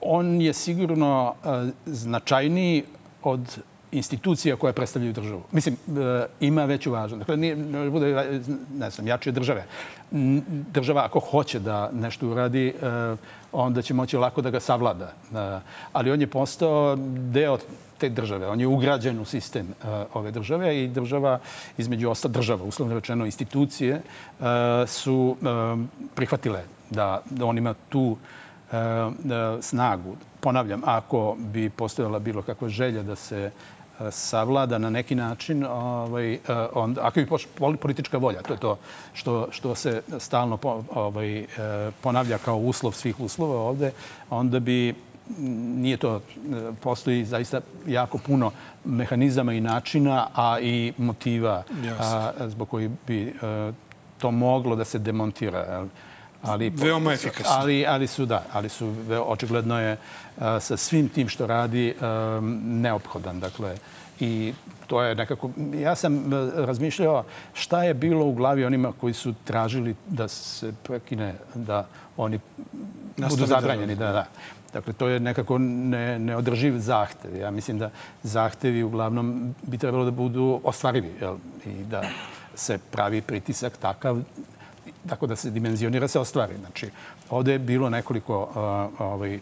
on 0.00 0.40
je 0.40 0.52
sigurno 0.52 1.34
e, 1.44 1.70
značajniji 1.86 2.84
od 3.22 3.58
institucija 3.92 4.56
koje 4.56 4.72
predstavljaju 4.72 5.12
državu. 5.12 5.42
Mislim, 5.52 5.76
ima 6.40 6.64
veću 6.64 6.92
važnost. 6.92 7.18
Dakle, 7.18 7.36
nije, 7.36 7.56
ne 7.56 7.90
bude, 7.90 8.40
ne 8.74 8.90
znam, 8.90 9.06
jači 9.06 9.28
od 9.28 9.34
države. 9.34 9.64
Država, 10.72 11.04
ako 11.04 11.20
hoće 11.20 11.60
da 11.60 11.90
nešto 11.92 12.28
uradi, 12.28 12.74
onda 13.52 13.82
će 13.82 13.94
moći 13.94 14.16
lako 14.16 14.42
da 14.42 14.50
ga 14.50 14.60
savlada. 14.60 15.12
Ali 15.92 16.10
on 16.10 16.20
je 16.20 16.26
postao 16.26 16.96
deo 17.32 17.58
te 18.02 18.08
države. 18.08 18.48
On 18.48 18.60
je 18.60 18.66
ugrađen 18.66 19.20
u 19.20 19.24
sistem 19.24 19.68
uh, 19.70 19.88
ove 20.14 20.30
države 20.30 20.72
i 20.82 20.88
država, 20.88 21.38
između 21.78 22.10
osta 22.10 22.28
država, 22.28 22.64
uslovno 22.64 22.94
rečeno 22.94 23.26
institucije, 23.26 24.00
uh, 24.02 24.46
su 24.86 25.36
um, 25.38 25.88
prihvatile 26.14 26.64
da, 26.90 27.22
da 27.30 27.46
on 27.46 27.58
ima 27.58 27.74
tu 27.88 28.16
uh, 28.16 28.78
snagu. 29.60 30.16
Ponavljam, 30.40 30.82
ako 30.84 31.36
bi 31.38 31.70
postojala 31.70 32.18
bilo 32.18 32.42
kakva 32.42 32.68
želja 32.68 33.02
da 33.02 33.16
se 33.16 33.50
savlada 34.10 34.78
na 34.78 34.90
neki 34.90 35.14
način, 35.14 35.64
ovaj, 35.64 36.38
on, 36.74 36.96
ako 37.00 37.20
bi 37.20 37.26
politička 37.78 38.18
volja, 38.18 38.42
to 38.42 38.52
je 38.52 38.58
to 38.58 38.78
što, 39.12 39.48
što 39.50 39.74
se 39.74 40.02
stalno 40.18 40.56
po, 40.56 40.82
ovaj, 40.94 41.46
ponavlja 42.00 42.38
kao 42.38 42.56
uslov 42.56 42.92
svih 42.92 43.20
uslova 43.20 43.60
ovde, 43.60 43.92
onda 44.30 44.60
bi 44.60 44.94
nije 45.38 45.96
to, 45.96 46.20
postoji 46.80 47.24
zaista 47.24 47.60
jako 47.86 48.18
puno 48.18 48.50
mehanizama 48.84 49.52
i 49.52 49.60
načina, 49.60 50.26
a 50.34 50.60
i 50.60 50.92
motiva 50.98 51.62
a, 51.98 52.32
zbog 52.46 52.68
koji 52.68 52.90
bi 53.06 53.22
e, 53.22 53.32
to 54.18 54.30
moglo 54.30 54.76
da 54.76 54.84
se 54.84 54.98
demontira. 54.98 55.86
Ali, 56.42 56.70
Veoma 56.70 57.12
efikasno. 57.12 57.52
Ali, 57.54 57.86
ali 57.86 58.06
su, 58.06 58.26
da, 58.26 58.44
ali 58.52 58.68
su, 58.68 58.94
očigledno 59.26 59.80
je 59.80 59.96
a, 60.38 60.60
sa 60.60 60.76
svim 60.76 61.08
tim 61.08 61.28
što 61.28 61.46
radi 61.46 61.94
a, 62.00 62.40
neophodan. 62.64 63.40
Dakle, 63.40 63.76
i 64.20 64.52
to 64.86 65.02
je 65.02 65.14
nekako... 65.14 65.50
Ja 65.74 65.94
sam 65.94 66.32
e, 66.32 66.50
razmišljao 66.54 67.24
šta 67.54 67.84
je 67.84 67.94
bilo 67.94 68.26
u 68.26 68.34
glavi 68.34 68.64
onima 68.64 68.92
koji 69.00 69.14
su 69.14 69.34
tražili 69.44 69.94
da 70.08 70.28
se 70.28 70.72
prekine, 70.82 71.34
da 71.54 71.86
oni 72.16 72.38
Nastave 73.16 73.28
budu 73.28 73.40
da 73.40 73.60
zabranjeni. 73.60 73.94
Da, 73.94 74.12
da. 74.12 74.26
Dakle, 74.72 74.92
to 74.92 75.08
je 75.08 75.20
nekako 75.20 75.58
ne, 75.58 76.18
neodrživ 76.18 76.78
zahtev. 76.78 77.36
Ja 77.36 77.50
mislim 77.50 77.78
da 77.78 77.90
zahtevi 78.22 78.82
uglavnom 78.82 79.54
bi 79.62 79.78
trebalo 79.78 80.04
da 80.04 80.10
budu 80.10 80.60
ostvarivi 80.64 81.10
jel? 81.20 81.36
i 81.66 81.84
da 81.84 82.02
se 82.54 82.78
pravi 82.90 83.20
pritisak 83.20 83.76
takav 83.76 84.18
tako 85.08 85.26
da 85.26 85.36
se 85.36 85.50
dimenzionira 85.50 86.08
se 86.08 86.20
ostvari. 86.20 86.54
Znači, 86.60 86.90
ovde 87.30 87.52
je 87.52 87.58
bilo 87.58 87.90
nekoliko 87.90 88.48
a, 88.54 88.88
ovaj, 88.98 89.40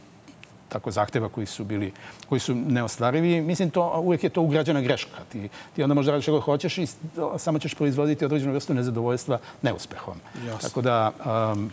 tako 0.68 0.90
zahteva 0.90 1.28
koji 1.28 1.46
su 1.46 1.64
bili 1.64 1.92
koji 2.28 2.40
su 2.40 2.54
neostvarivi. 2.54 3.40
Mislim 3.40 3.70
to 3.70 4.00
uvek 4.00 4.24
je 4.24 4.30
to 4.30 4.42
ugrađena 4.42 4.80
greška. 4.80 5.18
Ti 5.32 5.48
ti 5.76 5.82
onda 5.82 5.94
možda 5.94 6.12
radiš 6.12 6.26
kako 6.26 6.40
hoćeš 6.40 6.78
i 6.78 6.86
samo 7.38 7.58
ćeš 7.58 7.74
proizvoditi 7.74 8.24
određenu 8.24 8.52
vrstu 8.52 8.74
nezadovoljstva 8.74 9.38
neuspehom. 9.62 10.16
Jasno. 10.46 10.68
Tako 10.68 10.82
da 10.82 11.12
um, 11.52 11.72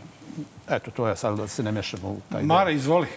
eto 0.69 0.91
to 0.91 1.07
je 1.07 1.15
sad 1.15 1.37
da 1.37 1.47
se 1.47 1.63
ne 1.63 1.71
mešamo 1.71 2.09
u 2.09 2.17
taj. 2.31 2.43
Mara, 2.43 2.71
izvoli. 2.71 3.07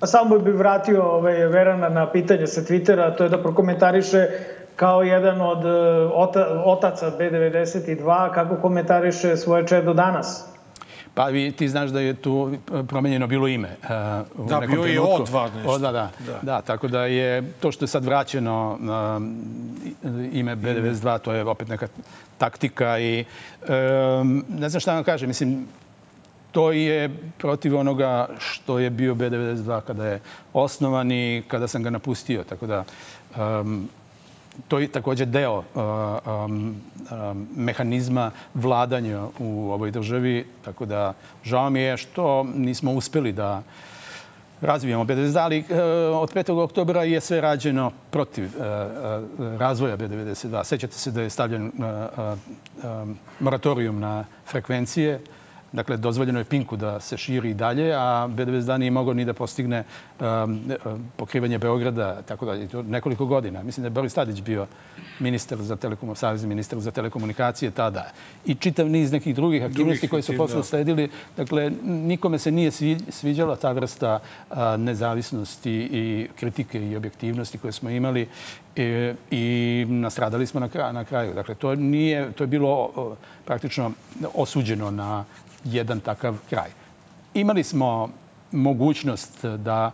A 0.00 0.06
samo 0.06 0.38
bih 0.38 0.54
vratio 0.54 1.02
ovaj, 1.02 1.46
Verana 1.46 1.88
na 1.88 2.10
pitanje 2.12 2.46
sa 2.46 2.60
Twittera, 2.60 3.16
to 3.16 3.24
je 3.24 3.30
da 3.30 3.42
prokomentariše 3.42 4.28
kao 4.76 5.02
jedan 5.02 5.40
od 5.40 5.64
e, 5.64 5.68
ota, 6.14 6.62
otaca 6.64 7.12
B92, 7.18 8.34
kako 8.34 8.56
komentariše 8.56 9.36
svoje 9.36 9.66
čedo 9.66 9.92
danas. 9.92 10.44
Pa 11.14 11.24
vi, 11.26 11.52
ti 11.52 11.68
znaš 11.68 11.90
da 11.90 12.00
je 12.00 12.14
tu 12.14 12.50
e, 12.52 12.82
promenjeno 12.88 13.26
bilo 13.26 13.48
ime. 13.48 13.68
Uh, 13.82 14.44
u 14.46 14.48
Da, 14.48 14.60
bio 14.60 14.84
je 14.84 14.92
trenutku. 14.92 15.24
O2 15.24 15.48
nešto. 15.54 15.70
O, 15.70 15.78
da, 15.78 15.92
da, 15.92 16.10
Da. 16.26 16.38
da. 16.42 16.60
tako 16.60 16.88
da 16.88 17.04
je 17.04 17.52
to 17.60 17.72
što 17.72 17.84
je 17.84 17.88
sad 17.88 18.04
vraćeno 18.04 18.78
um, 18.80 19.36
ime 20.32 20.56
B92, 20.56 21.18
to 21.18 21.32
je 21.32 21.44
opet 21.44 21.68
neka 21.68 21.88
taktika 22.38 22.98
i 22.98 23.24
um, 23.60 24.44
ne 24.48 24.68
znam 24.68 24.80
šta 24.80 24.94
vam 24.94 25.04
kažem, 25.04 25.28
mislim, 25.28 25.66
to 26.52 26.72
je 26.72 27.10
protiv 27.38 27.76
onoga 27.76 28.28
što 28.38 28.78
je 28.78 28.90
bio 28.90 29.14
B92 29.14 29.80
kada 29.80 30.06
je 30.06 30.20
osnovan 30.52 31.12
i 31.12 31.42
kada 31.48 31.68
sam 31.68 31.82
ga 31.82 31.90
napustio. 31.90 32.44
Tako 32.44 32.66
da 32.66 32.84
um, 33.36 33.88
to 34.68 34.78
je 34.78 34.88
takođe 34.88 35.24
deo 35.26 35.58
uh, 35.58 35.64
um, 36.26 36.76
um, 37.10 37.48
mehanizma 37.56 38.30
vladanja 38.54 39.26
u 39.38 39.70
ovoj 39.72 39.90
državi. 39.90 40.46
Tako 40.64 40.86
da 40.86 41.14
žao 41.44 41.70
mi 41.70 41.80
je 41.80 41.96
što 41.96 42.42
nismo 42.54 42.92
uspeli 42.92 43.32
da 43.32 43.62
razvijamo 44.60 45.04
B92, 45.04 45.38
ali 45.38 45.58
uh, 45.58 45.66
od 46.22 46.34
5. 46.34 46.62
oktobra 46.62 47.04
je 47.04 47.20
sve 47.20 47.40
rađeno 47.40 47.92
protiv 48.10 48.44
uh, 48.44 48.62
razvoja 49.60 49.96
B92. 49.96 50.64
Sećate 50.64 50.94
se 50.94 51.10
da 51.10 51.22
je 51.22 51.30
stavljen 51.30 51.72
um, 51.72 53.18
moratorijum 53.40 54.00
na 54.00 54.24
frekvencije 54.46 55.20
Dakle, 55.72 55.96
dozvoljeno 55.96 56.38
je 56.38 56.44
Pinku 56.44 56.76
da 56.76 57.00
se 57.00 57.16
širi 57.16 57.50
i 57.50 57.54
dalje, 57.54 57.94
a 57.94 58.28
B92 58.28 58.78
nije 58.78 58.90
mogao 58.90 59.14
ni 59.14 59.24
da 59.24 59.32
postigne 59.32 59.84
um, 60.20 60.60
pokrivanje 61.16 61.58
Beograda, 61.58 62.22
tako 62.22 62.46
da 62.46 62.68
to 62.68 62.82
nekoliko 62.82 63.26
godina. 63.26 63.62
Mislim 63.62 63.82
da 63.82 63.86
je 63.86 63.90
Boris 63.90 64.14
Tadić 64.14 64.40
bio 64.40 64.66
ministar 65.18 65.58
za 65.58 65.76
telekom, 65.76 66.14
savjezni 66.16 66.48
ministar 66.48 66.80
za 66.80 66.90
telekomunikacije 66.90 67.70
tada. 67.70 68.10
I 68.46 68.54
čitav 68.54 68.88
niz 68.88 69.12
nekih 69.12 69.34
drugih 69.34 69.64
aktivnosti 69.64 70.08
koje 70.08 70.22
su 70.22 70.36
posle 70.36 70.64
sledili. 70.64 71.10
Dakle, 71.36 71.70
nikome 71.84 72.38
se 72.38 72.50
nije 72.50 72.70
sviđala 73.08 73.56
ta 73.56 73.72
vrsta 73.72 74.18
a, 74.50 74.76
nezavisnosti 74.76 75.72
i 75.92 76.28
kritike 76.36 76.82
i 76.90 76.96
objektivnosti 76.96 77.58
koje 77.58 77.72
smo 77.72 77.90
imali 77.90 78.28
i, 78.76 79.12
i 79.30 79.86
nastradali 79.88 80.46
smo 80.46 80.60
na, 80.60 80.68
kraju, 80.68 80.92
na 80.92 81.04
kraju. 81.04 81.34
Dakle, 81.34 81.54
to, 81.54 81.74
nije, 81.74 82.32
to 82.32 82.42
je 82.44 82.48
bilo 82.48 82.90
praktično 83.44 83.92
osuđeno 84.34 84.90
na 84.90 85.24
jedan 85.64 86.00
takav 86.00 86.36
kraj. 86.50 86.70
Imali 87.34 87.62
smo 87.62 88.08
mogućnost 88.52 89.44
da 89.44 89.90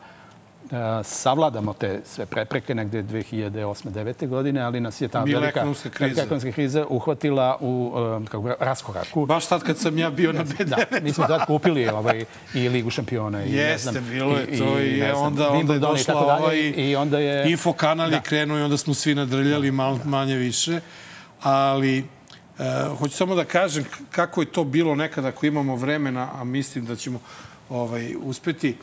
E, 0.72 1.04
savladamo 1.04 1.72
te 1.72 2.00
sve 2.04 2.26
prepreke 2.26 2.74
negde 2.74 3.02
2008-2009. 3.02 4.28
godine, 4.28 4.60
ali 4.60 4.80
nas 4.80 5.00
je 5.00 5.08
ta 5.08 5.20
Bila 5.20 5.40
velika 5.40 5.60
ekonomska 5.60 5.90
kriza. 5.90 6.22
ekonomska 6.22 6.52
kriza 6.52 6.86
uhvatila 6.88 7.58
u 7.60 7.92
um, 7.94 8.26
kako 8.26 8.54
raskoraku. 8.60 9.26
Baš 9.26 9.46
tad 9.46 9.62
kad 9.62 9.78
sam 9.78 9.98
ja 9.98 10.10
bio 10.10 10.32
na 10.32 10.44
B9. 10.44 10.64
Da, 10.64 11.00
mi 11.02 11.12
smo 11.12 11.26
tad 11.26 11.46
kupili 11.46 11.88
ovaj, 11.88 12.24
i 12.54 12.68
Ligu 12.68 12.90
šampiona. 12.90 13.44
I, 13.44 13.52
Jeste, 13.52 13.86
ne 13.86 13.92
znam, 13.92 14.10
bilo 14.10 14.36
je 14.38 14.58
to 14.58 14.78
i, 14.78 14.88
i 14.88 14.96
znam, 14.96 15.22
onda, 15.22 15.50
onda 15.50 15.72
je 15.72 15.76
i 15.76 15.80
došla 15.80 16.14
dalje, 16.14 16.42
ovaj 16.44 16.72
i 16.76 16.96
onda 16.96 17.18
je... 17.18 17.50
info 17.50 17.72
kanal 17.72 18.12
je 18.12 18.20
krenuo 18.20 18.58
i 18.58 18.62
onda 18.62 18.76
smo 18.76 18.94
svi 18.94 19.14
nadrljali 19.14 19.70
malo 19.70 20.00
manje 20.04 20.36
više. 20.36 20.80
Ali, 21.42 22.04
uh, 22.58 22.98
hoću 22.98 23.16
samo 23.16 23.34
da 23.34 23.44
kažem 23.44 23.84
kako 24.10 24.40
je 24.40 24.52
to 24.52 24.64
bilo 24.64 24.94
nekada 24.94 25.28
ako 25.28 25.46
imamo 25.46 25.76
vremena, 25.76 26.30
a 26.34 26.44
mislim 26.44 26.84
da 26.84 26.96
ćemo 26.96 27.20
ovaj, 27.68 28.14
uspeti. 28.22 28.76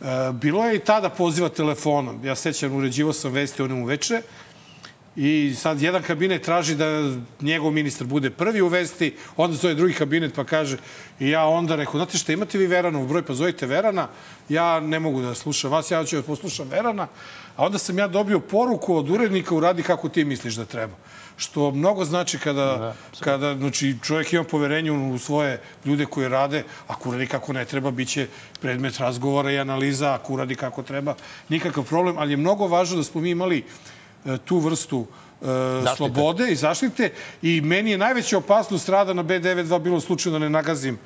E, 0.00 0.32
bilo 0.32 0.66
je 0.66 0.76
i 0.76 0.78
tada 0.78 1.10
poziva 1.10 1.48
telefonom. 1.48 2.24
Ja 2.24 2.34
sećam, 2.34 2.76
uređivo 2.76 3.12
sam 3.12 3.32
vesti 3.32 3.62
onom 3.62 3.82
uveče 3.82 4.22
i 5.16 5.54
sad 5.58 5.82
jedan 5.82 6.02
kabinet 6.02 6.42
traži 6.42 6.74
da 6.74 6.86
njegov 7.40 7.72
ministar 7.72 8.06
bude 8.06 8.30
prvi 8.30 8.60
u 8.60 8.68
vesti, 8.68 9.14
onda 9.36 9.56
zove 9.56 9.74
drugi 9.74 9.94
kabinet 9.94 10.34
pa 10.34 10.44
kaže 10.44 10.76
i 11.20 11.30
ja 11.30 11.46
onda 11.46 11.76
rekao, 11.76 11.92
znate 11.92 12.18
šta, 12.18 12.32
imate 12.32 12.58
vi 12.58 12.66
Veranov 12.66 13.06
broj, 13.06 13.22
pa 13.22 13.34
zovite 13.34 13.66
Verana, 13.66 14.08
ja 14.48 14.80
ne 14.80 15.00
mogu 15.00 15.20
da 15.20 15.34
slušam 15.34 15.70
vas, 15.70 15.90
ja 15.90 16.04
ću 16.04 16.16
da 16.16 16.22
poslušam 16.22 16.68
Verana, 16.68 17.08
a 17.56 17.66
onda 17.66 17.78
sam 17.78 17.98
ja 17.98 18.08
dobio 18.08 18.40
poruku 18.40 18.96
od 18.96 19.10
urednika 19.10 19.54
uradi 19.54 19.82
kako 19.82 20.08
ti 20.08 20.24
misliš 20.24 20.54
da 20.54 20.64
treba 20.64 20.94
što 21.38 21.70
mnogo 21.70 22.04
znači 22.04 22.38
kada, 22.38 22.64
da, 22.64 22.94
kada 23.20 23.54
znači, 23.54 23.96
čovjek 24.02 24.32
ima 24.32 24.44
poverenje 24.44 24.92
u 24.92 25.18
svoje 25.18 25.60
ljude 25.84 26.06
koje 26.06 26.28
rade, 26.28 26.64
ako 26.88 27.08
uradi 27.08 27.26
kako 27.26 27.52
ne 27.52 27.64
treba, 27.64 27.90
bit 27.90 28.08
će 28.08 28.26
predmet 28.60 28.98
razgovora 28.98 29.52
i 29.52 29.58
analiza, 29.58 30.14
ako 30.14 30.32
uradi 30.32 30.54
kako 30.54 30.82
treba, 30.82 31.14
nikakav 31.48 31.84
problem, 31.84 32.18
ali 32.18 32.32
je 32.32 32.36
mnogo 32.36 32.66
važno 32.66 32.96
da 32.96 33.04
smo 33.04 33.20
mi 33.20 33.30
imali 33.30 33.64
e, 34.26 34.38
tu 34.44 34.58
vrstu 34.58 35.06
e, 35.42 35.46
slobode 35.96 36.50
i 36.50 36.56
zaštite 36.56 37.12
i 37.42 37.60
meni 37.60 37.90
je 37.90 37.98
najveća 37.98 38.38
opasnost 38.38 38.88
rada 38.88 39.12
na 39.12 39.24
B92 39.24 39.78
bilo 39.78 39.96
u 39.96 40.00
slučaju 40.00 40.32
da 40.32 40.38
ne 40.38 40.50
nagazim 40.50 40.98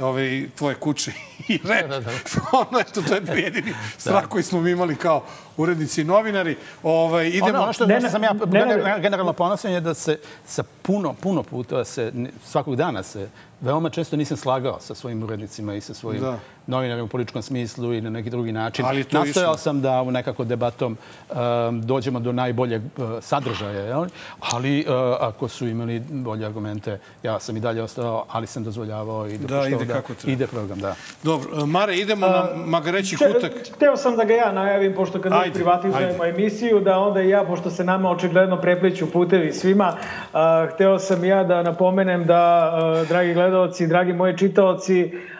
ove, 0.00 0.48
tvoje 0.58 0.74
kuće 0.74 1.12
i 1.48 1.58
rep. 1.64 1.88
Da, 1.88 2.00
da, 2.00 2.00
da. 2.00 2.10
ono, 2.70 2.80
eto, 2.80 3.02
to 3.02 3.14
je 3.14 3.42
jedini 3.44 3.74
strah 3.98 4.28
koji 4.28 4.42
smo 4.42 4.60
mi 4.60 4.70
imali 4.70 4.96
kao 4.96 5.24
urednici 5.56 6.00
i 6.00 6.04
novinari. 6.04 6.56
Ovaj, 6.82 7.28
idemo... 7.28 7.48
Ono, 7.48 7.62
ono 7.62 7.72
što, 7.72 7.86
ne, 7.86 8.00
ne, 8.00 8.10
sam 8.10 8.22
ja 8.22 8.32
ne, 8.46 8.64
ne, 8.66 9.00
generalno 9.00 9.32
ponosan 9.32 9.72
je 9.72 9.80
da 9.80 9.94
se 9.94 10.18
sa 10.46 10.62
puno, 10.82 11.14
puno 11.14 11.42
puta 11.42 11.84
se, 11.84 12.12
svakog 12.44 12.76
dana 12.76 13.02
se 13.02 13.28
veoma 13.60 13.90
često 13.90 14.16
nisam 14.16 14.36
slagao 14.36 14.80
sa 14.80 14.94
svojim 14.94 15.22
urednicima 15.22 15.74
i 15.74 15.80
sa 15.80 15.94
svojim 15.94 16.22
da. 16.22 16.38
Novinarima 16.66 17.04
u 17.04 17.08
političkom 17.08 17.42
smislu 17.42 17.94
i 17.94 18.00
na 18.00 18.10
neki 18.10 18.30
drugi 18.30 18.52
način. 18.52 18.84
Ali 18.84 19.04
to 19.04 19.18
Nastojao 19.18 19.50
išlo. 19.50 19.56
sam 19.56 19.80
da 19.80 20.02
u 20.02 20.10
nekako 20.10 20.44
debatom 20.44 20.96
um, 21.30 21.82
dođemo 21.82 22.20
do 22.20 22.32
najboljeg 22.32 22.82
uh, 22.82 23.10
sadržaja. 23.20 23.80
Jel? 23.80 24.06
Ali 24.40 24.80
uh, 24.80 24.94
ako 25.20 25.48
su 25.48 25.66
imali 25.68 26.00
bolje 26.10 26.46
argumente, 26.46 26.98
ja 27.22 27.40
sam 27.40 27.56
i 27.56 27.60
dalje 27.60 27.82
ostao, 27.82 28.24
ali 28.28 28.46
sam 28.46 28.64
dozvoljavao 28.64 29.28
i 29.28 29.38
da, 29.38 29.68
ide, 29.68 29.84
da 29.84 29.94
kako 29.94 30.12
ide 30.26 30.46
program. 30.46 30.78
Da. 30.78 30.94
Dobro, 31.22 31.66
Mare, 31.66 31.96
idemo 31.96 32.26
uh, 32.26 32.32
na 32.32 32.48
Magareći 32.54 33.16
kutak. 33.16 33.52
Hteo 33.74 33.96
sam 33.96 34.16
da 34.16 34.24
ga 34.24 34.34
ja 34.34 34.52
najavim, 34.52 34.94
pošto 34.94 35.20
kad 35.20 35.32
ajde, 35.32 35.54
privatizujemo 35.54 36.22
ajde. 36.22 36.40
emisiju, 36.40 36.80
da 36.80 36.98
onda 36.98 37.20
ja, 37.20 37.44
pošto 37.44 37.70
se 37.70 37.84
nama 37.84 38.10
očigledno 38.10 38.60
prepleću 38.60 39.10
putevi 39.12 39.52
svima, 39.52 39.96
uh, 39.96 40.38
hteo 40.74 40.98
sam 40.98 41.24
ja 41.24 41.44
da 41.44 41.62
napomenem 41.62 42.24
da, 42.26 42.72
uh, 43.02 43.08
dragi 43.08 43.34
gledalci, 43.34 43.86
dragi 43.86 44.12
moji 44.12 44.38
čitaoci, 44.38 45.12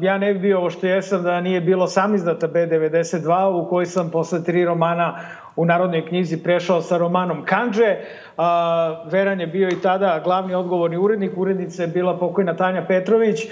ja 0.00 0.18
ne 0.18 0.34
bi 0.34 0.40
bio 0.40 0.58
ovo 0.58 0.70
što 0.70 0.86
jesam 0.86 1.22
da 1.22 1.40
nije 1.40 1.60
bilo 1.60 1.86
sam 1.86 2.14
izdata 2.14 2.48
B92 2.48 3.62
u 3.62 3.68
kojoj 3.68 3.86
sam 3.86 4.10
posle 4.10 4.44
tri 4.44 4.64
romana 4.64 5.18
u 5.56 5.64
Narodnoj 5.64 6.06
knjizi 6.06 6.42
prešao 6.42 6.82
sa 6.82 6.96
romanom 6.96 7.44
Kanđe. 7.44 7.96
Veran 9.10 9.40
je 9.40 9.46
bio 9.46 9.68
i 9.68 9.80
tada 9.82 10.20
glavni 10.24 10.54
odgovorni 10.54 10.96
urednik, 10.96 11.32
urednica 11.36 11.82
je 11.82 11.88
bila 11.88 12.18
pokojna 12.18 12.56
Tanja 12.56 12.84
Petrović. 12.88 13.44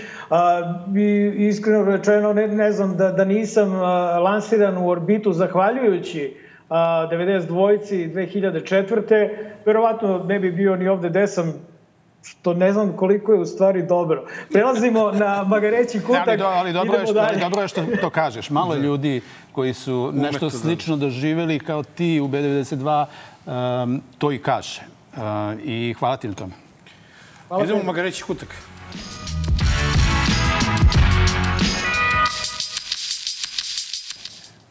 I, 0.97 1.33
iskreno 1.37 1.85
rečeno, 1.85 2.33
ne, 2.33 2.49
ne 2.49 2.73
znam 2.73 2.97
da, 2.97 3.13
da 3.13 3.25
nisam 3.25 3.75
lansiran 4.23 4.77
u 4.77 4.89
orbitu 4.89 5.33
zahvaljujući 5.33 6.37
a, 6.69 7.09
92. 7.13 8.13
2004. 8.15 9.29
Verovatno 9.67 10.25
ne 10.29 10.39
bi 10.39 10.53
bio 10.53 10.77
ni 10.77 10.89
ovde 10.89 11.09
gde 11.09 11.27
sam 11.27 11.55
što 12.27 12.55
ne 12.55 12.73
znam 12.73 12.93
koliko 12.97 13.33
je 13.33 13.41
u 13.41 13.47
stvari 13.47 13.83
dobro. 13.83 14.25
Prelazimo 14.53 15.13
na 15.13 15.45
Magareći 15.45 16.01
kutak. 16.01 16.29
ali, 16.29 16.39
do, 16.39 16.45
ali 16.45 16.73
dobro, 16.73 16.99
je 16.99 17.07
što, 17.07 17.15
dalje. 17.15 17.39
dobro 17.39 17.63
je 17.63 17.69
što 17.69 17.85
to 18.01 18.11
kažeš. 18.11 18.51
Malo 18.51 18.75
da. 18.75 18.81
ljudi 18.81 19.21
koji 19.53 19.75
su 19.75 20.11
nešto 20.15 20.47
Umeto, 20.47 20.59
slično 20.59 20.97
da. 20.97 21.01
doživeli 21.01 21.59
kao 21.59 21.83
ti 21.83 22.21
u 22.21 22.29
B92, 22.29 23.07
um, 23.47 24.03
to 24.19 24.33
i 24.33 24.39
kaže. 24.39 24.83
Uh, 25.17 25.23
I 25.65 25.95
hvala 25.99 26.17
ti 26.17 26.29
na 26.29 26.35
tome. 26.35 26.53
Hvala 27.49 27.65
Idemo 27.65 27.81
u 27.81 27.85
Magareći 27.85 28.25
kutak. 28.25 28.49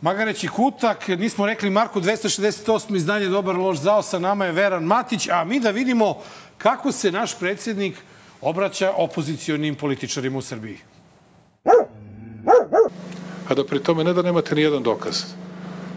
Magareći 0.05 0.47
kutak, 0.47 1.07
nismo 1.07 1.45
rekli 1.45 1.69
Marko 1.69 1.99
268. 1.99 2.95
izdanje 2.95 3.25
Dobar 3.25 3.55
loš 3.55 3.77
zao, 3.77 4.01
sa 4.01 4.19
nama 4.19 4.45
je 4.45 4.51
Veran 4.51 4.83
Matić, 4.83 5.27
a 5.31 5.43
mi 5.43 5.59
da 5.59 5.71
vidimo 5.71 6.17
kako 6.57 6.91
se 6.91 7.11
naš 7.11 7.39
predsjednik 7.39 7.95
obraća 8.41 8.93
opozicionim 8.97 9.75
političarima 9.75 10.37
u 10.37 10.41
Srbiji. 10.41 10.77
A 13.49 13.53
da 13.55 13.65
pri 13.65 13.79
tome 13.79 14.03
ne 14.03 14.13
da 14.13 14.21
nemate 14.21 14.55
ni 14.55 14.61
jedan 14.61 14.83
dokaz, 14.83 15.23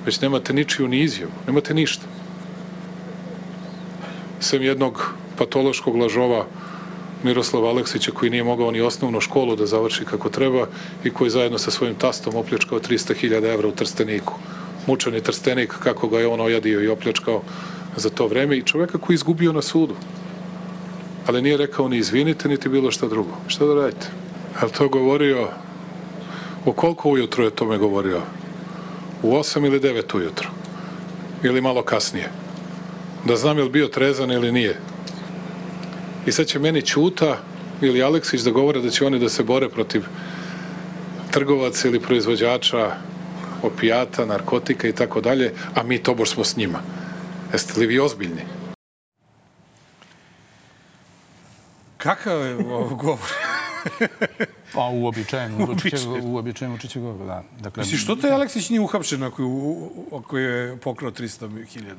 već 0.06 0.20
nemate 0.20 0.52
ničiju 0.52 0.88
ni 0.88 1.00
izjavu, 1.00 1.32
nemate 1.46 1.74
ništa. 1.74 2.06
Sem 4.40 4.62
jednog 4.62 5.14
patološkog 5.36 5.96
lažova 5.96 6.46
Miroslava 7.22 7.68
Aleksića 7.68 8.12
koji 8.12 8.30
nije 8.30 8.44
mogao 8.44 8.70
ni 8.70 8.80
osnovnu 8.80 9.20
školu 9.20 9.56
da 9.56 9.66
završi 9.66 10.04
kako 10.04 10.28
treba 10.28 10.66
i 11.04 11.10
koji 11.10 11.30
zajedno 11.30 11.58
sa 11.58 11.70
svojim 11.70 11.94
tastom 11.94 12.36
opljačkao 12.36 12.80
300.000 12.80 13.52
evra 13.54 13.68
u 13.68 13.72
Trsteniku. 13.72 14.34
Mučani 14.86 15.20
Trstenik, 15.20 15.74
kako 15.78 16.08
ga 16.08 16.18
je 16.18 16.26
on 16.26 16.40
ojadio 16.40 16.82
i 16.82 16.88
opljačkao 16.88 17.42
za 17.96 18.10
to 18.10 18.26
vreme 18.26 18.56
i 18.56 18.62
čoveka 18.62 18.98
koji 18.98 19.14
je 19.14 19.16
izgubio 19.16 19.52
na 19.52 19.62
sudu 19.62 19.94
ali 21.28 21.42
nije 21.42 21.56
rekao 21.56 21.88
ni 21.88 21.96
izvinite, 21.96 22.48
niti 22.48 22.68
bilo 22.68 22.90
šta 22.90 23.08
drugo. 23.08 23.36
Šta 23.46 23.66
da 23.66 23.74
radite? 23.74 24.06
Ali 24.60 24.72
to 24.72 24.88
govorio, 24.88 25.48
u 26.64 26.72
koliko 26.72 27.10
ujutro 27.10 27.44
je 27.44 27.50
tome 27.50 27.78
govorio? 27.78 28.20
U 29.22 29.32
8 29.32 29.66
ili 29.66 29.80
9 29.80 30.16
ujutro? 30.16 30.48
Ili 31.42 31.60
malo 31.60 31.82
kasnije? 31.82 32.30
Da 33.24 33.36
znam 33.36 33.58
je 33.58 33.64
li 33.64 33.70
bio 33.70 33.88
trezan 33.88 34.30
ili 34.30 34.52
nije. 34.52 34.80
I 36.28 36.32
sad 36.32 36.46
će 36.46 36.58
meni 36.58 36.82
Ćuta 36.82 37.38
ili 37.80 38.02
Aleksić 38.02 38.40
da 38.40 38.50
govore 38.50 38.80
da 38.80 38.90
će 38.90 39.06
oni 39.06 39.18
da 39.18 39.28
se 39.28 39.42
bore 39.42 39.68
protiv 39.68 40.04
trgovaca 41.30 41.88
ili 41.88 42.00
proizvođača 42.00 42.92
opijata, 43.62 44.26
narkotika 44.26 44.88
i 44.88 44.92
tako 44.92 45.20
dalje, 45.20 45.52
a 45.74 45.82
mi 45.82 46.02
tobož 46.02 46.28
smo 46.28 46.44
s 46.44 46.56
njima. 46.56 46.78
Jeste 47.52 47.80
li 47.80 47.86
vi 47.86 48.00
ozbiljni? 48.00 48.42
Kakav 51.96 52.46
je 52.46 52.56
ovo 52.56 52.96
govor? 52.96 53.30
pa 54.74 54.88
uobičajen, 54.88 55.54
uobičajen, 56.22 56.72
Vučićev 56.72 57.02
govor, 57.02 57.26
da. 57.26 57.42
Dakle, 57.60 57.82
Misliš, 57.82 58.02
što 58.02 58.16
taj 58.16 58.30
Aleksić 58.30 58.70
nije 58.70 58.80
uhapšen 58.80 59.22
ako, 59.22 59.42
ako 60.12 60.38
je 60.38 60.76
pokrao 60.76 61.10
300.000 61.10 61.94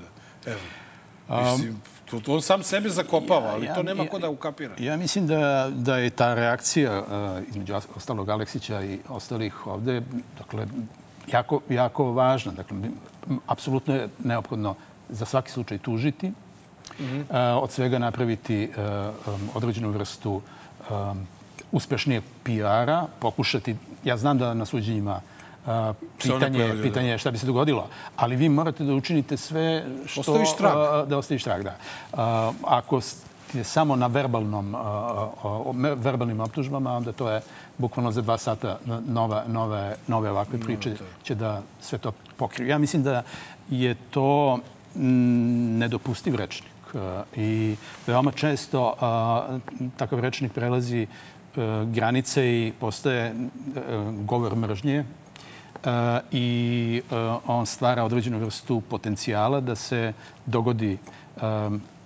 evra? 0.46 1.52
Mislim, 1.52 1.82
to, 2.12 2.20
to 2.20 2.34
on 2.34 2.42
sam 2.42 2.64
sebe 2.64 2.90
zakopava, 2.90 3.50
ali 3.50 3.66
ja, 3.66 3.76
to 3.76 3.84
nema 3.84 4.04
ja, 4.04 4.10
ko 4.10 4.20
da 4.20 4.30
ukapira. 4.30 4.76
Ja 4.80 4.98
mislim 4.98 5.28
da, 5.28 5.70
da 5.74 5.98
je 5.98 6.10
ta 6.10 6.34
reakcija 6.34 7.00
uh, 7.02 7.50
između 7.50 7.74
ostalog 7.96 8.30
Aleksića 8.30 8.84
i 8.84 9.00
ostalih 9.10 9.68
ovde, 9.68 10.02
dakle, 10.38 10.68
jako, 11.32 11.62
jako 11.70 12.12
važna. 12.12 12.52
Dakle, 12.52 12.78
apsolutno 13.48 13.96
je 13.96 14.10
neophodno 14.24 14.76
za 15.10 15.26
svaki 15.26 15.52
slučaj 15.52 15.78
tužiti, 15.78 16.32
-hmm. 17.00 17.60
od 17.62 17.72
svega 17.72 18.00
napraviti 18.00 18.70
određenu 19.54 19.90
vrstu 19.90 20.42
uspešnijeg 21.72 22.24
PR-a, 22.44 23.06
pokušati, 23.20 23.76
ja 24.04 24.18
znam 24.18 24.38
da 24.38 24.54
na 24.54 24.66
suđenjima 24.66 25.22
a, 25.70 25.94
pitanje, 26.22 26.74
pitanje 26.84 27.10
je 27.10 27.18
šta 27.18 27.32
bi 27.32 27.38
se 27.38 27.46
dogodilo, 27.46 27.88
ali 28.16 28.36
vi 28.36 28.50
morate 28.50 28.84
da 28.84 28.94
učinite 28.94 29.38
sve 29.38 29.86
što... 30.06 30.22
Ostaviš 30.22 30.56
trag. 30.58 30.74
a, 30.76 31.06
da 31.06 31.18
ostaviš 31.18 31.44
trag, 31.44 31.64
da. 31.64 31.76
A, 32.14 32.52
ako 32.64 33.02
ste 33.02 33.64
samo 33.64 33.96
na 33.96 34.08
verbalnom, 34.08 34.76
verbalnim 35.96 36.40
optužbama, 36.40 36.94
onda 36.98 37.12
to 37.12 37.30
je 37.30 37.42
bukvalno 37.78 38.12
za 38.12 38.22
dva 38.22 38.38
sata 38.38 38.80
nova, 39.08 39.44
nove, 39.48 39.96
nove 40.08 40.32
ovakve 40.32 40.60
priče 40.60 40.96
će 41.24 41.36
da 41.36 41.62
sve 41.82 41.98
to 41.98 42.12
pokriju. 42.38 42.68
Ja 42.68 42.78
mislim 42.78 43.04
da 43.04 43.24
je 43.70 43.96
to 44.10 44.60
nedopustiv 45.80 46.36
rečnik 46.36 46.72
i 47.36 47.76
veoma 48.08 48.32
često 48.32 48.94
takav 49.98 50.20
rečnik 50.20 50.54
prelazi 50.54 51.08
a, 51.56 51.86
granice 51.94 52.46
i 52.46 52.74
postaje 52.80 53.34
a, 53.76 54.14
govor 54.26 54.56
mržnje 54.56 55.06
E, 55.19 55.19
i 56.32 57.02
e, 57.12 57.16
on 57.48 57.66
stvara 57.66 58.04
određenu 58.04 58.40
vrstu 58.40 58.82
potencijala 58.82 59.60
da 59.60 59.76
se 59.76 60.14
dogodi 60.46 60.94
e, 60.94 61.40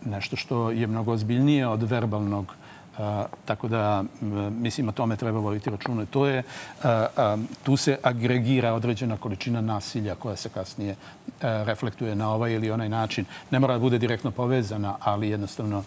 nešto 0.05 0.35
što 0.35 0.71
je 0.71 0.87
mnogo 0.87 1.11
ozbiljnije 1.11 1.67
od 1.67 1.83
verbalnog 1.83 2.55
a, 2.97 3.25
tako 3.45 3.67
da, 3.67 4.03
mislim, 4.51 4.89
o 4.89 4.91
tome 4.91 5.15
treba 5.15 5.39
voditi 5.39 5.69
račune. 5.69 6.05
To 6.05 6.25
je, 6.27 6.43
a, 6.83 7.07
a, 7.17 7.37
tu 7.63 7.77
se 7.77 7.97
agregira 8.03 8.73
određena 8.73 9.17
količina 9.17 9.61
nasilja 9.61 10.15
koja 10.15 10.35
se 10.35 10.49
kasnije 10.49 10.95
reflektuje 11.41 12.15
na 12.15 12.31
ovaj 12.31 12.53
ili 12.53 12.71
onaj 12.71 12.89
način. 12.89 13.25
Ne 13.51 13.59
mora 13.59 13.73
da 13.73 13.79
bude 13.79 13.97
direktno 13.97 14.31
povezana, 14.31 14.95
ali 14.99 15.29
jednostavno 15.29 15.83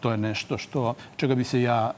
to 0.00 0.10
je 0.10 0.16
nešto 0.16 0.58
što, 0.58 0.94
čega 1.16 1.34
bi 1.34 1.44
se 1.44 1.62
ja 1.62 1.92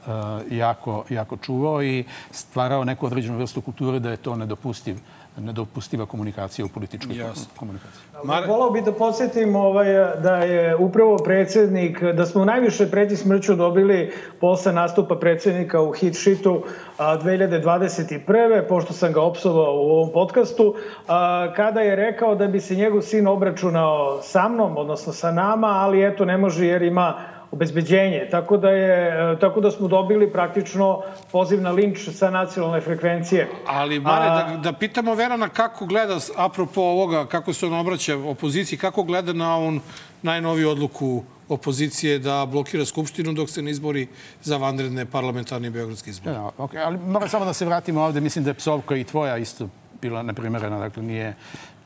jako, 0.51 1.03
jako 1.09 1.37
čuvao 1.37 1.83
i 1.83 2.03
stvarao 2.31 2.83
neku 2.83 3.05
određenu 3.05 3.37
vrstu 3.37 3.61
kulture 3.61 3.99
da 3.99 4.11
je 4.11 4.17
to 4.17 4.35
nedopustiv 4.35 4.97
nedopustiva 5.37 6.05
komunikacija 6.05 6.65
u 6.65 6.69
političkoj 6.69 7.17
Jasno. 7.17 7.45
komunikaciji. 7.57 8.01
Mar... 8.23 8.43
Volao 8.47 8.69
bih 8.69 8.83
da 8.83 8.91
podsjetim 8.91 9.55
ovaj, 9.55 9.85
da 10.21 10.35
je 10.35 10.75
upravo 10.75 11.17
predsjednik, 11.17 12.03
da 12.03 12.25
smo 12.25 12.45
najviše 12.45 12.91
preti 12.91 13.15
smrću 13.15 13.55
dobili 13.55 14.13
posle 14.41 14.73
nastupa 14.73 15.15
predsjednika 15.15 15.81
u 15.81 15.91
hit 15.91 16.15
shitu 16.15 16.63
a, 16.97 17.17
2021. 17.17 18.67
pošto 18.69 18.93
sam 18.93 19.13
ga 19.13 19.21
opsovao 19.21 19.75
u 19.75 19.89
ovom 19.89 20.09
podcastu, 20.13 20.75
a, 21.07 21.53
kada 21.55 21.81
je 21.81 21.95
rekao 21.95 22.35
da 22.35 22.47
bi 22.47 22.59
se 22.59 22.75
njegov 22.75 23.01
sin 23.01 23.27
obračunao 23.27 24.21
sa 24.21 24.47
mnom, 24.49 24.77
odnosno 24.77 25.13
sa 25.13 25.31
nama, 25.31 25.67
ali 25.67 26.07
eto 26.07 26.25
ne 26.25 26.37
može 26.37 26.67
jer 26.67 26.81
ima 26.81 27.40
obezbeđenje. 27.51 28.27
Tako 28.31 28.57
da, 28.57 28.69
je, 28.69 29.39
tako 29.39 29.61
da 29.61 29.71
smo 29.71 29.87
dobili 29.87 30.31
praktično 30.31 31.01
poziv 31.31 31.61
na 31.61 31.71
linč 31.71 32.09
sa 32.09 32.29
nacionalne 32.29 32.81
frekvencije. 32.81 33.47
Ali, 33.67 33.99
Mare, 33.99 34.29
da, 34.29 34.57
da 34.57 34.73
pitamo 34.73 35.15
Verana 35.15 35.49
kako 35.49 35.85
gleda, 35.85 36.17
apropo 36.35 36.81
ovoga, 36.81 37.25
kako 37.25 37.53
se 37.53 37.65
on 37.65 37.73
obraća 37.73 38.17
opoziciji, 38.17 38.79
kako 38.79 39.03
gleda 39.03 39.33
na 39.33 39.55
ovu 39.55 39.79
najnoviju 40.21 40.69
odluku 40.69 41.23
opozicije 41.49 42.19
da 42.19 42.45
blokira 42.45 42.85
Skupštinu 42.85 43.33
dok 43.33 43.49
se 43.49 43.61
ne 43.61 43.71
izbori 43.71 44.07
za 44.43 44.57
vanredne 44.57 45.05
parlamentarne 45.05 45.67
i 45.67 45.71
beogradske 45.71 46.09
izbore. 46.09 46.35
Ja, 46.35 46.51
okay. 46.57 46.81
ali 46.85 46.97
moram 46.97 47.29
samo 47.29 47.45
da 47.45 47.53
se 47.53 47.65
vratimo 47.65 48.01
ovde. 48.01 48.21
Mislim 48.21 48.43
da 48.43 48.49
je 48.49 48.53
psovka 48.53 48.95
i 48.95 49.03
tvoja 49.03 49.37
isto 49.37 49.69
bila 50.01 50.23
neprimerena. 50.23 50.79
Dakle, 50.79 51.03
nije... 51.03 51.35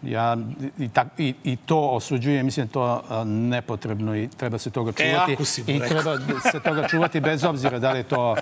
Ja 0.02 0.38
i, 0.78 0.90
tak, 0.90 1.08
i, 1.18 1.34
i 1.44 1.56
to 1.56 1.90
osuđujem, 1.90 2.46
mislim 2.46 2.68
to 2.68 3.02
a, 3.10 3.24
nepotrebno 3.24 4.16
i 4.16 4.30
treba 4.38 4.58
se 4.58 4.70
toga 4.70 4.92
čuvati. 4.92 5.32
E, 5.32 5.34
ako 5.34 5.46
si 5.46 5.62
I 5.68 5.80
treba 5.80 6.18
se 6.52 6.60
toga 6.60 6.88
čuvati 6.88 7.20
bez 7.20 7.44
obzira 7.44 7.80
da 7.80 7.92
li 7.92 8.00
je 8.00 8.04
to 8.04 8.36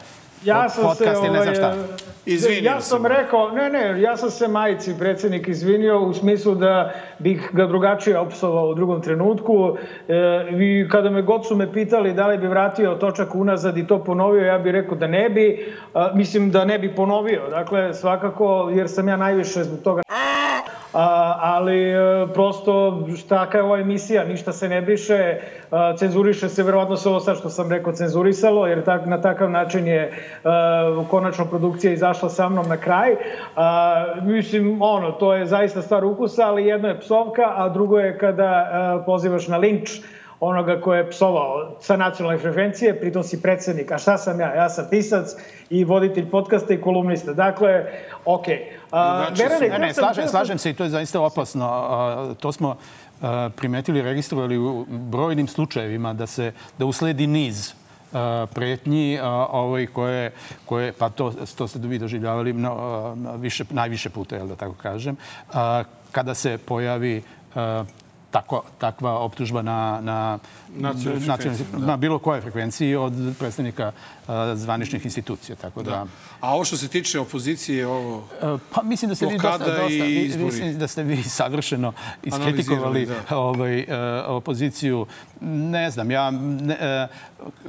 Ja 0.46 0.70
sam 0.70 0.84
podcast 0.84 1.22
se, 1.22 1.28
ili 1.28 1.38
ne 1.38 1.44
znam 1.44 1.56
šta. 1.56 1.68
ovaj, 1.68 1.84
Izvinio 2.26 2.72
ja 2.72 2.82
sam 2.82 3.06
rekao, 3.06 3.52
ne, 3.52 3.70
ne, 3.70 4.02
ja 4.02 4.18
sam 4.18 4.30
se 4.30 4.48
majici 4.48 4.94
predsjednik 5.00 5.48
izvinio 5.48 6.02
u 6.02 6.14
smislu 6.14 6.56
da 6.56 6.92
bih 7.20 7.50
ga 7.54 7.66
drugačije 7.66 8.20
opsovao 8.20 8.70
u 8.70 8.74
drugom 8.74 9.02
trenutku. 9.02 9.78
E, 10.08 10.14
vi, 10.52 10.88
kada 10.92 11.10
me 11.10 11.22
god 11.22 11.48
su 11.48 11.56
me 11.56 11.74
pitali 11.74 12.14
da 12.14 12.28
li 12.28 12.38
bi 12.38 12.48
vratio 12.48 12.96
točak 12.96 13.36
unazad 13.36 13.78
i 13.78 13.88
to 13.88 14.04
ponovio, 14.04 14.46
ja 14.46 14.60
bih 14.60 14.72
rekao 14.72 14.98
da 14.98 15.08
ne 15.08 15.30
bi. 15.30 15.74
A, 15.94 16.12
mislim 16.16 16.52
da 16.52 16.66
ne 16.66 16.80
bi 16.80 16.96
ponovio. 16.96 17.50
Dakle, 17.50 17.94
svakako, 17.94 18.72
jer 18.76 18.90
sam 18.90 19.08
ja 19.08 19.18
najviše 19.18 19.64
zbog 19.64 19.80
toga 19.84 20.02
A, 20.94 21.38
ali 21.42 21.92
e, 21.92 22.28
prosto 22.34 23.04
šta 23.18 23.48
je 23.54 23.64
ova 23.64 23.80
emisija, 23.80 24.24
ništa 24.24 24.54
se 24.54 24.70
ne 24.70 24.82
briše, 24.82 25.38
a, 25.72 25.96
cenzuriše 25.98 26.50
se, 26.50 26.64
verovatno 26.64 26.98
se 26.98 27.10
ovo 27.10 27.20
sad 27.20 27.38
što 27.38 27.50
sam 27.50 27.72
rekao 27.72 27.94
cenzurisalo, 27.94 28.68
jer 28.68 28.84
tak, 28.84 29.06
na 29.06 29.22
takav 29.22 29.52
način 29.52 29.88
je 29.88 30.12
a, 30.44 31.06
konačno 31.10 31.46
produkcija 31.46 31.94
izašla 31.94 32.30
sa 32.30 32.50
mnom 32.50 32.68
na 32.68 32.78
kraj. 32.78 33.16
Mislim, 34.22 34.82
ono, 34.82 35.12
to 35.12 35.34
je 35.34 35.46
zaista 35.46 35.82
stvar 35.82 36.06
ukusa, 36.06 36.48
ali 36.48 36.66
jedno 36.66 36.88
je 36.88 37.00
psovka, 37.00 37.54
a 37.56 37.70
drugo 37.70 38.00
je 38.00 38.18
kada 38.18 39.04
pozivaš 39.06 39.48
na 39.48 39.58
linč 39.58 40.02
onoga 40.40 40.82
ko 40.82 40.94
je 40.94 41.10
psovao 41.10 41.78
sa 41.80 41.98
nacionalne 41.98 42.38
frekvencije, 42.38 43.00
pritom 43.00 43.24
si 43.24 43.42
predsednik. 43.42 43.92
A 43.92 43.98
šta 43.98 44.18
sam 44.18 44.40
ja? 44.40 44.56
Ja 44.56 44.70
sam 44.70 44.88
pisac 44.90 45.36
i 45.70 45.84
voditelj 45.84 46.30
podcasta 46.30 46.74
i 46.74 46.82
kolumnista. 46.82 47.34
Dakle, 47.34 47.86
okej. 48.26 48.56
Okay. 48.56 48.83
Ne, 48.94 49.80
ne, 49.80 49.94
slažem, 49.94 50.28
slažem 50.28 50.58
se 50.58 50.70
i 50.70 50.74
to 50.74 50.84
je 50.84 50.90
zaista 50.90 51.22
opasno. 51.22 51.66
A, 51.66 52.34
To 52.40 52.52
smo 52.52 52.76
a, 53.22 53.50
primetili, 53.56 54.02
registrovali 54.02 54.58
u 54.58 54.86
brojnim 54.90 55.48
slučajevima 55.48 56.14
da 56.14 56.28
se 56.28 56.52
da 56.78 56.86
usledi 56.86 57.28
niz 57.28 57.74
a, 58.14 58.46
pretnji 58.54 59.20
ovaj 59.50 59.88
koje 59.88 60.32
koje 60.66 60.94
pa 60.94 61.10
to 61.10 61.34
to 61.56 61.68
ste 61.68 61.80
vi 61.80 62.00
doživljavali 62.00 62.54
no, 62.54 62.72
a, 62.72 63.36
više 63.36 63.66
najviše 63.70 64.10
puta 64.10 64.36
jel 64.36 64.48
da 64.48 64.56
tako 64.56 64.74
kažem 64.74 65.18
a, 65.54 65.84
kada 66.12 66.34
se 66.34 66.58
pojavi 66.58 67.24
tako, 68.34 68.64
takva 68.78 69.20
optužba 69.20 69.62
na, 69.62 69.78
na, 70.02 70.40
Nacionalnoj 70.72 71.28
nacionalnoj- 71.28 71.72
da. 71.72 71.86
na 71.86 71.98
bilo 71.98 72.20
kojoj 72.20 72.42
frekvenciji 72.42 72.96
od 72.96 73.14
predstavnika 73.40 73.92
a, 74.28 74.56
zvaničnih 74.56 75.06
institucija. 75.06 75.56
Tako 75.56 75.84
da, 75.84 75.92
Da. 75.92 76.06
A 76.40 76.56
ovo 76.56 76.66
što 76.66 76.78
se 76.78 76.88
tiče 76.88 77.20
opozicije, 77.20 77.88
ovo... 77.88 78.24
E, 78.34 78.58
Pa 78.72 78.84
mislim 78.84 79.10
da 79.10 79.16
ste 79.16 79.26
vi 79.26 79.34
dosta, 79.34 79.58
dosta 79.58 79.84
vi- 79.86 80.34
mislim 80.38 80.78
da 80.78 80.88
ste 80.88 81.04
vi 81.04 81.24
savršeno 81.24 81.94
iskritikovali 82.24 83.06
da. 83.06 83.38
ovaj, 83.38 83.80
e, 83.80 83.86
opoziciju. 84.24 85.06
Ne 85.42 85.92
znam, 85.92 86.12
ja, 86.12 86.32
ne, 86.32 86.74
e, 86.74 87.08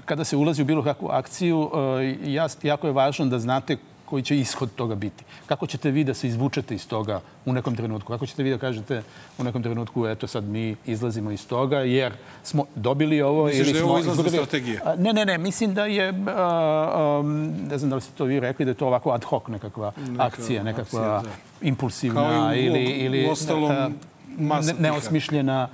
kada 0.05 0.25
se 0.25 0.37
ulazi 0.37 0.63
u 0.63 0.67
bilo 0.67 0.83
kakvu 0.83 1.09
akciju, 1.09 1.71
e, 2.01 2.17
ja, 2.25 2.47
jako 2.63 2.87
je 2.87 2.93
važno 2.93 3.27
da 3.27 3.39
znate 3.39 3.77
koji 4.15 4.23
će 4.23 4.39
ishod 4.39 4.71
toga 4.75 4.95
biti. 4.95 5.25
Kako 5.47 5.67
ćete 5.67 5.91
vi 5.91 6.05
da 6.05 6.15
se 6.15 6.29
izvučete 6.29 6.75
iz 6.75 6.87
toga 6.89 7.21
u 7.47 7.53
nekom 7.53 7.77
trenutku? 7.77 8.13
Kako 8.13 8.27
ćete 8.27 8.43
vi 8.43 8.51
da 8.51 8.59
kažete 8.59 9.03
u 9.39 9.45
nekom 9.45 9.63
trenutku, 9.63 10.07
eto 10.07 10.27
sad 10.27 10.45
mi 10.45 10.77
izlazimo 10.87 11.31
iz 11.31 11.47
toga 11.47 11.79
jer 11.79 12.13
smo 12.43 12.65
dobili 12.75 13.23
ovo 13.23 13.45
Misliš 13.45 13.61
ili 13.61 13.73
da 13.73 13.79
je 13.79 13.85
ovo 13.85 13.99
izlazna 13.99 14.31
strategija? 14.31 14.95
Ne, 14.97 15.13
ne, 15.13 15.25
ne, 15.25 15.39
mislim 15.39 15.75
da 15.75 15.87
je, 15.87 16.15
a, 16.29 17.19
um, 17.21 17.35
ne 17.65 17.79
znam 17.79 17.91
da 17.91 17.97
li 17.97 18.03
ste 18.03 18.13
to 18.15 18.25
vi 18.25 18.41
rekli, 18.41 18.65
da 18.65 18.71
je 18.71 18.75
to 18.75 18.87
ovako 18.87 19.11
ad 19.11 19.25
hoc 19.25 19.47
nekakva 19.49 19.93
Neka 19.99 20.23
akcija, 20.25 20.63
nekakva 20.63 21.17
akcija, 21.17 21.33
da. 21.61 21.67
impulsivna 21.67 22.23
Kao 22.23 22.55
i 22.55 22.61
u- 22.61 22.67
ili, 22.67 22.85
ili 22.85 23.27
uostalom, 23.29 23.71
a, 23.73 23.91
masa 24.39 24.73
ne, 24.73 24.81
neosmišljena 24.81 25.69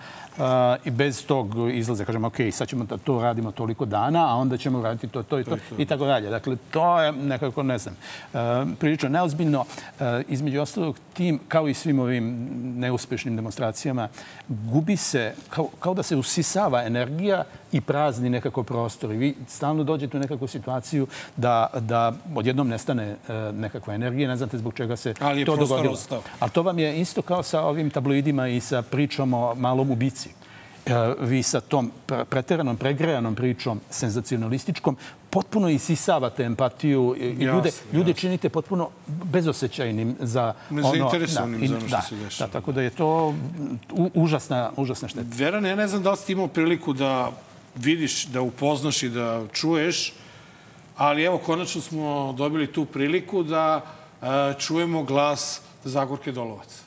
i 0.84 0.90
bez 0.90 1.26
tog 1.26 1.54
izlaza. 1.72 2.04
Kažemo, 2.04 2.26
ok, 2.26 2.36
sad 2.52 2.68
ćemo 2.68 2.84
da 2.84 2.96
to 2.96 3.20
radimo 3.22 3.52
toliko 3.52 3.84
dana, 3.84 4.32
a 4.32 4.36
onda 4.36 4.56
ćemo 4.56 4.82
raditi 4.82 5.08
to, 5.08 5.22
to 5.22 5.40
i 5.40 5.44
to, 5.44 5.56
i 5.78 5.86
tako 5.86 6.04
dalje. 6.04 6.30
Dakle, 6.30 6.56
to 6.70 7.00
je 7.00 7.12
nekako, 7.12 7.62
ne 7.62 7.78
znam, 7.78 7.96
a, 8.34 8.66
prilično 8.78 9.08
neozbiljno. 9.08 9.64
A, 10.00 10.22
između 10.28 10.60
ostalog, 10.60 10.98
tim, 11.14 11.40
kao 11.48 11.68
i 11.68 11.74
svim 11.74 11.98
ovim 11.98 12.48
neuspešnim 12.76 13.36
demonstracijama, 13.36 14.08
gubi 14.48 14.96
se, 14.96 15.34
kao, 15.48 15.68
kao 15.80 15.94
da 15.94 16.02
se 16.02 16.16
usisava 16.16 16.84
energija 16.84 17.44
i 17.72 17.80
prazni 17.80 18.30
nekako 18.30 18.62
prostor. 18.62 19.12
I 19.12 19.16
vi 19.16 19.34
stalno 19.48 19.84
dođete 19.84 20.16
u 20.16 20.20
nekakvu 20.20 20.46
situaciju 20.46 21.06
da, 21.36 21.66
da 21.80 22.12
odjednom 22.34 22.68
nestane 22.68 23.16
e, 23.28 23.32
nekakva 23.52 23.94
energija, 23.94 24.28
ne 24.28 24.36
znate 24.36 24.58
zbog 24.58 24.74
čega 24.74 24.96
se 24.96 25.14
Ali 25.20 25.40
je 25.40 25.44
to 25.46 25.56
prostor 25.56 25.76
dogodilo. 25.76 25.94
ostao. 25.94 26.22
Ali 26.40 26.50
to 26.50 26.62
vam 26.62 26.78
je 26.78 27.00
isto 27.00 27.22
kao 27.22 27.42
sa 27.42 27.62
ovim 27.62 27.90
tabloidima 27.90 28.48
i 28.48 28.60
sa 28.60 28.82
pričom 28.82 29.34
o 29.34 29.54
malom 29.54 29.90
ubici. 29.90 30.29
E, 30.86 30.92
vi 31.20 31.42
sa 31.42 31.60
tom 31.60 31.90
pre- 32.06 32.24
preteranom, 32.24 32.76
pregrejanom 32.76 33.34
pričom, 33.34 33.80
senzacionalističkom, 33.90 34.96
potpuno 35.30 35.68
isisavate 35.68 36.44
empatiju 36.44 37.14
i 37.18 37.28
ljude, 37.28 37.68
Jasno, 37.68 37.98
ljude 37.98 38.12
činite 38.12 38.48
potpuno 38.48 38.88
bezosećajnim 39.06 40.16
za 40.20 40.54
ono... 40.70 40.80
Nezainteresovanim 40.82 41.64
i- 41.64 41.68
za 41.68 41.76
ono 41.76 41.86
što 41.88 41.96
da, 41.96 42.02
se 42.02 42.16
dešava. 42.16 42.46
Da, 42.48 42.52
tako 42.52 42.72
da 42.72 42.82
je 42.82 42.90
to 42.90 43.34
u, 43.92 44.10
užasna, 44.14 44.70
užasna 44.76 45.08
šteta. 45.08 45.26
Veran, 45.36 45.66
ja 45.66 45.74
ne 45.76 45.88
znam 45.88 46.02
da 46.02 46.10
li 46.10 46.16
si 46.16 46.32
imao 46.32 46.48
priliku 46.48 46.92
da 46.92 47.30
vidiš, 47.76 48.26
da 48.26 48.40
upoznaš 48.40 49.02
i 49.02 49.08
da 49.08 49.42
čuješ, 49.52 50.12
ali 50.96 51.22
evo, 51.24 51.38
konačno 51.38 51.80
smo 51.80 52.32
dobili 52.32 52.72
tu 52.72 52.84
priliku 52.84 53.42
da 53.42 53.82
e, 54.22 54.26
čujemo 54.58 55.02
glas 55.02 55.60
Zagorke 55.84 56.32
Dolovac. 56.32 56.82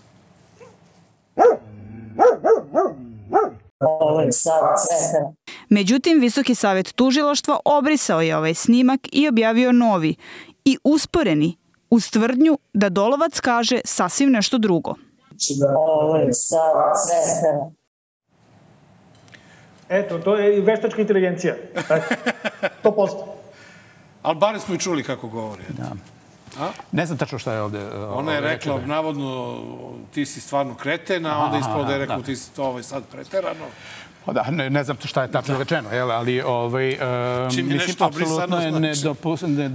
Međutim, 5.70 6.20
Visoki 6.20 6.56
savet 6.56 6.96
tužilaštva 6.96 7.60
obrisao 7.66 8.22
je 8.22 8.38
ovaj 8.38 8.54
snimak 8.54 9.00
i 9.12 9.28
objavio 9.28 9.72
novi 9.72 10.16
i 10.66 10.78
usporeni 10.84 11.58
uz 11.90 12.12
tvrdnju 12.12 12.58
da 12.74 12.90
Dolovac 12.90 13.40
kaže 13.40 13.82
sasvim 13.86 14.30
nešto 14.30 14.58
drugo. 14.58 14.96
Eto, 19.90 20.20
to 20.20 20.36
je 20.36 20.62
veštačka 20.62 21.02
inteligencija. 21.02 21.56
To 22.84 22.96
posto. 22.96 23.36
Ali 24.22 24.36
bare 24.36 24.60
smo 24.60 24.76
i 24.76 24.80
čuli 24.80 25.04
kako 25.04 25.28
govori. 25.28 25.64
Da. 25.70 26.13
A? 26.60 26.70
Ne 26.92 27.06
znam 27.06 27.18
tačno 27.18 27.40
šta 27.40 27.54
je 27.54 27.62
ovde. 27.62 27.80
Ona 28.10 28.34
je 28.34 28.42
rekla, 28.42 28.82
navodno, 28.86 29.60
ti 30.14 30.26
si 30.26 30.42
stvarno 30.42 30.76
kreten, 30.76 31.26
a 31.26 31.46
onda 31.46 31.58
ispalo 31.58 31.84
da 31.84 31.92
je 31.94 32.00
rekla, 32.00 32.22
ti 32.22 32.36
si 32.36 32.54
to 32.54 32.64
ovaj 32.64 32.84
sad 32.84 33.04
preterano. 33.12 33.66
Pa 34.26 34.34
da, 34.34 34.46
ne, 34.52 34.70
ne 34.70 34.84
znam 34.84 34.98
šta 35.04 35.22
je 35.22 35.32
tačno 35.32 35.58
rečeno, 35.58 35.92
jel, 35.92 36.12
ali 36.12 36.42
ovaj, 36.42 36.92
uh, 36.92 37.00
Čim 37.56 37.72
je 37.72 37.74
mislim, 37.76 37.96
apsolutno 38.00 38.60
je 38.60 38.70
znači. 38.72 38.82
nedopus, 38.82 39.42
ne, 39.42 39.72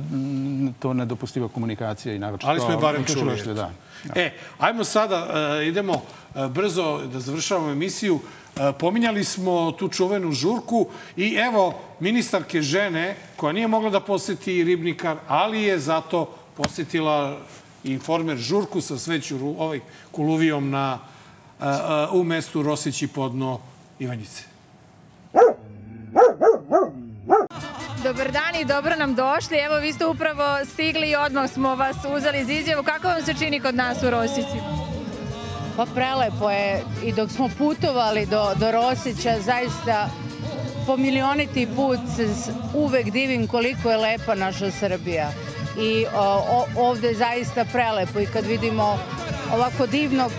to 0.78 0.94
nedopustiva 0.94 1.48
komunikacija 1.48 2.14
i 2.14 2.18
naročito... 2.18 2.50
Ali 2.50 2.60
smo 2.60 2.70
je 2.70 2.76
barem 2.76 3.04
čuli. 3.04 3.18
tužilaštvo, 3.18 3.54
Da. 3.54 3.70
E, 4.14 4.32
ajmo 4.58 4.84
sada, 4.84 5.26
uh, 5.26 5.66
idemo 5.66 5.92
uh, 5.92 6.46
brzo 6.46 7.00
da 7.12 7.20
završavamo 7.20 7.70
emisiju. 7.70 8.14
Uh, 8.14 8.62
pominjali 8.78 9.24
smo 9.24 9.72
tu 9.72 9.88
čuvenu 9.88 10.32
žurku 10.32 10.86
i 11.16 11.34
evo 11.34 11.80
ministarke 12.00 12.62
žene 12.62 13.16
koja 13.36 13.52
nije 13.52 13.68
mogla 13.68 13.90
da 13.90 14.00
poseti 14.00 14.64
Ribnikar, 14.64 15.16
ali 15.28 15.62
je 15.62 15.78
zato 15.78 16.37
posetila 16.58 17.38
informer 17.84 18.36
žurku 18.36 18.80
sa 18.80 18.98
sveću 18.98 19.54
ovaj 19.58 19.80
kuluvijom 20.12 20.70
na, 20.70 20.98
uh, 21.58 21.66
uh, 21.66 22.20
u 22.20 22.24
mestu 22.24 22.62
Rosići 22.62 23.08
podno 23.08 23.60
Ivanjice. 23.98 24.42
Dobar 28.02 28.32
dan 28.32 28.60
i 28.60 28.64
dobro 28.64 28.96
nam 28.96 29.14
došli. 29.14 29.56
Evo, 29.56 29.76
vi 29.76 29.92
ste 29.92 30.06
upravo 30.06 30.64
stigli 30.64 31.10
i 31.10 31.16
odmah 31.16 31.50
smo 31.50 31.74
vas 31.74 31.96
uzeli 32.16 32.40
iz 32.40 32.48
izjavu. 32.48 32.82
Kako 32.82 33.08
vam 33.08 33.22
se 33.22 33.34
čini 33.34 33.60
kod 33.60 33.74
nas 33.74 34.02
u 34.02 34.10
Rosici? 34.10 34.58
Pa 35.76 35.86
prelepo 35.86 36.50
je 36.50 36.84
i 37.04 37.12
dok 37.12 37.30
smo 37.30 37.48
putovali 37.58 38.26
do, 38.26 38.54
do 38.56 38.70
Rosića, 38.70 39.40
zaista 39.40 40.10
po 40.86 40.96
milioniti 40.96 41.68
put 41.76 41.98
se 42.16 42.52
uvek 42.74 43.10
divim 43.10 43.46
koliko 43.46 43.90
je 43.90 43.96
lepa 43.96 44.34
naša 44.34 44.70
Srbija. 44.70 45.30
I 45.80 46.06
o, 46.14 46.66
ovde 46.76 47.08
je 47.08 47.14
zaista 47.14 47.64
prelepo 47.64 48.20
i 48.20 48.26
kad 48.26 48.46
vidimo 48.46 48.98
ovako 49.54 49.86
divnog 49.86 50.32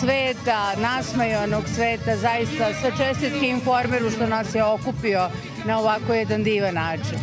sveta, 0.00 0.72
nasmajanog 0.80 1.64
sveta, 1.74 2.16
zaista 2.16 2.74
sve 2.80 2.90
čestitke 2.98 3.48
informeru 3.48 4.10
što 4.10 4.26
nas 4.26 4.54
je 4.54 4.64
okupio 4.64 5.28
na 5.64 5.78
ovako 5.78 6.14
jedan 6.14 6.42
divan 6.42 6.74
način. 6.74 7.18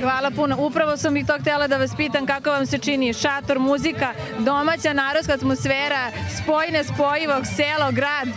Hvala 0.00 0.30
puno. 0.30 0.56
Upravo 0.58 0.96
sam 0.96 1.16
i 1.16 1.26
to 1.26 1.38
htjela 1.40 1.68
da 1.68 1.76
vas 1.76 1.90
pitam 1.96 2.26
kako 2.26 2.50
vam 2.50 2.66
se 2.66 2.78
čini 2.78 3.12
šator, 3.12 3.58
muzika, 3.58 4.14
domaća 4.38 4.92
narodska 4.92 5.32
atmosfera, 5.32 6.10
spoj 6.42 6.70
nespojivog, 6.70 7.46
selo, 7.56 7.92
grad. 7.92 8.28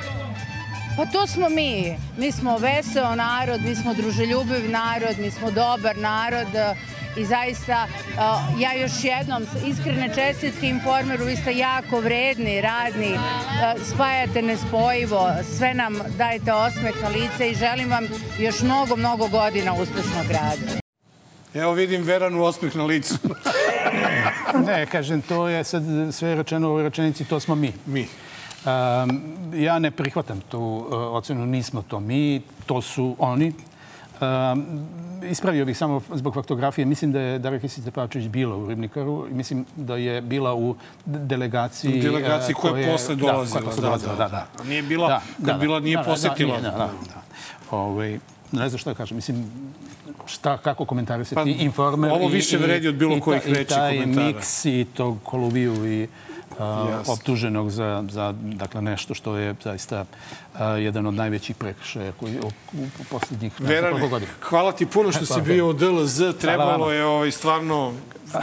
Pa 0.97 1.05
to 1.05 1.27
smo 1.27 1.49
mi. 1.49 1.97
Mi 2.17 2.31
smo 2.31 2.57
veseo 2.57 3.15
narod, 3.15 3.61
mi 3.61 3.75
smo 3.75 3.93
druželjubiv 3.93 4.71
narod, 4.71 5.19
mi 5.19 5.31
smo 5.31 5.51
dobar 5.51 5.97
narod 5.97 6.47
i 7.17 7.25
zaista 7.25 7.87
ja 8.59 8.73
još 8.73 8.91
jednom 9.03 9.45
iskrene 9.65 10.15
čestitke 10.15 10.67
informeru, 10.67 11.25
vi 11.25 11.35
ste 11.35 11.57
jako 11.57 11.99
vredni, 11.99 12.61
radni, 12.61 13.19
spajate 13.93 14.41
nespojivo, 14.41 15.29
sve 15.57 15.73
nam 15.73 15.99
dajete 16.17 16.53
osmeh 16.53 17.01
na 17.01 17.09
lice 17.09 17.49
i 17.49 17.55
želim 17.55 17.89
vam 17.89 18.07
još 18.39 18.61
mnogo, 18.61 18.95
mnogo 18.95 19.27
godina 19.27 19.73
uspešnog 19.73 20.31
rada. 20.31 20.79
Evo 21.53 21.73
vidim 21.73 22.03
Veranu 22.03 22.43
osmeh 22.43 22.75
na 22.75 22.85
licu. 22.85 23.15
ne, 24.67 24.85
kažem, 24.85 25.21
to 25.21 25.47
je 25.47 25.63
sad 25.63 25.83
sve 26.11 26.35
rečeno 26.35 26.67
u 26.67 26.71
ovoj 26.71 26.83
rečenici, 26.83 27.25
to 27.25 27.39
smo 27.39 27.55
mi. 27.55 27.73
Mi. 27.85 28.01
Um, 28.01 29.21
ja 29.53 29.79
ne 29.79 29.91
prihvatam 29.91 30.41
tu 30.41 30.59
uh, 30.59 30.87
ocenu, 30.91 31.45
nismo 31.45 31.83
to 31.87 31.99
mi, 31.99 32.41
to 32.65 32.81
su 32.81 33.15
oni. 33.19 33.53
Um, 34.21 34.65
ispravio 35.23 35.65
bih 35.65 35.77
samo 35.77 36.01
zbog 36.13 36.33
faktografije. 36.33 36.85
Mislim 36.85 37.11
da 37.11 37.19
je 37.19 37.39
Darija 37.39 37.59
Kisić 37.59 37.83
Tepavčević 37.83 38.27
bila 38.27 38.55
u 38.57 38.67
Ribnikaru 38.67 39.25
mislim 39.31 39.65
da 39.75 39.95
je 39.95 40.21
bila 40.21 40.55
u 40.55 40.75
de- 41.05 41.19
delegaciji... 41.19 41.99
U 41.99 42.03
delegaciji 42.03 42.55
uh, 42.55 42.61
koja 42.61 42.77
je 42.77 42.91
posle 42.91 43.15
dolazila, 43.15 43.59
Da, 43.59 43.65
koja 43.65 43.75
da, 43.75 43.81
dolazila, 43.81 44.15
da, 44.15 44.27
da, 44.27 44.47
da. 44.57 44.63
Nije 44.63 44.81
bila- 44.83 45.21
kad 45.45 45.59
bila 45.59 45.79
nije 45.79 46.03
posetila. 46.05 46.55
Da, 46.55 46.61
da, 46.61 46.77
da, 46.77 46.85
da. 46.85 47.21
Ovaj, 47.71 48.19
ne 48.51 48.69
znam 48.69 48.77
šta 48.77 48.89
da 48.89 48.95
kažem. 48.95 49.15
Mislim, 49.15 49.51
šta, 50.25 50.57
kako 50.57 50.85
komentarisati 50.85 51.35
Pa, 51.35 51.63
informer 51.63 52.11
ovo 52.11 52.27
više 52.27 52.57
vredi 52.57 52.87
od 52.87 52.95
bilo 52.95 53.17
i 53.17 53.19
kojih 53.19 53.41
reči 53.45 53.61
I 53.61 53.65
taj 53.65 53.99
komentara. 53.99 54.27
miks 54.27 54.65
i 54.65 54.85
tog 54.93 55.17
koluviju 55.23 55.93
i 55.93 56.07
uh, 56.59 56.89
Jasno. 56.89 57.13
optuženog 57.13 57.69
za, 57.69 58.03
za 58.09 58.33
dakle, 58.41 58.81
nešto 58.81 59.13
što 59.13 59.37
je 59.37 59.55
zaista 59.63 60.01
uh, 60.01 60.59
jedan 60.79 61.05
od 61.07 61.13
najvećih 61.13 61.55
prekršaja 61.55 62.11
koji 62.19 62.39
u, 62.39 62.47
u, 62.47 62.83
u 62.99 63.03
poslednjih 63.09 63.51
ne 63.51 63.57
znam 63.57 63.69
Verane, 63.69 63.91
koliko 63.91 64.09
godina. 64.09 64.31
hvala 64.41 64.71
ti 64.71 64.85
puno 64.85 65.11
što 65.11 65.25
si 65.25 65.33
Hvala 65.33 65.43
bio 65.43 65.69
u. 65.69 65.73
DLZ. 65.73 66.21
Trebalo 66.41 66.91
je 66.91 67.05
ovaj, 67.05 67.31
stvarno 67.31 67.93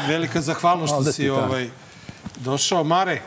velika 0.09 0.41
zahvalnost 0.41 0.95
što 0.95 1.13
si 1.13 1.27
da. 1.27 1.35
ovaj, 1.35 1.69
došao. 2.37 2.85
Mare, 2.85 3.21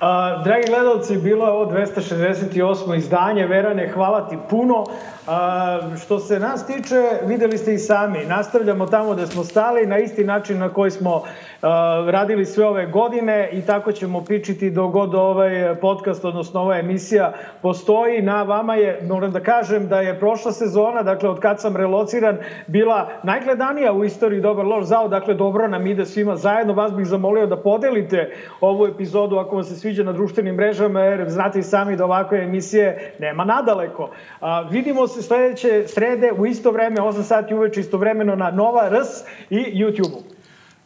A, 0.00 0.42
dragi 0.44 0.66
gledalci, 0.66 1.16
bilo 1.16 1.46
je 1.46 1.52
ovo 1.52 1.72
268. 1.72 2.96
izdanje. 2.98 3.46
Verane, 3.46 3.90
hvala 3.94 4.28
ti 4.28 4.36
puno. 4.50 4.86
A, 5.26 5.78
što 6.04 6.18
se 6.18 6.40
nas 6.40 6.66
tiče, 6.66 7.02
videli 7.26 7.58
ste 7.58 7.74
i 7.74 7.78
sami, 7.78 8.18
nastavljamo 8.28 8.86
tamo 8.86 9.14
da 9.14 9.26
smo 9.26 9.44
stali 9.44 9.86
na 9.86 9.98
isti 9.98 10.24
način 10.24 10.58
na 10.58 10.68
koji 10.68 10.90
smo 10.90 11.22
a, 11.62 12.04
radili 12.10 12.44
sve 12.44 12.66
ove 12.66 12.86
godine 12.86 13.48
i 13.52 13.62
tako 13.62 13.92
ćemo 13.92 14.24
pričiti 14.24 14.70
dok 14.70 14.92
god 14.92 15.14
ovaj 15.14 15.74
podcast, 15.80 16.24
odnosno 16.24 16.60
ova 16.60 16.78
emisija 16.78 17.32
postoji. 17.62 18.22
Na 18.22 18.42
vama 18.42 18.74
je, 18.74 19.00
moram 19.08 19.32
da 19.32 19.40
kažem 19.40 19.88
da 19.88 20.00
je 20.00 20.18
prošla 20.18 20.52
sezona, 20.52 21.02
dakle 21.02 21.28
od 21.28 21.40
kad 21.40 21.60
sam 21.60 21.76
relociran, 21.76 22.36
bila 22.66 23.08
najgledanija 23.22 23.92
u 23.92 24.04
istoriji 24.04 24.40
Dobar 24.40 24.66
loš 24.66 24.84
zao, 24.84 25.08
dakle 25.08 25.34
dobro 25.34 25.68
nam 25.68 25.86
ide 25.86 26.06
svima 26.06 26.36
zajedno. 26.36 26.72
Vas 26.72 26.92
bih 26.92 27.06
zamolio 27.06 27.46
da 27.46 27.56
podelite 27.56 28.30
ovu 28.60 28.86
epizodu 28.86 29.36
ako 29.36 29.54
vam 29.54 29.64
se 29.64 29.76
sviđa 29.76 30.04
na 30.04 30.12
društvenim 30.12 30.54
mrežama, 30.54 31.00
jer 31.00 31.30
znate 31.30 31.58
i 31.58 31.62
sami 31.62 31.96
da 31.96 32.04
ovakve 32.04 32.38
emisije 32.38 33.14
nema 33.18 33.44
nadaleko. 33.44 34.10
A, 34.40 34.60
vidimo 34.70 35.06
sledeće 35.22 35.84
srede 35.88 36.32
u 36.32 36.46
isto 36.46 36.70
vreme, 36.70 36.96
8 36.96 37.22
sati 37.22 37.54
uveče 37.54 37.80
istovremeno 37.80 38.36
na 38.36 38.50
Nova 38.50 38.90
RS 38.90 39.08
i 39.50 39.56
YouTube-u. 39.56 40.22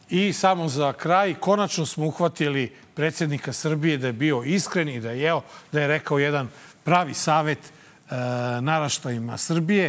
I 0.09 0.33
samo 0.33 0.67
za 0.67 0.93
kraj, 0.93 1.33
konačno 1.33 1.85
smo 1.85 2.05
uhvatili 2.05 2.71
predsjednika 2.93 3.53
Srbije 3.53 3.97
da 3.97 4.07
je 4.07 4.13
bio 4.13 4.43
iskren 4.45 4.89
i 4.89 4.99
da 4.99 5.11
je, 5.11 5.21
jeo, 5.21 5.41
da 5.71 5.81
je 5.81 5.87
rekao 5.87 6.19
jedan 6.19 6.49
pravi 6.83 7.13
savet 7.13 7.57
e, 7.57 8.15
naraštajima 8.61 9.37
Srbije. 9.37 9.85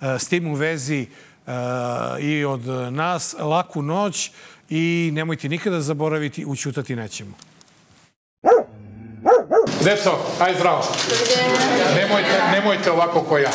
E, 0.00 0.18
s 0.18 0.28
tim 0.28 0.46
u 0.46 0.54
vezi 0.54 1.06
e, 1.46 1.50
i 2.20 2.44
od 2.44 2.66
nas 2.92 3.36
laku 3.38 3.82
noć 3.82 4.30
i 4.70 5.10
nemojte 5.12 5.48
nikada 5.48 5.80
zaboraviti, 5.80 6.44
učutati 6.44 6.96
nećemo. 6.96 7.34
Децо, 9.86 10.16
ај 10.42 10.56
здраво. 10.58 10.82
Немојте, 11.94 12.38
немојте 12.50 12.90
лако 12.90 13.20
која. 13.28 13.52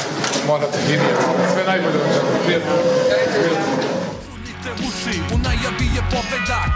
Морате, 0.47 0.79
Линија. 0.87 1.25
Све 1.51 1.65
најболе, 1.67 2.03
пријатно. 2.45 3.00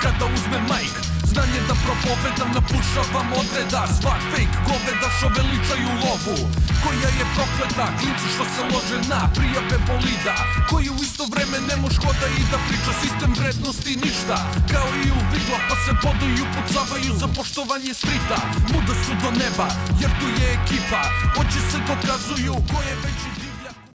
мака 0.06 0.20
да 0.20 0.26
узме 0.26 0.60
мајк. 0.70 0.98
Знање 1.26 1.62
да 1.68 1.76
проповедам, 1.84 2.52
напушавам 2.54 3.34
одреда. 3.34 3.86
Свак 4.00 4.22
фейк 4.34 4.50
говеда 4.68 5.10
шо 5.20 5.30
величају 5.30 5.94
лову 6.04 6.36
Која 6.84 7.10
е 7.10 7.26
проклета, 7.36 7.88
клинци 8.00 8.28
што 8.36 8.46
се 8.56 8.66
ложе 8.70 9.00
на 9.10 9.26
пријаве 9.34 9.80
болида. 9.88 10.36
Кој 10.70 10.90
у 10.94 10.98
исто 11.02 11.26
време 11.34 11.60
не 11.68 11.76
мож 11.82 11.98
хода 11.98 12.28
и 12.38 12.44
да 12.52 12.60
прича 12.68 12.94
систем 13.02 13.34
вредности 13.34 13.96
ништа. 14.04 14.38
Као 14.72 14.92
и 15.06 15.10
у 15.12 15.22
видла 15.32 15.60
па 15.70 15.76
се 15.86 15.98
бодују, 16.04 16.46
пуцавају 16.58 17.18
за 17.22 17.32
поштовање 17.40 17.94
стрита. 17.94 18.38
Муда 18.74 18.94
су 19.06 19.18
до 19.24 19.32
неба, 19.40 19.72
јер 20.02 20.14
ту 20.20 20.30
е 20.30 20.54
екипа. 20.60 21.02
Очи 21.42 21.66
се 21.72 21.82
доказују, 21.90 22.62
кој 22.70 22.94
е 22.94 22.96
веќи 23.02 23.45